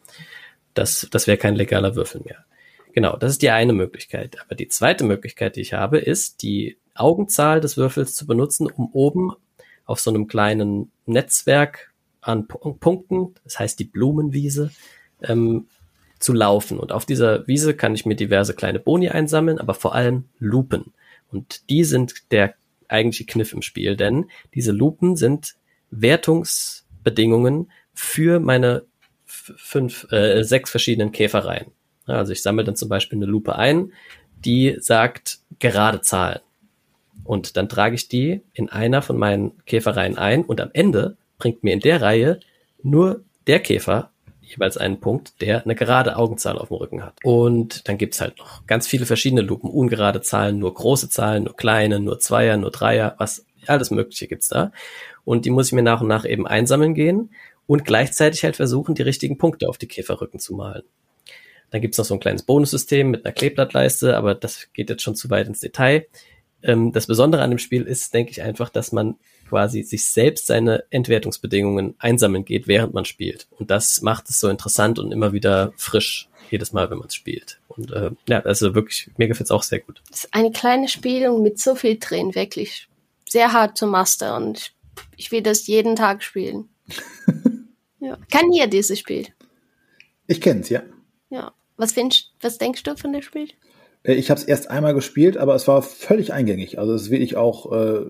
Das, 0.74 1.08
das 1.12 1.28
wäre 1.28 1.38
kein 1.38 1.56
legaler 1.56 1.96
Würfel 1.96 2.22
mehr. 2.22 2.46
Genau, 2.94 3.18
das 3.18 3.32
ist 3.32 3.42
die 3.42 3.50
eine 3.50 3.74
Möglichkeit. 3.74 4.38
Aber 4.42 4.56
die 4.56 4.68
zweite 4.68 5.04
Möglichkeit, 5.04 5.56
die 5.56 5.62
ich 5.62 5.74
habe, 5.74 5.98
ist, 5.98 6.44
die 6.44 6.78
Augenzahl 6.94 7.60
des 7.60 7.78
Würfels 7.78 8.16
zu 8.16 8.26
benutzen, 8.28 8.68
um 8.68 8.90
oben 8.94 9.32
auf 9.86 10.00
so 10.00 10.10
einem 10.10 10.28
kleinen 10.28 10.92
Netzwerk 11.06 11.92
an 12.22 12.48
Punkten, 12.48 13.34
das 13.44 13.60
heißt 13.60 13.80
die 13.80 13.86
Blumenwiese, 13.86 14.72
ähm, 15.22 15.68
zu 16.20 16.34
laufen. 16.34 16.80
Und 16.80 16.92
auf 16.92 17.06
dieser 17.06 17.48
Wiese 17.48 17.74
kann 17.76 17.96
ich 17.96 18.06
mir 18.06 18.16
diverse 18.16 18.54
kleine 18.54 18.80
Boni 18.80 19.10
einsammeln, 19.10 19.58
aber 19.58 19.74
vor 19.74 19.96
allem 19.96 20.26
Lupen. 20.38 20.94
Und 21.32 21.70
die 21.70 21.84
sind 21.84 22.32
der 22.32 22.54
eigentliche 22.92 23.26
Kniff 23.26 23.54
im 23.54 23.62
Spiel, 23.62 23.96
denn 23.96 24.26
diese 24.54 24.72
Lupen 24.72 25.16
sind 25.16 25.56
Wertungsbedingungen 25.92 27.72
für 27.94 28.40
meine 28.40 28.86
fünf, 29.26 30.12
äh, 30.12 30.44
sechs 30.44 30.70
verschiedenen 30.70 31.12
Käfereien. 31.12 31.72
Also 32.06 32.34
ich 32.34 32.42
sammle 32.42 32.64
dann 32.64 32.76
zum 32.76 32.90
Beispiel 32.90 33.18
eine 33.18 33.26
Lupe 33.26 33.56
ein, 33.56 33.94
die 34.44 34.76
sagt 34.80 35.40
gerade 35.60 36.02
Zahlen. 36.02 36.42
Und 37.24 37.56
dann 37.58 37.70
trage 37.70 37.96
ich 37.96 38.08
die 38.08 38.42
in 38.54 38.70
einer 38.70 39.02
von 39.02 39.18
meinen 39.18 39.64
Käfereien 39.66 40.18
ein 40.18 40.44
und 40.44 40.60
am 40.60 40.72
Ende 40.74 41.18
bringt 41.38 41.64
mir 41.64 41.74
in 41.74 41.80
der 41.80 42.02
Reihe 42.02 42.40
nur 42.82 43.24
der 43.48 43.60
Käfer 43.60 44.12
jeweils 44.52 44.78
einen 44.78 45.00
Punkt, 45.00 45.42
der 45.42 45.64
eine 45.64 45.76
gerade 45.76 46.16
Augenzahl 46.18 46.58
auf 46.58 46.70
dem 46.70 46.78
Rücken 46.78 47.04
hat. 47.04 47.16
Und 47.24 47.88
dann 47.88 47.98
gibt's 47.98 48.22
halt 48.22 48.38
noch 48.38 48.66
ganz 48.68 48.88
viele 48.88 49.06
verschiedene 49.06 49.42
Lupen, 49.42 49.70
ungerade 49.70 50.22
Zahlen, 50.22 50.60
nur 50.60 50.74
große 50.74 51.10
Zahlen, 51.10 51.44
nur 51.44 51.56
kleine, 51.56 52.00
nur 52.00 52.20
Zweier, 52.20 52.58
nur 52.58 52.72
Dreier, 52.72 53.16
was 53.18 53.46
alles 53.68 53.92
Mögliche 53.92 54.28
gibt's 54.28 54.48
da. 54.48 54.72
Und 55.24 55.46
die 55.46 55.52
muss 55.52 55.68
ich 55.68 55.74
mir 55.74 55.84
nach 55.84 56.02
und 56.02 56.08
nach 56.08 56.26
eben 56.26 56.48
einsammeln 56.48 56.94
gehen. 56.94 57.30
und 57.68 57.86
gleichzeitig 57.86 58.44
halt 58.44 58.58
versuchen, 58.58 58.96
die 58.96 59.02
richtigen 59.02 59.38
Punkte 59.38 59.70
auf 59.70 59.78
die 59.78 59.88
Käferrücken 59.88 60.40
zu 60.40 60.56
malen. 60.56 60.84
Dann 61.70 61.80
gibt's 61.80 61.98
noch 61.98 62.04
so 62.04 62.14
ein 62.14 62.20
kleines 62.20 62.44
Bonussystem 62.44 63.10
mit 63.10 63.24
einer 63.24 63.32
Kleeblattleiste, 63.32 64.18
aber 64.18 64.36
das 64.36 64.68
geht 64.74 64.90
jetzt 64.90 65.04
schon 65.04 65.16
zu 65.16 65.30
weit 65.30 65.48
ins 65.48 65.62
Detail. 65.62 66.06
Ähm, 66.64 66.92
das 66.92 67.08
Besondere 67.08 67.44
an 67.44 67.50
dem 67.50 67.60
Spiel 67.60 67.84
ist, 67.84 68.14
denke 68.14 68.32
ich, 68.32 68.42
einfach, 68.42 68.70
dass 68.70 68.92
man 68.92 69.16
quasi 69.52 69.84
sich 69.84 70.06
selbst 70.06 70.48
seine 70.48 70.86
Entwertungsbedingungen 70.92 71.96
einsammeln 72.00 72.46
geht, 72.46 72.70
während 72.70 72.94
man 72.94 73.04
spielt. 73.04 73.48
Und 73.60 73.70
das 73.70 74.02
macht 74.02 74.30
es 74.30 74.40
so 74.40 74.48
interessant 74.48 74.98
und 74.98 75.12
immer 75.12 75.34
wieder 75.34 75.74
frisch, 75.76 76.30
jedes 76.50 76.72
Mal, 76.72 76.90
wenn 76.90 77.00
man 77.00 77.10
es 77.10 77.16
spielt. 77.16 77.60
Und 77.68 77.92
äh, 77.92 78.12
ja, 78.30 78.40
also 78.44 78.74
wirklich, 78.76 79.12
mir 79.18 79.28
gefällt 79.28 79.48
es 79.48 79.52
auch 79.52 79.64
sehr 79.64 79.82
gut. 79.82 80.02
Das 80.10 80.24
ist 80.24 80.34
eine 80.34 80.52
kleine 80.52 80.88
Spielung 80.88 81.44
mit 81.44 81.60
so 81.60 81.76
viel 81.76 82.00
drin, 82.00 82.34
wirklich 82.34 82.88
sehr 83.28 83.52
hart 83.52 83.78
zu 83.78 83.88
mastern 83.88 84.42
und 84.42 84.74
ich 85.18 85.34
will 85.34 85.42
das 85.42 85.68
jeden 85.68 85.98
Tag 85.98 86.24
spielen. 86.24 86.70
ja. 88.00 88.18
Kann 88.32 88.54
hier 88.54 88.68
dieses 88.68 89.00
Spiel? 89.00 89.28
Ich 90.28 90.40
kenne 90.40 90.62
es, 90.62 90.70
ja. 90.70 90.82
Ja. 91.30 91.52
Was, 91.76 91.92
findest, 91.92 92.32
was 92.40 92.58
denkst 92.58 92.84
du 92.84 92.96
von 92.96 93.12
dem 93.12 93.22
Spiel? 93.22 93.50
Äh, 94.04 94.14
ich 94.14 94.30
habe 94.30 94.40
es 94.40 94.48
erst 94.48 94.70
einmal 94.70 94.94
gespielt, 94.94 95.36
aber 95.36 95.56
es 95.56 95.68
war 95.68 95.82
völlig 95.82 96.32
eingängig. 96.32 96.80
Also 96.80 96.94
es 96.94 97.04
ist 97.04 97.12
wirklich 97.12 97.36
auch 97.36 97.72
äh, 97.72 98.06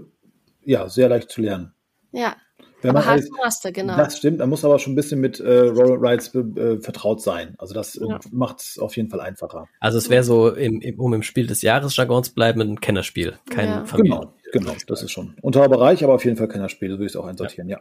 ja, 0.63 0.87
sehr 0.89 1.09
leicht 1.09 1.29
zu 1.31 1.41
lernen. 1.41 1.73
Ja. 2.11 2.35
Wenn 2.81 2.95
aber 2.95 3.05
alles- 3.05 3.29
Master, 3.29 3.71
genau. 3.71 3.95
Das 3.95 4.17
stimmt, 4.17 4.39
man 4.39 4.49
muss 4.49 4.65
aber 4.65 4.79
schon 4.79 4.93
ein 4.93 4.95
bisschen 4.95 5.21
mit 5.21 5.39
äh, 5.39 5.59
Roll 5.67 6.03
Rides 6.03 6.33
äh, 6.33 6.79
vertraut 6.79 7.21
sein. 7.21 7.53
Also 7.59 7.75
das 7.75 7.95
äh, 7.95 8.05
Ja. 8.07 8.19
macht 8.31 8.59
es 8.61 8.79
auf 8.79 8.95
jeden 8.97 9.09
Fall 9.09 9.21
einfacher. 9.21 9.67
Also 9.79 9.99
es 9.99 10.09
wäre 10.09 10.23
so, 10.23 10.49
im, 10.49 10.81
im, 10.81 10.99
um 10.99 11.13
im 11.13 11.21
Spiel 11.21 11.45
des 11.45 11.61
Jahres 11.61 11.95
Jargons 11.95 12.31
bleiben, 12.31 12.59
ein 12.61 12.79
Kennerspiel, 12.81 13.37
kein 13.51 13.67
Ja. 13.69 13.85
Familien. 13.85 14.19
Genau, 14.19 14.33
genau, 14.51 14.73
das 14.87 15.03
ist 15.03 15.11
schon. 15.11 15.35
Unterer 15.41 15.69
Bereich, 15.69 16.03
aber 16.03 16.15
auf 16.15 16.25
jeden 16.25 16.37
Fall 16.37 16.47
Kennerspiel, 16.47 16.89
so 16.89 16.95
würde 16.95 17.05
ich 17.05 17.11
es 17.11 17.15
auch 17.15 17.25
einsortieren, 17.25 17.69
ja. 17.69 17.79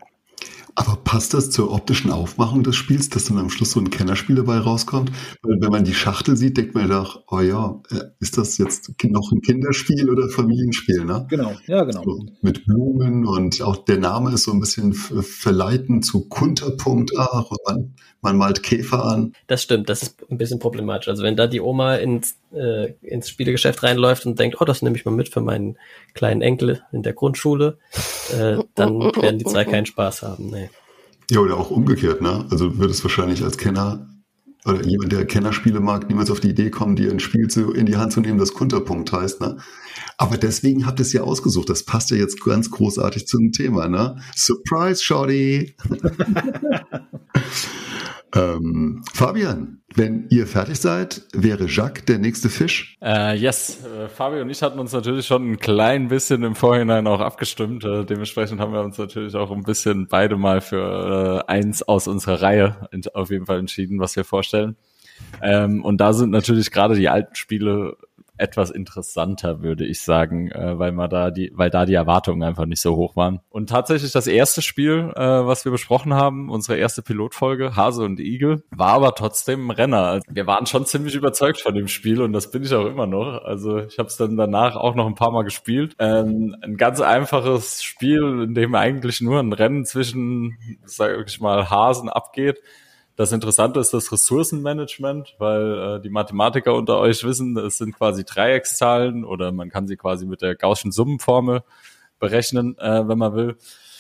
Aber 0.75 0.97
passt 0.97 1.35
das 1.35 1.51
zur 1.51 1.73
optischen 1.73 2.11
Aufmachung 2.11 2.62
des 2.62 2.77
Spiels, 2.77 3.09
dass 3.09 3.27
dann 3.27 3.39
am 3.39 3.51
Schluss 3.51 3.73
so 3.73 3.81
ein 3.81 3.91
Kennerspiel 3.91 4.37
dabei 4.37 4.59
rauskommt? 4.59 5.11
Weil 5.43 5.61
wenn 5.61 5.71
man 5.71 5.85
die 5.85 5.95
Schachtel 5.95 6.37
sieht, 6.37 6.57
denkt 6.57 6.75
man 6.75 6.89
doch, 6.89 7.25
oh 7.29 7.41
ja, 7.41 7.81
äh, 7.91 8.05
ist 8.21 8.39
das 8.39 8.59
jetzt 8.59 8.91
noch 9.05 9.33
ein 9.33 9.41
Kinderspiel 9.41 10.09
oder 10.11 10.29
Familienspiel, 10.29 11.05
ne? 11.05 11.27
Genau, 11.29 11.53
ja, 11.66 11.85
genau. 11.85 12.03
So, 12.05 12.27
mit 12.43 12.64
Blumen 12.66 13.27
und 13.27 13.61
auch 13.62 13.77
der 13.85 13.99
Name 13.99 14.33
ist 14.33 14.45
so 14.45 14.53
ein 14.53 14.61
bisschen 14.61 14.93
verleitend 14.93 16.05
zu 16.05 16.29
Kunterpunkt, 16.29 17.12
ach, 17.16 17.51
und 17.51 17.59
man, 17.66 17.95
man 18.23 18.37
malt 18.37 18.62
Käfer 18.62 19.05
an. 19.05 19.33
Das 19.47 19.62
stimmt, 19.62 19.89
das 19.89 20.03
ist 20.03 20.31
ein 20.31 20.39
bisschen 20.39 20.59
problematisch. 20.59 21.09
Also 21.09 21.23
wenn 21.23 21.37
da 21.37 21.47
die 21.47 21.61
Oma 21.61 21.97
ins, 21.97 22.37
äh, 22.53 22.95
ins 23.03 23.29
Spielegeschäft 23.29 23.83
reinläuft 23.83 24.27
und 24.27 24.39
denkt, 24.39 24.61
oh, 24.61 24.65
das 24.65 24.83
nehme 24.83 24.97
ich 24.97 25.05
mal 25.05 25.13
mit 25.13 25.29
für 25.29 25.41
meinen 25.41 25.79
kleinen 26.15 26.43
Enkel 26.43 26.83
in 26.93 27.03
der 27.03 27.13
Grundschule, 27.13 27.79
äh, 28.33 28.59
dann 28.75 29.01
werden 29.01 29.39
die 29.39 29.45
zwei 29.45 29.65
keinen 29.65 29.87
Spaß 29.87 30.23
haben. 30.23 30.51
Nee. 30.51 30.71
Ja, 31.31 31.41
oder 31.41 31.57
auch 31.57 31.71
umgekehrt, 31.71 32.23
ne? 32.23 32.47
Also 32.51 32.79
wird 32.79 32.91
es 32.91 33.05
wahrscheinlich 33.05 33.45
als 33.45 33.57
Kenner 33.57 34.07
oder 34.67 34.85
jemand, 34.85 35.13
der 35.13 35.25
Kennerspiele 35.25 35.81
mag, 35.81 36.09
niemals 36.09 36.31
auf 36.31 36.41
die 36.41 36.51
Idee 36.51 36.71
kommen, 36.71 36.97
dir 36.97 37.11
ein 37.11 37.21
Spiel 37.21 37.49
zu, 37.49 37.73
in 37.73 37.87
die 37.87 37.97
Hand 37.97 38.13
zu 38.13 38.21
nehmen, 38.21 38.39
das 38.39 38.53
Kunterpunkt 38.53 39.13
heißt, 39.13 39.41
ne? 39.41 39.59
Aber 40.19 40.37
deswegen 40.37 40.87
habt 40.87 41.01
ihr 41.01 41.03
es 41.03 41.15
ja 41.15 41.23
ausgesucht. 41.23 41.71
Das 41.71 41.85
passt 41.85 42.11
ja 42.11 42.17
jetzt 42.17 42.45
ganz 42.45 42.71
großartig 42.71 43.27
zum 43.27 43.53
Thema, 43.53 43.89
ne? 43.89 44.17
Surprise, 44.37 45.03
Shorty! 45.03 45.75
ähm, 48.35 49.03
Fabian, 49.12 49.81
wenn 49.95 50.28
ihr 50.31 50.47
fertig 50.47 50.78
seid, 50.81 51.22
wäre 51.33 51.66
Jacques 51.66 52.05
der 52.05 52.18
nächste 52.18 52.49
Fisch? 52.49 52.97
Äh, 53.03 53.37
yes, 53.37 53.85
äh, 53.85 54.09
Fabio 54.09 54.43
und 54.43 54.51
ich 54.51 54.62
hatten 54.62 54.78
uns 54.78 54.93
natürlich 54.93 55.26
schon 55.26 55.53
ein 55.53 55.59
klein 55.59 56.09
bisschen 56.09 56.45
im 56.45 56.55
Vorhinein 56.55 57.07
auch 57.07 57.20
abgestimmt. 57.20 57.85
Äh, 57.85 58.05
dementsprechend 58.05 58.61
haben 58.61 58.72
wir 58.72 58.83
uns 58.83 58.99
natürlich 58.99 59.35
auch 59.35 59.51
ein 59.51 59.64
bisschen 59.64 60.07
beide 60.07 60.37
mal 60.37 60.61
für 60.61 61.45
äh, 61.49 61.51
eins 61.51 61.83
aus 61.83 62.07
unserer 62.07 62.41
Reihe 62.41 62.89
auf 63.14 63.31
jeden 63.31 63.47
Fall 63.47 63.59
entschieden, 63.59 63.99
was 63.99 64.14
wir 64.14 64.24
vorstellen. 64.24 64.76
Ähm, 65.43 65.85
und 65.85 65.99
da 65.99 66.12
sind 66.12 66.31
natürlich 66.31 66.70
gerade 66.70 66.95
die 66.95 67.09
alten 67.09 67.35
Spiele 67.35 67.97
etwas 68.41 68.70
interessanter, 68.70 69.62
würde 69.62 69.84
ich 69.84 70.03
sagen, 70.03 70.51
äh, 70.51 70.78
weil 70.78 70.93
man 70.93 71.11
da 71.11 71.30
die, 71.30 71.53
weil 71.55 71.70
da 71.70 71.84
die 71.86 71.95
Erwartungen 71.95 72.43
einfach 72.43 72.66
nicht 72.66 72.80
so 72.80 72.97
hoch 72.97 73.16
waren. 73.16 73.41
Und 73.51 73.70
tatsächlich 73.70 74.12
das 74.12 74.26
erste 74.26 74.62
Spiel, 74.62 75.12
äh, 75.14 75.20
was 75.20 75.64
wir 75.64 75.72
besprochen 75.72 76.14
haben, 76.14 76.51
unsere 76.51 76.78
erste 76.78 77.03
Pilotfolge, 77.03 77.76
Hase 77.76 78.05
und 78.05 78.20
Igel, 78.20 78.62
war 78.70 78.95
aber 78.95 79.14
trotzdem 79.14 79.68
ein 79.68 79.70
Renner. 79.70 80.20
Wir 80.28 80.47
waren 80.47 80.66
schon 80.66 80.86
ziemlich 80.86 81.14
überzeugt 81.14 81.61
von 81.61 81.74
dem 81.74 81.88
Spiel 81.88 82.20
und 82.22 82.32
das 82.32 82.51
bin 82.51 82.62
ich 82.62 82.74
auch 82.74 82.86
immer 82.86 83.07
noch. 83.07 83.45
Also 83.45 83.78
ich 83.78 83.99
habe 83.99 84.09
es 84.09 84.16
dann 84.16 84.36
danach 84.36 84.76
auch 84.76 84.95
noch 84.95 85.07
ein 85.07 85.14
paar 85.14 85.32
Mal 85.32 85.45
gespielt. 85.45 85.95
Ähm, 85.99 86.57
ein 86.62 86.76
ganz 86.76 87.01
einfaches 87.01 87.82
Spiel, 87.82 88.45
in 88.45 88.55
dem 88.55 88.74
eigentlich 88.74 89.20
nur 89.20 89.41
ein 89.41 89.53
Rennen 89.53 89.84
zwischen, 89.84 90.57
sag 90.84 91.26
ich 91.26 91.41
mal, 91.41 91.70
Hasen 91.70 92.09
abgeht. 92.09 92.61
Das 93.21 93.33
Interessante 93.33 93.81
ist 93.81 93.93
das 93.93 94.11
Ressourcenmanagement, 94.12 95.35
weil 95.37 95.99
äh, 95.99 96.01
die 96.01 96.09
Mathematiker 96.09 96.73
unter 96.73 96.97
euch 97.01 97.23
wissen, 97.23 97.55
es 97.59 97.77
sind 97.77 97.95
quasi 97.95 98.25
Dreieckszahlen 98.25 99.27
oder 99.27 99.53
man 99.53 99.68
kann 99.68 99.87
sie 99.87 99.99
quasi 99.99 100.25
mit 100.25 100.41
der 100.41 100.55
Gaußschen 100.55 100.91
Summenformel 100.91 101.61
berechnen, 102.18 102.79
äh, 102.79 103.07
wenn 103.07 103.18
man 103.18 103.35
will. 103.35 103.57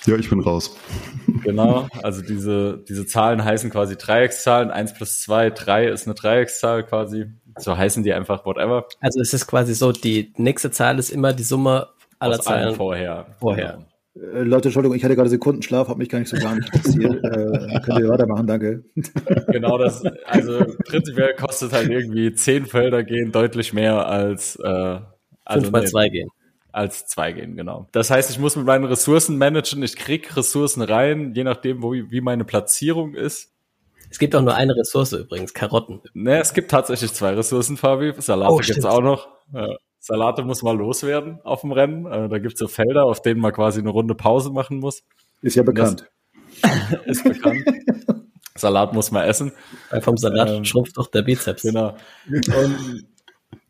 Ja, 0.06 0.16
ich 0.16 0.30
bin 0.30 0.40
raus. 0.40 0.74
Genau, 1.44 1.86
also 2.02 2.22
diese, 2.22 2.78
diese 2.88 3.04
Zahlen 3.04 3.44
heißen 3.44 3.68
quasi 3.68 3.98
Dreieckszahlen. 3.98 4.70
Eins 4.70 4.94
plus 4.94 5.20
zwei, 5.20 5.50
drei 5.50 5.88
ist 5.88 6.06
eine 6.06 6.14
Dreieckszahl 6.14 6.82
quasi. 6.84 7.26
So 7.58 7.76
heißen 7.76 8.02
die 8.02 8.14
einfach 8.14 8.46
whatever. 8.46 8.86
Also 9.00 9.20
es 9.20 9.34
ist 9.34 9.46
quasi 9.46 9.74
so, 9.74 9.92
die 9.92 10.32
nächste 10.38 10.70
Zahl 10.70 10.98
ist 10.98 11.10
immer 11.10 11.34
die 11.34 11.42
Summe 11.42 11.88
aller 12.18 12.38
Aus 12.38 12.46
allen 12.46 12.62
Zahlen. 12.62 12.74
vorher. 12.76 13.26
vorher. 13.38 13.72
Genau. 13.72 13.86
Äh, 14.16 14.42
Leute, 14.42 14.68
Entschuldigung, 14.68 14.96
ich 14.96 15.04
hatte 15.04 15.14
gerade 15.16 15.30
Sekundenschlaf, 15.30 15.88
habe 15.88 15.98
mich 15.98 16.08
gar 16.08 16.18
nicht 16.18 16.28
so 16.28 16.36
gar 16.36 16.54
nicht 16.56 16.68
interessiert. 16.74 17.14
äh, 17.24 17.80
könnt 17.80 18.00
ihr 18.00 18.08
weitermachen, 18.08 18.46
danke. 18.46 18.84
Genau 19.52 19.78
das, 19.78 20.02
also 20.26 20.64
prinzipiell 20.86 21.34
kostet 21.34 21.72
halt 21.72 21.88
irgendwie 21.90 22.32
zehn 22.34 22.66
Felder 22.66 23.02
gehen 23.04 23.32
deutlich 23.32 23.72
mehr 23.72 24.06
als, 24.06 24.56
äh, 24.56 24.68
also 25.44 25.62
Fünf 25.62 25.70
mal 25.72 25.80
nee, 25.80 25.86
zwei 25.86 26.08
gehen. 26.08 26.28
als 26.72 27.06
zwei 27.06 27.32
gehen, 27.32 27.56
genau. 27.56 27.88
Das 27.92 28.10
heißt, 28.10 28.30
ich 28.30 28.38
muss 28.38 28.56
mit 28.56 28.66
meinen 28.66 28.84
Ressourcen 28.84 29.38
managen, 29.38 29.82
ich 29.82 29.96
krieg 29.96 30.36
Ressourcen 30.36 30.82
rein, 30.82 31.34
je 31.34 31.44
nachdem, 31.44 31.82
wo, 31.82 31.92
wie 31.92 32.20
meine 32.20 32.44
Platzierung 32.44 33.14
ist. 33.14 33.52
Es 34.10 34.18
gibt 34.18 34.34
auch 34.34 34.42
nur 34.42 34.54
eine 34.54 34.74
Ressource 34.76 35.12
übrigens, 35.12 35.54
Karotten. 35.54 36.00
Ne, 36.14 36.40
es 36.40 36.52
gibt 36.52 36.70
tatsächlich 36.70 37.12
zwei 37.12 37.34
Ressourcen, 37.34 37.76
Fabi. 37.76 38.12
Salate 38.18 38.52
Oh, 38.52 38.56
gibt's 38.56 38.72
stimmt. 38.72 38.86
auch 38.86 39.00
noch. 39.02 39.28
Ja. 39.54 39.68
Salate 40.00 40.42
muss 40.42 40.62
mal 40.62 40.76
loswerden 40.76 41.40
auf 41.44 41.60
dem 41.60 41.72
Rennen. 41.72 42.06
Äh, 42.06 42.28
da 42.28 42.38
gibt's 42.38 42.58
so 42.58 42.68
Felder, 42.68 43.04
auf 43.04 43.20
denen 43.22 43.40
man 43.40 43.52
quasi 43.52 43.80
eine 43.80 43.90
Runde 43.90 44.14
Pause 44.14 44.50
machen 44.50 44.78
muss. 44.78 45.02
Ist 45.42 45.56
ja 45.56 45.62
bekannt. 45.62 46.06
Ist 47.04 47.22
bekannt. 47.24 47.64
Salat 48.56 48.92
muss 48.94 49.10
man 49.10 49.24
essen. 49.26 49.52
Weil 49.90 50.00
vom 50.02 50.16
Salat 50.16 50.48
Ähm, 50.50 50.64
schrumpft 50.64 50.96
doch 50.96 51.06
der 51.10 51.22
Bizeps. 51.22 51.62
Genau. 51.62 51.96
Und 52.28 53.06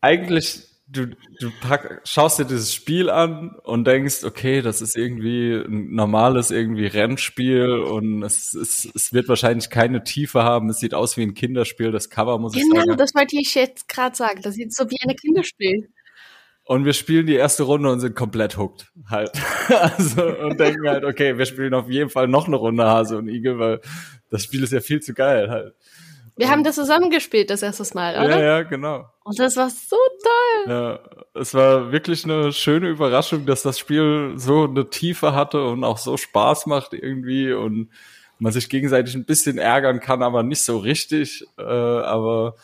eigentlich, 0.01 0.63
du, 0.87 1.07
du 1.07 1.51
pack, 1.61 2.01
schaust 2.05 2.39
dir 2.39 2.45
dieses 2.45 2.73
Spiel 2.73 3.09
an 3.09 3.55
und 3.63 3.85
denkst, 3.85 4.23
okay, 4.23 4.61
das 4.61 4.81
ist 4.81 4.97
irgendwie 4.97 5.53
ein 5.53 5.93
normales 5.93 6.51
irgendwie 6.51 6.87
Rennspiel 6.87 7.69
und 7.79 8.23
es, 8.23 8.53
es, 8.53 8.89
es 8.93 9.13
wird 9.13 9.29
wahrscheinlich 9.29 9.69
keine 9.69 10.03
Tiefe 10.03 10.43
haben. 10.43 10.69
Es 10.69 10.79
sieht 10.79 10.93
aus 10.93 11.15
wie 11.17 11.23
ein 11.23 11.33
Kinderspiel. 11.33 11.91
Das 11.91 12.09
Cover 12.09 12.37
muss 12.39 12.55
ich 12.55 12.63
Genau, 12.63 12.83
sagen. 12.85 12.97
das 12.97 13.13
wollte 13.15 13.37
ich 13.39 13.53
jetzt 13.55 13.87
gerade 13.87 14.15
sagen. 14.15 14.41
Das 14.41 14.55
sieht 14.55 14.73
so 14.73 14.89
wie 14.89 14.97
ein 15.07 15.15
Kinderspiel. 15.15 15.89
Und 16.63 16.85
wir 16.85 16.93
spielen 16.93 17.25
die 17.25 17.35
erste 17.35 17.63
Runde 17.63 17.91
und 17.91 17.99
sind 17.99 18.15
komplett 18.15 18.57
hooked. 18.57 18.91
Halt. 19.09 19.31
Also, 19.69 20.23
und 20.25 20.59
denken 20.59 20.87
halt, 20.87 21.05
okay, 21.05 21.37
wir 21.37 21.45
spielen 21.45 21.73
auf 21.73 21.89
jeden 21.89 22.09
Fall 22.09 22.27
noch 22.27 22.47
eine 22.47 22.57
Runde 22.57 22.83
Hase 22.83 23.17
und 23.17 23.29
Igel, 23.29 23.57
weil 23.57 23.79
das 24.29 24.43
Spiel 24.43 24.63
ist 24.63 24.73
ja 24.73 24.81
viel 24.81 24.99
zu 25.01 25.13
geil 25.13 25.49
halt. 25.49 25.75
Wir 26.35 26.49
haben 26.49 26.63
das 26.63 26.75
zusammengespielt 26.75 27.49
das 27.49 27.61
erste 27.61 27.83
Mal, 27.95 28.15
oder? 28.15 28.29
Ja, 28.29 28.41
ja, 28.41 28.63
genau. 28.63 29.05
Und 29.23 29.39
das 29.39 29.55
war 29.55 29.69
so 29.69 29.95
toll. 30.23 30.73
Ja, 30.73 30.99
es 31.39 31.53
war 31.53 31.91
wirklich 31.91 32.25
eine 32.25 32.51
schöne 32.51 32.89
Überraschung, 32.89 33.45
dass 33.45 33.61
das 33.61 33.79
Spiel 33.79 34.33
so 34.37 34.63
eine 34.63 34.89
Tiefe 34.89 35.33
hatte 35.33 35.63
und 35.63 35.83
auch 35.83 35.97
so 35.97 36.17
Spaß 36.17 36.65
macht 36.65 36.93
irgendwie 36.93 37.53
und 37.53 37.91
man 38.39 38.51
sich 38.51 38.69
gegenseitig 38.69 39.13
ein 39.13 39.25
bisschen 39.25 39.57
ärgern 39.57 39.99
kann, 39.99 40.23
aber 40.23 40.41
nicht 40.41 40.63
so 40.63 40.79
richtig. 40.79 41.45
Äh, 41.57 41.63
aber 41.63 42.55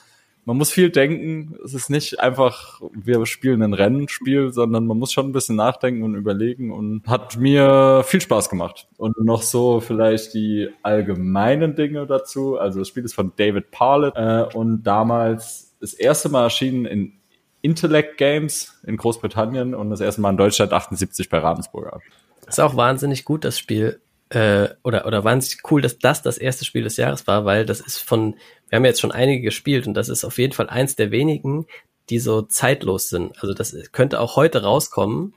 man 0.47 0.55
muss 0.55 0.71
viel 0.71 0.89
denken. 0.89 1.57
Es 1.65 1.73
ist 1.73 1.89
nicht 1.89 2.21
einfach, 2.21 2.79
wir 2.93 3.25
spielen 3.25 3.61
ein 3.61 3.73
Rennspiel, 3.73 4.53
sondern 4.53 4.87
man 4.87 4.97
muss 4.97 5.11
schon 5.11 5.25
ein 5.25 5.33
bisschen 5.33 5.57
nachdenken 5.57 6.03
und 6.03 6.15
überlegen 6.15 6.71
und 6.71 7.05
hat 7.05 7.35
mir 7.35 8.01
viel 8.05 8.21
Spaß 8.21 8.47
gemacht. 8.47 8.87
Und 8.95 9.21
noch 9.21 9.41
so 9.41 9.81
vielleicht 9.81 10.33
die 10.33 10.69
allgemeinen 10.83 11.75
Dinge 11.75 12.07
dazu. 12.07 12.57
Also 12.57 12.79
das 12.79 12.87
Spiel 12.87 13.03
ist 13.03 13.13
von 13.13 13.33
David 13.35 13.71
Parlett 13.71 14.13
äh, 14.15 14.45
und 14.55 14.83
damals 14.83 15.75
das 15.81 15.93
erste 15.93 16.29
Mal 16.29 16.43
erschienen 16.43 16.85
in 16.85 17.13
Intellect 17.61 18.17
Games 18.17 18.79
in 18.85 18.95
Großbritannien 18.95 19.75
und 19.75 19.89
das 19.89 19.99
erste 19.99 20.21
Mal 20.21 20.29
in 20.29 20.37
Deutschland 20.37 20.71
78 20.71 21.27
bei 21.27 21.39
Ravensburger. 21.39 21.99
Ist 22.47 22.61
auch 22.61 22.77
wahnsinnig 22.77 23.25
gut, 23.25 23.43
das 23.43 23.59
Spiel. 23.59 23.99
Äh, 24.29 24.69
oder, 24.83 25.05
oder 25.05 25.23
wahnsinnig 25.23 25.61
cool, 25.71 25.81
dass 25.81 25.99
das 25.99 26.21
das 26.21 26.37
erste 26.37 26.65
Spiel 26.65 26.83
des 26.83 26.97
Jahres 26.97 27.27
war, 27.27 27.45
weil 27.45 27.65
das 27.65 27.79
ist 27.79 27.97
von, 27.97 28.35
wir 28.67 28.75
haben 28.75 28.85
jetzt 28.85 28.99
schon 28.99 29.13
einige 29.13 29.41
gespielt 29.41 29.87
und 29.87 29.93
das 29.93 30.09
ist 30.09 30.25
auf 30.25 30.37
jeden 30.37 30.53
Fall 30.53 30.69
eins 30.69 30.97
der 30.97 31.11
wenigen, 31.11 31.65
die 32.09 32.19
so 32.19 32.41
zeitlos 32.41 33.09
sind. 33.09 33.41
Also 33.41 33.53
das 33.53 33.75
könnte 33.93 34.19
auch 34.19 34.35
heute 34.35 34.63
rauskommen 34.63 35.33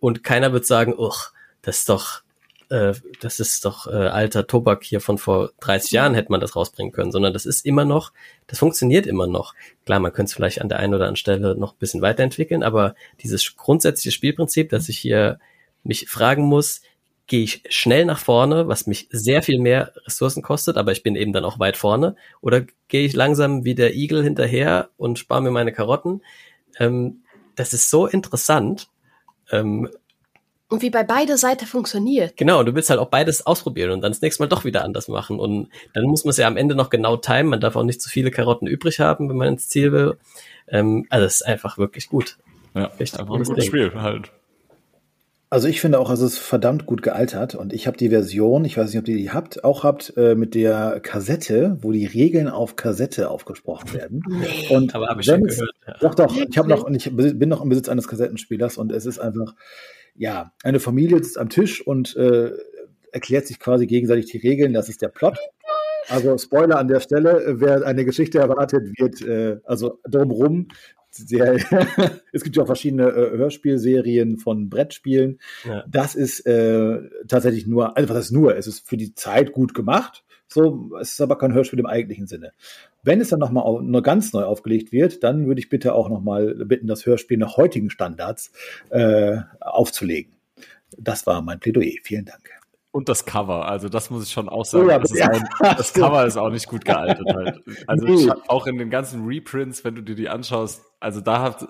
und 0.00 0.24
keiner 0.24 0.52
wird 0.52 0.66
sagen, 0.66 0.94
uch, 0.98 1.30
das 1.62 1.78
ist 1.78 1.88
doch 1.88 2.24
äh, 2.70 2.94
das 3.20 3.40
ist 3.40 3.64
doch 3.64 3.86
äh, 3.86 3.90
alter 4.08 4.46
Tobak 4.46 4.84
hier 4.84 5.00
von 5.00 5.18
vor 5.18 5.50
30 5.60 5.92
Jahren 5.92 6.14
hätte 6.14 6.32
man 6.32 6.40
das 6.40 6.56
rausbringen 6.56 6.92
können, 6.92 7.12
sondern 7.12 7.32
das 7.32 7.46
ist 7.46 7.64
immer 7.64 7.84
noch, 7.84 8.12
das 8.46 8.58
funktioniert 8.58 9.06
immer 9.06 9.26
noch. 9.26 9.54
Klar, 9.84 10.00
man 10.00 10.12
könnte 10.12 10.30
es 10.30 10.34
vielleicht 10.34 10.60
an 10.60 10.68
der 10.68 10.78
einen 10.78 10.94
oder 10.94 11.04
anderen 11.04 11.16
Stelle 11.16 11.56
noch 11.56 11.74
ein 11.74 11.78
bisschen 11.78 12.02
weiterentwickeln, 12.02 12.62
aber 12.62 12.94
dieses 13.22 13.56
grundsätzliche 13.56 14.12
Spielprinzip, 14.12 14.70
dass 14.70 14.88
ich 14.88 14.98
hier 14.98 15.38
mich 15.82 16.08
fragen 16.08 16.44
muss, 16.44 16.80
gehe 17.26 17.42
ich 17.42 17.62
schnell 17.68 18.04
nach 18.04 18.18
vorne, 18.18 18.68
was 18.68 18.86
mich 18.86 19.08
sehr 19.10 19.42
viel 19.42 19.58
mehr 19.58 19.92
Ressourcen 20.06 20.42
kostet, 20.42 20.76
aber 20.76 20.92
ich 20.92 21.02
bin 21.02 21.16
eben 21.16 21.32
dann 21.32 21.44
auch 21.44 21.58
weit 21.58 21.76
vorne, 21.76 22.16
oder 22.40 22.62
gehe 22.88 23.06
ich 23.06 23.14
langsam 23.14 23.64
wie 23.64 23.74
der 23.74 23.94
Igel 23.94 24.22
hinterher 24.22 24.90
und 24.96 25.18
spare 25.18 25.42
mir 25.42 25.50
meine 25.50 25.72
Karotten. 25.72 26.22
Ähm, 26.78 27.22
das 27.56 27.72
ist 27.72 27.90
so 27.90 28.06
interessant. 28.06 28.88
Ähm, 29.50 29.88
und 30.68 30.82
wie 30.82 30.90
bei 30.90 31.04
beider 31.04 31.38
Seite 31.38 31.66
funktioniert. 31.66 32.36
Genau, 32.36 32.62
du 32.62 32.74
willst 32.74 32.90
halt 32.90 32.98
auch 32.98 33.08
beides 33.08 33.46
ausprobieren 33.46 33.90
und 33.90 34.00
dann 34.00 34.12
das 34.12 34.22
nächste 34.22 34.42
Mal 34.42 34.48
doch 34.48 34.64
wieder 34.64 34.84
anders 34.84 35.08
machen. 35.08 35.38
Und 35.38 35.68
dann 35.92 36.04
muss 36.04 36.24
man 36.24 36.30
es 36.30 36.36
ja 36.38 36.46
am 36.46 36.56
Ende 36.56 36.74
noch 36.74 36.90
genau 36.90 37.16
timen. 37.16 37.48
Man 37.48 37.60
darf 37.60 37.76
auch 37.76 37.84
nicht 37.84 38.02
zu 38.02 38.08
viele 38.08 38.30
Karotten 38.30 38.66
übrig 38.66 38.98
haben, 38.98 39.28
wenn 39.28 39.36
man 39.36 39.48
ins 39.48 39.68
Ziel 39.68 39.92
will. 39.92 40.16
Ähm, 40.68 41.06
also 41.10 41.26
es 41.26 41.36
ist 41.36 41.42
einfach 41.42 41.78
wirklich 41.78 42.08
gut. 42.08 42.38
Ja, 42.74 42.86
Richtig 42.98 43.20
einfach 43.20 43.34
ein 43.34 43.44
gutes 43.44 43.66
Spiel 43.66 43.92
halt. 43.94 44.32
Also 45.54 45.68
ich 45.68 45.80
finde 45.80 46.00
auch, 46.00 46.10
es 46.10 46.20
ist 46.20 46.38
verdammt 46.38 46.84
gut 46.84 47.00
gealtert 47.00 47.54
und 47.54 47.72
ich 47.72 47.86
habe 47.86 47.96
die 47.96 48.08
Version, 48.08 48.64
ich 48.64 48.76
weiß 48.76 48.90
nicht, 48.90 48.98
ob 48.98 49.06
ihr 49.06 49.16
die 49.16 49.30
habt, 49.30 49.62
auch 49.62 49.84
habt 49.84 50.12
äh, 50.16 50.34
mit 50.34 50.56
der 50.56 50.98
Kassette, 51.00 51.78
wo 51.80 51.92
die 51.92 52.06
Regeln 52.06 52.48
auf 52.48 52.74
Kassette 52.74 53.30
aufgesprochen 53.30 53.94
werden. 53.94 54.24
Und 54.70 54.96
aber 54.96 55.06
habe 55.06 55.20
ich 55.20 55.28
schon 55.28 55.44
gehört. 55.44 55.70
Ja. 55.86 55.96
Doch, 56.00 56.16
doch, 56.16 56.36
ich 56.36 56.58
habe 56.58 56.68
noch, 56.68 56.90
ich 56.90 57.08
bin 57.14 57.48
noch 57.48 57.62
im 57.62 57.68
Besitz 57.68 57.88
eines 57.88 58.08
Kassettenspielers 58.08 58.78
und 58.78 58.90
es 58.90 59.06
ist 59.06 59.20
einfach, 59.20 59.54
ja, 60.16 60.50
eine 60.64 60.80
Familie 60.80 61.18
sitzt 61.18 61.38
am 61.38 61.50
Tisch 61.50 61.86
und 61.86 62.16
äh, 62.16 62.50
erklärt 63.12 63.46
sich 63.46 63.60
quasi 63.60 63.86
gegenseitig 63.86 64.26
die 64.26 64.38
Regeln. 64.38 64.72
Das 64.72 64.88
ist 64.88 65.02
der 65.02 65.08
Plot. 65.08 65.38
Also 66.08 66.36
Spoiler 66.36 66.80
an 66.80 66.88
der 66.88 66.98
Stelle, 66.98 67.60
wer 67.60 67.86
eine 67.86 68.04
Geschichte 68.04 68.40
erwartet, 68.40 68.88
wird 68.98 69.22
äh, 69.22 69.60
also 69.62 70.00
drumherum. 70.02 70.66
Sehr, 71.16 71.54
es 72.32 72.42
gibt 72.42 72.56
ja 72.56 72.62
auch 72.62 72.66
verschiedene 72.66 73.08
äh, 73.08 73.36
Hörspielserien 73.36 74.36
von 74.36 74.68
Brettspielen. 74.68 75.38
Ja. 75.64 75.84
Das 75.88 76.14
ist 76.14 76.40
äh, 76.46 76.98
tatsächlich 77.28 77.66
nur, 77.66 77.96
also 77.96 78.12
was 78.12 78.26
ist 78.26 78.32
nur, 78.32 78.56
es 78.56 78.66
ist 78.66 78.88
für 78.88 78.96
die 78.96 79.14
Zeit 79.14 79.52
gut 79.52 79.74
gemacht. 79.74 80.24
So, 80.48 80.90
es 81.00 81.12
ist 81.12 81.20
aber 81.20 81.38
kein 81.38 81.52
Hörspiel 81.52 81.78
im 81.78 81.86
eigentlichen 81.86 82.26
Sinne. 82.26 82.52
Wenn 83.02 83.20
es 83.20 83.28
dann 83.28 83.40
nochmal 83.40 83.82
nur 83.82 84.02
ganz 84.02 84.32
neu 84.32 84.44
aufgelegt 84.44 84.92
wird, 84.92 85.22
dann 85.22 85.46
würde 85.46 85.60
ich 85.60 85.68
bitte 85.68 85.94
auch 85.94 86.08
nochmal 86.08 86.54
bitten, 86.54 86.86
das 86.86 87.06
Hörspiel 87.06 87.38
nach 87.38 87.56
heutigen 87.56 87.90
Standards 87.90 88.52
äh, 88.90 89.38
aufzulegen. 89.60 90.34
Das 90.96 91.26
war 91.26 91.42
mein 91.42 91.60
Plädoyer. 91.60 91.98
Vielen 92.02 92.24
Dank. 92.24 92.50
Und 92.94 93.08
das 93.08 93.24
Cover, 93.24 93.66
also 93.66 93.88
das 93.88 94.08
muss 94.10 94.22
ich 94.22 94.30
schon 94.30 94.48
auch 94.48 94.64
sagen. 94.64 94.86
Oh 94.86 94.88
ja, 94.88 95.00
das, 95.00 95.18
ja. 95.18 95.28
Auch, 95.28 95.74
das, 95.76 95.92
Cover 95.94 96.26
ist 96.26 96.36
auch 96.36 96.50
nicht 96.50 96.68
gut 96.68 96.84
gealtert 96.84 97.26
halt. 97.34 97.60
Also 97.88 98.06
nee. 98.06 98.14
ich 98.14 98.30
hab 98.30 98.48
auch 98.48 98.68
in 98.68 98.78
den 98.78 98.88
ganzen 98.88 99.26
Reprints, 99.26 99.82
wenn 99.82 99.96
du 99.96 100.02
dir 100.02 100.14
die 100.14 100.28
anschaust, 100.28 100.80
also 101.00 101.20
da 101.20 101.42
hat, 101.42 101.66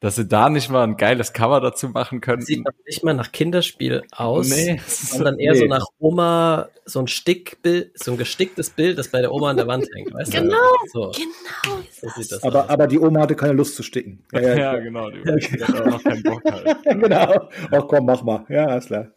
dass 0.00 0.16
sie 0.16 0.28
da 0.28 0.50
nicht 0.50 0.68
mal 0.68 0.84
ein 0.84 0.98
geiles 0.98 1.32
Cover 1.32 1.62
dazu 1.62 1.88
machen 1.88 2.20
können. 2.20 2.42
Sieht 2.42 2.66
nicht 2.84 3.02
mal 3.02 3.14
nach 3.14 3.32
Kinderspiel 3.32 4.02
aus, 4.10 4.50
nee, 4.50 4.78
sondern 4.86 5.38
eher 5.38 5.52
nee. 5.54 5.60
so 5.60 5.64
nach 5.64 5.86
Oma, 5.98 6.68
so 6.84 7.00
ein 7.00 7.06
Stickbild, 7.06 7.98
so 7.98 8.12
ein 8.12 8.18
gesticktes 8.18 8.68
Bild, 8.68 8.98
das 8.98 9.08
bei 9.08 9.22
der 9.22 9.32
Oma 9.32 9.48
an 9.48 9.56
der 9.56 9.66
Wand 9.68 9.86
hängt. 9.94 10.12
Weißt 10.12 10.32
genau, 10.32 10.56
so. 10.92 11.12
genau. 11.12 11.78
So 11.92 12.08
sieht 12.10 12.30
das 12.30 12.42
aber, 12.42 12.64
aus. 12.64 12.68
aber 12.68 12.88
die 12.88 12.98
Oma 12.98 13.20
hatte 13.20 13.36
keine 13.36 13.54
Lust 13.54 13.74
zu 13.74 13.82
sticken. 13.82 14.22
Ja, 14.34 14.40
ja, 14.40 14.56
ja 14.56 14.78
genau. 14.80 15.08
Die, 15.08 15.22
die 15.22 15.64
hat 15.64 15.80
auch 15.80 15.86
noch 15.86 16.04
keinen 16.04 16.22
Bock 16.22 16.42
halt. 16.44 16.76
genau. 16.84 17.48
Ach 17.70 17.84
komm, 17.88 18.04
mach 18.04 18.22
mal. 18.22 18.44
Ja, 18.50 18.76
ist 18.76 18.88
klar. 18.88 19.08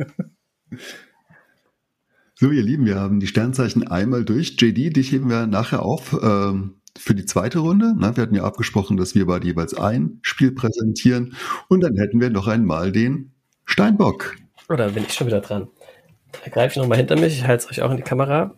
So, 2.38 2.52
ihr 2.52 2.64
Lieben, 2.64 2.86
wir 2.86 2.96
haben 2.96 3.20
die 3.20 3.28
Sternzeichen 3.28 3.88
einmal 3.88 4.26
durch. 4.26 4.58
JD, 4.60 4.96
dich 4.96 5.12
heben 5.12 5.30
wir 5.30 5.48
nachher 5.48 5.84
auf. 5.84 6.18
Ähm 6.22 6.76
für 6.98 7.16
die 7.16 7.26
zweite 7.26 7.60
Runde. 7.60 7.94
Na, 7.98 8.16
wir 8.16 8.24
hatten 8.24 8.36
ja 8.36 8.44
abgesprochen, 8.44 8.98
dass 8.98 9.16
wir 9.16 9.26
beide 9.26 9.46
jeweils 9.46 9.74
ein 9.74 10.20
Spiel 10.22 10.52
präsentieren 10.52 11.36
und 11.68 11.82
dann 11.82 11.98
hätten 11.98 12.22
wir 12.22 12.30
noch 12.30 12.48
einmal 12.48 12.92
den 12.92 13.34
Steinbock. 13.66 14.38
Oder 14.70 14.88
oh, 14.88 14.92
bin 14.92 15.04
ich 15.04 15.14
schon 15.14 15.28
wieder 15.28 15.42
dran? 15.42 15.68
Da 16.44 16.50
greife 16.50 16.74
ich 16.74 16.78
nochmal 16.78 16.98
hinter 16.98 17.20
mich, 17.20 17.38
ich 17.38 17.48
halte 17.48 17.66
es 17.66 17.72
euch 17.72 17.82
auch 17.82 17.92
in 17.92 17.98
die 17.98 18.04
Kamera. 18.04 18.56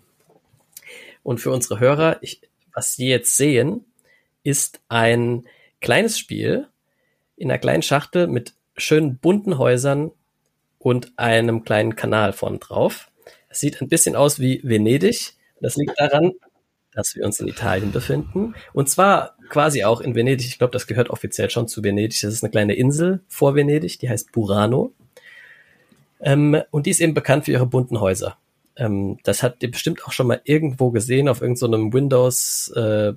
Und 1.24 1.40
für 1.40 1.52
unsere 1.52 1.80
Hörer, 1.80 2.18
ich, 2.22 2.42
was 2.74 2.94
Sie 2.94 3.08
jetzt 3.08 3.36
sehen, 3.36 3.86
ist 4.44 4.80
ein 4.88 5.44
kleines 5.82 6.18
Spiel 6.18 6.68
in 7.36 7.52
einer 7.52 7.60
kleinen 7.60 7.84
Schachtel 7.84 8.28
mit 8.28 8.54
schönen 8.78 9.18
bunten 9.18 9.58
Häusern 9.58 10.12
und 10.80 11.12
einem 11.18 11.64
kleinen 11.64 11.96
Kanal 11.96 12.34
vorn 12.34 12.60
drauf. 12.60 13.12
Sieht 13.60 13.82
ein 13.82 13.90
bisschen 13.90 14.16
aus 14.16 14.40
wie 14.40 14.62
Venedig. 14.64 15.34
Das 15.62 15.76
liegt 15.76 16.00
daran, 16.00 16.34
dass 16.94 17.16
wir 17.16 17.26
uns 17.26 17.40
in 17.40 17.48
Italien 17.48 17.92
befinden. 17.92 18.56
Und 18.74 18.90
zwar 18.90 19.36
quasi 19.50 19.84
auch 19.84 20.02
in 20.02 20.16
Venedig. 20.16 20.48
Ich 20.48 20.58
glaube, 20.58 20.74
das 20.74 20.88
gehört 20.88 21.10
offiziell 21.10 21.50
schon 21.50 21.68
zu 21.68 21.84
Venedig. 21.84 22.22
Das 22.22 22.34
ist 22.34 22.44
eine 22.44 22.52
kleine 22.52 22.76
Insel 22.76 23.22
vor 23.28 23.56
Venedig, 23.56 24.00
die 24.00 24.10
heißt 24.10 24.32
Burano. 24.32 24.94
Ähm, 26.20 26.62
und 26.72 26.86
die 26.86 26.92
ist 26.92 27.00
eben 27.00 27.14
bekannt 27.14 27.46
für 27.46 27.52
ihre 27.52 27.68
bunten 27.68 28.00
Häuser. 28.00 28.38
Ähm, 28.76 29.18
das 29.24 29.44
habt 29.44 29.64
ihr 29.64 29.72
bestimmt 29.72 30.06
auch 30.06 30.12
schon 30.12 30.28
mal 30.28 30.42
irgendwo 30.44 30.92
gesehen 30.92 31.30
auf 31.30 31.42
irgendeinem 31.42 31.92
so 31.92 31.94
Windows 31.94 32.72
äh, 32.76 33.14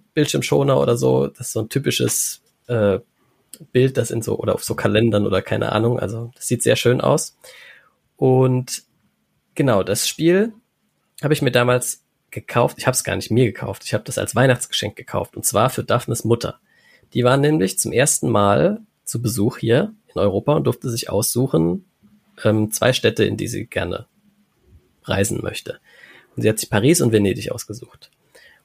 oder 0.72 0.96
so. 0.96 1.26
Das 1.26 1.48
ist 1.48 1.52
so 1.52 1.60
ein 1.60 1.68
typisches 1.68 2.42
äh, 2.66 2.98
Bild, 3.72 3.96
das 3.96 4.10
in 4.10 4.22
so 4.22 4.38
oder 4.38 4.54
auf 4.54 4.64
so 4.64 4.74
Kalendern 4.74 5.26
oder 5.26 5.42
keine 5.42 5.72
Ahnung. 5.72 5.98
Also 5.98 6.30
das 6.34 6.46
sieht 6.46 6.62
sehr 6.62 6.76
schön 6.76 7.00
aus. 7.00 7.36
Und 8.16 8.82
genau, 9.54 9.82
das 9.82 10.08
Spiel 10.08 10.52
habe 11.22 11.34
ich 11.34 11.42
mir 11.42 11.52
damals 11.52 12.02
gekauft. 12.30 12.76
Ich 12.78 12.86
habe 12.86 12.94
es 12.94 13.04
gar 13.04 13.16
nicht 13.16 13.30
mir 13.30 13.44
gekauft. 13.44 13.84
Ich 13.84 13.94
habe 13.94 14.04
das 14.04 14.18
als 14.18 14.34
Weihnachtsgeschenk 14.34 14.96
gekauft. 14.96 15.36
Und 15.36 15.44
zwar 15.44 15.70
für 15.70 15.84
Daphnes 15.84 16.24
Mutter. 16.24 16.60
Die 17.12 17.24
war 17.24 17.36
nämlich 17.36 17.78
zum 17.78 17.92
ersten 17.92 18.30
Mal 18.30 18.80
zu 19.04 19.20
Besuch 19.20 19.58
hier 19.58 19.92
in 20.14 20.20
Europa 20.20 20.54
und 20.54 20.64
durfte 20.64 20.88
sich 20.88 21.10
aussuchen, 21.10 21.84
ähm, 22.44 22.70
zwei 22.70 22.92
Städte, 22.92 23.24
in 23.24 23.36
die 23.36 23.48
sie 23.48 23.66
gerne 23.66 24.06
reisen 25.04 25.40
möchte. 25.42 25.80
Und 26.36 26.42
sie 26.42 26.48
hat 26.48 26.58
sich 26.58 26.70
Paris 26.70 27.00
und 27.00 27.12
Venedig 27.12 27.50
ausgesucht. 27.50 28.10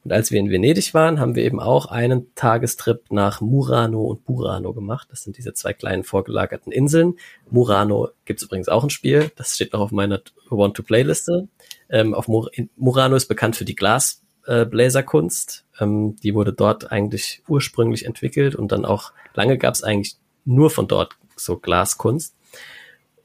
Und 0.06 0.14
als 0.14 0.30
wir 0.30 0.39
in 0.39 0.51
Venedig 0.51 0.93
waren, 0.93 1.20
haben 1.20 1.34
wir 1.34 1.43
eben 1.43 1.60
auch 1.60 1.88
einen 1.88 2.34
Tagestrip 2.36 3.06
nach 3.10 3.41
Murano 3.41 4.03
und 4.03 4.24
Burano 4.24 4.72
gemacht. 4.72 5.08
Das 5.10 5.24
sind 5.24 5.36
diese 5.36 5.56
zwei 5.56 5.74
kleinen 5.74 6.03
vorgelagerten 6.03 6.72
Inseln. 6.72 7.16
Murano 7.49 8.10
gibt's 8.24 8.43
übrigens 8.43 8.70
auch 8.70 8.84
ein 8.84 8.91
Spiel. 8.91 9.32
Das 9.36 9.56
steht 9.56 9.74
noch 9.74 9.80
auf 9.80 9.91
meiner 9.91 10.22
Want-to-Play-Liste. 10.47 11.47
Ähm, 11.89 12.14
auf 12.14 12.28
Mur 12.28 12.51
Murano 12.76 13.16
ist 13.16 13.26
bekannt 13.26 13.56
für 13.56 13.66
die 13.66 13.76
Glasbläserkunst. 13.76 15.66
Äh, 15.80 15.84
ähm, 15.84 16.16
die 16.18 16.36
wurde 16.36 16.53
dort 16.53 16.91
eigentlich 16.91 17.41
ursprünglich 17.47 18.06
entwickelt 18.06 18.53
und 18.53 18.72
dann 18.72 18.86
auch 18.86 19.12
lange 19.34 19.58
gab 19.58 19.74
es 19.74 19.82
eigentlich 19.82 20.18
nur 20.45 20.70
von 20.70 20.88
dort 20.88 21.18
so 21.36 21.58
Glaskunst. 21.58 22.36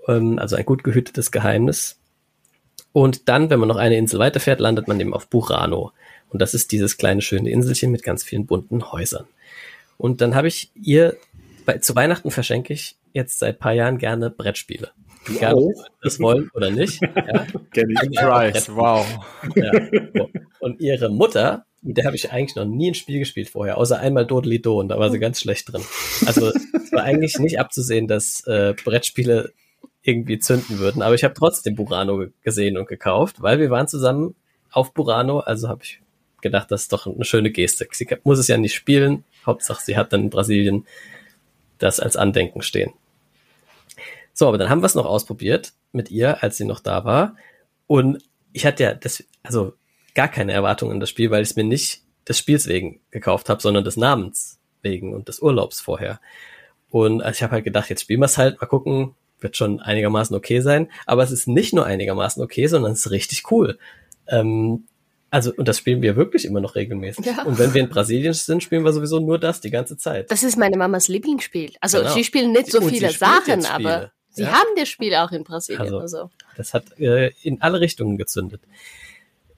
Ähm, 0.08 0.38
also 0.38 0.56
ein 0.56 0.64
gut 0.64 0.82
gehütetes 0.82 1.30
Geheimnis. 1.30 1.99
Und 2.92 3.28
dann, 3.28 3.50
wenn 3.50 3.60
man 3.60 3.68
noch 3.68 3.76
eine 3.76 3.96
Insel 3.96 4.18
weiterfährt, 4.18 4.60
landet 4.60 4.88
man 4.88 4.98
eben 4.98 5.14
auf 5.14 5.28
Burano. 5.28 5.92
Und 6.28 6.40
das 6.42 6.54
ist 6.54 6.72
dieses 6.72 6.96
kleine 6.96 7.22
schöne 7.22 7.50
Inselchen 7.50 7.90
mit 7.90 8.02
ganz 8.02 8.24
vielen 8.24 8.46
bunten 8.46 8.90
Häusern. 8.92 9.26
Und 9.96 10.20
dann 10.20 10.34
habe 10.34 10.48
ich 10.48 10.70
ihr, 10.74 11.16
bei, 11.66 11.78
zu 11.78 11.94
Weihnachten 11.94 12.30
verschenke 12.30 12.72
ich 12.72 12.96
jetzt 13.12 13.38
seit 13.38 13.58
paar 13.58 13.72
Jahren 13.72 13.98
gerne 13.98 14.30
Brettspiele. 14.30 14.90
Egal, 15.28 15.54
ob 15.54 15.74
wir 15.74 15.84
das 16.02 16.18
wollen 16.20 16.50
oder 16.54 16.70
nicht. 16.70 17.00
Ja. 17.72 18.30
Price, 18.30 18.68
wow. 18.74 19.06
Ja. 19.54 19.70
Und 20.58 20.80
ihre 20.80 21.08
Mutter, 21.08 21.66
mit 21.82 21.96
der 21.96 22.04
habe 22.04 22.16
ich 22.16 22.32
eigentlich 22.32 22.56
noch 22.56 22.64
nie 22.64 22.90
ein 22.90 22.94
Spiel 22.94 23.20
gespielt 23.20 23.48
vorher, 23.48 23.78
außer 23.78 23.98
einmal 23.98 24.26
Dodeli 24.26 24.60
Do 24.60 24.80
und 24.80 24.88
da 24.88 24.98
war 24.98 25.10
sie 25.10 25.18
ganz 25.18 25.40
schlecht 25.40 25.72
drin. 25.72 25.82
Also 26.26 26.48
es 26.48 26.92
war 26.92 27.04
eigentlich 27.04 27.38
nicht 27.38 27.60
abzusehen, 27.60 28.08
dass 28.08 28.44
äh, 28.46 28.74
Brettspiele 28.84 29.52
irgendwie 30.02 30.38
zünden 30.38 30.78
würden, 30.78 31.02
aber 31.02 31.14
ich 31.14 31.24
habe 31.24 31.34
trotzdem 31.34 31.74
Burano 31.74 32.26
gesehen 32.42 32.78
und 32.78 32.88
gekauft, 32.88 33.42
weil 33.42 33.58
wir 33.58 33.70
waren 33.70 33.88
zusammen 33.88 34.34
auf 34.70 34.94
Burano, 34.94 35.40
also 35.40 35.68
habe 35.68 35.82
ich 35.82 36.00
gedacht, 36.40 36.70
das 36.70 36.82
ist 36.82 36.92
doch 36.92 37.06
eine 37.06 37.24
schöne 37.24 37.50
Geste. 37.50 37.86
Sie 37.92 38.08
muss 38.24 38.38
es 38.38 38.48
ja 38.48 38.56
nicht 38.56 38.74
spielen, 38.74 39.24
Hauptsache 39.44 39.82
sie 39.84 39.96
hat 39.96 40.12
dann 40.12 40.22
in 40.22 40.30
Brasilien 40.30 40.86
das 41.78 42.00
als 42.00 42.16
Andenken 42.16 42.62
stehen. 42.62 42.92
So, 44.32 44.48
aber 44.48 44.58
dann 44.58 44.70
haben 44.70 44.80
wir 44.80 44.86
es 44.86 44.94
noch 44.94 45.06
ausprobiert 45.06 45.72
mit 45.92 46.10
ihr, 46.10 46.42
als 46.42 46.56
sie 46.56 46.64
noch 46.64 46.80
da 46.80 47.04
war. 47.04 47.36
Und 47.86 48.22
ich 48.52 48.64
hatte 48.64 48.84
ja 48.84 48.94
das, 48.94 49.24
also 49.42 49.74
gar 50.14 50.28
keine 50.28 50.52
Erwartungen 50.52 50.92
an 50.92 51.00
das 51.00 51.10
Spiel, 51.10 51.30
weil 51.30 51.42
ich 51.42 51.50
es 51.50 51.56
mir 51.56 51.64
nicht 51.64 52.02
des 52.28 52.38
Spiels 52.38 52.66
wegen 52.66 53.00
gekauft 53.10 53.48
habe, 53.48 53.60
sondern 53.60 53.84
des 53.84 53.96
Namens 53.96 54.58
wegen 54.82 55.14
und 55.14 55.28
des 55.28 55.40
Urlaubs 55.40 55.80
vorher. 55.80 56.20
Und 56.88 57.22
also 57.22 57.36
ich 57.36 57.42
habe 57.42 57.52
halt 57.52 57.64
gedacht, 57.64 57.90
jetzt 57.90 58.02
spielen 58.02 58.20
wir 58.20 58.26
es 58.26 58.38
halt, 58.38 58.60
mal 58.60 58.66
gucken, 58.66 59.14
wird 59.40 59.56
schon 59.56 59.80
einigermaßen 59.80 60.34
okay 60.36 60.60
sein. 60.60 60.88
Aber 61.06 61.22
es 61.22 61.30
ist 61.30 61.48
nicht 61.48 61.72
nur 61.74 61.86
einigermaßen 61.86 62.42
okay, 62.42 62.66
sondern 62.66 62.92
es 62.92 63.06
ist 63.06 63.10
richtig 63.10 63.50
cool. 63.50 63.78
Ähm, 64.28 64.84
also, 65.30 65.52
und 65.56 65.68
das 65.68 65.78
spielen 65.78 66.02
wir 66.02 66.16
wirklich 66.16 66.44
immer 66.44 66.60
noch 66.60 66.74
regelmäßig. 66.74 67.24
Ja. 67.26 67.44
Und 67.44 67.58
wenn 67.58 67.72
wir 67.72 67.82
in 67.82 67.88
Brasilien 67.88 68.32
sind, 68.34 68.62
spielen 68.62 68.84
wir 68.84 68.92
sowieso 68.92 69.20
nur 69.20 69.38
das 69.38 69.60
die 69.60 69.70
ganze 69.70 69.96
Zeit. 69.96 70.30
Das 70.30 70.42
ist 70.42 70.56
meine 70.56 70.76
Mamas 70.76 71.06
Lieblingsspiel. 71.08 71.72
Also, 71.80 71.98
genau. 71.98 72.12
sie 72.12 72.24
spielen 72.24 72.52
nicht 72.52 72.70
so 72.72 72.78
und 72.80 72.88
viele 72.90 73.10
Sachen, 73.12 73.64
aber 73.66 74.10
Sie 74.32 74.42
Ja. 74.42 74.52
haben 74.52 74.68
das 74.76 74.88
Spiel 74.88 75.14
auch 75.16 75.32
in 75.32 75.42
Brasilien. 75.44 75.80
Also- 75.82 75.98
Also, 75.98 76.30
Das 76.56 76.72
hat 76.74 76.98
äh, 77.00 77.32
in 77.42 77.60
alle 77.62 77.80
Richtungen 77.80 78.16
gezündet. 78.16 78.60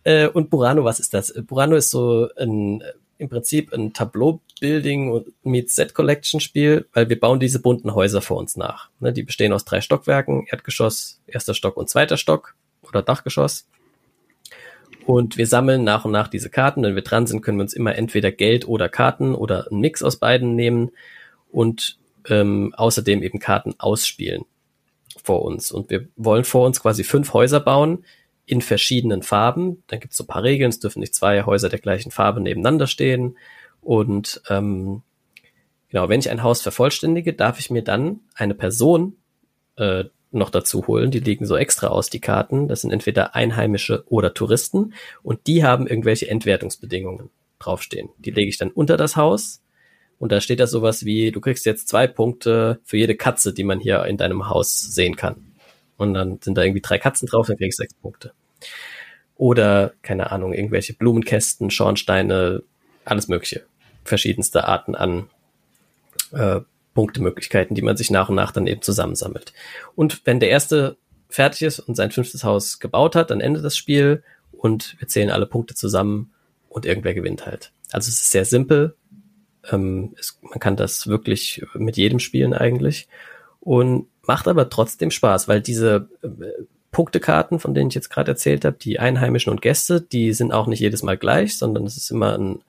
Äh, 0.04 0.28
und 0.28 0.50
Burano, 0.50 0.84
was 0.84 0.98
ist 0.98 1.14
das? 1.14 1.32
Burano 1.46 1.76
ist 1.76 1.90
so 1.90 2.28
ein, 2.38 2.80
äh, 2.80 2.92
im 3.18 3.28
Prinzip 3.28 3.72
ein 3.72 3.92
Tableau-Building 3.92 4.40
und 4.62 5.32
meets 5.44 5.74
Set-Collection-Spiel, 5.74 6.86
weil 6.92 7.08
wir 7.08 7.18
bauen 7.18 7.40
diese 7.40 7.60
bunten 7.60 7.94
Häuser 7.94 8.22
vor 8.22 8.36
uns 8.36 8.56
nach. 8.56 8.90
Ne, 9.00 9.12
die 9.12 9.22
bestehen 9.22 9.52
aus 9.52 9.64
drei 9.64 9.80
Stockwerken, 9.80 10.46
Erdgeschoss, 10.50 11.20
erster 11.26 11.54
Stock 11.54 11.76
und 11.76 11.88
zweiter 11.88 12.16
Stock 12.16 12.54
oder 12.82 13.02
Dachgeschoss. 13.02 13.66
Und 15.06 15.36
wir 15.36 15.46
sammeln 15.46 15.84
nach 15.84 16.04
und 16.04 16.12
nach 16.12 16.28
diese 16.28 16.48
Karten. 16.48 16.82
Wenn 16.82 16.94
wir 16.94 17.02
dran 17.02 17.26
sind, 17.26 17.42
können 17.42 17.58
wir 17.58 17.62
uns 17.62 17.74
immer 17.74 17.96
entweder 17.96 18.30
Geld 18.30 18.68
oder 18.68 18.88
Karten 18.88 19.34
oder 19.34 19.66
einen 19.70 19.80
Mix 19.80 20.02
aus 20.02 20.16
beiden 20.16 20.54
nehmen 20.54 20.92
und 21.50 21.98
ähm, 22.28 22.72
außerdem 22.76 23.22
eben 23.22 23.40
Karten 23.40 23.74
ausspielen 23.78 24.44
vor 25.22 25.42
uns. 25.42 25.72
Und 25.72 25.90
wir 25.90 26.08
wollen 26.16 26.44
vor 26.44 26.66
uns 26.66 26.80
quasi 26.80 27.04
fünf 27.04 27.32
Häuser 27.32 27.60
bauen 27.60 28.04
in 28.46 28.60
verschiedenen 28.60 29.22
Farben. 29.22 29.82
Dann 29.88 30.00
gibt 30.00 30.12
es 30.12 30.18
so 30.18 30.24
ein 30.24 30.28
paar 30.28 30.42
Regeln. 30.42 30.70
Es 30.70 30.80
dürfen 30.80 31.00
nicht 31.00 31.14
zwei 31.14 31.44
Häuser 31.44 31.68
der 31.68 31.78
gleichen 31.78 32.10
Farbe 32.10 32.40
nebeneinander 32.40 32.86
stehen. 32.86 33.36
Und 33.82 34.40
ähm, 34.48 35.02
genau, 35.90 36.08
wenn 36.08 36.20
ich 36.20 36.30
ein 36.30 36.42
Haus 36.42 36.62
vervollständige, 36.62 37.34
darf 37.34 37.58
ich 37.58 37.70
mir 37.70 37.82
dann 37.82 38.20
eine 38.34 38.54
Person 38.54 39.16
äh, 39.76 40.04
noch 40.30 40.50
dazu 40.50 40.86
holen. 40.86 41.10
Die 41.10 41.20
liegen 41.20 41.44
so 41.44 41.56
extra 41.56 41.88
aus, 41.88 42.08
die 42.08 42.20
Karten. 42.20 42.68
Das 42.68 42.80
sind 42.80 42.90
entweder 42.90 43.34
Einheimische 43.34 44.04
oder 44.08 44.32
Touristen. 44.32 44.94
Und 45.22 45.46
die 45.46 45.64
haben 45.64 45.86
irgendwelche 45.86 46.28
Entwertungsbedingungen 46.28 47.28
draufstehen. 47.58 48.08
Die 48.18 48.30
lege 48.30 48.48
ich 48.48 48.56
dann 48.56 48.70
unter 48.70 48.96
das 48.96 49.16
Haus. 49.16 49.60
Und 50.18 50.30
da 50.30 50.40
steht 50.40 50.60
da 50.60 50.66
sowas 50.66 51.04
wie, 51.04 51.32
du 51.32 51.40
kriegst 51.40 51.66
jetzt 51.66 51.88
zwei 51.88 52.06
Punkte 52.06 52.80
für 52.84 52.96
jede 52.96 53.16
Katze, 53.16 53.52
die 53.52 53.64
man 53.64 53.80
hier 53.80 54.04
in 54.04 54.16
deinem 54.16 54.48
Haus 54.48 54.80
sehen 54.80 55.16
kann. 55.16 55.52
Und 55.96 56.14
dann 56.14 56.38
sind 56.40 56.56
da 56.56 56.62
irgendwie 56.62 56.80
drei 56.80 56.98
Katzen 56.98 57.26
drauf, 57.26 57.48
dann 57.48 57.56
kriegst 57.56 57.78
du 57.78 57.82
sechs 57.82 57.94
Punkte. 57.94 58.32
Oder, 59.36 59.92
keine 60.02 60.30
Ahnung, 60.30 60.52
irgendwelche 60.52 60.94
Blumenkästen, 60.94 61.70
Schornsteine, 61.70 62.62
alles 63.04 63.28
mögliche. 63.28 63.64
Verschiedenste 64.04 64.66
Arten 64.66 64.94
an 64.94 65.28
äh, 66.32 66.60
Punktemöglichkeiten, 66.94 67.74
die 67.74 67.82
man 67.82 67.96
sich 67.96 68.10
nach 68.10 68.28
und 68.28 68.34
nach 68.34 68.52
dann 68.52 68.66
eben 68.66 68.82
zusammensammelt. 68.82 69.52
Und 69.94 70.22
wenn 70.24 70.40
der 70.40 70.50
erste 70.50 70.96
fertig 71.28 71.62
ist 71.62 71.78
und 71.80 71.96
sein 71.96 72.10
fünftes 72.10 72.44
Haus 72.44 72.78
gebaut 72.78 73.16
hat, 73.16 73.30
dann 73.30 73.40
endet 73.40 73.64
das 73.64 73.76
Spiel 73.76 74.22
und 74.52 74.96
wir 74.98 75.08
zählen 75.08 75.30
alle 75.30 75.46
Punkte 75.46 75.74
zusammen 75.74 76.32
und 76.68 76.86
irgendwer 76.86 77.14
gewinnt 77.14 77.46
halt. 77.46 77.72
Also 77.90 78.08
es 78.08 78.20
ist 78.20 78.30
sehr 78.30 78.44
simpel. 78.44 78.94
Ähm, 79.70 80.14
es, 80.18 80.38
man 80.42 80.60
kann 80.60 80.76
das 80.76 81.06
wirklich 81.06 81.64
mit 81.74 81.96
jedem 81.96 82.18
spielen 82.18 82.54
eigentlich 82.54 83.08
und 83.60 84.08
macht 84.26 84.48
aber 84.48 84.68
trotzdem 84.68 85.10
Spaß, 85.10 85.48
weil 85.48 85.60
diese 85.60 86.08
äh, 86.22 86.28
Punktekarten, 86.90 87.58
von 87.58 87.74
denen 87.74 87.88
ich 87.88 87.94
jetzt 87.94 88.10
gerade 88.10 88.32
erzählt 88.32 88.64
habe, 88.64 88.76
die 88.78 88.98
Einheimischen 88.98 89.50
und 89.50 89.62
Gäste, 89.62 90.00
die 90.00 90.32
sind 90.32 90.52
auch 90.52 90.66
nicht 90.66 90.80
jedes 90.80 91.02
Mal 91.02 91.16
gleich, 91.16 91.56
sondern 91.56 91.86
es 91.86 91.96
ist 91.96 92.10
immer 92.10 92.36
ein 92.36 92.62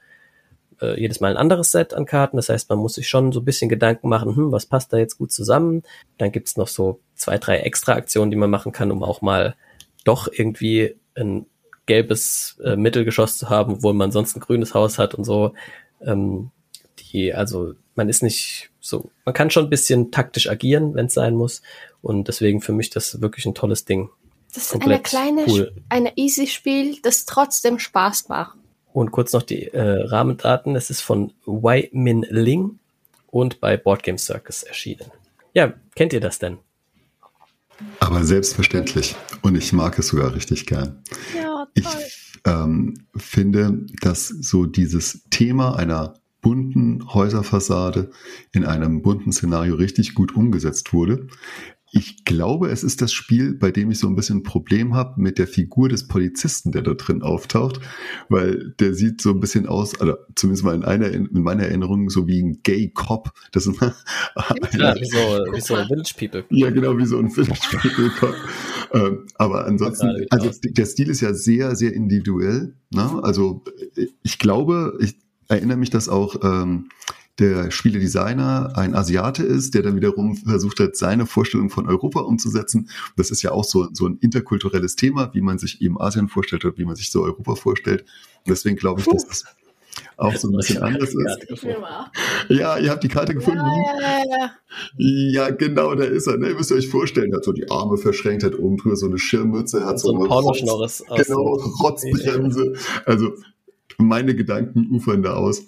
äh, 0.83 0.99
jedes 0.99 1.19
Mal 1.19 1.31
ein 1.31 1.37
anderes 1.37 1.71
Set 1.71 1.93
an 1.93 2.05
Karten. 2.05 2.37
Das 2.37 2.49
heißt, 2.49 2.69
man 2.69 2.79
muss 2.79 2.95
sich 2.95 3.07
schon 3.07 3.31
so 3.31 3.39
ein 3.39 3.45
bisschen 3.45 3.69
Gedanken 3.69 4.09
machen, 4.09 4.35
hm, 4.35 4.51
was 4.51 4.65
passt 4.65 4.91
da 4.91 4.97
jetzt 4.97 5.17
gut 5.17 5.31
zusammen. 5.31 5.83
Dann 6.17 6.31
gibt's 6.31 6.57
noch 6.57 6.67
so 6.67 6.99
zwei, 7.15 7.37
drei 7.37 7.59
extra 7.59 7.93
Aktionen, 7.93 8.31
die 8.31 8.37
man 8.37 8.49
machen 8.49 8.71
kann, 8.71 8.91
um 8.91 9.03
auch 9.03 9.21
mal 9.21 9.55
doch 10.03 10.27
irgendwie 10.31 10.95
ein 11.15 11.45
gelbes 11.85 12.59
äh, 12.63 12.75
Mittelgeschoss 12.75 13.37
zu 13.37 13.49
haben, 13.49 13.75
obwohl 13.75 13.93
man 13.93 14.11
sonst 14.11 14.35
ein 14.35 14.41
grünes 14.41 14.73
Haus 14.73 14.99
hat 14.99 15.15
und 15.15 15.23
so. 15.23 15.53
Ähm, 16.01 16.51
die, 16.99 17.33
also 17.33 17.73
man 17.95 18.09
ist 18.09 18.23
nicht 18.23 18.71
so, 18.79 19.11
man 19.25 19.33
kann 19.33 19.49
schon 19.49 19.65
ein 19.65 19.69
bisschen 19.69 20.11
taktisch 20.11 20.49
agieren, 20.49 20.95
wenn 20.95 21.07
es 21.07 21.13
sein 21.13 21.35
muss. 21.35 21.61
Und 22.01 22.27
deswegen 22.27 22.61
für 22.61 22.73
mich 22.73 22.89
das 22.89 23.21
wirklich 23.21 23.45
ein 23.45 23.55
tolles 23.55 23.85
Ding. 23.85 24.09
das 24.53 24.65
ist 24.65 24.73
eine 24.73 24.79
komplett 24.81 25.03
kleine, 25.05 25.45
cool. 25.47 25.73
eine 25.89 26.11
easy 26.17 26.47
Spiel, 26.47 26.97
das 27.01 27.25
trotzdem 27.25 27.79
Spaß 27.79 28.29
macht. 28.29 28.57
Und 28.93 29.11
kurz 29.11 29.33
noch 29.33 29.43
die 29.43 29.67
äh, 29.67 30.03
Rahmendaten. 30.05 30.75
Es 30.75 30.89
ist 30.89 31.01
von 31.01 31.33
Wei 31.45 31.89
Min 31.91 32.25
Ling 32.29 32.79
und 33.27 33.59
bei 33.59 33.75
Board 33.75 34.03
Game 34.03 34.17
Circus 34.17 34.63
erschienen. 34.63 35.11
Ja, 35.53 35.73
kennt 35.95 36.13
ihr 36.13 36.21
das 36.21 36.39
denn? 36.39 36.59
Aber 37.99 38.23
selbstverständlich. 38.23 39.15
Und 39.41 39.55
ich 39.55 39.73
mag 39.73 39.97
es 39.97 40.07
sogar 40.07 40.33
richtig 40.35 40.65
gern. 40.67 41.01
Ja, 41.35 41.67
Ich 41.73 41.87
ähm, 42.45 42.93
finde, 43.15 43.85
dass 44.01 44.27
so 44.27 44.65
dieses 44.65 45.23
Thema 45.29 45.75
einer 45.75 46.15
bunten 46.41 47.13
Häuserfassade 47.13 48.11
in 48.51 48.65
einem 48.65 49.01
bunten 49.01 49.31
Szenario 49.31 49.75
richtig 49.75 50.13
gut 50.13 50.35
umgesetzt 50.35 50.93
wurde. 50.93 51.27
Ich 51.95 52.25
glaube, 52.25 52.69
es 52.69 52.83
ist 52.83 53.03
das 53.03 53.13
Spiel, 53.13 53.53
bei 53.53 53.69
dem 53.69 53.91
ich 53.91 53.99
so 53.99 54.07
ein 54.07 54.15
bisschen 54.15 54.39
ein 54.39 54.43
Problem 54.43 54.95
habe 54.95 55.21
mit 55.21 55.37
der 55.37 55.45
Figur 55.45 55.89
des 55.89 56.07
Polizisten, 56.07 56.71
der 56.71 56.81
da 56.81 56.95
drin 56.95 57.21
auftaucht, 57.21 57.79
weil 58.29 58.73
der 58.79 58.95
sieht 58.95 59.21
so 59.21 59.29
ein 59.29 59.39
bisschen 59.39 59.67
aus, 59.67 60.01
also 60.01 60.15
zumindest 60.35 60.65
mal 60.65 60.73
in 60.73 60.83
einer 60.83 61.11
in 61.11 61.29
meiner 61.31 61.65
Erinnerung 61.65 62.09
so 62.09 62.27
wie 62.27 62.41
ein 62.41 62.61
Gay 62.63 62.89
Cop. 62.89 63.31
Das 63.51 63.67
ist 63.67 63.79
Ja, 64.73 64.95
wie 64.95 65.05
so, 65.05 65.17
wie 65.53 65.61
so 65.61 65.75
Village 65.75 66.13
People. 66.17 66.43
ja, 66.49 66.71
genau, 66.71 66.97
wie 66.97 67.05
so 67.05 67.19
ein 67.19 67.29
Village 67.29 67.59
ähm, 68.91 69.27
Aber 69.35 69.67
ansonsten, 69.67 70.25
also 70.31 70.49
der 70.63 70.85
Stil 70.87 71.11
ist 71.11 71.21
ja 71.21 71.35
sehr, 71.35 71.75
sehr 71.75 71.93
individuell. 71.93 72.73
Ne? 72.89 73.19
Also 73.21 73.63
ich 74.23 74.39
glaube, 74.39 74.97
ich 74.99 75.15
erinnere 75.47 75.77
mich, 75.77 75.91
dass 75.91 76.09
auch 76.09 76.37
ähm, 76.43 76.89
der 77.39 77.71
Spieledesigner 77.71 78.73
ein 78.75 78.93
Asiate 78.93 79.43
ist, 79.43 79.73
der 79.73 79.81
dann 79.81 79.95
wiederum 79.95 80.35
versucht 80.35 80.79
hat, 80.79 80.95
seine 80.95 81.25
Vorstellung 81.25 81.69
von 81.69 81.87
Europa 81.87 82.19
umzusetzen. 82.21 82.89
Das 83.17 83.31
ist 83.31 83.41
ja 83.41 83.51
auch 83.51 83.63
so, 83.63 83.87
so 83.91 84.07
ein 84.07 84.17
interkulturelles 84.19 84.95
Thema, 84.95 85.33
wie 85.33 85.41
man 85.41 85.57
sich 85.57 85.81
eben 85.81 85.99
Asien 85.99 86.27
vorstellt 86.27 86.63
oder 86.63 86.77
wie 86.77 86.85
man 86.85 86.95
sich 86.95 87.11
so 87.11 87.23
Europa 87.23 87.55
vorstellt. 87.55 88.01
Und 88.01 88.49
deswegen 88.49 88.77
glaube 88.77 89.01
ich, 89.01 89.07
dass 89.07 89.27
das 89.27 89.45
auch 90.17 90.35
so 90.35 90.49
ein 90.49 90.55
bisschen 90.55 90.81
anders 90.81 91.13
ist. 91.13 91.65
Ja, 92.49 92.77
ihr 92.77 92.91
habt 92.91 93.03
die 93.03 93.07
Karte 93.07 93.33
gefunden. 93.33 93.65
Ja, 93.65 94.01
ja, 94.01 94.23
ja. 94.29 94.51
Ja, 94.97 95.49
genau, 95.49 95.95
da 95.95 96.03
ist 96.03 96.27
er. 96.27 96.37
Ne? 96.37 96.49
Ihr 96.49 96.55
müsst 96.55 96.71
euch 96.71 96.87
vorstellen, 96.87 97.31
er 97.31 97.37
hat 97.37 97.43
so 97.43 97.51
die 97.51 97.69
Arme 97.69 97.97
verschränkt, 97.97 98.43
hat 98.43 98.57
oben 98.57 98.77
drüber 98.77 98.95
so 98.95 99.07
eine 99.07 99.17
Schirmmütze, 99.17 99.85
hat 99.85 99.99
so, 99.99 100.09
So 100.09 100.21
ein 100.21 100.27
Pornoschnorres 100.27 101.01
Rotz, 101.01 101.09
aus 101.09 101.27
genau, 101.27 101.41
Rotzbremse. 101.81 102.73
Also 103.05 103.33
meine 103.97 104.35
Gedanken 104.35 104.89
ufern 104.91 105.23
da 105.23 105.33
aus. 105.33 105.63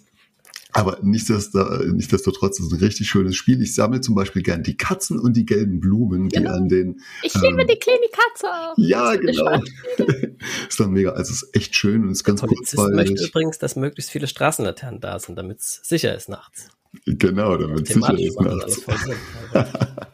Aber 0.75 0.99
nichtsdestotrotz, 1.01 2.59
ist 2.59 2.65
es 2.67 2.73
ein 2.73 2.79
richtig 2.79 3.07
schönes 3.07 3.35
Spiel. 3.37 3.61
Ich 3.61 3.73
sammle 3.75 4.01
zum 4.01 4.13
Beispiel 4.13 4.41
gern 4.43 4.61
die 4.61 4.75
Katzen 4.75 5.17
und 5.19 5.35
die 5.37 5.45
gelben 5.45 5.79
Blumen, 5.79 6.27
die 6.29 6.35
Genau. 6.37 6.51
an 6.53 6.67
den 6.67 7.01
Ich 7.23 7.33
liebe 7.33 7.61
Ähm, 7.61 7.67
die 7.67 7.77
kleine 7.79 7.99
Katze. 8.11 8.47
ja, 8.77 9.15
genau. 9.15 9.57
schön. 9.97 10.37
ist 10.69 10.79
dann 10.79 10.91
mega. 10.91 11.11
Also 11.11 11.31
es 11.31 11.43
ist 11.43 11.55
echt 11.55 11.75
schön 11.75 12.03
und 12.03 12.11
ist 12.11 12.25
ganz 12.25 12.41
Polizist 12.41 12.75
möchte 12.77 12.91
kurzweilig. 13.13 13.29
übrigens, 13.29 13.57
dass 13.57 13.75
möglichst 13.77 14.11
viele 14.11 14.27
Straßenlaternen 14.27 14.99
da 14.99 15.17
sind, 15.17 15.37
damit 15.37 15.59
es 15.59 15.79
sicher 15.83 16.13
ist 16.13 16.27
nachts. 16.27 16.67
Genau, 17.05 17.55
damit 17.57 17.87
es 17.87 17.93
sicher 17.95 18.19
ist 18.19 18.41
nachts. 18.41 18.81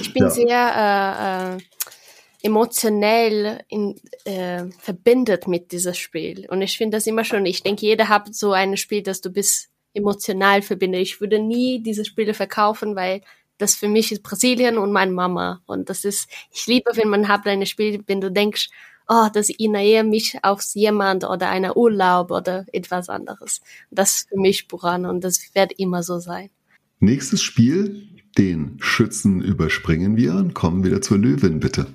Ich 0.00 0.12
bin 0.12 0.22
Ja. 0.22 0.30
sehr 0.30 1.56
äh, 1.56 1.56
äh, 1.56 2.46
emotionell 2.46 3.60
in, 3.68 3.96
äh, 4.24 4.64
verbindet 4.78 5.48
mit 5.48 5.72
diesem 5.72 5.94
Spiel. 5.94 6.46
Und 6.48 6.62
ich 6.62 6.78
finde 6.78 6.96
das 6.96 7.06
immer 7.08 7.24
schon, 7.24 7.44
ich 7.46 7.62
denke, 7.64 7.84
jeder 7.84 8.08
hat 8.08 8.32
so 8.34 8.52
ein 8.52 8.76
Spiel, 8.76 9.02
das 9.02 9.20
du 9.20 9.30
bist 9.30 9.68
emotional 9.96 10.62
verbindet. 10.62 11.02
Ich 11.02 11.20
würde 11.20 11.38
nie 11.38 11.82
diese 11.82 12.04
Spiele 12.04 12.34
verkaufen, 12.34 12.94
weil 12.94 13.22
das 13.58 13.74
für 13.74 13.88
mich 13.88 14.12
ist 14.12 14.22
Brasilien 14.22 14.78
und 14.78 14.92
meine 14.92 15.12
Mama. 15.12 15.62
Und 15.66 15.88
das 15.88 16.04
ist, 16.04 16.28
ich 16.52 16.66
liebe, 16.66 16.90
wenn 16.94 17.08
man 17.08 17.28
hat 17.28 17.46
ein 17.46 17.64
Spiel, 17.66 18.02
wenn 18.06 18.20
du 18.20 18.30
denkst, 18.30 18.68
oh, 19.08 19.28
das 19.32 19.48
erinnert 19.48 20.06
mich 20.06 20.38
auf 20.42 20.62
jemand 20.74 21.24
oder 21.24 21.48
einen 21.48 21.72
Urlaub 21.74 22.30
oder 22.30 22.66
etwas 22.72 23.08
anderes. 23.08 23.60
Das 23.90 24.16
ist 24.16 24.28
für 24.28 24.38
mich 24.38 24.68
Buran 24.68 25.06
und 25.06 25.22
das 25.24 25.54
wird 25.54 25.72
immer 25.78 26.02
so 26.02 26.18
sein. 26.18 26.50
Nächstes 26.98 27.42
Spiel, 27.42 28.08
den 28.38 28.78
Schützen 28.80 29.42
überspringen 29.42 30.16
wir 30.16 30.34
und 30.34 30.54
kommen 30.54 30.84
wieder 30.84 31.00
zur 31.00 31.18
Löwin, 31.18 31.60
bitte. 31.60 31.86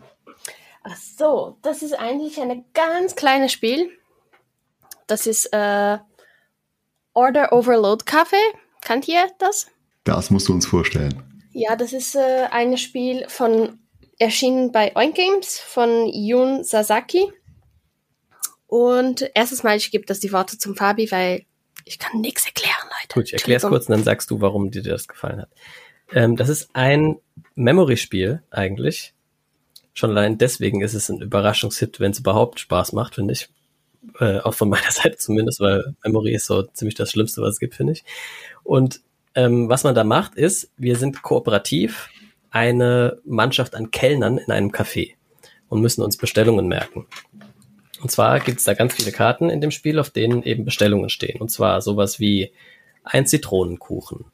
Ach 0.84 0.96
so, 0.96 1.58
das 1.62 1.84
ist 1.84 1.94
eigentlich 1.94 2.40
ein 2.40 2.66
ganz 2.74 3.16
kleines 3.16 3.52
Spiel. 3.52 3.90
Das 5.06 5.28
ist 5.28 5.48
äh, 5.52 5.98
Order 7.14 7.54
Overload 7.54 8.06
Kaffee. 8.06 8.36
Kennt 8.82 9.08
ihr 9.08 9.28
das? 9.40 9.68
Das 10.04 10.32
musst 10.32 10.48
du 10.48 10.54
uns 10.54 10.66
vorstellen. 10.66 11.24
Ja, 11.54 11.76
das 11.76 11.94
ist 11.94 12.16
äh, 12.16 12.48
ein 12.50 12.78
Spiel 12.78 13.26
von 13.28 13.80
erschienen 14.18 14.72
bei 14.72 14.96
Oink 14.96 15.16
Games 15.16 15.60
von 15.60 16.08
Jun 16.08 16.64
Sasaki. 16.64 17.32
Und 18.68 19.30
erstes 19.36 19.64
Mal, 19.64 19.76
ich 19.76 19.92
gebe 19.92 20.06
das 20.06 20.20
die 20.20 20.32
Worte 20.32 20.58
zum 20.58 20.76
Fabi, 20.76 21.12
weil 21.12 21.46
ich 21.86 22.00
kann 22.00 22.22
nichts 22.22 22.46
erklären, 22.46 22.84
Leute. 22.84 23.14
Gut, 23.14 23.26
ich 23.26 23.34
erkläre 23.34 23.58
es 23.58 23.68
kurz 23.68 23.88
und 23.88 23.96
dann 23.96 24.04
sagst 24.04 24.32
du, 24.32 24.40
warum 24.40 24.72
dir 24.72 24.84
das 24.84 25.08
gefallen 25.08 25.42
hat. 25.42 25.50
Ähm, 26.14 26.36
das 26.36 26.50
ist 26.50 26.70
ein 26.74 27.18
Memory-Spiel 27.56 28.44
eigentlich. 28.50 29.14
Schon 29.94 30.12
allein 30.12 30.38
deswegen 30.38 30.82
ist 30.82 30.94
es 30.94 31.10
ein 31.10 31.22
Überraschungshit, 31.22 32.00
wenn 32.00 32.12
es 32.12 32.20
überhaupt 32.20 32.60
Spaß 32.60 32.94
macht, 32.94 33.16
finde 33.16 33.34
ich. 33.34 33.50
Äh, 34.20 34.40
auch 34.40 34.54
von 34.54 34.70
meiner 34.70 34.92
Seite 34.92 35.18
zumindest, 35.18 35.60
weil 35.60 35.96
Memory 36.04 36.34
ist 36.34 36.46
so 36.46 36.64
ziemlich 36.64 36.96
das 36.96 37.12
Schlimmste, 37.12 37.42
was 37.42 37.54
es 37.56 37.60
gibt, 37.60 37.76
finde 37.76 37.94
ich. 37.94 38.04
Und 38.64 39.02
ähm, 39.36 39.70
was 39.70 39.84
man 39.84 39.96
da 39.96 40.04
macht, 40.04 40.36
ist, 40.36 40.72
wir 40.78 40.96
sind 40.98 41.22
kooperativ 41.22 42.10
eine 42.50 43.20
Mannschaft 43.24 43.76
an 43.76 43.92
Kellnern 43.92 44.38
in 44.38 44.52
einem 44.52 44.72
Café 44.72 45.14
und 45.70 45.82
müssen 45.82 46.04
uns 46.04 46.18
Bestellungen 46.18 46.68
merken. 46.68 47.08
Und 48.02 48.12
zwar 48.12 48.40
gibt 48.40 48.60
es 48.60 48.66
da 48.66 48.74
ganz 48.74 48.94
viele 48.96 49.12
Karten 49.12 49.50
in 49.50 49.62
dem 49.62 49.72
Spiel, 49.72 50.00
auf 50.00 50.10
denen 50.10 50.44
eben 50.44 50.66
Bestellungen 50.66 51.10
stehen. 51.10 51.40
Und 51.40 51.50
zwar 51.50 51.82
sowas 51.82 52.20
wie 52.20 52.52
ein 53.04 53.26
Zitronenkuchen 53.26 54.26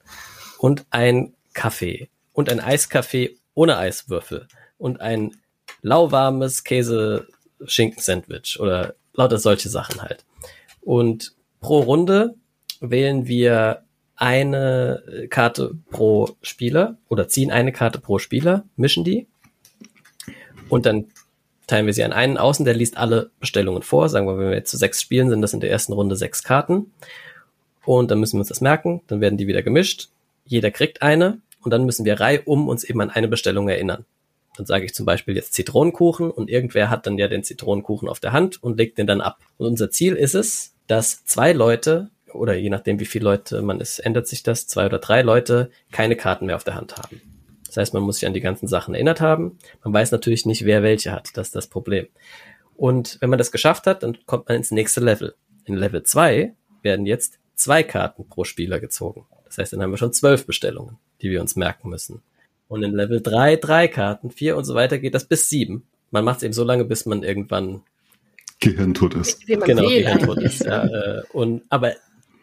und 0.58 0.86
ein 0.90 1.36
Kaffee 1.54 2.10
und 2.34 2.50
ein 2.50 2.60
Eiskaffee 2.60 3.38
ohne 3.54 3.78
Eiswürfel 3.78 4.48
und 4.78 5.02
ein 5.02 5.36
lauwarmes 5.82 6.64
Käse-Schinken-Sandwich 6.64 8.60
oder 8.60 8.96
lauter 9.18 9.38
solche 9.38 9.68
Sachen 9.68 10.02
halt. 10.02 10.24
Und 10.82 11.34
pro 11.60 11.80
Runde 11.80 12.36
wählen 12.80 13.28
wir 13.28 13.84
eine 14.16 15.28
Karte 15.30 15.76
pro 15.92 16.30
Spieler 16.42 16.98
oder 17.10 17.28
ziehen 17.28 17.52
eine 17.52 17.74
Karte 17.74 18.00
pro 18.00 18.18
Spieler, 18.18 18.64
mischen 18.78 19.04
die 19.04 19.28
und 20.70 20.86
dann 20.86 21.06
teilen 21.68 21.86
wir 21.86 21.94
sie 21.94 22.04
an 22.04 22.14
einen 22.14 22.38
außen, 22.38 22.66
der 22.66 22.74
liest 22.74 22.98
alle 22.98 23.32
Bestellungen 23.40 23.84
vor. 23.84 24.10
Sagen 24.10 24.28
wir, 24.28 24.38
wenn 24.38 24.50
wir 24.50 24.56
jetzt 24.56 24.72
zu 24.72 24.78
sechs 24.78 25.02
spielen, 25.02 25.30
sind 25.30 25.42
das 25.42 25.54
in 25.54 25.60
der 25.60 25.70
ersten 25.70 25.94
Runde 25.94 26.16
sechs 26.16 26.44
Karten. 26.44 26.92
Und 27.86 28.12
dann 28.12 28.20
müssen 28.20 28.38
wir 28.38 28.40
uns 28.40 28.50
das 28.50 28.62
merken, 28.62 29.02
dann 29.08 29.22
werden 29.22 29.38
die 29.38 29.48
wieder 29.48 29.64
gemischt. 29.64 30.10
Jeder 30.46 30.72
kriegt 30.72 31.02
eine 31.02 31.40
und 31.62 31.72
dann 31.72 31.86
müssen 31.86 32.06
wir 32.06 32.20
reihum 32.20 32.68
uns 32.68 32.84
eben 32.84 33.02
an 33.02 33.10
eine 33.10 33.28
Bestellung 33.28 33.70
erinnern. 33.70 34.06
Dann 34.58 34.66
sage 34.66 34.86
ich 34.86 34.94
zum 34.94 35.06
Beispiel 35.06 35.36
jetzt 35.36 35.54
Zitronenkuchen 35.54 36.32
und 36.32 36.50
irgendwer 36.50 36.90
hat 36.90 37.06
dann 37.06 37.18
ja 37.18 37.28
den 37.28 37.44
Zitronenkuchen 37.44 38.10
auf 38.10 38.20
der 38.20 38.34
Hand 38.34 38.62
und 38.62 38.78
legt 38.78 38.98
den 38.98 39.08
dann 39.08 39.22
ab. 39.22 39.40
Und 39.58 39.68
unser 39.68 39.92
Ziel 39.92 40.16
ist 40.16 40.34
es, 40.34 40.74
dass 40.88 41.24
zwei 41.26 41.54
Leute 41.54 42.10
oder 42.34 42.56
je 42.56 42.70
nachdem 42.70 43.00
wie 43.00 43.06
viele 43.06 43.26
Leute 43.26 43.62
man 43.62 43.80
ist, 43.80 44.00
ändert 44.00 44.28
sich 44.28 44.44
das, 44.44 44.68
zwei 44.68 44.86
oder 44.86 45.00
drei 45.00 45.22
Leute 45.22 45.70
keine 45.92 46.16
Karten 46.16 46.48
mehr 46.48 46.56
auf 46.56 46.64
der 46.64 46.76
Hand 46.76 46.98
haben. 46.98 47.22
Das 47.68 47.78
heißt, 47.78 47.94
man 47.94 48.04
muss 48.04 48.18
sich 48.18 48.28
an 48.28 48.34
die 48.34 48.42
ganzen 48.42 48.68
Sachen 48.68 48.94
erinnert 48.94 49.22
haben. 49.22 49.58
Man 49.84 49.94
weiß 49.94 50.12
natürlich 50.12 50.46
nicht, 50.46 50.66
wer 50.66 50.84
welche 50.84 51.12
hat. 51.12 51.30
Das 51.36 51.48
ist 51.48 51.56
das 51.56 51.68
Problem. 51.68 52.08
Und 52.76 53.18
wenn 53.22 53.30
man 53.30 53.40
das 53.40 53.52
geschafft 53.52 53.88
hat, 53.88 54.04
dann 54.04 54.18
kommt 54.26 54.48
man 54.48 54.58
ins 54.58 54.72
nächste 54.72 55.02
Level. 55.02 55.36
In 55.66 55.76
Level 55.76 56.04
2 56.04 56.54
werden 56.82 57.06
jetzt 57.06 57.40
zwei 57.56 57.84
Karten 57.84 58.28
pro 58.28 58.44
Spieler 58.44 58.80
gezogen. 58.80 59.26
Das 59.46 59.58
heißt, 59.58 59.74
dann 59.74 59.82
haben 59.82 59.92
wir 59.92 59.98
schon 59.98 60.14
zwölf 60.14 60.46
Bestellungen, 60.46 60.98
die 61.22 61.30
wir 61.30 61.42
uns 61.42 61.56
merken 61.56 61.90
müssen. 61.90 62.22
Und 62.68 62.84
in 62.84 62.94
Level 62.94 63.22
3 63.22 63.56
drei 63.58 63.88
Karten, 63.88 64.32
vier 64.32 64.58
und 64.58 64.66
so 64.66 64.76
weiter 64.76 64.98
geht 64.98 65.14
das 65.14 65.26
bis 65.26 65.50
sieben. 65.50 65.88
Man 66.12 66.26
macht 66.26 66.38
es 66.38 66.44
eben 66.44 66.54
so 66.54 66.64
lange, 66.64 66.86
bis 66.86 67.06
man 67.06 67.24
irgendwann 67.24 67.82
Gehirntot 68.60 69.16
ist. 69.16 69.46
Genau, 69.46 69.88
Gehirntot 69.88 70.40
ist. 70.40 70.66
Ja, 70.66 70.86
äh, 70.86 71.24
und, 71.32 71.64
aber 71.70 71.94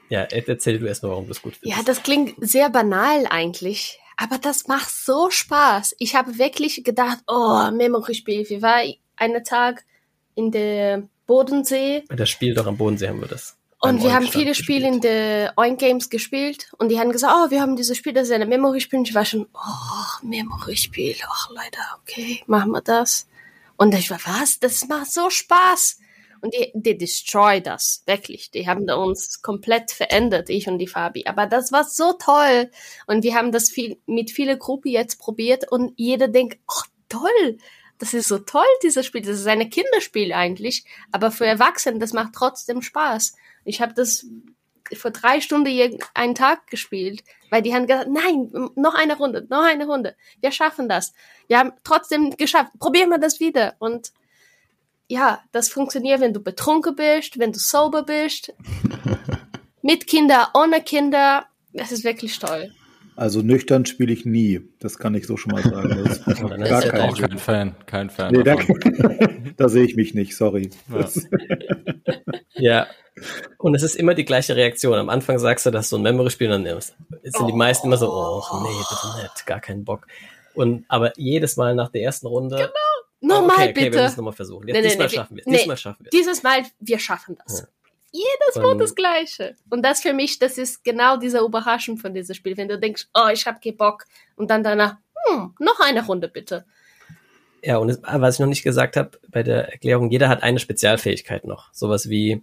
ja, 0.08 0.22
erzähl 0.22 0.78
du 0.78 0.86
erstmal, 0.86 1.12
warum 1.12 1.26
du 1.26 1.32
es 1.32 1.42
gut 1.42 1.56
findest. 1.56 1.76
Ja, 1.76 1.84
das 1.84 2.02
klingt 2.02 2.34
sehr 2.38 2.70
banal 2.70 3.26
eigentlich. 3.28 3.98
Aber 4.16 4.38
das 4.38 4.68
macht 4.68 4.90
so 4.90 5.30
Spaß. 5.30 5.96
Ich 5.98 6.14
habe 6.14 6.38
wirklich 6.38 6.84
gedacht, 6.84 7.18
oh, 7.26 7.70
Memory-Spiel. 7.72 8.48
Wir 8.48 8.62
waren 8.62 8.94
einen 9.16 9.42
Tag 9.42 9.84
in 10.34 10.52
der 10.52 11.08
Bodensee. 11.26 12.04
Das 12.08 12.30
Spiel 12.30 12.54
doch 12.54 12.66
am 12.66 12.76
Bodensee 12.76 13.08
haben 13.08 13.20
wir 13.20 13.28
das. 13.28 13.56
Und 13.84 14.02
wir 14.02 14.14
haben 14.14 14.26
viele 14.26 14.54
Spiele 14.54 14.88
in 14.88 15.00
der 15.00 15.52
Oink 15.56 15.78
Games 15.78 16.08
gespielt 16.08 16.72
und 16.78 16.88
die 16.88 16.98
haben 16.98 17.12
gesagt, 17.12 17.34
oh, 17.36 17.50
wir 17.50 17.60
haben 17.60 17.76
dieses 17.76 17.96
Spiel, 17.96 18.12
das 18.12 18.28
ist 18.28 18.32
ein 18.32 18.48
Memory-Spiel. 18.48 19.00
Und 19.00 19.08
ich 19.08 19.14
war 19.14 19.24
schon, 19.24 19.46
oh, 19.52 20.26
Memory-Spiel, 20.26 21.16
ach 21.28 21.50
leider, 21.50 21.82
okay, 22.00 22.42
machen 22.46 22.72
wir 22.72 22.80
das. 22.80 23.26
Und 23.76 23.94
ich 23.94 24.10
war, 24.10 24.20
was? 24.24 24.58
Das 24.58 24.86
macht 24.88 25.12
so 25.12 25.28
Spaß. 25.28 25.98
Und 26.40 26.54
die, 26.54 26.72
die 26.74 26.98
destroy 26.98 27.62
das, 27.62 28.02
wirklich. 28.06 28.50
Die 28.50 28.66
haben 28.68 28.88
uns 28.90 29.40
komplett 29.40 29.90
verändert, 29.90 30.50
ich 30.50 30.68
und 30.68 30.78
die 30.78 30.86
Fabi. 30.86 31.24
Aber 31.26 31.46
das 31.46 31.72
war 31.72 31.84
so 31.84 32.12
toll. 32.12 32.70
Und 33.06 33.22
wir 33.24 33.34
haben 33.34 33.50
das 33.50 33.70
viel, 33.70 33.98
mit 34.06 34.30
vielen 34.30 34.58
Gruppen 34.58 34.90
jetzt 34.90 35.18
probiert 35.18 35.70
und 35.70 35.92
jeder 35.96 36.28
denkt, 36.28 36.58
oh, 36.68 36.82
toll. 37.08 37.58
Das 37.98 38.12
ist 38.12 38.28
so 38.28 38.38
toll, 38.38 38.62
dieses 38.82 39.06
Spiel. 39.06 39.22
Das 39.22 39.38
ist 39.38 39.46
ein 39.46 39.70
Kinderspiel 39.70 40.32
eigentlich. 40.32 40.84
Aber 41.12 41.30
für 41.30 41.46
Erwachsene, 41.46 41.98
das 41.98 42.12
macht 42.12 42.32
trotzdem 42.34 42.82
Spaß. 42.82 43.34
Ich 43.64 43.80
habe 43.80 43.94
das 43.94 44.26
vor 44.94 45.10
drei 45.10 45.40
Stunden 45.40 45.98
einen 46.12 46.34
Tag 46.34 46.66
gespielt, 46.66 47.24
weil 47.50 47.62
die 47.62 47.74
haben 47.74 47.86
gesagt, 47.86 48.10
nein, 48.10 48.50
noch 48.74 48.94
eine 48.94 49.16
Runde, 49.16 49.46
noch 49.48 49.64
eine 49.64 49.86
Runde. 49.86 50.16
Wir 50.40 50.52
schaffen 50.52 50.88
das. 50.88 51.14
Wir 51.46 51.58
haben 51.58 51.72
trotzdem 51.84 52.30
geschafft. 52.36 52.72
Probieren 52.78 53.10
wir 53.10 53.18
das 53.18 53.40
wieder. 53.40 53.74
Und 53.78 54.12
ja, 55.08 55.42
das 55.52 55.68
funktioniert, 55.68 56.20
wenn 56.20 56.32
du 56.32 56.40
betrunken 56.40 56.96
bist, 56.96 57.38
wenn 57.38 57.52
du 57.52 57.58
sober 57.58 58.02
bist. 58.02 58.52
Mit 59.82 60.06
Kinder, 60.06 60.50
ohne 60.54 60.82
Kinder. 60.82 61.46
Das 61.72 61.92
ist 61.92 62.04
wirklich 62.04 62.38
toll. 62.38 62.72
Also 63.16 63.42
nüchtern 63.42 63.86
spiele 63.86 64.12
ich 64.12 64.24
nie. 64.24 64.62
Das 64.80 64.98
kann 64.98 65.14
ich 65.14 65.26
so 65.26 65.36
schon 65.36 65.52
mal 65.52 65.62
sagen. 65.62 66.02
Das 66.04 66.18
ist 66.18 66.26
gar 66.40 66.82
ist 66.82 66.90
kein, 66.90 67.00
auch 67.00 67.18
kein 67.18 67.38
Fan. 67.38 67.76
Kein 67.86 68.10
Fan. 68.10 68.32
Nee, 68.32 68.42
da, 68.42 68.56
da, 69.56 69.68
sehe 69.68 69.84
ich 69.84 69.94
mich 69.96 70.14
nicht, 70.14 70.36
sorry. 70.36 70.70
Ja. 70.92 71.08
ja. 72.54 72.86
Und 73.58 73.74
es 73.74 73.82
ist 73.82 73.94
immer 73.94 74.14
die 74.14 74.24
gleiche 74.24 74.56
Reaktion. 74.56 74.98
Am 74.98 75.08
Anfang 75.08 75.38
sagst 75.38 75.64
du, 75.66 75.70
dass 75.70 75.88
so 75.88 75.96
ein 75.96 76.02
Memory-Spiel, 76.02 76.48
dann 76.48 76.64
sind 76.64 77.46
die 77.46 77.52
meisten 77.52 77.86
immer 77.86 77.96
so, 77.96 78.10
oh, 78.10 78.42
nee, 78.62 78.68
bitte 78.68 79.22
nicht, 79.22 79.46
gar 79.46 79.60
keinen 79.60 79.84
Bock. 79.84 80.06
Und 80.54 80.84
aber 80.88 81.12
jedes 81.16 81.56
Mal 81.56 81.74
nach 81.74 81.90
der 81.90 82.02
ersten 82.02 82.26
Runde 82.26 82.56
genau. 82.56 82.70
Nochmal 83.24 83.56
okay, 83.56 83.70
okay, 83.70 83.72
bitte. 83.72 83.92
wir 83.92 84.02
müssen 84.02 84.16
nochmal 84.16 84.32
versuchen. 84.34 84.68
Jetzt, 84.68 84.76
nee, 84.76 84.82
diesmal 84.82 85.06
nee, 85.06 85.14
schaffen 85.14 85.36
wir 85.36 85.42
nee, 85.46 85.56
Diesmal 85.56 85.76
schaffen 85.76 86.04
wir 86.04 86.10
Dieses 86.10 86.42
Mal, 86.42 86.62
wir 86.78 86.98
schaffen 86.98 87.38
das. 87.44 87.60
Ja. 87.60 87.66
Jedes 88.14 88.62
Mal 88.62 88.76
das 88.76 88.94
Gleiche. 88.94 89.56
Und 89.70 89.84
das 89.84 90.00
für 90.00 90.12
mich, 90.12 90.38
das 90.38 90.56
ist 90.56 90.84
genau 90.84 91.16
diese 91.16 91.40
Überraschung 91.40 91.96
von 91.96 92.14
diesem 92.14 92.36
Spiel. 92.36 92.56
Wenn 92.56 92.68
du 92.68 92.78
denkst, 92.78 93.08
oh, 93.12 93.28
ich 93.32 93.44
hab 93.44 93.60
keinen 93.60 93.76
Bock. 93.76 94.04
Und 94.36 94.52
dann 94.52 94.62
danach, 94.62 94.98
hm, 95.26 95.56
noch 95.58 95.80
eine 95.80 96.06
Runde 96.06 96.28
bitte. 96.28 96.64
Ja, 97.60 97.78
und 97.78 97.88
es, 97.88 98.00
was 98.04 98.34
ich 98.34 98.40
noch 98.40 98.46
nicht 98.46 98.62
gesagt 98.62 98.96
habe 98.96 99.18
bei 99.30 99.42
der 99.42 99.72
Erklärung, 99.72 100.12
jeder 100.12 100.28
hat 100.28 100.44
eine 100.44 100.60
Spezialfähigkeit 100.60 101.44
noch. 101.44 101.72
Sowas 101.72 102.08
wie, 102.08 102.40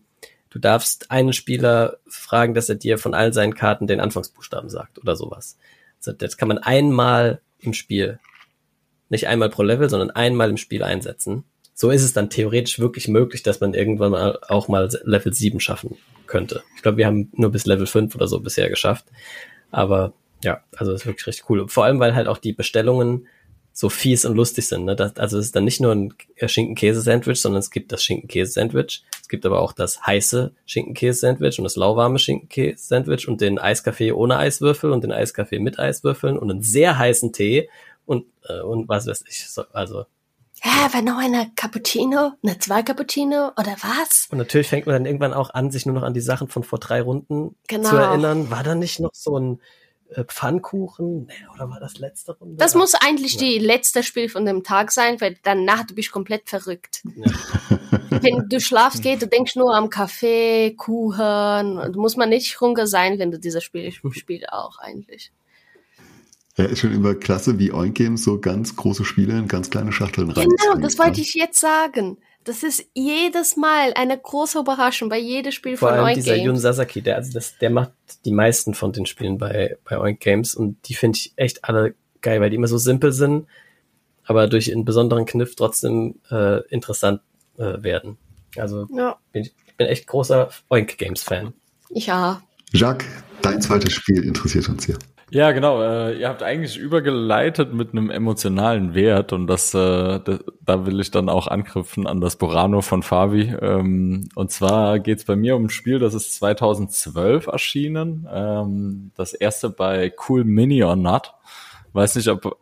du 0.50 0.60
darfst 0.60 1.10
einen 1.10 1.32
Spieler 1.32 2.00
fragen, 2.06 2.54
dass 2.54 2.68
er 2.68 2.76
dir 2.76 2.98
von 2.98 3.14
all 3.14 3.32
seinen 3.32 3.56
Karten 3.56 3.88
den 3.88 4.02
Anfangsbuchstaben 4.02 4.70
sagt 4.70 5.00
oder 5.00 5.16
sowas. 5.16 5.58
Also 6.00 6.12
das 6.12 6.36
kann 6.36 6.50
man 6.50 6.58
einmal 6.58 7.40
im 7.60 7.74
Spiel 7.74 8.20
nicht 9.08 9.28
einmal 9.28 9.50
pro 9.50 9.64
Level, 9.64 9.90
sondern 9.90 10.12
einmal 10.12 10.50
im 10.50 10.58
Spiel 10.58 10.84
einsetzen. 10.84 11.46
So 11.82 11.90
ist 11.90 12.04
es 12.04 12.14
dann 12.14 12.30
theoretisch 12.30 12.78
wirklich 12.78 13.08
möglich, 13.08 13.42
dass 13.42 13.60
man 13.60 13.74
irgendwann 13.74 14.12
mal 14.12 14.38
auch 14.48 14.68
mal 14.68 14.88
Level 15.04 15.34
7 15.34 15.60
schaffen 15.60 15.98
könnte. 16.28 16.62
Ich 16.76 16.84
glaube, 16.84 17.00
wir 17.00 17.08
haben 17.08 17.32
nur 17.34 17.52
bis 17.52 17.66
Level 17.66 17.88
5 17.88 18.14
oder 18.14 18.28
so 18.28 18.40
bisher 18.40 18.70
geschafft. 18.70 19.06
Aber 19.72 20.14
ja, 20.44 20.62
also 20.76 20.92
ist 20.94 21.08
wirklich 21.08 21.26
richtig 21.26 21.50
cool. 21.50 21.68
Vor 21.70 21.84
allem, 21.84 22.00
weil 22.00 22.14
halt 22.14 22.28
auch 22.28 22.38
die 22.38 22.54
Bestellungen 22.54 23.28
so 23.74 23.90
fies 23.90 24.26
und 24.26 24.36
lustig 24.36 24.68
sind. 24.68 24.86
Ne? 24.86 24.96
Das, 24.96 25.16
also 25.16 25.40
es 25.40 25.46
ist 25.46 25.56
dann 25.56 25.64
nicht 25.64 25.82
nur 25.82 25.92
ein 25.92 26.14
Schinken-Käse-Sandwich, 26.46 27.42
sondern 27.42 27.62
es 27.62 27.72
gibt 27.72 27.92
das 27.92 28.04
Schinken-Käse-Sandwich. 28.04 29.04
Es 29.20 29.28
gibt 29.28 29.44
aber 29.48 29.60
auch 29.60 29.74
das 29.74 30.06
heiße 30.06 30.54
Schinken-Käse-Sandwich 30.68 31.58
und 31.58 31.64
das 31.64 31.78
lauwarme 31.78 32.20
Schinken-Käse-Sandwich 32.20 33.28
und 33.28 33.42
den 33.42 33.58
Eiskaffee 33.58 34.12
ohne 34.12 34.38
Eiswürfel 34.38 34.92
und 34.92 35.04
den 35.04 35.12
Eiskaffee 35.12 35.58
mit 35.58 35.80
Eiswürfeln 35.80 36.38
und 36.38 36.52
einen 36.52 36.62
sehr 36.62 37.00
heißen 37.00 37.34
Tee 37.34 37.70
und, 38.06 38.28
äh, 38.48 38.62
und 38.62 38.88
was 38.88 39.08
weiß 39.08 39.24
ich. 39.28 39.50
So, 39.50 39.64
also. 39.74 40.06
Ja, 40.64 40.94
war 40.94 41.02
noch 41.02 41.18
eine 41.18 41.52
Cappuccino, 41.56 42.34
eine 42.44 42.60
zwei 42.60 42.84
Cappuccino 42.84 43.52
oder 43.58 43.76
was? 43.82 44.28
Und 44.30 44.38
natürlich 44.38 44.68
fängt 44.68 44.86
man 44.86 44.94
dann 44.94 45.06
irgendwann 45.06 45.34
auch 45.34 45.50
an, 45.50 45.72
sich 45.72 45.88
nur 45.88 45.96
noch 45.96 46.04
an 46.04 46.14
die 46.14 46.22
Sachen 46.22 46.50
von 46.50 46.64
vor 46.64 46.78
drei 46.78 47.02
Runden 47.02 47.56
genau. 47.68 47.90
zu 47.90 47.96
erinnern. 47.96 48.52
War 48.52 48.62
da 48.62 48.76
nicht 48.76 49.00
noch 49.00 49.14
so 49.14 49.40
ein 49.40 49.60
äh, 50.10 50.24
Pfannkuchen? 50.24 51.26
Nee, 51.26 51.34
oder 51.56 51.70
war 51.70 51.80
das 51.80 51.98
letzte 51.98 52.38
Runde? 52.38 52.58
Das 52.58 52.76
muss 52.76 52.94
eigentlich 52.94 53.34
ja. 53.34 53.40
die 53.40 53.58
letzte 53.58 54.04
Spiel 54.04 54.30
von 54.30 54.46
dem 54.46 54.64
Tag 54.64 54.92
sein, 54.92 55.20
weil 55.20 55.36
danach 55.42 55.84
du 55.86 55.96
bist 55.96 56.12
komplett 56.12 56.48
verrückt. 56.48 57.02
Ja. 57.16 57.32
wenn 58.22 58.48
du 58.48 58.60
schlafst 58.60 59.02
geht, 59.02 59.24
du 59.24 59.28
denkst 59.28 59.56
nur 59.56 59.76
am 59.76 59.90
Kaffee, 59.90 60.76
Kuchen. 60.76 61.92
Du 61.92 62.00
muss 62.00 62.18
man 62.18 62.30
nicht 62.30 62.60
hungrig 62.62 62.88
sein, 62.88 63.18
wenn 63.18 63.32
du 63.32 63.40
dieses 63.40 63.64
Spiel 63.64 63.92
spielst 63.92 64.50
auch 64.50 64.78
eigentlich. 64.78 65.32
Ja, 66.58 66.66
ist 66.66 66.80
schon 66.80 66.94
immer 66.94 67.16
klasse, 67.16 67.60
wie 67.60 67.72
Oink 67.72 67.96
Games 67.96 68.24
so 68.24 68.40
ganz 68.40 68.76
große 68.76 69.06
Spiele 69.06 69.38
in 69.38 69.48
ganz 69.48 69.70
kleine 69.70 69.92
Schachteln 69.92 70.32
rein. 70.32 70.48
Genau, 70.48 70.76
das 70.82 71.00
wollte 71.00 71.22
ich 71.22 71.34
jetzt 71.34 71.60
sagen. 71.60 72.18
Das 72.44 72.64
ist 72.64 72.86
jedes 72.94 73.56
Mal 73.56 73.94
eine 73.94 74.18
große 74.18 74.60
Überraschung 74.60 75.10
bei 75.10 75.20
jedem 75.20 75.52
Spiel 75.52 75.78
Vor 75.78 75.90
von 75.90 75.98
allem 75.98 76.08
Oink 76.08 76.16
dieser 76.16 76.34
Games. 76.34 76.46
Jun 76.46 76.58
Sasaki, 76.58 77.02
der, 77.02 77.18
also 77.18 77.32
das, 77.32 77.58
der 77.60 77.70
macht 77.70 77.92
die 78.26 78.32
meisten 78.32 78.74
von 78.74 78.92
den 78.92 79.06
Spielen 79.06 79.38
bei, 79.38 79.78
bei 79.88 80.00
Oink 80.00 80.20
Games 80.20 80.56
und 80.56 80.78
die 80.90 80.96
finde 80.96 81.18
ich 81.18 81.34
echt 81.36 81.64
alle 81.66 81.94
geil, 82.22 82.42
weil 82.42 82.50
die 82.50 82.56
immer 82.56 82.68
so 82.68 82.80
simpel 82.80 83.12
sind, 83.12 83.48
aber 84.26 84.48
durch 84.48 84.72
einen 84.72 84.86
besonderen 84.86 85.26
Kniff 85.26 85.56
trotzdem 85.56 86.16
äh, 86.32 86.66
interessant 86.70 87.22
äh, 87.58 87.84
werden. 87.84 88.18
Also 88.58 88.88
ja. 88.96 89.18
bin, 89.32 89.44
ich 89.44 89.78
bin 89.78 89.88
echt 89.88 90.08
großer 90.08 90.50
Oink 90.70 90.98
Games 90.98 91.22
Fan. 91.22 91.54
Ja. 91.90 92.42
Jacques, 92.74 93.08
dein 93.42 93.62
zweites 93.62 93.94
Spiel 93.94 94.24
interessiert 94.24 94.70
uns 94.70 94.86
hier. 94.86 94.98
Ja, 95.34 95.52
genau. 95.54 95.82
Äh, 95.82 96.20
ihr 96.20 96.28
habt 96.28 96.44
eigentlich 96.44 96.78
übergeleitet 96.78 97.74
mit 97.74 97.92
einem 97.92 98.10
emotionalen 98.10 98.94
Wert 98.94 99.32
und 99.32 99.48
das, 99.48 99.74
äh, 99.74 100.20
das, 100.20 100.40
da 100.60 100.86
will 100.86 101.00
ich 101.00 101.10
dann 101.10 101.30
auch 101.30 101.48
anknüpfen 101.48 102.06
an 102.06 102.20
das 102.20 102.36
Borano 102.36 102.82
von 102.82 103.02
Fabi. 103.02 103.56
Ähm, 103.62 104.28
und 104.36 104.52
zwar 104.52 105.00
geht's 105.00 105.24
bei 105.24 105.38
mir 105.38 105.56
um 105.56 105.66
ein 105.66 105.70
Spiel, 105.70 106.00
das 106.00 106.14
ist 106.14 106.36
2012 106.36 107.48
erschienen. 107.48 108.28
Ähm, 108.30 109.12
das 109.16 109.34
erste 109.34 109.70
bei 109.70 110.14
Cool 110.28 110.44
Mini 110.44 110.84
or 110.84 110.98
Not. 110.98 111.34
Weiß 111.94 112.16
nicht, 112.16 112.28
ob 112.28 112.58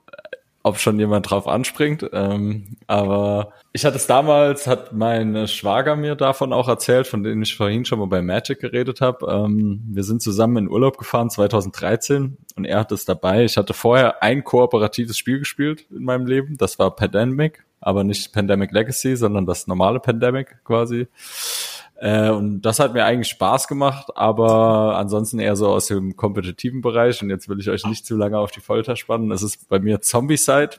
ob 0.63 0.77
schon 0.77 0.99
jemand 0.99 1.29
drauf 1.29 1.47
anspringt. 1.47 2.05
Ähm, 2.11 2.77
aber 2.87 3.53
ich 3.71 3.85
hatte 3.85 3.95
es 3.95 4.07
damals, 4.07 4.67
hat 4.67 4.93
mein 4.93 5.47
Schwager 5.47 5.95
mir 5.95 6.15
davon 6.15 6.51
auch 6.51 6.67
erzählt, 6.67 7.07
von 7.07 7.23
dem 7.23 7.41
ich 7.41 7.55
vorhin 7.55 7.85
schon 7.85 7.99
mal 7.99 8.07
bei 8.07 8.21
Magic 8.21 8.59
geredet 8.59 8.99
habe. 8.99 9.25
Ähm, 9.31 9.81
wir 9.87 10.03
sind 10.03 10.21
zusammen 10.21 10.57
in 10.57 10.69
Urlaub 10.69 10.97
gefahren 10.97 11.29
2013 11.29 12.37
und 12.57 12.65
er 12.65 12.79
hat 12.79 12.91
es 12.91 13.05
dabei. 13.05 13.45
Ich 13.45 13.57
hatte 13.57 13.73
vorher 13.73 14.21
ein 14.21 14.43
kooperatives 14.43 15.17
Spiel 15.17 15.39
gespielt 15.39 15.85
in 15.91 16.03
meinem 16.03 16.25
Leben. 16.25 16.57
Das 16.57 16.77
war 16.77 16.95
Pandemic, 16.95 17.63
aber 17.79 18.03
nicht 18.03 18.33
Pandemic 18.33 18.71
Legacy, 18.71 19.15
sondern 19.15 19.45
das 19.45 19.67
normale 19.67 19.99
Pandemic 19.99 20.57
quasi. 20.65 21.07
Äh, 21.99 22.29
und 22.29 22.61
das 22.61 22.79
hat 22.79 22.93
mir 22.93 23.03
eigentlich 23.03 23.27
Spaß 23.27 23.67
gemacht, 23.67 24.07
aber 24.15 24.97
ansonsten 24.97 25.39
eher 25.39 25.57
so 25.57 25.67
aus 25.67 25.87
dem 25.87 26.15
kompetitiven 26.15 26.81
Bereich. 26.81 27.21
Und 27.21 27.29
jetzt 27.29 27.49
will 27.49 27.59
ich 27.59 27.69
euch 27.69 27.85
nicht 27.85 28.05
zu 28.05 28.15
lange 28.15 28.37
auf 28.37 28.51
die 28.51 28.61
Folter 28.61 28.95
spannen. 28.95 29.31
Es 29.31 29.43
ist 29.43 29.67
bei 29.67 29.79
mir 29.79 30.01
Zombie-Side. 30.01 30.77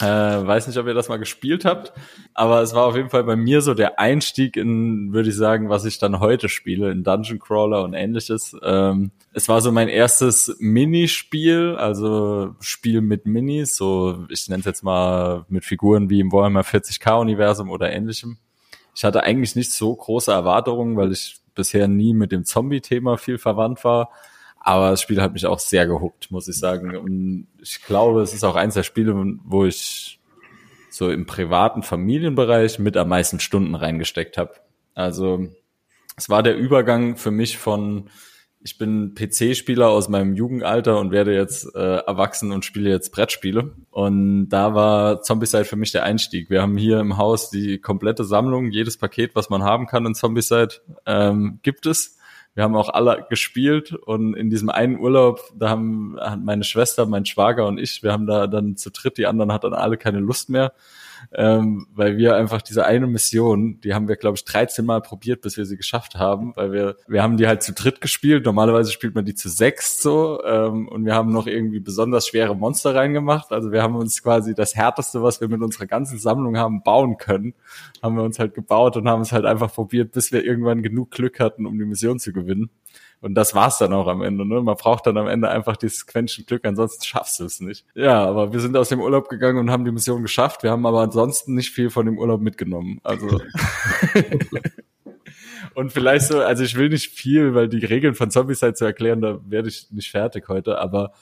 Äh, 0.00 0.04
weiß 0.04 0.66
nicht, 0.66 0.76
ob 0.78 0.86
ihr 0.86 0.94
das 0.94 1.08
mal 1.08 1.16
gespielt 1.16 1.64
habt, 1.64 1.92
aber 2.34 2.60
es 2.60 2.74
war 2.74 2.86
auf 2.86 2.96
jeden 2.96 3.08
Fall 3.08 3.22
bei 3.24 3.36
mir 3.36 3.62
so 3.62 3.72
der 3.72 3.98
Einstieg 3.98 4.56
in, 4.56 5.12
würde 5.12 5.28
ich 5.28 5.36
sagen, 5.36 5.70
was 5.70 5.84
ich 5.84 5.98
dann 5.98 6.18
heute 6.18 6.48
spiele, 6.48 6.90
in 6.90 7.02
Dungeon 7.02 7.38
Crawler 7.38 7.82
und 7.84 7.94
ähnliches. 7.94 8.54
Ähm, 8.62 9.12
es 9.32 9.48
war 9.48 9.60
so 9.62 9.72
mein 9.72 9.88
erstes 9.88 10.54
Minispiel, 10.58 11.76
also 11.78 12.56
Spiel 12.60 13.00
mit 13.00 13.26
Minis, 13.26 13.76
so 13.76 14.26
ich 14.28 14.48
nenne 14.48 14.60
es 14.60 14.66
jetzt 14.66 14.82
mal 14.82 15.46
mit 15.48 15.64
Figuren 15.64 16.10
wie 16.10 16.20
im 16.20 16.32
Warhammer 16.32 16.62
40k 16.62 17.20
Universum 17.20 17.70
oder 17.70 17.90
ähnlichem. 17.90 18.38
Ich 18.96 19.04
hatte 19.04 19.22
eigentlich 19.22 19.54
nicht 19.54 19.72
so 19.72 19.94
große 19.94 20.32
Erwartungen, 20.32 20.96
weil 20.96 21.12
ich 21.12 21.38
bisher 21.54 21.86
nie 21.86 22.14
mit 22.14 22.32
dem 22.32 22.44
Zombie-Thema 22.44 23.18
viel 23.18 23.36
verwandt 23.36 23.84
war. 23.84 24.10
Aber 24.58 24.90
das 24.90 25.02
Spiel 25.02 25.20
hat 25.20 25.34
mich 25.34 25.44
auch 25.46 25.58
sehr 25.58 25.86
gehuckt, 25.86 26.30
muss 26.30 26.48
ich 26.48 26.58
sagen. 26.58 26.96
Und 26.96 27.46
ich 27.60 27.82
glaube, 27.84 28.22
es 28.22 28.32
ist 28.32 28.42
auch 28.42 28.56
eins 28.56 28.74
der 28.74 28.82
Spiele, 28.82 29.14
wo 29.44 29.66
ich 29.66 30.18
so 30.88 31.10
im 31.10 31.26
privaten 31.26 31.82
Familienbereich 31.82 32.78
mit 32.78 32.96
am 32.96 33.10
meisten 33.10 33.38
Stunden 33.38 33.74
reingesteckt 33.74 34.38
habe. 34.38 34.54
Also 34.94 35.46
es 36.16 36.30
war 36.30 36.42
der 36.42 36.56
Übergang 36.56 37.16
für 37.16 37.30
mich 37.30 37.58
von 37.58 38.08
ich 38.66 38.78
bin 38.78 39.14
PC-Spieler 39.14 39.88
aus 39.88 40.08
meinem 40.08 40.34
Jugendalter 40.34 40.98
und 40.98 41.12
werde 41.12 41.32
jetzt 41.32 41.72
äh, 41.76 41.98
erwachsen 41.98 42.50
und 42.50 42.64
spiele 42.64 42.90
jetzt 42.90 43.12
Brettspiele. 43.12 43.70
Und 43.92 44.48
da 44.48 44.74
war 44.74 45.22
Zombicide 45.22 45.64
für 45.64 45.76
mich 45.76 45.92
der 45.92 46.02
Einstieg. 46.02 46.50
Wir 46.50 46.62
haben 46.62 46.76
hier 46.76 46.98
im 46.98 47.16
Haus 47.16 47.48
die 47.48 47.78
komplette 47.78 48.24
Sammlung, 48.24 48.72
jedes 48.72 48.98
Paket, 48.98 49.36
was 49.36 49.50
man 49.50 49.62
haben 49.62 49.86
kann 49.86 50.04
in 50.04 50.16
Zombicide, 50.16 50.80
ähm, 51.06 51.60
gibt 51.62 51.86
es. 51.86 52.18
Wir 52.54 52.64
haben 52.64 52.74
auch 52.74 52.88
alle 52.88 53.24
gespielt 53.30 53.92
und 53.92 54.34
in 54.34 54.50
diesem 54.50 54.68
einen 54.68 54.98
Urlaub, 54.98 55.42
da 55.56 55.68
haben 55.68 56.16
meine 56.42 56.64
Schwester, 56.64 57.06
mein 57.06 57.24
Schwager 57.24 57.68
und 57.68 57.78
ich, 57.78 58.02
wir 58.02 58.12
haben 58.12 58.26
da 58.26 58.48
dann 58.48 58.76
zu 58.76 58.90
dritt, 58.90 59.16
die 59.16 59.26
anderen 59.26 59.52
hatten 59.52 59.74
alle 59.74 59.96
keine 59.96 60.18
Lust 60.18 60.50
mehr 60.50 60.72
ähm, 61.32 61.86
weil 61.94 62.16
wir 62.16 62.36
einfach 62.36 62.62
diese 62.62 62.84
eine 62.86 63.06
Mission, 63.06 63.80
die 63.80 63.94
haben 63.94 64.08
wir, 64.08 64.16
glaube 64.16 64.36
ich, 64.36 64.44
13 64.44 64.84
Mal 64.84 65.00
probiert, 65.00 65.40
bis 65.40 65.56
wir 65.56 65.66
sie 65.66 65.76
geschafft 65.76 66.14
haben, 66.16 66.54
weil 66.56 66.72
wir, 66.72 66.96
wir 67.08 67.22
haben 67.22 67.36
die 67.36 67.46
halt 67.46 67.62
zu 67.62 67.72
dritt 67.72 68.00
gespielt. 68.00 68.44
Normalerweise 68.44 68.92
spielt 68.92 69.14
man 69.14 69.24
die 69.24 69.34
zu 69.34 69.48
sechs 69.48 70.02
so 70.02 70.42
ähm, 70.44 70.88
und 70.88 71.04
wir 71.04 71.14
haben 71.14 71.32
noch 71.32 71.46
irgendwie 71.46 71.80
besonders 71.80 72.28
schwere 72.28 72.54
Monster 72.54 72.94
reingemacht. 72.94 73.52
Also 73.52 73.72
wir 73.72 73.82
haben 73.82 73.96
uns 73.96 74.22
quasi 74.22 74.54
das 74.54 74.74
Härteste, 74.74 75.22
was 75.22 75.40
wir 75.40 75.48
mit 75.48 75.62
unserer 75.62 75.86
ganzen 75.86 76.18
Sammlung 76.18 76.56
haben, 76.56 76.82
bauen 76.82 77.16
können, 77.16 77.54
haben 78.02 78.16
wir 78.16 78.22
uns 78.22 78.38
halt 78.38 78.54
gebaut 78.54 78.96
und 78.96 79.08
haben 79.08 79.22
es 79.22 79.32
halt 79.32 79.44
einfach 79.44 79.72
probiert, 79.72 80.12
bis 80.12 80.32
wir 80.32 80.44
irgendwann 80.44 80.82
genug 80.82 81.10
Glück 81.10 81.40
hatten, 81.40 81.66
um 81.66 81.78
die 81.78 81.84
Mission 81.84 82.18
zu 82.18 82.32
gewinnen. 82.32 82.70
Und 83.20 83.34
das 83.34 83.54
war's 83.54 83.78
dann 83.78 83.92
auch 83.92 84.06
am 84.08 84.22
Ende. 84.22 84.46
Ne? 84.46 84.60
Man 84.60 84.76
braucht 84.76 85.06
dann 85.06 85.16
am 85.16 85.26
Ende 85.26 85.48
einfach 85.48 85.76
dieses 85.76 86.06
Quäntchen 86.06 86.44
Glück, 86.46 86.64
ansonsten 86.64 87.04
schaffst 87.04 87.40
du 87.40 87.44
es 87.44 87.60
nicht. 87.60 87.86
Ja, 87.94 88.24
aber 88.24 88.52
wir 88.52 88.60
sind 88.60 88.76
aus 88.76 88.90
dem 88.90 89.00
Urlaub 89.00 89.28
gegangen 89.28 89.58
und 89.58 89.70
haben 89.70 89.84
die 89.84 89.92
Mission 89.92 90.22
geschafft. 90.22 90.62
Wir 90.62 90.70
haben 90.70 90.84
aber 90.86 91.00
ansonsten 91.00 91.54
nicht 91.54 91.70
viel 91.70 91.90
von 91.90 92.06
dem 92.06 92.18
Urlaub 92.18 92.40
mitgenommen. 92.40 93.00
Also 93.02 93.26
und 95.74 95.92
vielleicht 95.92 96.26
so, 96.26 96.40
also 96.40 96.62
ich 96.62 96.76
will 96.76 96.90
nicht 96.90 97.10
viel, 97.12 97.54
weil 97.54 97.68
die 97.68 97.84
Regeln 97.84 98.14
von 98.14 98.30
Zombieside 98.30 98.74
zu 98.74 98.84
erklären, 98.84 99.22
da 99.22 99.40
werde 99.46 99.68
ich 99.68 99.90
nicht 99.90 100.10
fertig 100.10 100.48
heute, 100.48 100.78
aber 100.78 101.12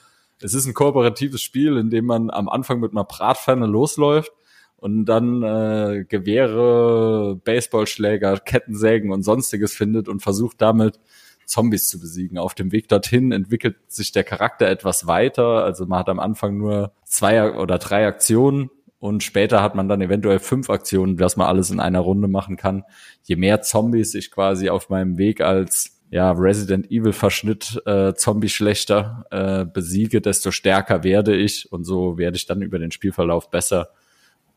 es 0.41 0.53
ist 0.53 0.65
ein 0.65 0.73
kooperatives 0.73 1.41
Spiel, 1.41 1.77
in 1.77 1.89
dem 1.89 2.05
man 2.05 2.29
am 2.29 2.49
Anfang 2.49 2.81
mit 2.81 2.91
einer 2.91 3.05
Bratpfanne 3.05 3.67
losläuft 3.67 4.31
und 4.75 5.05
dann 5.05 5.43
äh, 5.43 6.05
Gewehre, 6.07 7.39
Baseballschläger, 7.43 8.37
Kettensägen 8.39 9.11
und 9.11 9.23
sonstiges 9.23 9.73
findet 9.73 10.09
und 10.09 10.21
versucht 10.21 10.61
damit 10.61 10.99
Zombies 11.45 11.89
zu 11.89 11.99
besiegen. 11.99 12.37
Auf 12.37 12.53
dem 12.53 12.71
Weg 12.71 12.87
dorthin 12.87 13.31
entwickelt 13.31 13.77
sich 13.87 14.11
der 14.11 14.23
Charakter 14.23 14.67
etwas 14.67 15.07
weiter. 15.07 15.63
Also 15.63 15.85
man 15.85 15.99
hat 15.99 16.09
am 16.09 16.19
Anfang 16.19 16.57
nur 16.57 16.93
zwei 17.03 17.53
oder 17.53 17.77
drei 17.77 18.07
Aktionen 18.07 18.69
und 18.99 19.23
später 19.23 19.61
hat 19.61 19.75
man 19.75 19.87
dann 19.87 20.01
eventuell 20.01 20.39
fünf 20.39 20.69
Aktionen, 20.69 21.19
was 21.19 21.37
man 21.37 21.47
alles 21.47 21.69
in 21.69 21.79
einer 21.79 21.99
Runde 21.99 22.27
machen 22.27 22.57
kann. 22.57 22.83
Je 23.23 23.35
mehr 23.35 23.61
Zombies 23.61 24.15
ich 24.15 24.31
quasi 24.31 24.69
auf 24.69 24.89
meinem 24.89 25.17
Weg 25.17 25.41
als 25.41 25.95
ja, 26.09 26.31
Resident 26.31 26.89
Evil 26.91 27.13
Verschnitt 27.13 27.81
äh, 27.85 28.13
Zombie 28.13 28.49
schlechter 28.49 29.25
äh, 29.31 29.65
besiege, 29.65 30.21
desto 30.21 30.51
stärker 30.51 31.03
werde 31.03 31.35
ich 31.35 31.71
und 31.71 31.83
so 31.83 32.17
werde 32.17 32.37
ich 32.37 32.45
dann 32.45 32.61
über 32.61 32.79
den 32.79 32.91
Spielverlauf 32.91 33.49
besser 33.49 33.89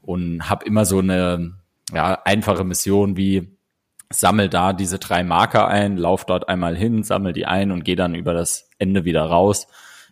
und 0.02 0.48
habe 0.48 0.66
immer 0.66 0.85
so 0.85 1.01
eine 1.01 1.55
ja, 1.93 2.20
einfache 2.24 2.65
Mission 2.65 3.16
wie 3.16 3.57
sammel 4.10 4.48
da 4.48 4.72
diese 4.72 4.98
drei 4.98 5.22
Marker 5.22 5.68
ein, 5.68 5.97
lauf 5.97 6.24
dort 6.24 6.48
einmal 6.48 6.76
hin, 6.76 7.02
sammel 7.02 7.32
die 7.32 7.47
ein 7.47 7.70
und 7.70 7.85
gehe 7.85 7.97
dann 7.97 8.14
über 8.14 8.35
das 8.35 8.68
Ende 8.78 9.05
wieder 9.05 9.22
raus. 9.22 9.66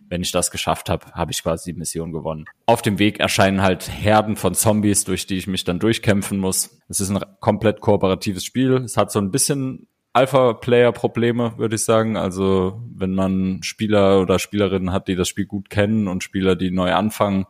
Wenn 0.09 0.21
ich 0.21 0.31
das 0.31 0.51
geschafft 0.51 0.89
habe, 0.89 1.11
habe 1.11 1.31
ich 1.31 1.43
quasi 1.43 1.73
die 1.73 1.79
Mission 1.79 2.13
gewonnen. 2.13 2.45
Auf 2.65 2.81
dem 2.81 2.97
Weg 2.97 3.19
erscheinen 3.19 3.61
halt 3.61 3.89
Herden 3.89 4.37
von 4.37 4.53
Zombies, 4.53 5.03
durch 5.03 5.27
die 5.27 5.37
ich 5.37 5.47
mich 5.47 5.65
dann 5.65 5.79
durchkämpfen 5.79 6.37
muss. 6.37 6.79
Es 6.87 7.01
ist 7.01 7.09
ein 7.09 7.19
komplett 7.41 7.81
kooperatives 7.81 8.45
Spiel. 8.45 8.75
Es 8.75 8.95
hat 8.95 9.11
so 9.11 9.19
ein 9.19 9.31
bisschen 9.31 9.87
Alpha-Player-Probleme, 10.13 11.57
würde 11.57 11.75
ich 11.75 11.83
sagen. 11.83 12.15
Also 12.15 12.81
wenn 12.95 13.13
man 13.13 13.59
Spieler 13.63 14.21
oder 14.21 14.39
Spielerinnen 14.39 14.93
hat, 14.93 15.09
die 15.09 15.15
das 15.15 15.27
Spiel 15.27 15.45
gut 15.45 15.69
kennen 15.69 16.07
und 16.07 16.23
Spieler, 16.23 16.55
die 16.55 16.71
neu 16.71 16.93
anfangen, 16.93 17.45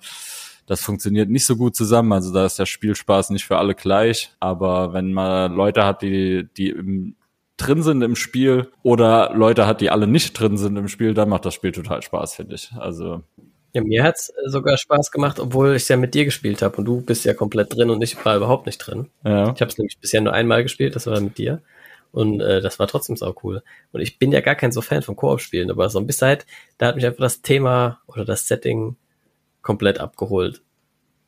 das 0.68 0.82
funktioniert 0.82 1.30
nicht 1.30 1.46
so 1.46 1.56
gut 1.56 1.76
zusammen. 1.76 2.12
Also 2.12 2.32
da 2.32 2.46
ist 2.46 2.60
der 2.60 2.66
Spielspaß 2.66 3.32
nicht 3.32 3.46
für 3.46 3.58
alle 3.58 3.74
gleich. 3.74 4.32
Aber 4.40 4.94
wenn 4.94 5.14
man 5.14 5.54
Leute 5.54 5.86
hat, 5.86 6.02
die, 6.02 6.48
die 6.58 6.70
im, 6.70 7.16
drin 7.56 7.82
sind 7.82 8.02
im 8.04 8.16
Spiel 8.16 8.70
oder 8.84 9.34
Leute 9.34 9.66
hat, 9.66 9.82
die 9.82 9.90
alle 9.90 10.08
nicht 10.08 10.34
drin 10.34 10.58
sind 10.58 10.78
im 10.78 10.90
Spiel, 10.90 11.14
dann 11.14 11.30
macht 11.30 11.46
das 11.46 11.54
Spiel 11.54 11.72
total 11.72 12.02
Spaß, 12.02 12.36
finde 12.36 12.56
ich. 12.56 12.72
Also 12.78 13.24
ja, 13.74 13.82
mir 13.82 14.04
hat's 14.04 14.34
sogar 14.46 14.78
Spaß 14.78 15.12
gemacht, 15.12 15.40
obwohl 15.40 15.76
ich 15.76 15.88
ja 15.88 15.98
mit 15.98 16.14
dir 16.14 16.26
gespielt 16.26 16.62
habe 16.62 16.78
und 16.78 16.86
du 16.86 17.02
bist 17.02 17.26
ja 17.26 17.34
komplett 17.34 17.76
drin 17.76 17.90
und 17.90 18.02
ich 18.02 18.24
war 18.26 18.36
überhaupt 18.36 18.66
nicht 18.66 18.80
drin. 18.80 19.10
Ja. 19.24 19.54
Ich 19.54 19.62
habe 19.62 19.72
es 19.72 19.78
nämlich 19.78 20.00
bisher 20.00 20.22
nur 20.22 20.34
einmal 20.34 20.64
gespielt, 20.64 20.96
das 20.96 21.08
war 21.08 21.20
mit 21.22 21.38
dir. 21.38 21.62
Und 22.12 22.42
äh, 22.42 22.62
das 22.62 22.80
war 22.80 22.88
trotzdem 22.88 23.16
sau 23.16 23.36
cool. 23.44 23.62
Und 23.92 24.02
ich 24.02 24.18
bin 24.18 24.32
ja 24.32 24.42
gar 24.42 24.56
kein 24.56 24.72
so 24.72 24.82
Fan 24.82 25.02
von 25.02 25.16
Koop-Spielen, 25.16 25.70
aber 25.70 25.90
so 25.90 26.00
ein 26.00 26.08
bisschen 26.08 26.28
halt, 26.28 26.46
da 26.78 26.88
hat 26.88 26.96
mich 26.96 27.06
einfach 27.06 27.20
das 27.20 27.42
Thema 27.42 28.02
oder 28.08 28.26
das 28.26 28.48
Setting 28.48 28.96
komplett 29.68 30.00
abgeholt. 30.00 30.62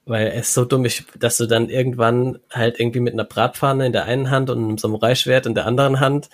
Weil 0.06 0.28
es 0.28 0.48
ist 0.48 0.54
so 0.54 0.64
dumm, 0.64 0.86
ich, 0.86 1.04
dass 1.20 1.36
du 1.36 1.46
dann 1.46 1.68
irgendwann 1.68 2.40
halt 2.50 2.80
irgendwie 2.80 3.02
mit 3.02 3.14
einer 3.14 3.26
Bratpfanne 3.26 3.86
in 3.86 3.92
der 3.92 4.06
einen 4.06 4.30
Hand 4.30 4.50
und 4.50 4.64
einem 4.64 4.78
Samurai-Schwert 4.78 5.46
in 5.46 5.56
der 5.56 5.66
anderen 5.66 6.00
Hand 6.00 6.30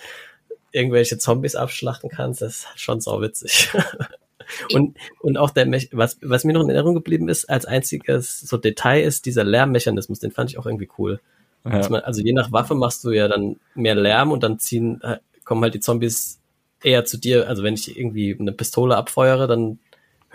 irgendwelche 0.70 1.18
Zombies 1.18 1.56
abschlachten 1.56 2.08
kannst, 2.08 2.42
das 2.42 2.58
ist 2.58 2.80
schon 2.80 3.00
sau 3.00 3.20
witzig. 3.20 3.70
und, 4.72 4.96
und 5.20 5.36
auch 5.36 5.50
der, 5.50 5.66
Mech 5.66 5.88
was, 5.90 6.16
was 6.22 6.44
mir 6.44 6.52
noch 6.52 6.62
in 6.62 6.68
Erinnerung 6.68 6.94
geblieben 6.94 7.28
ist, 7.28 7.50
als 7.50 7.66
einziges 7.66 8.40
so 8.40 8.56
Detail 8.56 9.02
ist 9.02 9.26
dieser 9.26 9.42
Lärmmechanismus, 9.42 10.20
den 10.20 10.30
fand 10.30 10.50
ich 10.50 10.58
auch 10.58 10.66
irgendwie 10.66 10.88
cool. 10.98 11.18
Ja. 11.64 11.88
Man, 11.88 12.02
also 12.02 12.22
je 12.22 12.32
nach 12.32 12.52
Waffe 12.52 12.76
machst 12.76 13.02
du 13.02 13.10
ja 13.10 13.26
dann 13.26 13.56
mehr 13.74 13.96
Lärm 13.96 14.30
und 14.30 14.44
dann 14.44 14.60
ziehen, 14.60 15.00
äh, 15.02 15.16
kommen 15.44 15.62
halt 15.62 15.74
die 15.74 15.80
Zombies 15.80 16.38
eher 16.84 17.04
zu 17.04 17.18
dir. 17.18 17.48
Also 17.48 17.64
wenn 17.64 17.74
ich 17.74 17.98
irgendwie 17.98 18.36
eine 18.38 18.52
Pistole 18.52 18.96
abfeuere, 18.96 19.48
dann 19.48 19.80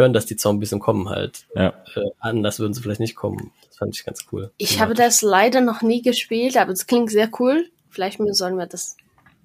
hören 0.02 0.14
das 0.14 0.26
die 0.26 0.36
Zombies 0.36 0.74
und 0.74 0.80
kommen 0.80 1.10
halt. 1.10 1.46
Ja. 1.56 1.70
Äh, 1.96 2.10
anders 2.20 2.60
würden 2.60 2.74
sie 2.74 2.82
vielleicht 2.82 3.00
nicht 3.00 3.16
kommen. 3.16 3.52
Das 3.68 3.78
fand 3.78 3.96
ich 3.96 4.06
ganz 4.06 4.26
cool. 4.32 4.52
Ich 4.58 4.82
habe 4.82 4.94
das 4.94 5.22
leider 5.22 5.62
noch 5.62 5.82
nie 5.82 6.02
gespielt, 6.02 6.58
aber 6.58 6.72
es 6.72 6.88
klingt 6.88 7.12
sehr 7.12 7.30
cool. 7.40 7.70
Vielleicht 7.90 8.20
sollen 8.34 8.58
wir 8.58 8.68
das 8.68 8.98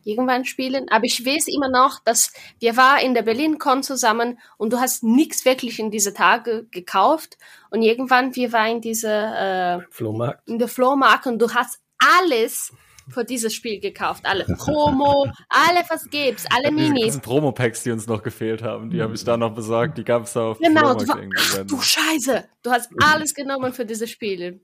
irgendwann 0.07 0.45
spielen. 0.45 0.89
Aber 0.89 1.05
ich 1.05 1.27
weiß 1.27 1.49
immer 1.49 1.69
noch, 1.69 2.01
dass 2.05 2.33
wir 2.61 2.77
waren 2.77 3.05
in 3.05 3.15
der 3.15 3.23
Berlin-Con 3.23 3.83
zusammen 3.83 4.39
und 4.57 4.73
du 4.73 4.79
hast 4.79 5.03
nichts 5.03 5.45
wirklich 5.45 5.79
in 5.79 5.91
diese 5.91 6.15
Tage 6.15 6.67
gekauft. 6.71 7.37
Und 7.71 7.83
irgendwann, 7.83 8.35
wir 8.37 8.53
waren 8.53 8.77
in 8.77 8.81
diese 8.81 9.11
äh, 9.11 9.81
Flohmarkt. 9.91 10.49
in 10.49 10.59
der 10.59 10.69
Flohmarkt 10.69 11.27
und 11.27 11.41
du 11.41 11.53
hast 11.53 11.81
alles 11.99 12.73
für 13.09 13.25
dieses 13.25 13.55
Spiel 13.55 13.81
gekauft. 13.81 14.25
Alle 14.25 14.45
Promo, 14.59 15.27
alle 15.49 15.81
was 15.89 16.09
gibt's, 16.11 16.45
alle 16.51 16.71
Minis. 16.73 17.05
Diese 17.05 17.21
Promo-Packs, 17.21 17.83
die 17.83 17.91
uns 17.91 18.07
noch 18.07 18.23
gefehlt 18.23 18.63
haben, 18.63 18.91
die 18.91 19.03
habe 19.03 19.15
ich 19.15 19.25
da 19.25 19.37
noch 19.37 19.55
besorgt, 19.55 19.99
die 19.99 20.05
gab's 20.05 20.33
da 20.33 20.51
auf 20.51 20.59
Genau, 20.59 20.95
du, 20.95 21.09
war, 21.09 21.21
ach, 21.37 21.65
du 21.67 21.81
Scheiße, 21.81 22.45
du 22.63 22.71
hast 22.71 22.91
alles 23.03 23.35
genommen 23.35 23.73
für 23.73 23.85
dieses 23.85 24.11
Spiel. 24.11 24.61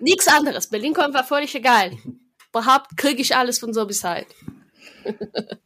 Nichts 0.00 0.28
anderes. 0.28 0.68
Berlin-Con 0.68 1.12
war 1.12 1.24
völlig 1.24 1.54
egal. 1.54 1.92
Überhaupt 2.50 2.96
kriege 2.96 3.20
ich 3.20 3.36
alles 3.36 3.58
von 3.58 3.72
Zombicide. 3.72 4.26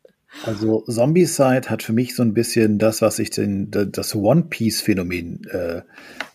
Also 0.44 0.82
Zombicide 0.86 1.68
hat 1.68 1.82
für 1.82 1.92
mich 1.92 2.16
so 2.16 2.22
ein 2.22 2.32
bisschen 2.32 2.78
das, 2.78 3.02
was 3.02 3.18
ich 3.18 3.30
den, 3.30 3.70
das 3.70 4.14
One 4.14 4.44
Piece 4.44 4.80
Phänomen 4.80 5.44
äh, 5.50 5.82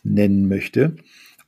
nennen 0.03 0.47
möchte. 0.47 0.97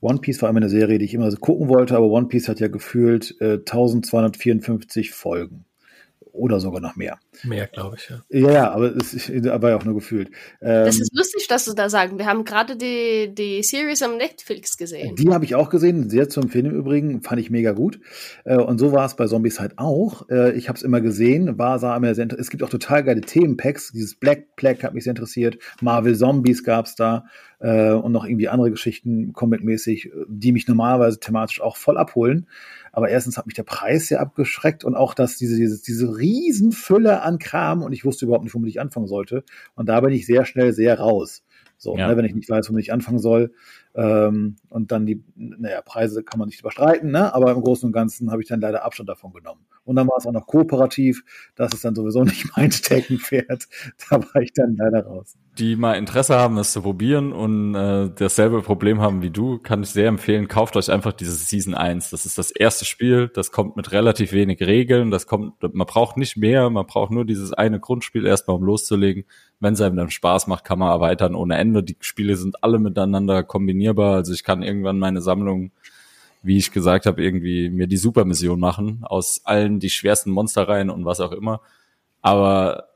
One 0.00 0.20
Piece 0.20 0.40
war 0.42 0.48
immer 0.48 0.58
eine 0.58 0.68
Serie, 0.68 0.98
die 0.98 1.04
ich 1.04 1.14
immer 1.14 1.30
so 1.30 1.36
gucken 1.36 1.68
wollte, 1.68 1.96
aber 1.96 2.06
One 2.06 2.28
Piece 2.28 2.48
hat 2.48 2.60
ja 2.60 2.68
gefühlt 2.68 3.36
äh, 3.40 3.54
1254 3.54 5.12
Folgen 5.12 5.64
oder 6.32 6.60
sogar 6.60 6.80
noch 6.80 6.96
mehr. 6.96 7.18
Mehr, 7.44 7.66
glaube 7.66 7.96
ich, 7.98 8.08
ja. 8.08 8.22
Ja, 8.28 8.52
ja, 8.52 8.70
aber 8.70 8.96
es 8.96 9.28
war 9.28 9.70
ja 9.70 9.76
auch 9.76 9.84
nur 9.84 9.94
gefühlt. 9.94 10.28
Ähm, 10.60 10.84
das 10.84 11.00
ist 11.00 11.14
lustig, 11.14 11.46
dass 11.48 11.64
du 11.64 11.74
da 11.74 11.88
sagen. 11.88 12.18
Wir 12.18 12.26
haben 12.26 12.44
gerade 12.44 12.76
die, 12.76 13.34
die 13.34 13.62
Series 13.62 14.02
am 14.02 14.16
Netflix 14.16 14.76
gesehen. 14.76 15.16
Die 15.16 15.28
habe 15.30 15.44
ich 15.44 15.54
auch 15.54 15.70
gesehen, 15.70 16.10
sehr 16.10 16.28
zum 16.28 16.48
Film 16.48 16.66
im 16.66 16.74
Übrigen, 16.74 17.22
fand 17.22 17.40
ich 17.40 17.50
mega 17.50 17.72
gut. 17.72 18.00
Äh, 18.44 18.56
und 18.56 18.78
so 18.78 18.92
war 18.92 19.06
es 19.06 19.16
bei 19.16 19.26
Zombies 19.26 19.60
halt 19.60 19.78
auch. 19.78 20.28
Äh, 20.28 20.52
ich 20.52 20.68
habe 20.68 20.76
es 20.76 20.82
immer 20.82 21.00
gesehen, 21.00 21.58
war, 21.58 21.78
sah 21.78 21.96
immer 21.96 22.14
sehr 22.14 22.28
Es 22.38 22.50
gibt 22.50 22.62
auch 22.62 22.70
total 22.70 23.04
geile 23.04 23.20
Themenpacks. 23.20 23.92
Dieses 23.92 24.14
Black 24.14 24.56
Plague 24.56 24.82
hat 24.82 24.94
mich 24.94 25.04
sehr 25.04 25.12
interessiert. 25.12 25.58
Marvel 25.80 26.16
Zombies 26.16 26.64
gab 26.64 26.86
es 26.86 26.94
da 26.94 27.24
äh, 27.60 27.92
und 27.92 28.12
noch 28.12 28.24
irgendwie 28.24 28.48
andere 28.48 28.70
Geschichten, 28.70 29.32
comic-mäßig, 29.32 30.10
die 30.28 30.52
mich 30.52 30.66
normalerweise 30.66 31.20
thematisch 31.20 31.60
auch 31.60 31.76
voll 31.76 31.96
abholen. 31.96 32.48
Aber 32.92 33.08
erstens 33.08 33.38
hat 33.38 33.46
mich 33.46 33.54
der 33.54 33.62
Preis 33.62 34.08
sehr 34.08 34.20
abgeschreckt 34.20 34.82
und 34.82 34.96
auch 34.96 35.14
dass 35.14 35.36
diese, 35.36 35.56
diese, 35.56 35.80
diese 35.82 36.18
Riesenfülle 36.18 37.22
an 37.22 37.38
Kram 37.38 37.82
und 37.82 37.92
ich 37.92 38.04
wusste 38.04 38.24
überhaupt 38.24 38.44
nicht, 38.44 38.54
womit 38.54 38.70
ich 38.70 38.80
anfangen 38.80 39.06
sollte. 39.06 39.44
Und 39.74 39.88
da 39.88 40.00
bin 40.00 40.12
ich 40.12 40.26
sehr 40.26 40.44
schnell 40.44 40.72
sehr 40.72 40.98
raus. 40.98 41.44
So, 41.76 41.96
ja. 41.96 42.08
ne, 42.08 42.16
wenn 42.16 42.24
ich 42.24 42.34
nicht 42.34 42.50
weiß, 42.50 42.68
womit 42.68 42.84
ich 42.84 42.92
anfangen 42.92 43.20
soll. 43.20 43.52
Ähm, 43.94 44.56
und 44.68 44.92
dann 44.92 45.04
die, 45.04 45.24
naja, 45.34 45.82
Preise 45.82 46.22
kann 46.22 46.38
man 46.38 46.48
nicht 46.48 46.60
überstreiten, 46.60 47.10
ne? 47.10 47.34
aber 47.34 47.50
im 47.50 47.60
Großen 47.60 47.86
und 47.86 47.92
Ganzen 47.92 48.30
habe 48.30 48.40
ich 48.40 48.48
dann 48.48 48.60
leider 48.60 48.84
Abstand 48.84 49.08
davon 49.08 49.32
genommen. 49.32 49.66
Und 49.84 49.96
dann 49.96 50.06
war 50.06 50.16
es 50.18 50.26
auch 50.26 50.32
noch 50.32 50.46
kooperativ. 50.46 51.24
Das 51.56 51.74
ist 51.74 51.84
dann 51.84 51.96
sowieso 51.96 52.22
nicht 52.24 52.46
mein 52.56 52.70
Steckenpferd. 52.70 53.66
Da 54.08 54.20
war 54.20 54.42
ich 54.42 54.52
dann 54.52 54.76
leider 54.76 55.04
raus. 55.04 55.36
Die 55.58 55.74
mal 55.74 55.94
Interesse 55.94 56.36
haben, 56.36 56.56
es 56.58 56.72
zu 56.72 56.82
probieren 56.82 57.32
und 57.32 57.74
äh, 57.74 58.10
dasselbe 58.14 58.62
Problem 58.62 59.00
haben 59.00 59.22
wie 59.22 59.30
du, 59.30 59.58
kann 59.58 59.82
ich 59.82 59.90
sehr 59.90 60.06
empfehlen, 60.06 60.46
kauft 60.46 60.76
euch 60.76 60.90
einfach 60.90 61.12
dieses 61.12 61.48
Season 61.48 61.74
1. 61.74 62.10
Das 62.10 62.24
ist 62.24 62.38
das 62.38 62.52
erste 62.52 62.84
Spiel, 62.84 63.28
das 63.34 63.50
kommt 63.50 63.76
mit 63.76 63.90
relativ 63.90 64.32
wenig 64.32 64.60
Regeln, 64.60 65.10
das 65.10 65.26
kommt, 65.26 65.60
man 65.60 65.86
braucht 65.86 66.16
nicht 66.16 66.36
mehr, 66.36 66.70
man 66.70 66.86
braucht 66.86 67.10
nur 67.10 67.24
dieses 67.24 67.52
eine 67.52 67.80
Grundspiel 67.80 68.26
erstmal, 68.26 68.56
um 68.56 68.62
loszulegen. 68.62 69.24
Wenn 69.60 69.74
es 69.74 69.80
einem 69.80 69.96
dann 69.96 70.10
Spaß 70.10 70.46
macht, 70.46 70.64
kann 70.64 70.78
man 70.78 70.90
erweitern 70.90 71.34
ohne 71.34 71.58
Ende. 71.58 71.82
Die 71.82 71.96
Spiele 72.00 72.36
sind 72.36 72.64
alle 72.64 72.78
miteinander 72.78 73.42
kombinierbar, 73.42 74.16
also 74.16 74.32
ich 74.32 74.42
kann 74.42 74.62
irgendwann 74.62 74.98
meine 74.98 75.20
Sammlung 75.20 75.70
wie 76.42 76.56
ich 76.56 76.72
gesagt 76.72 77.06
habe, 77.06 77.22
irgendwie 77.22 77.68
mir 77.68 77.86
die 77.86 77.96
Supermission 77.96 78.58
machen 78.58 79.00
aus 79.02 79.42
allen 79.44 79.78
die 79.78 79.90
schwersten 79.90 80.30
Monsterreihen 80.30 80.90
und 80.90 81.04
was 81.04 81.20
auch 81.20 81.32
immer. 81.32 81.60
Aber 82.22 82.88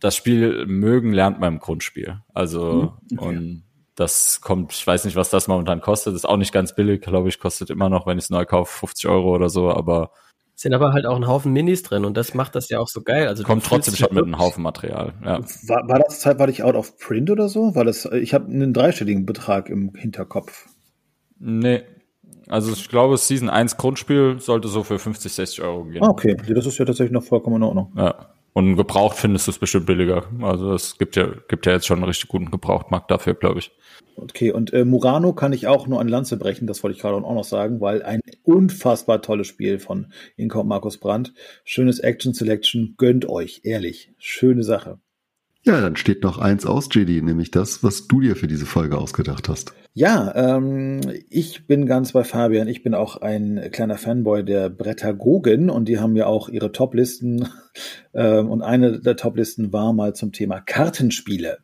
das 0.00 0.16
Spiel 0.16 0.66
mögen 0.66 1.12
lernt 1.12 1.40
man 1.40 1.54
im 1.54 1.60
Grundspiel. 1.60 2.20
Also 2.34 2.94
mhm. 3.10 3.18
okay. 3.18 3.28
und 3.28 3.62
das 3.94 4.40
kommt, 4.40 4.72
ich 4.72 4.86
weiß 4.86 5.04
nicht, 5.04 5.16
was 5.16 5.30
das 5.30 5.48
momentan 5.48 5.80
kostet. 5.80 6.14
Das 6.14 6.22
ist 6.22 6.28
auch 6.28 6.36
nicht 6.36 6.52
ganz 6.52 6.74
billig, 6.74 7.02
glaube 7.02 7.28
ich, 7.28 7.40
kostet 7.40 7.70
immer 7.70 7.88
noch, 7.88 8.06
wenn 8.06 8.18
ich 8.18 8.24
es 8.24 8.30
neu 8.30 8.44
kaufe, 8.44 8.78
50 8.78 9.08
Euro 9.08 9.34
oder 9.34 9.48
so, 9.48 9.70
aber 9.70 10.10
sind 10.60 10.74
aber 10.74 10.92
halt 10.92 11.06
auch 11.06 11.14
ein 11.14 11.28
Haufen 11.28 11.52
Minis 11.52 11.84
drin 11.84 12.04
und 12.04 12.16
das 12.16 12.34
macht 12.34 12.56
das 12.56 12.68
ja 12.68 12.80
auch 12.80 12.88
so 12.88 13.02
geil. 13.02 13.28
Also 13.28 13.44
kommt 13.44 13.64
trotzdem 13.64 13.94
schon 13.94 14.12
mit 14.12 14.24
einem 14.24 14.38
Haufen 14.38 14.62
Material. 14.62 15.12
Ja. 15.24 15.38
War, 15.68 15.88
war 15.88 16.00
das 16.00 16.18
zeitweilig 16.18 16.64
out 16.64 16.74
of 16.74 16.98
print 16.98 17.30
oder 17.30 17.48
so? 17.48 17.76
Weil 17.76 17.84
das, 17.84 18.06
ich 18.06 18.34
habe 18.34 18.46
einen 18.46 18.72
dreistelligen 18.72 19.24
Betrag 19.24 19.70
im 19.70 19.94
Hinterkopf. 19.94 20.66
Nee, 21.38 21.84
also 22.48 22.72
ich 22.72 22.88
glaube, 22.88 23.16
Season 23.16 23.48
1 23.48 23.76
Grundspiel 23.76 24.40
sollte 24.40 24.68
so 24.68 24.82
für 24.82 24.98
50, 24.98 25.32
60 25.32 25.62
Euro 25.62 25.84
gehen. 25.84 26.02
Ah, 26.02 26.08
okay. 26.08 26.36
Das 26.48 26.66
ist 26.66 26.78
ja 26.78 26.84
tatsächlich 26.84 27.12
noch 27.12 27.22
vollkommen 27.22 27.56
in 27.56 27.62
Ordnung. 27.62 27.92
Ja. 27.96 28.34
Und 28.58 28.74
gebraucht 28.74 29.16
findest 29.16 29.46
du 29.46 29.52
es 29.52 29.58
bestimmt 29.60 29.86
billiger. 29.86 30.24
Also 30.42 30.74
es 30.74 30.98
gibt 30.98 31.14
ja, 31.14 31.28
gibt 31.46 31.64
ja 31.64 31.74
jetzt 31.74 31.86
schon 31.86 31.98
einen 31.98 32.08
richtig 32.08 32.26
guten 32.26 32.50
Gebrauchtmarkt 32.50 33.08
dafür, 33.08 33.34
glaube 33.34 33.60
ich. 33.60 33.70
Okay, 34.16 34.50
und 34.50 34.72
äh, 34.72 34.84
Murano 34.84 35.32
kann 35.32 35.52
ich 35.52 35.68
auch 35.68 35.86
nur 35.86 36.00
an 36.00 36.08
Lanze 36.08 36.36
brechen, 36.36 36.66
das 36.66 36.82
wollte 36.82 36.96
ich 36.96 37.00
gerade 37.00 37.14
auch 37.14 37.34
noch 37.34 37.44
sagen, 37.44 37.80
weil 37.80 38.02
ein 38.02 38.20
unfassbar 38.42 39.22
tolles 39.22 39.46
Spiel 39.46 39.78
von 39.78 40.12
und 40.36 40.66
Markus 40.66 40.98
Brandt. 40.98 41.34
Schönes 41.62 42.00
Action 42.00 42.34
Selection, 42.34 42.94
gönnt 42.98 43.28
euch, 43.28 43.60
ehrlich. 43.62 44.10
Schöne 44.18 44.64
Sache. 44.64 44.98
Ja, 45.64 45.80
dann 45.80 45.96
steht 45.96 46.22
noch 46.22 46.38
eins 46.38 46.64
aus, 46.64 46.88
JD, 46.90 47.22
nämlich 47.22 47.50
das, 47.50 47.82
was 47.82 48.06
du 48.06 48.20
dir 48.20 48.36
für 48.36 48.46
diese 48.46 48.64
Folge 48.64 48.96
ausgedacht 48.96 49.48
hast. 49.48 49.74
Ja, 49.92 50.56
ähm, 50.56 51.00
ich 51.28 51.66
bin 51.66 51.86
ganz 51.86 52.12
bei 52.12 52.22
Fabian. 52.22 52.68
Ich 52.68 52.84
bin 52.84 52.94
auch 52.94 53.16
ein 53.16 53.68
kleiner 53.72 53.98
Fanboy 53.98 54.44
der 54.44 54.70
Brettagogen 54.70 55.70
und 55.70 55.88
die 55.88 55.98
haben 55.98 56.14
ja 56.14 56.26
auch 56.26 56.48
ihre 56.48 56.72
Toplisten. 56.72 57.48
Ähm, 58.14 58.50
und 58.50 58.62
eine 58.62 58.98
der 58.98 59.14
Toplisten 59.14 59.72
war 59.72 59.92
mal 59.92 60.12
zum 60.12 60.32
Thema 60.32 60.60
Kartenspiele. 60.60 61.58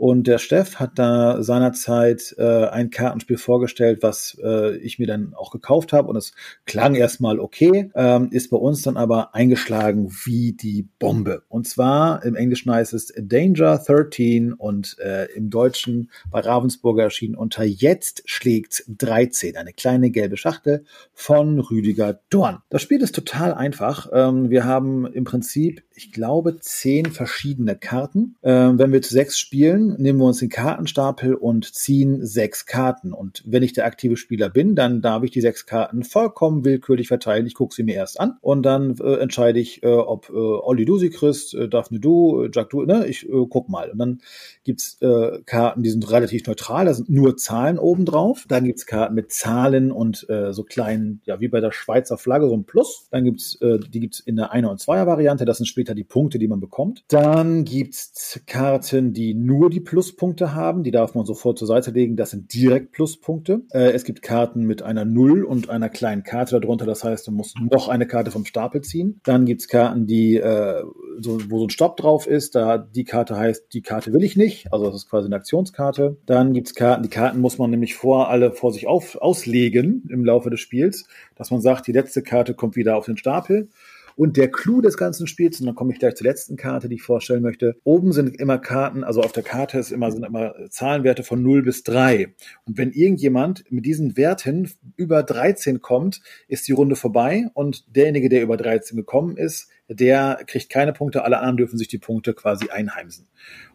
Und 0.00 0.26
der 0.26 0.38
Steff 0.38 0.76
hat 0.76 0.98
da 0.98 1.42
seinerzeit 1.42 2.34
äh, 2.38 2.68
ein 2.68 2.88
Kartenspiel 2.88 3.36
vorgestellt, 3.36 3.98
was 4.00 4.34
äh, 4.42 4.78
ich 4.78 4.98
mir 4.98 5.06
dann 5.06 5.34
auch 5.34 5.50
gekauft 5.50 5.92
habe. 5.92 6.08
Und 6.08 6.16
es 6.16 6.32
klang 6.64 6.94
erstmal 6.94 7.38
okay, 7.38 7.90
ähm, 7.94 8.28
ist 8.30 8.48
bei 8.48 8.56
uns 8.56 8.80
dann 8.80 8.96
aber 8.96 9.34
eingeschlagen 9.34 10.10
wie 10.24 10.54
die 10.54 10.88
Bombe. 10.98 11.42
Und 11.50 11.68
zwar 11.68 12.24
im 12.24 12.34
Englischen 12.34 12.72
heißt 12.72 12.94
es 12.94 13.12
Danger 13.14 13.76
13 13.76 14.54
und 14.54 14.96
äh, 15.00 15.26
im 15.34 15.50
Deutschen 15.50 16.10
bei 16.30 16.40
Ravensburger 16.40 17.02
erschienen 17.02 17.34
unter 17.34 17.64
Jetzt 17.64 18.22
schlägt 18.24 18.84
13. 18.88 19.58
Eine 19.58 19.74
kleine 19.74 20.10
gelbe 20.10 20.38
Schachtel 20.38 20.86
von 21.12 21.60
Rüdiger 21.60 22.20
Dorn. 22.30 22.62
Das 22.70 22.80
Spiel 22.80 23.02
ist 23.02 23.14
total 23.14 23.52
einfach. 23.52 24.08
Ähm, 24.14 24.48
wir 24.48 24.64
haben 24.64 25.04
im 25.12 25.24
Prinzip, 25.24 25.82
ich 26.00 26.12
glaube, 26.12 26.58
zehn 26.60 27.04
verschiedene 27.04 27.76
Karten. 27.76 28.36
Ähm, 28.42 28.78
wenn 28.78 28.90
wir 28.90 29.02
zu 29.02 29.12
sechs 29.12 29.38
spielen, 29.38 29.96
nehmen 29.98 30.18
wir 30.18 30.24
uns 30.24 30.38
den 30.38 30.48
Kartenstapel 30.48 31.34
und 31.34 31.74
ziehen 31.74 32.24
sechs 32.24 32.64
Karten. 32.64 33.12
Und 33.12 33.42
wenn 33.44 33.62
ich 33.62 33.74
der 33.74 33.84
aktive 33.84 34.16
Spieler 34.16 34.48
bin, 34.48 34.74
dann 34.74 35.02
darf 35.02 35.22
ich 35.24 35.30
die 35.30 35.42
sechs 35.42 35.66
Karten 35.66 36.02
vollkommen 36.02 36.64
willkürlich 36.64 37.08
verteilen. 37.08 37.46
Ich 37.46 37.52
gucke 37.52 37.74
sie 37.74 37.82
mir 37.82 37.96
erst 37.96 38.18
an 38.18 38.38
und 38.40 38.62
dann 38.62 38.96
äh, 38.98 39.16
entscheide 39.16 39.60
ich, 39.60 39.82
äh, 39.82 39.88
ob 39.88 40.30
äh, 40.30 40.32
Olli 40.32 40.86
du 40.86 40.96
sie 40.96 41.10
kriegst, 41.10 41.54
äh, 41.54 41.68
Daphne 41.68 42.00
du, 42.00 42.44
äh, 42.44 42.50
Jack 42.50 42.70
du, 42.70 42.82
ne? 42.82 43.06
Ich 43.06 43.28
äh, 43.28 43.46
guck 43.50 43.68
mal. 43.68 43.90
Und 43.90 43.98
dann 43.98 44.22
gibt's 44.64 44.96
äh, 45.02 45.42
Karten, 45.44 45.82
die 45.82 45.90
sind 45.90 46.10
relativ 46.10 46.46
neutral, 46.46 46.86
da 46.86 46.94
sind 46.94 47.10
nur 47.10 47.36
Zahlen 47.36 47.78
oben 47.78 48.06
drauf. 48.06 48.46
Dann 48.48 48.64
gibt's 48.64 48.86
Karten 48.86 49.14
mit 49.14 49.32
Zahlen 49.32 49.92
und 49.92 50.26
äh, 50.30 50.54
so 50.54 50.64
kleinen, 50.64 51.20
ja, 51.26 51.40
wie 51.40 51.48
bei 51.48 51.60
der 51.60 51.72
Schweizer 51.72 52.16
Flagge, 52.16 52.48
so 52.48 52.54
ein 52.54 52.64
Plus. 52.64 53.08
Dann 53.10 53.24
gibt's, 53.24 53.60
äh, 53.60 53.78
die 53.78 54.00
gibt's 54.00 54.20
in 54.20 54.36
der 54.36 54.52
Einer- 54.52 54.70
und 54.70 54.80
Zweier-Variante, 54.80 55.44
das 55.44 55.58
sind 55.58 55.66
später 55.66 55.89
die 55.94 56.04
Punkte, 56.04 56.38
die 56.38 56.48
man 56.48 56.60
bekommt. 56.60 57.04
Dann 57.08 57.64
gibt's 57.64 58.40
Karten, 58.46 59.12
die 59.12 59.34
nur 59.34 59.70
die 59.70 59.80
Pluspunkte 59.80 60.54
haben. 60.54 60.82
Die 60.82 60.90
darf 60.90 61.14
man 61.14 61.26
sofort 61.26 61.58
zur 61.58 61.68
Seite 61.68 61.90
legen. 61.90 62.16
Das 62.16 62.30
sind 62.30 62.52
direkt 62.52 62.92
Pluspunkte. 62.92 63.62
Äh, 63.72 63.92
es 63.92 64.04
gibt 64.04 64.22
Karten 64.22 64.66
mit 64.66 64.82
einer 64.82 65.04
Null 65.04 65.44
und 65.44 65.70
einer 65.70 65.88
kleinen 65.88 66.22
Karte 66.22 66.60
darunter. 66.60 66.86
Das 66.86 67.04
heißt, 67.04 67.26
du 67.26 67.32
musst 67.32 67.56
noch 67.60 67.88
eine 67.88 68.06
Karte 68.06 68.30
vom 68.30 68.44
Stapel 68.44 68.82
ziehen. 68.82 69.20
Dann 69.24 69.46
gibt 69.46 69.62
es 69.62 69.68
Karten, 69.68 70.06
die 70.06 70.36
äh, 70.36 70.82
so, 71.18 71.38
wo 71.50 71.58
so 71.58 71.66
ein 71.66 71.70
Stopp 71.70 71.96
drauf 71.96 72.26
ist. 72.26 72.54
Da 72.54 72.78
die 72.78 73.04
Karte 73.04 73.36
heißt, 73.36 73.72
die 73.72 73.82
Karte 73.82 74.12
will 74.12 74.24
ich 74.24 74.36
nicht. 74.36 74.72
Also 74.72 74.86
das 74.86 74.94
ist 74.94 75.10
quasi 75.10 75.26
eine 75.26 75.36
Aktionskarte. 75.36 76.16
Dann 76.26 76.52
gibt 76.54 76.68
es 76.68 76.74
Karten. 76.74 77.02
Die 77.02 77.08
Karten 77.08 77.40
muss 77.40 77.58
man 77.58 77.70
nämlich 77.70 77.94
vor 77.94 78.28
alle 78.28 78.52
vor 78.52 78.72
sich 78.72 78.86
auf, 78.86 79.16
auslegen 79.16 80.04
im 80.08 80.24
Laufe 80.24 80.50
des 80.50 80.60
Spiels, 80.60 81.06
dass 81.36 81.50
man 81.50 81.60
sagt, 81.60 81.86
die 81.86 81.92
letzte 81.92 82.22
Karte 82.22 82.54
kommt 82.54 82.76
wieder 82.76 82.96
auf 82.96 83.06
den 83.06 83.16
Stapel. 83.16 83.68
Und 84.16 84.36
der 84.36 84.50
Clou 84.50 84.80
des 84.80 84.96
ganzen 84.96 85.26
Spiels, 85.26 85.60
und 85.60 85.66
dann 85.66 85.74
komme 85.74 85.92
ich 85.92 85.98
gleich 85.98 86.14
zur 86.14 86.26
letzten 86.26 86.56
Karte, 86.56 86.88
die 86.88 86.96
ich 86.96 87.02
vorstellen 87.02 87.42
möchte. 87.42 87.76
Oben 87.84 88.12
sind 88.12 88.38
immer 88.40 88.58
Karten, 88.58 89.04
also 89.04 89.22
auf 89.22 89.32
der 89.32 89.42
Karte 89.42 89.78
ist 89.78 89.92
immer, 89.92 90.10
sind 90.10 90.24
immer 90.24 90.54
Zahlenwerte 90.70 91.22
von 91.22 91.42
0 91.42 91.62
bis 91.62 91.82
3. 91.82 92.34
Und 92.66 92.78
wenn 92.78 92.92
irgendjemand 92.92 93.64
mit 93.70 93.86
diesen 93.86 94.16
Werten 94.16 94.70
über 94.96 95.22
13 95.22 95.80
kommt, 95.80 96.22
ist 96.48 96.68
die 96.68 96.72
Runde 96.72 96.96
vorbei 96.96 97.46
und 97.54 97.84
derjenige, 97.96 98.28
der 98.28 98.42
über 98.42 98.56
13 98.56 98.96
gekommen 98.96 99.36
ist, 99.36 99.68
der 99.90 100.40
kriegt 100.46 100.70
keine 100.70 100.92
Punkte, 100.92 101.24
alle 101.24 101.38
anderen 101.38 101.56
dürfen 101.56 101.76
sich 101.76 101.88
die 101.88 101.98
Punkte 101.98 102.32
quasi 102.32 102.70
einheimsen. 102.70 103.26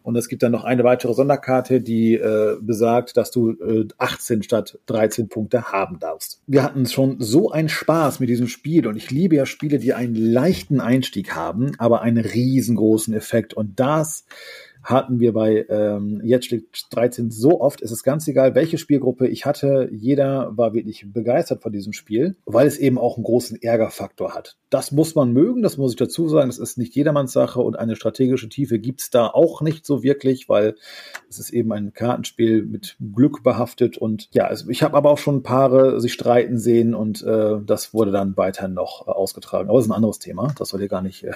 Und 0.02 0.16
es 0.16 0.28
gibt 0.28 0.42
dann 0.42 0.52
noch 0.52 0.64
eine 0.64 0.82
weitere 0.82 1.12
Sonderkarte, 1.12 1.82
die 1.82 2.14
äh, 2.14 2.56
besagt, 2.60 3.16
dass 3.18 3.30
du 3.30 3.50
äh, 3.50 3.86
18 3.98 4.42
statt 4.42 4.78
13 4.86 5.28
Punkte 5.28 5.72
haben 5.72 5.98
darfst. 5.98 6.40
Wir 6.46 6.62
hatten 6.62 6.86
schon 6.86 7.16
so 7.20 7.50
einen 7.50 7.68
Spaß 7.68 8.20
mit 8.20 8.30
diesem 8.30 8.48
Spiel 8.48 8.86
und 8.86 8.96
ich 8.96 9.10
liebe 9.10 9.36
ja 9.36 9.44
Spiele, 9.44 9.78
die 9.78 9.92
einen 9.92 10.14
leichten 10.14 10.80
Einstieg 10.80 11.34
haben, 11.34 11.72
aber 11.78 12.00
einen 12.00 12.24
riesengroßen 12.24 13.12
Effekt. 13.12 13.52
Und 13.52 13.78
das 13.78 14.24
hatten 14.86 15.18
wir 15.18 15.32
bei 15.32 15.66
ähm, 15.68 16.20
jetzt 16.24 16.46
steht 16.46 16.68
13 16.90 17.30
so 17.30 17.60
oft, 17.60 17.80
ist 17.80 17.90
es 17.90 18.04
ganz 18.04 18.26
egal, 18.28 18.54
welche 18.54 18.78
Spielgruppe 18.78 19.26
ich 19.26 19.44
hatte. 19.44 19.88
Jeder 19.90 20.56
war 20.56 20.74
wirklich 20.74 21.04
begeistert 21.12 21.62
von 21.62 21.72
diesem 21.72 21.92
Spiel, 21.92 22.36
weil 22.46 22.68
es 22.68 22.78
eben 22.78 22.96
auch 22.96 23.16
einen 23.16 23.24
großen 23.24 23.60
Ärgerfaktor 23.60 24.32
hat. 24.32 24.56
Das 24.70 24.92
muss 24.92 25.16
man 25.16 25.32
mögen, 25.32 25.62
das 25.62 25.76
muss 25.76 25.92
ich 25.92 25.96
dazu 25.96 26.28
sagen. 26.28 26.48
Das 26.48 26.58
ist 26.58 26.78
nicht 26.78 26.94
jedermanns 26.94 27.32
Sache 27.32 27.60
und 27.60 27.76
eine 27.76 27.96
strategische 27.96 28.48
Tiefe 28.48 28.78
gibt's 28.78 29.10
da 29.10 29.26
auch 29.26 29.60
nicht 29.60 29.84
so 29.84 30.04
wirklich, 30.04 30.48
weil 30.48 30.76
es 31.28 31.40
ist 31.40 31.50
eben 31.50 31.72
ein 31.72 31.92
Kartenspiel 31.92 32.64
mit 32.64 32.96
Glück 33.14 33.42
behaftet 33.42 33.98
und 33.98 34.28
ja, 34.32 34.44
also 34.46 34.70
ich 34.70 34.84
habe 34.84 34.96
aber 34.96 35.10
auch 35.10 35.18
schon 35.18 35.42
Paare 35.42 36.00
sich 36.00 36.12
streiten 36.12 36.58
sehen 36.58 36.94
und 36.94 37.24
äh, 37.24 37.56
das 37.64 37.92
wurde 37.92 38.12
dann 38.12 38.36
weiter 38.36 38.68
noch 38.68 39.08
äh, 39.08 39.10
ausgetragen. 39.10 39.68
Aber 39.68 39.78
das 39.78 39.86
ist 39.86 39.90
ein 39.90 39.96
anderes 39.96 40.20
Thema. 40.20 40.54
Das 40.56 40.68
soll 40.68 40.80
hier 40.80 40.88
gar 40.88 41.02
nicht 41.02 41.24
äh, 41.24 41.32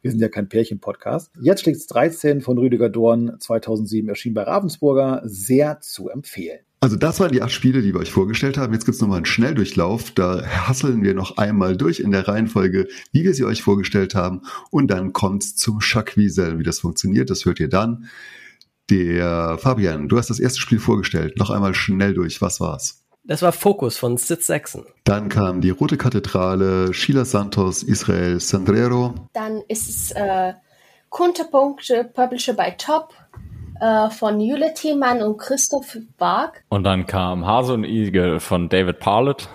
Wir 0.00 0.10
sind 0.10 0.20
ja 0.20 0.28
kein 0.28 0.48
Pärchen-Podcast. 0.48 1.32
Jetzt 1.40 1.62
schlägt's 1.62 1.86
13 1.86 2.40
von 2.40 2.58
Rüdiger 2.58 2.88
Dorn, 2.88 3.36
2007 3.38 4.08
erschien 4.08 4.34
bei 4.34 4.42
Ravensburger, 4.42 5.22
sehr 5.24 5.80
zu 5.80 6.08
empfehlen. 6.08 6.60
Also 6.80 6.94
das 6.94 7.18
waren 7.18 7.32
die 7.32 7.42
acht 7.42 7.50
Spiele, 7.50 7.82
die 7.82 7.92
wir 7.92 8.00
euch 8.00 8.12
vorgestellt 8.12 8.56
haben. 8.56 8.72
Jetzt 8.72 8.84
gibt's 8.84 9.00
nochmal 9.00 9.16
einen 9.16 9.26
Schnelldurchlauf. 9.26 10.12
Da 10.12 10.44
hasseln 10.46 11.02
wir 11.02 11.14
noch 11.14 11.36
einmal 11.36 11.76
durch 11.76 11.98
in 11.98 12.12
der 12.12 12.28
Reihenfolge, 12.28 12.86
wie 13.10 13.24
wir 13.24 13.34
sie 13.34 13.44
euch 13.44 13.62
vorgestellt 13.62 14.14
haben. 14.14 14.42
Und 14.70 14.88
dann 14.88 15.12
kommt's 15.12 15.56
zum 15.56 15.80
Jacques 15.80 16.16
Wie 16.16 16.62
das 16.62 16.78
funktioniert, 16.78 17.30
das 17.30 17.44
hört 17.44 17.58
ihr 17.58 17.68
dann. 17.68 18.08
Der 18.90 19.58
Fabian, 19.58 20.08
du 20.08 20.18
hast 20.18 20.30
das 20.30 20.38
erste 20.38 20.60
Spiel 20.60 20.78
vorgestellt. 20.78 21.36
Noch 21.36 21.50
einmal 21.50 21.74
schnell 21.74 22.14
durch. 22.14 22.40
Was 22.40 22.60
war's? 22.60 23.02
Das 23.28 23.42
war 23.42 23.52
Focus 23.52 23.98
von 23.98 24.16
Sid 24.16 24.42
Saxon. 24.42 24.86
Dann 25.04 25.28
kam 25.28 25.60
die 25.60 25.68
Rote 25.68 25.98
Kathedrale, 25.98 26.94
Sheila 26.94 27.26
Santos, 27.26 27.82
Israel 27.82 28.40
Sandrero. 28.40 29.14
Dann 29.34 29.60
ist 29.68 29.90
es 29.90 30.12
äh, 30.12 30.54
Kunterpunkte, 31.10 32.04
Publisher 32.04 32.54
by 32.54 32.72
Top 32.78 33.12
äh, 33.82 34.08
von 34.08 34.40
Jule 34.40 34.72
Thiemann 34.72 35.20
und 35.20 35.36
Christoph 35.36 35.98
Bark. 36.16 36.64
Und 36.70 36.84
dann 36.84 37.06
kam 37.06 37.46
Hase 37.46 37.74
und 37.74 37.84
Igel 37.84 38.40
von 38.40 38.70
David 38.70 38.98
Parlett. 38.98 39.46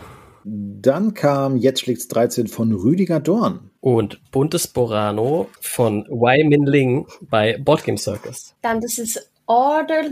Dann 0.44 1.16
kam 1.16 1.58
Jetzt 1.58 1.80
schlägt's 1.80 2.08
13 2.10 2.50
von 2.50 2.74
Rüdiger 2.74 3.20
Dorn. 3.20 3.72
Und 3.80 4.22
Buntes 4.32 4.68
Borano 4.68 5.50
von 5.60 6.06
Wai 6.10 6.44
Min 6.44 6.68
Ling 6.68 7.08
bei 7.22 7.58
Board 7.58 7.84
Game 7.86 7.98
Circus. 7.98 8.54
Dann 8.62 8.82
das 8.82 9.00
ist 9.00 9.32
Order 9.48 10.04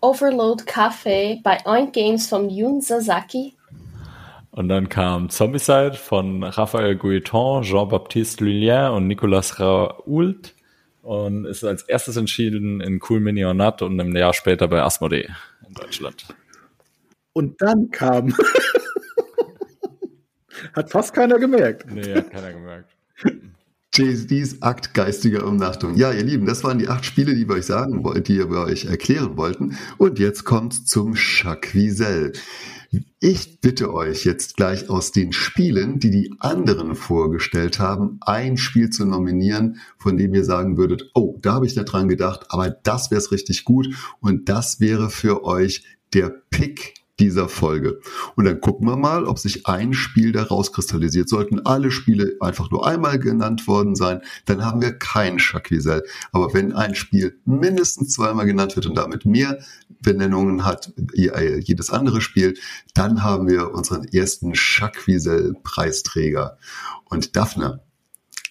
Overload 0.00 0.64
Cafe 0.64 1.40
bei 1.42 1.58
Oink 1.64 1.92
Games 1.92 2.28
von 2.28 2.50
Yun 2.50 2.80
Sasaki. 2.80 3.54
Und 4.50 4.68
dann 4.68 4.88
kam 4.88 5.30
Zombicide 5.30 5.94
von 5.94 6.42
Raphael 6.42 6.96
Guiton, 6.96 7.62
Jean-Baptiste 7.62 8.44
Lulien 8.44 8.92
und 8.92 9.06
Nicolas 9.06 9.60
Raoult 9.60 10.54
und 11.02 11.44
ist 11.44 11.64
als 11.64 11.82
erstes 11.82 12.16
entschieden 12.16 12.80
in 12.80 13.00
Cool 13.08 13.20
Mini 13.20 13.44
or 13.44 13.54
Not 13.54 13.82
und 13.82 13.98
im 13.98 14.16
Jahr 14.16 14.34
später 14.34 14.68
bei 14.68 14.82
Asmodee 14.82 15.28
in 15.66 15.74
Deutschland. 15.74 16.26
Und 17.32 17.60
dann 17.62 17.90
kam. 17.90 18.34
hat 20.74 20.90
fast 20.90 21.14
keiner 21.14 21.38
gemerkt. 21.38 21.86
Nee, 21.90 22.14
hat 22.14 22.30
keiner 22.30 22.52
gemerkt. 22.52 22.90
JSDs 23.98 24.62
Akt 24.62 24.94
geistiger 24.94 25.44
Umnachtung. 25.44 25.96
Ja, 25.96 26.12
ihr 26.12 26.22
Lieben, 26.22 26.46
das 26.46 26.62
waren 26.62 26.78
die 26.78 26.86
acht 26.86 27.04
Spiele, 27.04 27.34
die 27.34 27.48
wir 27.48 27.56
euch 27.56 27.66
sagen 27.66 28.04
wollten, 28.04 28.22
die 28.22 28.38
wir 28.38 28.60
euch 28.60 28.84
erklären 28.84 29.36
wollten. 29.36 29.76
Und 29.96 30.20
jetzt 30.20 30.44
kommt 30.44 30.86
zum 30.88 31.14
Jacques 31.16 31.74
Ich 33.18 33.60
bitte 33.60 33.92
euch 33.92 34.24
jetzt 34.24 34.56
gleich 34.56 34.88
aus 34.88 35.10
den 35.10 35.32
Spielen, 35.32 35.98
die 35.98 36.12
die 36.12 36.32
anderen 36.38 36.94
vorgestellt 36.94 37.80
haben, 37.80 38.18
ein 38.20 38.56
Spiel 38.56 38.90
zu 38.90 39.04
nominieren, 39.04 39.80
von 39.98 40.16
dem 40.16 40.32
ihr 40.32 40.44
sagen 40.44 40.76
würdet, 40.76 41.10
oh, 41.14 41.36
da 41.42 41.54
habe 41.54 41.66
ich 41.66 41.74
nicht 41.74 41.86
dran 41.86 42.08
gedacht, 42.08 42.46
aber 42.50 42.70
das 42.70 43.10
wäre 43.10 43.20
es 43.20 43.32
richtig 43.32 43.64
gut 43.64 43.88
und 44.20 44.48
das 44.48 44.78
wäre 44.78 45.10
für 45.10 45.42
euch 45.42 45.82
der 46.14 46.28
Pick 46.50 46.97
dieser 47.20 47.48
Folge. 47.48 48.00
Und 48.36 48.44
dann 48.44 48.60
gucken 48.60 48.86
wir 48.86 48.96
mal, 48.96 49.24
ob 49.24 49.38
sich 49.38 49.66
ein 49.66 49.92
Spiel 49.92 50.32
da 50.32 50.44
rauskristallisiert. 50.44 51.28
Sollten 51.28 51.64
alle 51.66 51.90
Spiele 51.90 52.36
einfach 52.40 52.70
nur 52.70 52.86
einmal 52.86 53.18
genannt 53.18 53.66
worden 53.66 53.94
sein, 53.96 54.20
dann 54.46 54.64
haben 54.64 54.80
wir 54.80 54.92
kein 54.92 55.38
Jacques 55.38 55.86
Aber 56.32 56.54
wenn 56.54 56.72
ein 56.72 56.94
Spiel 56.94 57.38
mindestens 57.44 58.14
zweimal 58.14 58.46
genannt 58.46 58.76
wird 58.76 58.86
und 58.86 58.96
damit 58.96 59.26
mehr 59.26 59.58
Benennungen 60.00 60.64
hat, 60.64 60.92
jedes 61.14 61.90
andere 61.90 62.20
Spiel, 62.20 62.54
dann 62.94 63.22
haben 63.22 63.48
wir 63.48 63.72
unseren 63.72 64.04
ersten 64.04 64.52
Jacques 64.54 65.28
Preisträger. 65.62 66.58
Und 67.06 67.36
Daphne, 67.36 67.80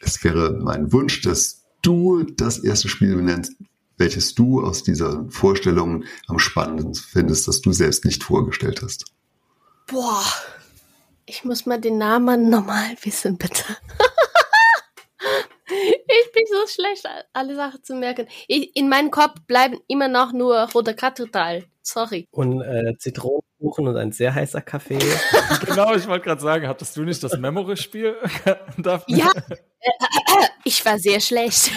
es 0.02 0.23
wäre 0.23 0.60
mein 0.61 0.91
Wunsch, 0.91 1.22
dass 1.22 1.64
du 1.81 2.23
das 2.23 2.60
erste 2.60 2.89
Spiel 2.89 3.15
benennst, 3.15 3.53
welches 3.97 4.35
du 4.35 4.63
aus 4.63 4.83
dieser 4.83 5.25
Vorstellung 5.29 6.05
am 6.27 6.39
spannendsten 6.39 7.09
findest, 7.11 7.47
das 7.47 7.61
du 7.61 7.71
selbst 7.71 8.05
nicht 8.05 8.23
vorgestellt 8.23 8.81
hast? 8.81 9.05
Boah, 9.87 10.23
ich 11.25 11.43
muss 11.43 11.65
mal 11.65 11.79
den 11.79 11.97
Namen 11.97 12.49
nochmal 12.49 12.95
wissen, 13.01 13.37
bitte. 13.37 13.63
ich 15.67 16.31
bin 16.33 16.43
so 16.49 16.67
schlecht, 16.67 17.05
alle 17.33 17.55
Sachen 17.55 17.83
zu 17.83 17.95
merken. 17.95 18.27
Ich, 18.47 18.75
in 18.75 18.89
meinem 18.89 19.11
Kopf 19.11 19.35
bleiben 19.47 19.79
immer 19.87 20.07
noch 20.07 20.31
nur 20.31 20.69
roter 20.73 20.93
Kathedrale. 20.93 21.65
Sorry. 21.81 22.27
Und 22.31 22.61
äh, 22.61 22.97
Zitronenkuchen 22.97 23.87
und 23.87 23.95
ein 23.95 24.11
sehr 24.11 24.35
heißer 24.35 24.61
Kaffee. 24.61 24.99
genau, 25.65 25.95
ich 25.95 26.05
wollte 26.07 26.25
gerade 26.25 26.41
sagen, 26.41 26.67
hattest 26.67 26.97
du 26.97 27.03
nicht 27.03 27.23
das 27.23 27.37
Memory-Spiel? 27.37 28.17
ja, 29.07 29.31
ich 30.65 30.85
war 30.85 30.99
sehr 30.99 31.21
schlecht. 31.21 31.71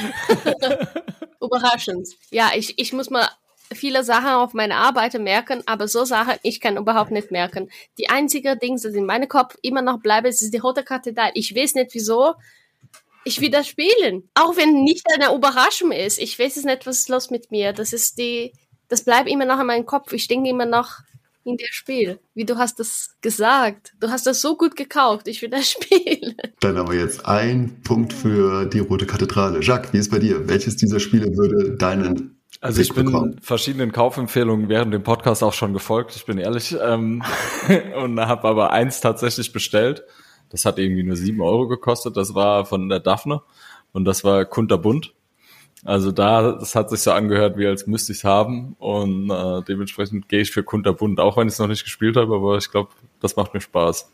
Überraschend. 1.41 2.09
Ja, 2.31 2.51
ich, 2.55 2.79
ich 2.79 2.93
muss 2.93 3.11
mal 3.11 3.29
viele 3.73 4.05
Sachen 4.05 4.31
auf 4.31 4.53
meine 4.53 4.77
Arbeit 4.77 5.15
merken, 5.15 5.63
aber 5.67 5.89
so 5.89 6.05
Sachen, 6.05 6.35
ich 6.43 6.61
kann 6.61 6.77
überhaupt 6.77 7.11
nicht 7.11 7.31
merken. 7.31 7.71
Die 7.99 8.11
einzige 8.11 8.57
Ding, 8.57 8.75
das 8.75 8.95
in 8.95 9.07
meinem 9.07 9.29
Kopf 9.29 9.57
immer 9.63 9.83
noch 9.83 10.01
bleibt, 10.01 10.27
ist 10.27 10.53
die 10.53 10.59
rote 10.59 10.83
Kathedrale. 10.83 11.33
Ich 11.35 11.55
weiß 11.55 11.75
nicht 11.75 11.95
wieso. 11.95 12.35
Ich 13.25 13.41
will 13.41 13.51
das 13.51 13.69
spielen. 13.69 14.29
Auch 14.35 14.57
wenn 14.57 14.83
nicht 14.83 15.07
eine 15.15 15.35
Überraschung 15.35 15.93
ist. 15.93 16.19
Ich 16.19 16.39
weiß 16.39 16.57
es 16.57 16.65
nicht, 16.65 16.87
was 16.87 17.01
ist 17.01 17.09
los 17.09 17.31
mit 17.31 17.51
mir. 17.51 17.73
Das 17.73 17.93
ist 17.93 18.19
die, 18.19 18.53
das 18.89 19.05
bleibt 19.05 19.29
immer 19.29 19.45
noch 19.45 19.61
in 19.61 19.67
meinem 19.67 19.87
Kopf. 19.87 20.13
Ich 20.13 20.27
denke 20.27 20.51
immer 20.51 20.67
noch 20.67 20.99
in 21.45 21.57
der 21.57 21.69
Spiel. 21.71 22.21
Wie 22.35 22.45
du 22.45 22.57
hast 22.57 22.79
das 22.79 23.17
gesagt. 23.21 23.95
Du 24.01 24.09
hast 24.11 24.27
das 24.27 24.41
so 24.41 24.57
gut 24.57 24.77
gekauft. 24.77 25.29
Ich 25.29 25.43
will 25.43 25.51
das 25.51 25.71
spielen. 25.71 26.37
Dann 26.61 26.77
haben 26.77 26.91
wir 26.91 26.99
jetzt 26.99 27.27
einen 27.27 27.83
Punkt 27.83 28.13
für 28.13 28.67
die 28.67 28.81
Rote 28.81 29.07
Kathedrale. 29.07 29.61
Jacques, 29.63 29.93
wie 29.93 29.99
ist 29.99 30.11
bei 30.11 30.19
dir? 30.19 30.49
Welches 30.49 30.77
dieser 30.77 31.01
Spiele 31.01 31.37
würde 31.37 31.77
deinen 31.77 32.37
also 32.61 32.83
ich 32.83 32.93
bin 32.93 33.07
bekommen. 33.07 33.37
verschiedenen 33.41 33.91
Kaufempfehlungen 33.91 34.69
während 34.69 34.93
dem 34.93 35.03
Podcast 35.03 35.43
auch 35.43 35.55
schon 35.55 35.73
gefolgt, 35.73 36.15
ich 36.15 36.27
bin 36.27 36.37
ehrlich, 36.37 36.77
ähm, 36.79 37.23
und 38.03 38.21
habe 38.21 38.47
aber 38.47 38.71
eins 38.71 39.01
tatsächlich 39.01 39.53
bestellt. 39.53 40.03
Das 40.51 40.67
hat 40.67 40.79
irgendwie 40.79 41.05
nur 41.05 41.17
sieben 41.17 41.41
Euro 41.41 41.69
gekostet. 41.69 42.17
Das 42.17 42.35
war 42.35 42.67
von 42.67 42.89
der 42.89 43.01
Daphne 43.01 43.41
und 43.93 44.05
das 44.05 44.25
war 44.25 44.45
Kunterbunt. 44.45 45.15
Also 45.85 46.13
da, 46.13 46.53
das 46.53 46.75
hat 46.75 46.91
sich 46.91 47.01
so 47.01 47.13
angehört, 47.13 47.57
wie 47.57 47.67
als 47.67 47.87
müsste 47.87 48.13
ich 48.13 48.19
es 48.19 48.25
haben 48.25 48.77
und 48.79 49.31
äh, 49.31 49.63
dementsprechend 49.67 50.29
gehe 50.29 50.41
ich 50.41 50.51
für 50.51 50.63
Kunterbunt, 50.63 51.21
auch 51.21 51.37
wenn 51.37 51.49
ich 51.49 51.55
es 51.55 51.59
noch 51.59 51.69
nicht 51.69 51.85
gespielt 51.85 52.17
habe, 52.17 52.35
aber 52.35 52.59
ich 52.59 52.71
glaube, 52.71 52.91
das 53.21 53.37
macht 53.37 53.55
mir 53.55 53.61
Spaß. 53.61 54.11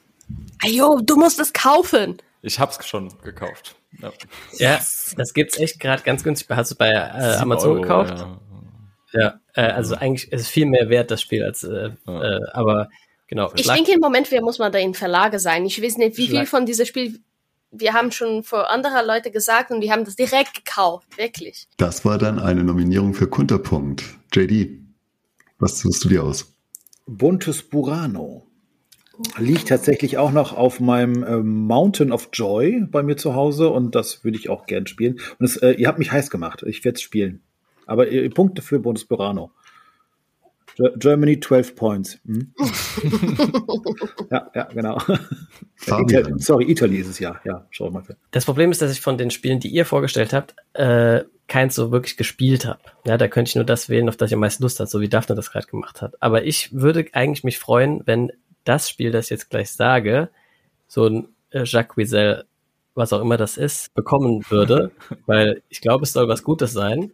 Ayo, 0.64 1.00
du 1.02 1.16
musst 1.16 1.40
es 1.40 1.52
kaufen. 1.52 2.18
Ich 2.42 2.60
hab's 2.60 2.86
schon 2.86 3.12
gekauft. 3.22 3.74
Ja, 4.00 4.12
ja 4.58 4.80
das 5.16 5.34
gibt's 5.34 5.58
echt 5.58 5.80
gerade 5.80 6.02
ganz 6.02 6.22
günstig. 6.22 6.48
Hast 6.50 6.70
du 6.70 6.76
bei 6.76 6.90
äh, 6.90 7.36
Amazon 7.36 7.72
Euro, 7.72 7.80
gekauft? 7.80 8.26
Ja, 9.12 9.20
ja 9.20 9.40
äh, 9.54 9.72
also 9.72 9.94
ja. 9.94 10.00
eigentlich 10.00 10.30
ist 10.30 10.42
es 10.42 10.48
viel 10.48 10.66
mehr 10.66 10.88
wert, 10.88 11.10
das 11.10 11.20
Spiel, 11.22 11.42
als 11.42 11.64
äh, 11.64 11.90
ja. 12.06 12.22
äh, 12.22 12.40
aber 12.52 12.88
genau. 13.26 13.50
Ich 13.56 13.66
denke 13.66 13.92
im 13.92 14.00
Moment, 14.00 14.30
wir 14.30 14.42
muss 14.42 14.58
man 14.58 14.70
da 14.70 14.78
in 14.78 14.94
Verlage 14.94 15.40
sein. 15.40 15.66
Ich 15.66 15.82
weiß 15.82 15.96
nicht, 15.96 16.16
wie 16.16 16.28
viel 16.28 16.46
von 16.46 16.66
diesem 16.66 16.86
Spiel 16.86 17.20
wir 17.70 17.92
haben 17.92 18.10
schon 18.12 18.42
vor 18.42 18.70
anderer 18.70 19.04
Leute 19.04 19.30
gesagt 19.30 19.70
und 19.70 19.80
die 19.80 19.90
haben 19.90 20.04
das 20.04 20.16
direkt 20.16 20.54
gekauft, 20.54 21.16
wirklich. 21.16 21.68
Das 21.76 22.04
war 22.04 22.18
dann 22.18 22.38
eine 22.38 22.64
Nominierung 22.64 23.14
für 23.14 23.26
Kunterpunkt. 23.26 24.04
JD, 24.32 24.80
was 25.58 25.78
suchst 25.78 26.04
du 26.04 26.08
dir 26.08 26.24
aus? 26.24 26.54
Buntes 27.06 27.62
Burano. 27.62 28.46
Liegt 29.38 29.68
tatsächlich 29.68 30.18
auch 30.18 30.30
noch 30.30 30.52
auf 30.52 30.78
meinem 30.78 31.22
äh, 31.22 31.38
Mountain 31.38 32.12
of 32.12 32.28
Joy 32.34 32.82
bei 32.90 33.02
mir 33.02 33.16
zu 33.16 33.34
Hause 33.34 33.70
und 33.70 33.94
das 33.94 34.24
würde 34.24 34.36
ich 34.36 34.50
auch 34.50 34.66
gern 34.66 34.86
spielen. 34.86 35.18
Und 35.38 35.46
es, 35.46 35.56
äh, 35.56 35.72
ihr 35.72 35.88
habt 35.88 35.98
mich 35.98 36.12
heiß 36.12 36.28
gemacht. 36.28 36.62
Ich 36.66 36.84
werde 36.84 36.96
es 36.96 37.02
spielen. 37.02 37.42
Aber 37.86 38.10
äh, 38.10 38.28
Punkte 38.28 38.60
für 38.60 38.78
Buntes 38.78 39.06
Burano. 39.06 39.52
Germany 40.98 41.40
12 41.40 41.74
Points. 41.74 42.18
Hm? 42.26 42.52
ja, 44.30 44.50
ja, 44.54 44.64
genau. 44.64 45.00
Ital 45.86 46.34
sorry, 46.38 46.70
Italy 46.70 46.98
ist 46.98 47.08
es 47.08 47.18
ja. 47.18 47.40
Ja, 47.44 47.66
schau 47.70 47.90
mal. 47.90 48.02
Das 48.30 48.44
Problem 48.44 48.70
ist, 48.70 48.82
dass 48.82 48.92
ich 48.92 49.00
von 49.00 49.18
den 49.18 49.30
Spielen, 49.30 49.60
die 49.60 49.68
ihr 49.68 49.86
vorgestellt 49.86 50.32
habt, 50.32 50.54
äh, 50.74 51.24
keins 51.48 51.74
so 51.74 51.92
wirklich 51.92 52.16
gespielt 52.16 52.66
habe. 52.66 52.80
Ja, 53.04 53.16
da 53.16 53.28
könnte 53.28 53.50
ich 53.50 53.54
nur 53.54 53.64
das 53.64 53.88
wählen, 53.88 54.08
auf 54.08 54.16
das 54.16 54.30
ich 54.30 54.34
am 54.34 54.40
meisten 54.40 54.62
Lust 54.62 54.80
hat, 54.80 54.90
so 54.90 55.00
wie 55.00 55.08
Daphne 55.08 55.34
das 55.34 55.50
gerade 55.50 55.66
gemacht 55.66 56.02
hat. 56.02 56.20
Aber 56.20 56.44
ich 56.44 56.72
würde 56.74 57.06
eigentlich 57.12 57.44
mich 57.44 57.58
freuen, 57.58 58.02
wenn 58.04 58.32
das 58.64 58.90
Spiel, 58.90 59.12
das 59.12 59.26
ich 59.26 59.30
jetzt 59.30 59.50
gleich 59.50 59.70
sage, 59.70 60.28
so 60.88 61.06
ein 61.06 61.28
äh, 61.50 61.62
Jacques 61.64 61.96
Wiesel 61.96 62.44
was 62.96 63.12
auch 63.12 63.20
immer 63.20 63.36
das 63.36 63.56
ist, 63.56 63.94
bekommen 63.94 64.42
würde, 64.48 64.90
weil 65.26 65.62
ich 65.68 65.80
glaube, 65.80 66.04
es 66.04 66.12
soll 66.12 66.28
was 66.28 66.42
Gutes 66.42 66.72
sein. 66.72 67.12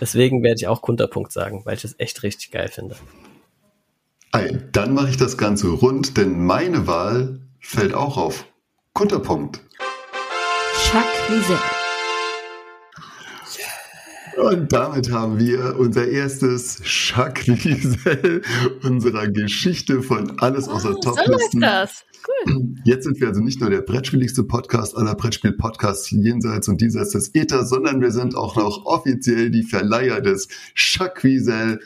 Deswegen 0.00 0.42
werde 0.42 0.56
ich 0.58 0.68
auch 0.68 0.82
Kunterpunkt 0.82 1.32
sagen, 1.32 1.62
weil 1.64 1.76
ich 1.76 1.84
es 1.84 1.98
echt 1.98 2.22
richtig 2.22 2.50
geil 2.50 2.68
finde. 2.68 2.96
Ein, 4.32 4.68
dann 4.72 4.94
mache 4.94 5.10
ich 5.10 5.16
das 5.16 5.38
Ganze 5.38 5.68
rund, 5.68 6.16
denn 6.16 6.44
meine 6.44 6.86
Wahl 6.86 7.40
fällt 7.60 7.94
auch 7.94 8.16
auf 8.16 8.46
Kunterpunkt. 8.92 9.60
Chuck 10.76 11.04
Wiesel. 11.28 11.83
Und 14.36 14.72
damit 14.72 15.10
haben 15.10 15.38
wir 15.38 15.76
unser 15.78 16.08
erstes 16.08 16.80
Schackwiesel 16.82 18.42
unserer 18.82 19.28
Geschichte 19.28 20.02
von 20.02 20.38
Alles 20.40 20.68
außer 20.68 20.94
Oh, 20.96 21.00
Top 21.00 21.18
so 21.18 21.30
läuft 21.30 21.54
das. 21.60 22.04
Cool. 22.26 22.74
Jetzt 22.84 23.04
sind 23.04 23.20
wir 23.20 23.28
also 23.28 23.40
nicht 23.40 23.60
nur 23.60 23.70
der 23.70 23.82
brettspieligste 23.82 24.44
Podcast 24.44 24.96
aller 24.96 25.14
Brettspiel-Podcasts 25.14 26.10
jenseits 26.10 26.68
und 26.68 26.80
diesseits 26.80 27.10
des 27.10 27.34
Äthers, 27.34 27.68
sondern 27.68 28.00
wir 28.00 28.10
sind 28.10 28.34
auch 28.34 28.56
noch 28.56 28.86
offiziell 28.86 29.50
die 29.50 29.62
Verleiher 29.62 30.20
des 30.20 30.48
Chacuisel, 30.74 31.80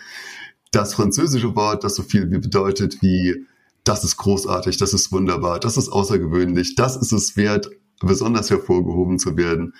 das 0.70 0.94
französische 0.94 1.56
Wort, 1.56 1.82
das 1.82 1.96
so 1.96 2.02
viel 2.02 2.26
bedeutet 2.26 3.02
wie 3.02 3.46
das 3.84 4.04
ist 4.04 4.16
großartig, 4.18 4.76
das 4.76 4.92
ist 4.92 5.12
wunderbar, 5.12 5.58
das 5.60 5.76
ist 5.76 5.88
außergewöhnlich, 5.88 6.74
das 6.74 6.96
ist 6.96 7.12
es 7.12 7.36
wert, 7.36 7.70
besonders 8.00 8.50
hervorgehoben 8.50 9.18
zu 9.18 9.36
werden. 9.36 9.74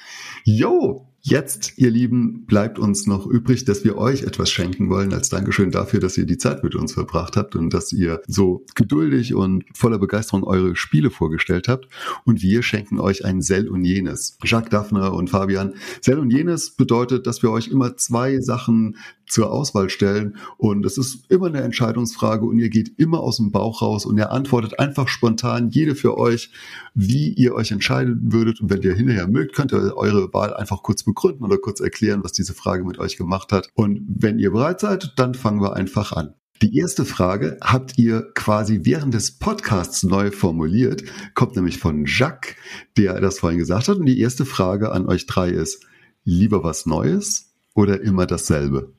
Jo, 0.44 1.07
Jetzt, 1.30 1.74
ihr 1.76 1.90
Lieben, 1.90 2.46
bleibt 2.46 2.78
uns 2.78 3.06
noch 3.06 3.26
übrig, 3.26 3.66
dass 3.66 3.84
wir 3.84 3.98
euch 3.98 4.22
etwas 4.22 4.50
schenken 4.50 4.88
wollen 4.88 5.12
als 5.12 5.28
Dankeschön 5.28 5.70
dafür, 5.70 6.00
dass 6.00 6.16
ihr 6.16 6.24
die 6.24 6.38
Zeit 6.38 6.64
mit 6.64 6.74
uns 6.74 6.94
verbracht 6.94 7.36
habt 7.36 7.54
und 7.54 7.74
dass 7.74 7.92
ihr 7.92 8.22
so 8.26 8.64
geduldig 8.74 9.34
und 9.34 9.64
voller 9.74 9.98
Begeisterung 9.98 10.42
eure 10.42 10.74
Spiele 10.74 11.10
vorgestellt 11.10 11.68
habt. 11.68 11.86
Und 12.24 12.40
wir 12.40 12.62
schenken 12.62 12.98
euch 12.98 13.26
ein 13.26 13.42
Sell 13.42 13.68
und 13.68 13.84
jenes. 13.84 14.38
Jacques, 14.42 14.70
Daphne 14.70 15.12
und 15.12 15.28
Fabian. 15.28 15.74
Sell 16.00 16.18
und 16.18 16.30
jenes 16.30 16.70
bedeutet, 16.70 17.26
dass 17.26 17.42
wir 17.42 17.50
euch 17.50 17.68
immer 17.68 17.98
zwei 17.98 18.40
Sachen 18.40 18.96
zur 19.26 19.52
Auswahl 19.52 19.90
stellen 19.90 20.38
und 20.56 20.86
es 20.86 20.96
ist 20.96 21.30
immer 21.30 21.48
eine 21.48 21.60
Entscheidungsfrage 21.60 22.46
und 22.46 22.58
ihr 22.58 22.70
geht 22.70 22.98
immer 22.98 23.20
aus 23.20 23.36
dem 23.36 23.50
Bauch 23.52 23.82
raus 23.82 24.06
und 24.06 24.16
ihr 24.16 24.32
antwortet 24.32 24.78
einfach 24.78 25.08
spontan, 25.08 25.68
jede 25.68 25.94
für 25.94 26.16
euch, 26.16 26.50
wie 26.94 27.34
ihr 27.34 27.54
euch 27.54 27.70
entscheiden 27.70 28.32
würdet 28.32 28.62
und 28.62 28.70
wenn 28.70 28.80
ihr 28.80 28.94
hinterher 28.94 29.28
mögt, 29.28 29.54
könnt 29.54 29.74
ihr 29.74 29.94
eure 29.98 30.32
Wahl 30.32 30.54
einfach 30.54 30.82
kurz 30.82 31.02
begründen 31.02 31.17
oder 31.24 31.58
kurz 31.58 31.80
erklären, 31.80 32.22
was 32.24 32.32
diese 32.32 32.54
Frage 32.54 32.84
mit 32.84 32.98
euch 32.98 33.16
gemacht 33.16 33.52
hat 33.52 33.70
und 33.74 34.06
wenn 34.08 34.38
ihr 34.38 34.50
bereit 34.50 34.80
seid, 34.80 35.14
dann 35.16 35.34
fangen 35.34 35.60
wir 35.60 35.74
einfach 35.74 36.12
an. 36.12 36.34
Die 36.60 36.76
erste 36.76 37.04
Frage 37.04 37.56
habt 37.60 37.98
ihr 37.98 38.32
quasi 38.34 38.80
während 38.82 39.14
des 39.14 39.38
Podcasts 39.38 40.02
neu 40.02 40.32
formuliert, 40.32 41.04
kommt 41.34 41.54
nämlich 41.54 41.78
von 41.78 42.04
Jacques, 42.06 42.56
der 42.96 43.20
das 43.20 43.38
vorhin 43.38 43.60
gesagt 43.60 43.86
hat 43.86 43.98
und 43.98 44.06
die 44.06 44.18
erste 44.20 44.44
Frage 44.44 44.90
an 44.90 45.06
euch 45.06 45.26
drei 45.26 45.50
ist, 45.50 45.84
lieber 46.24 46.64
was 46.64 46.84
Neues 46.84 47.52
oder 47.74 48.00
immer 48.00 48.26
dasselbe? 48.26 48.92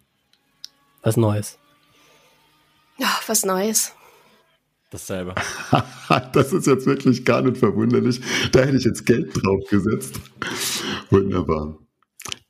Was 1.01 1.17
Neues. 1.17 1.57
Ja, 2.97 3.09
was 3.27 3.45
Neues. 3.45 3.93
Dasselbe. 4.91 5.35
das 6.33 6.53
ist 6.53 6.65
jetzt 6.65 6.85
wirklich 6.85 7.23
gar 7.23 7.41
nicht 7.41 7.57
verwunderlich. 7.57 8.21
Da 8.51 8.61
hätte 8.61 8.77
ich 8.77 8.85
jetzt 8.85 9.05
Geld 9.05 9.31
drauf 9.35 9.61
gesetzt. 9.69 10.19
Wunderbar. 11.09 11.77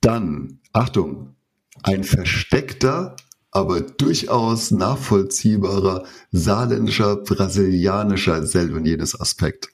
Dann, 0.02 0.60
Achtung, 0.74 1.36
ein 1.84 2.04
versteckter, 2.04 3.16
aber 3.52 3.82
durchaus 3.82 4.72
nachvollziehbarer 4.72 6.06
saarländischer, 6.32 7.18
brasilianischer 7.18 8.46
Sel 8.46 8.74
und 8.74 8.86
jenes 8.86 9.20
Aspekt. 9.20 9.70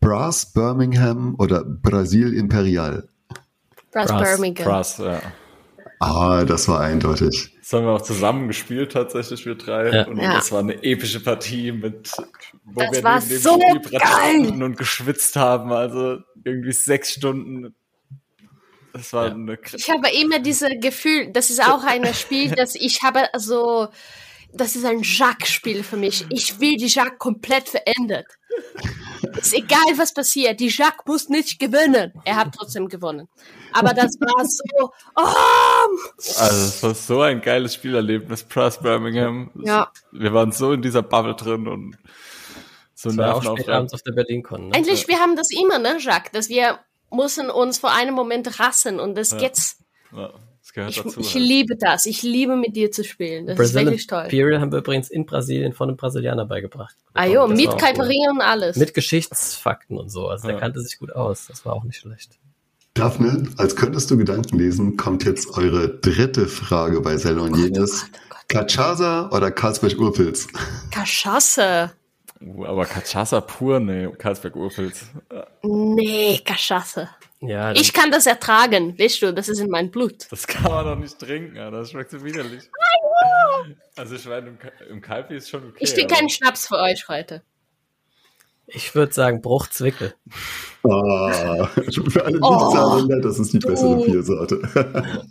Brass 0.00 0.52
Birmingham 0.52 1.34
oder 1.38 1.64
Brasil 1.64 2.32
Imperial? 2.34 3.08
Brass, 3.92 4.08
Brass, 4.08 4.22
Birmingham. 4.22 4.64
Krass, 4.66 4.98
ja. 4.98 5.20
Ah, 6.00 6.44
das 6.44 6.68
war 6.68 6.80
eindeutig. 6.80 7.56
Das 7.60 7.72
haben 7.72 7.84
wir 7.86 7.90
auch 7.92 8.02
zusammen 8.02 8.46
gespielt, 8.46 8.92
tatsächlich, 8.92 9.44
wir 9.44 9.56
drei. 9.56 9.90
Ja. 9.90 10.06
Und 10.06 10.18
Ja. 10.18 10.34
das 10.34 10.52
war 10.52 10.60
eine 10.60 10.80
epische 10.84 11.18
Partie 11.20 11.72
mit, 11.72 12.12
wo 12.64 12.80
Das 12.80 12.92
wir 12.92 13.02
neben 13.02 13.28
dem 13.28 13.38
so 13.38 13.60
Spielbrett 13.60 14.00
geil! 14.02 14.44
standen 14.44 14.62
und 14.62 14.76
geschwitzt 14.78 15.34
haben. 15.34 15.72
Also 15.72 16.18
irgendwie 16.44 16.70
sechs 16.72 17.12
Stunden. 17.14 17.74
Das 18.98 19.12
war 19.12 19.26
Ja. 19.28 19.32
eine 19.32 19.54
Kr- 19.54 19.76
Ich 19.76 19.88
habe 19.90 20.08
immer 20.10 20.40
dieses 20.40 20.68
Gefühl, 20.80 21.30
das 21.32 21.50
ist 21.50 21.62
auch 21.62 21.84
ein 21.84 22.12
Spiel, 22.14 22.50
das 22.56 22.74
ich 22.74 23.02
habe 23.02 23.28
so, 23.36 23.88
das 24.52 24.74
ist 24.76 24.84
ein 24.84 25.02
Jacques-Spiel 25.02 25.82
für 25.84 25.96
mich. 25.96 26.24
Ich 26.30 26.58
will 26.58 26.76
die 26.76 26.86
Jacques 26.88 27.18
komplett 27.18 27.68
verändert. 27.68 28.26
Ist 29.36 29.54
egal, 29.54 29.84
was 29.96 30.12
passiert. 30.14 30.58
Die 30.58 30.68
Jacques 30.68 31.04
muss 31.06 31.28
nicht 31.28 31.60
gewinnen. 31.60 32.12
Er 32.24 32.36
hat 32.36 32.54
trotzdem 32.56 32.88
gewonnen. 32.88 33.28
Aber 33.72 33.92
das 33.94 34.18
war 34.20 34.44
so, 34.44 34.90
oh, 35.16 36.40
Also 36.40 36.64
es 36.66 36.82
war 36.82 36.94
so 36.94 37.20
ein 37.22 37.40
geiles 37.40 37.74
Spielerlebnis, 37.74 38.42
Brass 38.42 38.80
Birmingham. 38.80 39.50
Ja. 39.64 39.92
Wir 40.12 40.32
waren 40.32 40.50
so 40.50 40.72
in 40.72 40.82
dieser 40.82 41.02
Bubble 41.02 41.34
drin 41.36 41.68
und 41.68 41.96
so 42.94 43.10
abends 43.10 43.94
auf 43.94 44.02
der 44.02 44.12
BerlinCon. 44.12 44.68
Ne? 44.68 44.74
Endlich, 44.76 45.06
wir 45.06 45.18
haben 45.20 45.36
das 45.36 45.50
immer, 45.52 45.78
ne, 45.78 45.98
Jacques, 46.00 46.32
dass 46.32 46.48
wir 46.48 46.80
müssen 47.10 47.50
uns 47.50 47.78
vor 47.78 47.92
einem 47.92 48.14
Moment 48.14 48.58
rassen 48.60 49.00
und 49.00 49.16
das 49.16 49.30
Ja. 49.32 49.38
jetzt, 49.38 49.80
Ja, 50.14 50.30
das 50.60 50.72
gehört 50.72 50.90
ich, 50.90 51.02
dazu. 51.02 51.20
ich 51.20 51.34
halt. 51.34 51.44
liebe 51.44 51.76
das. 51.78 52.06
Ich 52.06 52.22
liebe 52.22 52.56
mit 52.56 52.76
dir 52.76 52.90
zu 52.90 53.04
spielen. 53.04 53.46
Das 53.46 53.54
ist 53.54 53.58
Brazil 53.72 53.86
wirklich 53.86 54.06
toll. 54.06 54.24
Imperial 54.24 54.60
haben 54.60 54.72
wir 54.72 54.78
übrigens 54.78 55.10
in 55.10 55.26
Brasilien 55.26 55.72
von 55.72 55.88
einem 55.88 55.96
Brasilianer 55.96 56.44
beigebracht. 56.46 56.96
Ah 57.14 57.24
jo, 57.26 57.46
mit 57.46 57.76
Caipirinha 57.78 58.30
und 58.30 58.40
alles. 58.40 58.76
Mit 58.76 58.94
Geschichtsfakten 58.94 59.96
und 59.98 60.10
so. 60.10 60.28
Also 60.28 60.46
Ja. 60.48 60.52
der 60.52 60.60
kannte 60.60 60.80
sich 60.80 60.98
gut 60.98 61.12
aus. 61.12 61.46
Das 61.48 61.64
war 61.64 61.74
auch 61.74 61.84
nicht 61.84 61.98
schlecht. 61.98 62.38
Daphne, 62.94 63.48
als 63.58 63.76
könntest 63.76 64.10
du 64.10 64.16
Gedanken 64.16 64.58
lesen, 64.58 64.96
kommt 64.96 65.24
jetzt 65.24 65.56
eure 65.56 65.88
dritte 66.00 66.46
Frage 66.46 67.00
bei 67.00 67.16
Sel 67.16 67.38
und 67.38 67.56
jenes. 67.56 68.06
oh. 68.10 68.34
Cachaza 68.48 69.28
oder 69.30 69.50
Karlsberg-Urpilz? 69.50 70.48
Cachasse. 70.90 71.92
Uh, 72.40 72.64
aber 72.66 72.84
Cachaça 72.86 73.40
pur, 73.40 73.80
nee, 73.80 74.08
Karlsberg-Urpilz. 74.16 75.06
Nee, 75.62 76.40
Cachasse. 76.44 77.08
Ja, 77.40 77.72
Ich 77.72 77.92
kann 77.92 78.10
das 78.10 78.26
ertragen, 78.26 78.98
weißt 78.98 79.22
du, 79.22 79.32
das 79.32 79.48
ist 79.48 79.60
in 79.60 79.70
meinem 79.70 79.90
Blut. 79.90 80.26
Das 80.30 80.46
kann 80.46 80.70
man 80.70 80.84
doch 80.84 80.96
nicht 80.96 81.18
trinken, 81.18 81.54
das 81.56 81.90
schmeckt 81.90 82.10
so 82.10 82.24
widerlich. 82.24 82.64
Also 83.96 84.14
ich 84.16 84.26
meine, 84.26 84.48
im, 84.48 84.58
im 84.90 85.00
Kalpi 85.00 85.36
ist 85.36 85.48
schon 85.50 85.64
okay. 85.68 85.78
Ich 85.80 85.92
trinke 85.94 86.14
keinen 86.14 86.28
Schnaps 86.28 86.66
für 86.68 86.76
euch 86.78 87.08
heute. 87.08 87.42
ich 88.66 88.94
würde 88.94 89.12
sagen 89.12 89.40
Bruchzwickel. 89.42 90.14
Ah, 90.84 91.66
für 92.08 92.24
alle 92.24 92.38
Oh. 92.40 92.54
Nicht-Saarländer, 92.54 93.20
das 93.20 93.38
ist 93.40 93.52
die 93.52 93.58
bessere 93.58 93.96
Du. 93.96 94.04
Biersorte. 94.04 95.24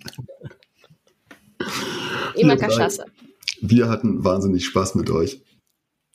Immer. 2.36 2.58
Cachasse. 2.58 3.06
Wir 3.62 3.90
hatten 3.90 4.24
wahnsinnig 4.24 4.66
Spaß 4.66 4.96
mit 4.96 5.10
euch. 5.10 5.42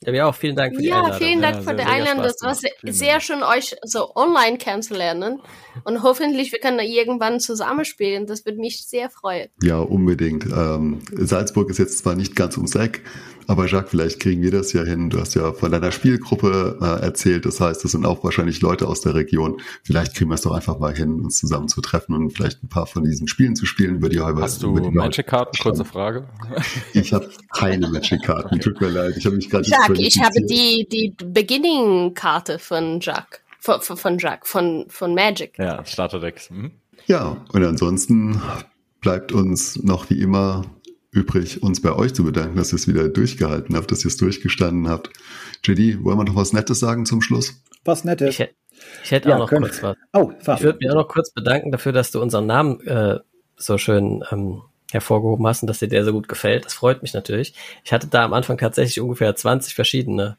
Ja, 0.05 0.13
wir 0.13 0.27
auch. 0.27 0.35
Vielen 0.35 0.55
Dank 0.55 0.75
für 0.75 0.81
die 0.81 0.87
Ja, 0.89 0.97
Einladung. 0.97 1.17
vielen 1.27 1.41
Dank 1.41 1.55
Ja, 1.55 1.61
für 1.61 1.75
die 1.75 1.83
Einladung. 1.83 2.23
Das 2.23 2.35
war 2.41 2.55
sehr, 2.55 2.71
sehr 2.83 3.19
schön, 3.21 3.43
euch 3.43 3.75
so 3.83 4.15
online 4.15 4.57
kennenzulernen. 4.57 5.41
Und 5.83 6.03
hoffentlich, 6.03 6.51
wir 6.51 6.59
können 6.59 6.79
irgendwann 6.79 7.39
zusammenspielen. 7.39 8.27
Das 8.27 8.45
würde 8.45 8.59
mich 8.59 8.85
sehr 8.85 9.09
freuen. 9.09 9.49
Ja, 9.61 9.79
unbedingt. 9.79 10.45
Ähm, 10.45 10.99
Salzburg 11.11 11.69
ist 11.69 11.79
jetzt 11.79 11.99
zwar 11.99 12.15
nicht 12.15 12.35
ganz 12.35 12.57
ums 12.57 12.75
Eck, 12.75 13.03
aber 13.47 13.67
Jacques, 13.67 13.91
vielleicht 13.91 14.19
kriegen 14.19 14.41
wir 14.41 14.51
das 14.51 14.73
ja 14.73 14.83
hin. 14.83 15.09
Du 15.09 15.19
hast 15.19 15.35
ja 15.35 15.53
von 15.53 15.71
deiner 15.71 15.91
Spielgruppe 15.91 16.77
äh, 16.81 17.03
erzählt. 17.03 17.45
Das 17.45 17.59
heißt, 17.59 17.83
das 17.83 17.91
sind 17.91 18.05
auch 18.05 18.23
wahrscheinlich 18.23 18.61
Leute 18.61 18.87
aus 18.87 19.01
der 19.01 19.15
Region. 19.15 19.59
Vielleicht 19.83 20.15
kriegen 20.15 20.29
wir 20.29 20.35
es 20.35 20.41
doch 20.41 20.53
einfach 20.53 20.79
mal 20.79 20.95
hin, 20.95 21.19
uns 21.19 21.37
zusammen 21.37 21.67
zu 21.67 21.81
treffen 21.81 22.15
und 22.15 22.31
vielleicht 22.31 22.63
ein 22.63 22.69
paar 22.69 22.87
von 22.87 23.03
diesen 23.03 23.27
Spielen 23.27 23.55
zu 23.55 23.65
spielen, 23.65 23.95
über 23.95 24.09
die 24.09 24.19
Hast 24.19 24.63
du 24.63 24.73
Magic-Karten? 24.73 25.57
Kurze 25.61 25.85
Frage. 25.85 26.27
Ich 26.93 27.11
habe 27.11 27.29
keine 27.51 27.89
Magic-Karten, 27.89 28.59
tut 28.59 28.79
mir 28.79 28.89
leid. 28.89 29.15
Ich 29.17 29.25
habe 29.25 29.35
mich 29.35 29.49
gerade 29.49 29.67
Jacques, 29.67 29.99
ich 29.99 30.21
habe 30.21 30.41
die, 30.45 30.87
die 30.89 31.13
Beginning-Karte 31.25 32.59
von 32.59 32.99
Jacques. 32.99 33.42
Von, 33.65 33.79
von, 33.79 33.95
von 33.95 34.17
Jacques, 34.17 34.49
von, 34.51 34.85
von 34.89 35.15
Magic. 35.15 35.57
Ja, 35.57 35.85
Starterdecks. 35.85 36.49
Mhm. 36.49 36.71
Ja, 37.07 37.37
und 37.53 37.63
ansonsten 37.63 38.41
bleibt 38.99 39.31
uns 39.31 39.81
noch 39.81 40.09
wie 40.09 40.19
immer 40.19 40.65
übrig, 41.11 41.63
uns 41.63 41.81
bei 41.81 41.93
euch 41.93 42.13
zu 42.13 42.25
bedanken, 42.25 42.57
dass 42.57 42.73
ihr 42.73 42.75
es 42.75 42.89
wieder 42.89 43.07
durchgehalten 43.07 43.77
habt, 43.77 43.89
dass 43.89 44.03
ihr 44.03 44.07
es 44.09 44.17
durchgestanden 44.17 44.89
habt. 44.89 45.11
JD, 45.63 46.03
wollen 46.03 46.17
wir 46.17 46.25
noch 46.25 46.35
was 46.35 46.51
Nettes 46.51 46.79
sagen 46.79 47.05
zum 47.05 47.21
Schluss? 47.21 47.63
Was 47.85 48.03
Nettes. 48.03 48.31
Ich, 48.31 48.39
hätte- 48.39 48.55
ich 49.05 49.11
hätte 49.11 49.29
Ja, 49.29 49.35
auch 49.35 49.39
noch 49.39 49.49
können- 49.49 49.63
kurz 49.63 49.81
was. 49.81 49.95
Oh, 50.11 50.31
Ich 50.37 50.43
Fabian. 50.43 50.63
würde 50.65 50.79
mich 50.81 50.89
auch 50.91 50.95
noch 50.95 51.07
kurz 51.07 51.31
bedanken 51.31 51.71
dafür, 51.71 51.93
dass 51.93 52.11
du 52.11 52.21
unseren 52.21 52.45
Namen 52.47 52.81
äh, 52.85 53.19
so 53.55 53.77
schön 53.77 54.25
ähm, 54.29 54.61
hervorgehoben 54.91 55.47
hast 55.47 55.63
und 55.63 55.67
dass 55.67 55.79
dir 55.79 55.87
der 55.87 56.03
so 56.03 56.11
gut 56.11 56.27
gefällt. 56.27 56.65
Das 56.65 56.73
freut 56.73 57.01
mich 57.01 57.13
natürlich. 57.13 57.53
Ich 57.85 57.93
hatte 57.93 58.07
da 58.07 58.25
am 58.25 58.33
Anfang 58.33 58.57
tatsächlich 58.57 58.99
ungefähr 58.99 59.33
20 59.33 59.73
verschiedene 59.73 60.37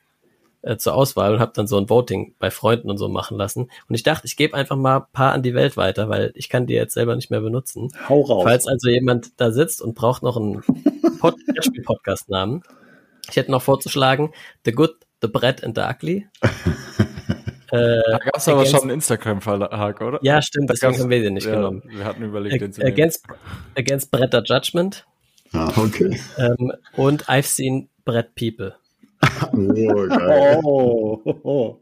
äh, 0.65 0.77
zur 0.77 0.95
Auswahl 0.95 1.35
und 1.35 1.41
habe 1.41 1.53
dann 1.55 1.67
so 1.67 1.77
ein 1.79 1.89
Voting 1.91 2.35
bei 2.39 2.51
Freunden 2.51 2.91
und 2.91 2.97
so 2.99 3.09
machen 3.09 3.37
lassen. 3.37 3.71
Und 3.89 3.95
ich 3.95 4.03
dachte, 4.03 4.27
ich 4.27 4.37
gebe 4.37 4.55
einfach 4.57 4.77
mal 4.77 4.97
ein 4.99 5.07
paar 5.13 5.33
an 5.33 5.43
die 5.43 5.55
Welt 5.55 5.77
weiter, 5.77 6.09
weil 6.09 6.33
ich 6.35 6.49
kann 6.49 6.67
die 6.67 6.75
jetzt 6.75 6.95
selber 6.95 7.15
nicht 7.17 7.31
mehr 7.31 7.41
benutzen. 7.41 7.89
Hau 8.09 8.23
raus. 8.23 8.45
Falls 8.45 8.67
also 8.67 8.89
jemand 8.89 9.39
da 9.41 9.51
sitzt 9.51 9.83
und 9.83 9.95
braucht 9.95 10.23
noch 10.23 10.37
einen 10.37 10.63
Pod 11.21 11.35
Podcast-Namen, 11.85 12.63
ich 13.31 13.37
hätte 13.37 13.51
noch 13.51 13.63
vorzuschlagen 13.63 14.33
The 14.65 14.73
Good, 14.73 14.97
The 15.23 15.29
Bread 15.29 15.63
and 15.65 15.77
the 15.77 15.83
Ugly. 15.85 16.27
äh, 17.71 18.01
Da 18.11 18.19
gab 18.19 18.37
es 18.37 18.49
aber 18.49 18.59
Against- 18.61 18.71
schon 18.73 18.83
einen 18.83 18.91
Instagram-Verlag, 18.91 20.01
oder? 20.01 20.19
ja, 20.23 20.41
stimmt, 20.43 20.71
Da 20.71 20.75
deswegen 20.75 20.99
haben 20.99 21.11
wir 21.11 21.23
den 21.23 21.35
nicht 21.35 21.47
ja, 21.47 21.55
genommen. 21.57 21.83
Wir 21.89 22.05
hatten 22.05 22.23
überlegt, 22.23 22.61
den 22.61 22.73
zu 22.73 22.81
nehmen. 22.81 22.93
Against, 22.93 23.27
against 23.77 24.11
Bretter 24.11 24.43
Judgment 24.45 25.07
Ah, 25.53 25.71
okay. 25.77 26.19
ähm, 26.39 26.73
und 26.97 27.29
I've 27.29 27.45
seen 27.47 27.89
Brett 28.05 28.35
People. 28.35 28.75
Oh, 29.53 30.09
geil. 30.09 30.61
Oh, 30.63 31.21
oh. 31.43 31.81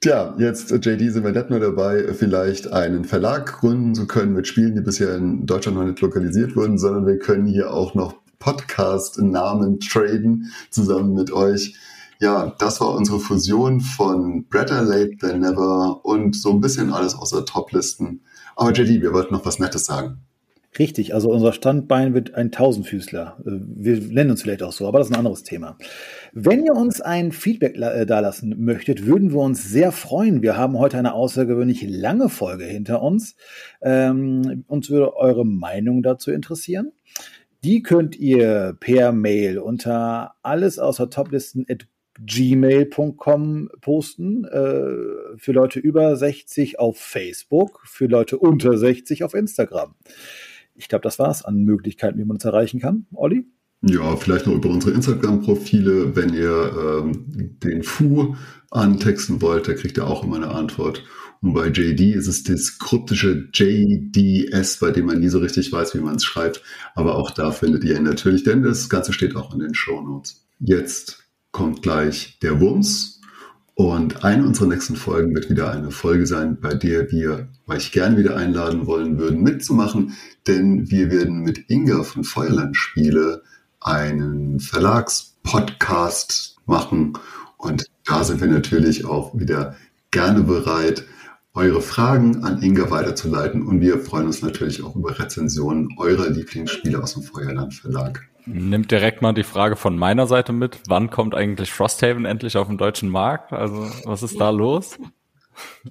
Tja, 0.00 0.34
jetzt 0.36 0.72
JD 0.72 1.12
sind 1.12 1.24
wir 1.24 1.30
nicht 1.30 1.50
nur 1.50 1.60
dabei, 1.60 2.12
vielleicht 2.12 2.72
einen 2.72 3.04
Verlag 3.04 3.60
gründen 3.60 3.94
zu 3.94 4.08
können 4.08 4.32
mit 4.32 4.48
Spielen, 4.48 4.74
die 4.74 4.80
bisher 4.80 5.14
in 5.14 5.46
Deutschland 5.46 5.78
noch 5.78 5.84
nicht 5.84 6.00
lokalisiert 6.00 6.56
wurden, 6.56 6.76
sondern 6.76 7.06
wir 7.06 7.20
können 7.20 7.46
hier 7.46 7.72
auch 7.72 7.94
noch 7.94 8.14
Podcast-Namen 8.40 9.78
traden 9.78 10.50
zusammen 10.70 11.14
mit 11.14 11.32
euch. 11.32 11.76
Ja, 12.18 12.52
das 12.58 12.80
war 12.80 12.94
unsere 12.94 13.20
Fusion 13.20 13.80
von 13.80 14.44
Better 14.48 14.82
Late 14.82 15.18
Than 15.20 15.40
Never 15.40 16.04
und 16.04 16.34
so 16.34 16.50
ein 16.50 16.60
bisschen 16.60 16.92
alles 16.92 17.14
außer 17.14 17.44
Toplisten. 17.44 18.22
Aber 18.56 18.72
JD, 18.72 19.02
wir 19.02 19.12
wollten 19.12 19.34
noch 19.34 19.46
was 19.46 19.60
Nettes 19.60 19.84
sagen. 19.84 20.18
Richtig, 20.78 21.12
also 21.12 21.30
unser 21.30 21.52
Standbein 21.52 22.14
wird 22.14 22.34
ein 22.34 22.50
Tausendfüßler. 22.50 23.38
Äh, 23.44 23.50
wir 23.50 24.00
nennen 24.00 24.30
uns 24.30 24.42
vielleicht 24.42 24.62
auch 24.62 24.72
so, 24.72 24.88
aber 24.88 24.98
das 24.98 25.08
ist 25.08 25.12
ein 25.12 25.18
anderes 25.18 25.42
Thema. 25.42 25.76
Wenn 26.32 26.64
ihr 26.64 26.74
uns 26.74 27.02
ein 27.02 27.32
Feedback 27.32 27.76
äh, 27.76 28.06
dalassen 28.06 28.54
möchtet, 28.58 29.04
würden 29.04 29.32
wir 29.32 29.40
uns 29.40 29.64
sehr 29.64 29.92
freuen. 29.92 30.40
Wir 30.40 30.56
haben 30.56 30.78
heute 30.78 30.96
eine 30.96 31.12
außergewöhnlich 31.12 31.86
lange 31.86 32.30
Folge 32.30 32.64
hinter 32.64 33.02
uns. 33.02 33.36
Ähm, 33.82 34.64
uns 34.66 34.88
würde 34.88 35.14
eure 35.14 35.44
Meinung 35.44 36.02
dazu 36.02 36.30
interessieren. 36.30 36.92
Die 37.64 37.82
könnt 37.82 38.16
ihr 38.16 38.76
per 38.80 39.12
Mail 39.12 39.58
unter 39.58 40.34
alles 40.42 40.78
außer 40.78 41.10
Toplisten 41.10 41.66
gmail.com 42.18 43.70
posten. 43.80 44.44
Äh, 44.44 45.36
für 45.36 45.52
Leute 45.52 45.80
über 45.80 46.16
60 46.16 46.78
auf 46.78 46.98
Facebook, 46.98 47.82
für 47.84 48.06
Leute 48.06 48.38
unter 48.38 48.78
60 48.78 49.22
auf 49.22 49.34
Instagram. 49.34 49.94
Ich 50.74 50.88
glaube, 50.88 51.02
das 51.02 51.18
war's 51.18 51.44
an 51.44 51.64
Möglichkeiten, 51.64 52.18
wie 52.18 52.24
man 52.24 52.36
uns 52.36 52.44
erreichen 52.44 52.80
kann. 52.80 53.06
Olli? 53.12 53.46
Ja, 53.82 54.16
vielleicht 54.16 54.46
noch 54.46 54.54
über 54.54 54.68
unsere 54.68 54.92
Instagram-Profile. 54.92 56.14
Wenn 56.14 56.32
ihr 56.34 57.02
ähm, 57.04 57.58
den 57.62 57.82
Fu 57.82 58.36
antexten 58.70 59.42
wollt, 59.42 59.66
da 59.66 59.74
kriegt 59.74 59.96
ihr 59.96 60.06
auch 60.06 60.22
immer 60.22 60.36
eine 60.36 60.50
Antwort. 60.50 61.04
Und 61.40 61.54
bei 61.54 61.66
JD 61.66 62.14
ist 62.14 62.28
es 62.28 62.44
das 62.44 62.78
kryptische 62.78 63.48
JDS, 63.52 64.78
bei 64.78 64.92
dem 64.92 65.06
man 65.06 65.18
nie 65.18 65.28
so 65.28 65.40
richtig 65.40 65.72
weiß, 65.72 65.94
wie 65.94 66.00
man 66.00 66.14
es 66.14 66.24
schreibt. 66.24 66.62
Aber 66.94 67.16
auch 67.16 67.32
da 67.32 67.50
findet 67.50 67.82
ihr 67.82 67.96
ihn 67.96 68.04
natürlich, 68.04 68.44
denn 68.44 68.62
das 68.62 68.88
Ganze 68.88 69.12
steht 69.12 69.34
auch 69.34 69.52
in 69.52 69.58
den 69.58 69.74
Show 69.74 70.00
Notes. 70.00 70.46
Jetzt 70.60 71.24
kommt 71.50 71.82
gleich 71.82 72.38
der 72.40 72.60
Wumms. 72.60 73.11
Und 73.82 74.22
eine 74.22 74.46
unserer 74.46 74.68
nächsten 74.68 74.94
Folgen 74.94 75.34
wird 75.34 75.50
wieder 75.50 75.72
eine 75.72 75.90
Folge 75.90 76.24
sein, 76.24 76.56
bei 76.60 76.72
der 76.72 77.10
wir 77.10 77.48
euch 77.66 77.90
gerne 77.90 78.16
wieder 78.16 78.36
einladen 78.36 78.86
wollen 78.86 79.18
würden, 79.18 79.42
mitzumachen, 79.42 80.12
denn 80.46 80.88
wir 80.88 81.10
werden 81.10 81.40
mit 81.40 81.68
Inga 81.68 82.04
von 82.04 82.22
Feuerland 82.22 82.76
Spiele 82.76 83.42
einen 83.80 84.60
Verlagspodcast 84.60 86.58
machen. 86.64 87.14
Und 87.56 87.84
da 88.04 88.22
sind 88.22 88.40
wir 88.40 88.46
natürlich 88.46 89.04
auch 89.04 89.36
wieder 89.36 89.74
gerne 90.12 90.44
bereit, 90.44 91.04
eure 91.52 91.82
Fragen 91.82 92.44
an 92.44 92.62
Inga 92.62 92.88
weiterzuleiten. 92.88 93.66
Und 93.66 93.80
wir 93.80 93.98
freuen 93.98 94.26
uns 94.26 94.42
natürlich 94.42 94.84
auch 94.84 94.94
über 94.94 95.18
Rezensionen 95.18 95.88
eurer 95.96 96.28
Lieblingsspiele 96.30 97.02
aus 97.02 97.14
dem 97.14 97.24
Feuerland 97.24 97.74
Verlag. 97.74 98.28
Nimmt 98.44 98.90
direkt 98.90 99.22
mal 99.22 99.32
die 99.32 99.44
Frage 99.44 99.76
von 99.76 99.96
meiner 99.96 100.26
Seite 100.26 100.52
mit. 100.52 100.80
Wann 100.88 101.10
kommt 101.10 101.34
eigentlich 101.34 101.72
Frosthaven 101.72 102.24
endlich 102.24 102.56
auf 102.56 102.66
den 102.66 102.78
deutschen 102.78 103.08
Markt? 103.08 103.52
Also, 103.52 103.88
was 104.04 104.22
ist 104.22 104.40
da 104.40 104.50
los? 104.50 104.98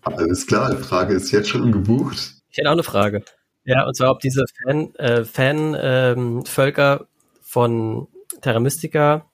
Alles 0.02 0.48
klar, 0.48 0.76
die 0.76 0.84
Frage 0.84 1.14
ist 1.14 1.32
jetzt 1.32 1.50
schon 1.50 1.72
gebucht. 1.72 2.36
Ich 2.50 2.58
hätte 2.58 2.70
auch 2.70 2.74
eine 2.74 2.84
Frage. 2.84 3.24
Ja, 3.64 3.86
und 3.86 3.96
zwar, 3.96 4.12
ob 4.12 4.20
diese 4.20 4.46
Fan, 4.64 4.94
äh, 4.96 5.24
Fan 5.24 5.78
ähm, 5.80 6.46
Völker 6.46 7.08
von 7.42 8.08
Terra 8.42 8.60
Mystica 8.60 9.26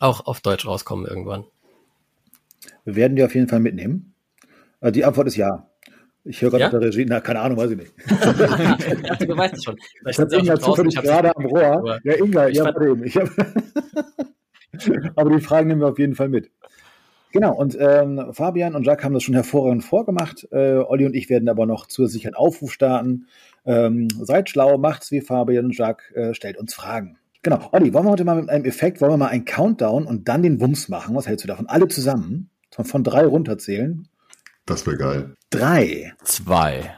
auch 0.00 0.26
auf 0.26 0.40
Deutsch 0.40 0.66
rauskommen 0.66 1.06
irgendwann. 1.06 1.44
Wir 2.84 2.96
werden 2.96 3.16
die 3.16 3.24
auf 3.24 3.34
jeden 3.34 3.48
Fall 3.48 3.60
mitnehmen. 3.60 4.14
Äh, 4.80 4.92
die 4.92 5.04
Antwort 5.04 5.28
ist 5.28 5.36
ja. 5.36 5.67
Ich 6.24 6.42
höre 6.42 6.50
gerade 6.50 6.64
ja? 6.64 6.70
der 6.70 6.80
Regie, 6.80 7.06
na, 7.08 7.20
keine 7.20 7.40
Ahnung, 7.40 7.58
weiß 7.58 7.70
ich 7.70 7.76
nicht. 7.78 7.92
also, 9.10 9.26
du 9.26 9.36
weißt 9.36 9.54
es 9.54 9.64
schon. 9.64 9.76
Ich 10.06 10.18
habe 10.18 10.36
Inga 10.36 10.60
zufällig 10.60 10.94
gerade 10.96 11.34
am 11.34 11.46
Rohr. 11.46 12.00
Ja, 12.04 12.14
Inga, 12.14 12.48
ich 12.48 12.60
habe 12.60 12.84
den. 12.84 13.04
Ich 13.04 13.16
hab 13.16 13.30
Aber 15.16 15.30
die 15.30 15.40
Fragen 15.40 15.68
nehmen 15.68 15.80
wir 15.80 15.88
auf 15.88 15.98
jeden 15.98 16.14
Fall 16.14 16.28
mit. 16.28 16.50
Genau, 17.32 17.54
und 17.54 17.76
ähm, 17.78 18.32
Fabian 18.32 18.74
und 18.74 18.86
Jacques 18.86 19.04
haben 19.04 19.12
das 19.12 19.22
schon 19.22 19.34
hervorragend 19.34 19.84
vorgemacht. 19.84 20.48
Äh, 20.50 20.76
Olli 20.76 21.04
und 21.04 21.14
ich 21.14 21.28
werden 21.28 21.48
aber 21.48 21.66
noch 21.66 21.86
zusätzlich 21.86 22.26
einen 22.26 22.34
Aufruf 22.34 22.72
starten. 22.72 23.26
Ähm, 23.66 24.08
seid 24.22 24.48
schlau, 24.48 24.78
macht's 24.78 25.10
wie 25.10 25.20
Fabian 25.20 25.66
und 25.66 25.76
Jacques, 25.76 26.10
äh, 26.14 26.32
stellt 26.32 26.56
uns 26.56 26.74
Fragen. 26.74 27.18
Genau, 27.42 27.68
Olli, 27.72 27.92
wollen 27.92 28.06
wir 28.06 28.10
heute 28.12 28.24
mal 28.24 28.40
mit 28.40 28.48
einem 28.48 28.64
Effekt, 28.64 29.00
wollen 29.00 29.12
wir 29.12 29.18
mal 29.18 29.28
einen 29.28 29.44
Countdown 29.44 30.06
und 30.06 30.28
dann 30.28 30.42
den 30.42 30.60
Wumms 30.60 30.88
machen? 30.88 31.14
Was 31.14 31.26
hältst 31.26 31.44
du 31.44 31.48
davon? 31.48 31.66
Alle 31.66 31.88
zusammen 31.88 32.50
von, 32.70 32.84
von 32.86 33.04
drei 33.04 33.26
runterzählen. 33.26 34.08
Das 34.64 34.86
wäre 34.86 34.96
geil. 34.96 35.34
Drei. 35.50 36.12
Zwei. 36.24 36.94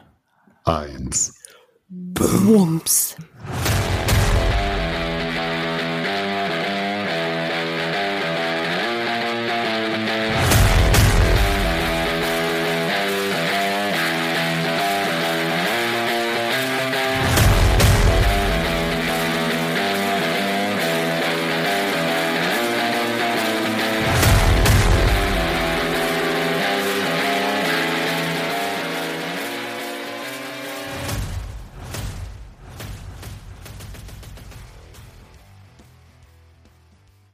Eins. 0.65 1.35
Wumms. 1.89 3.15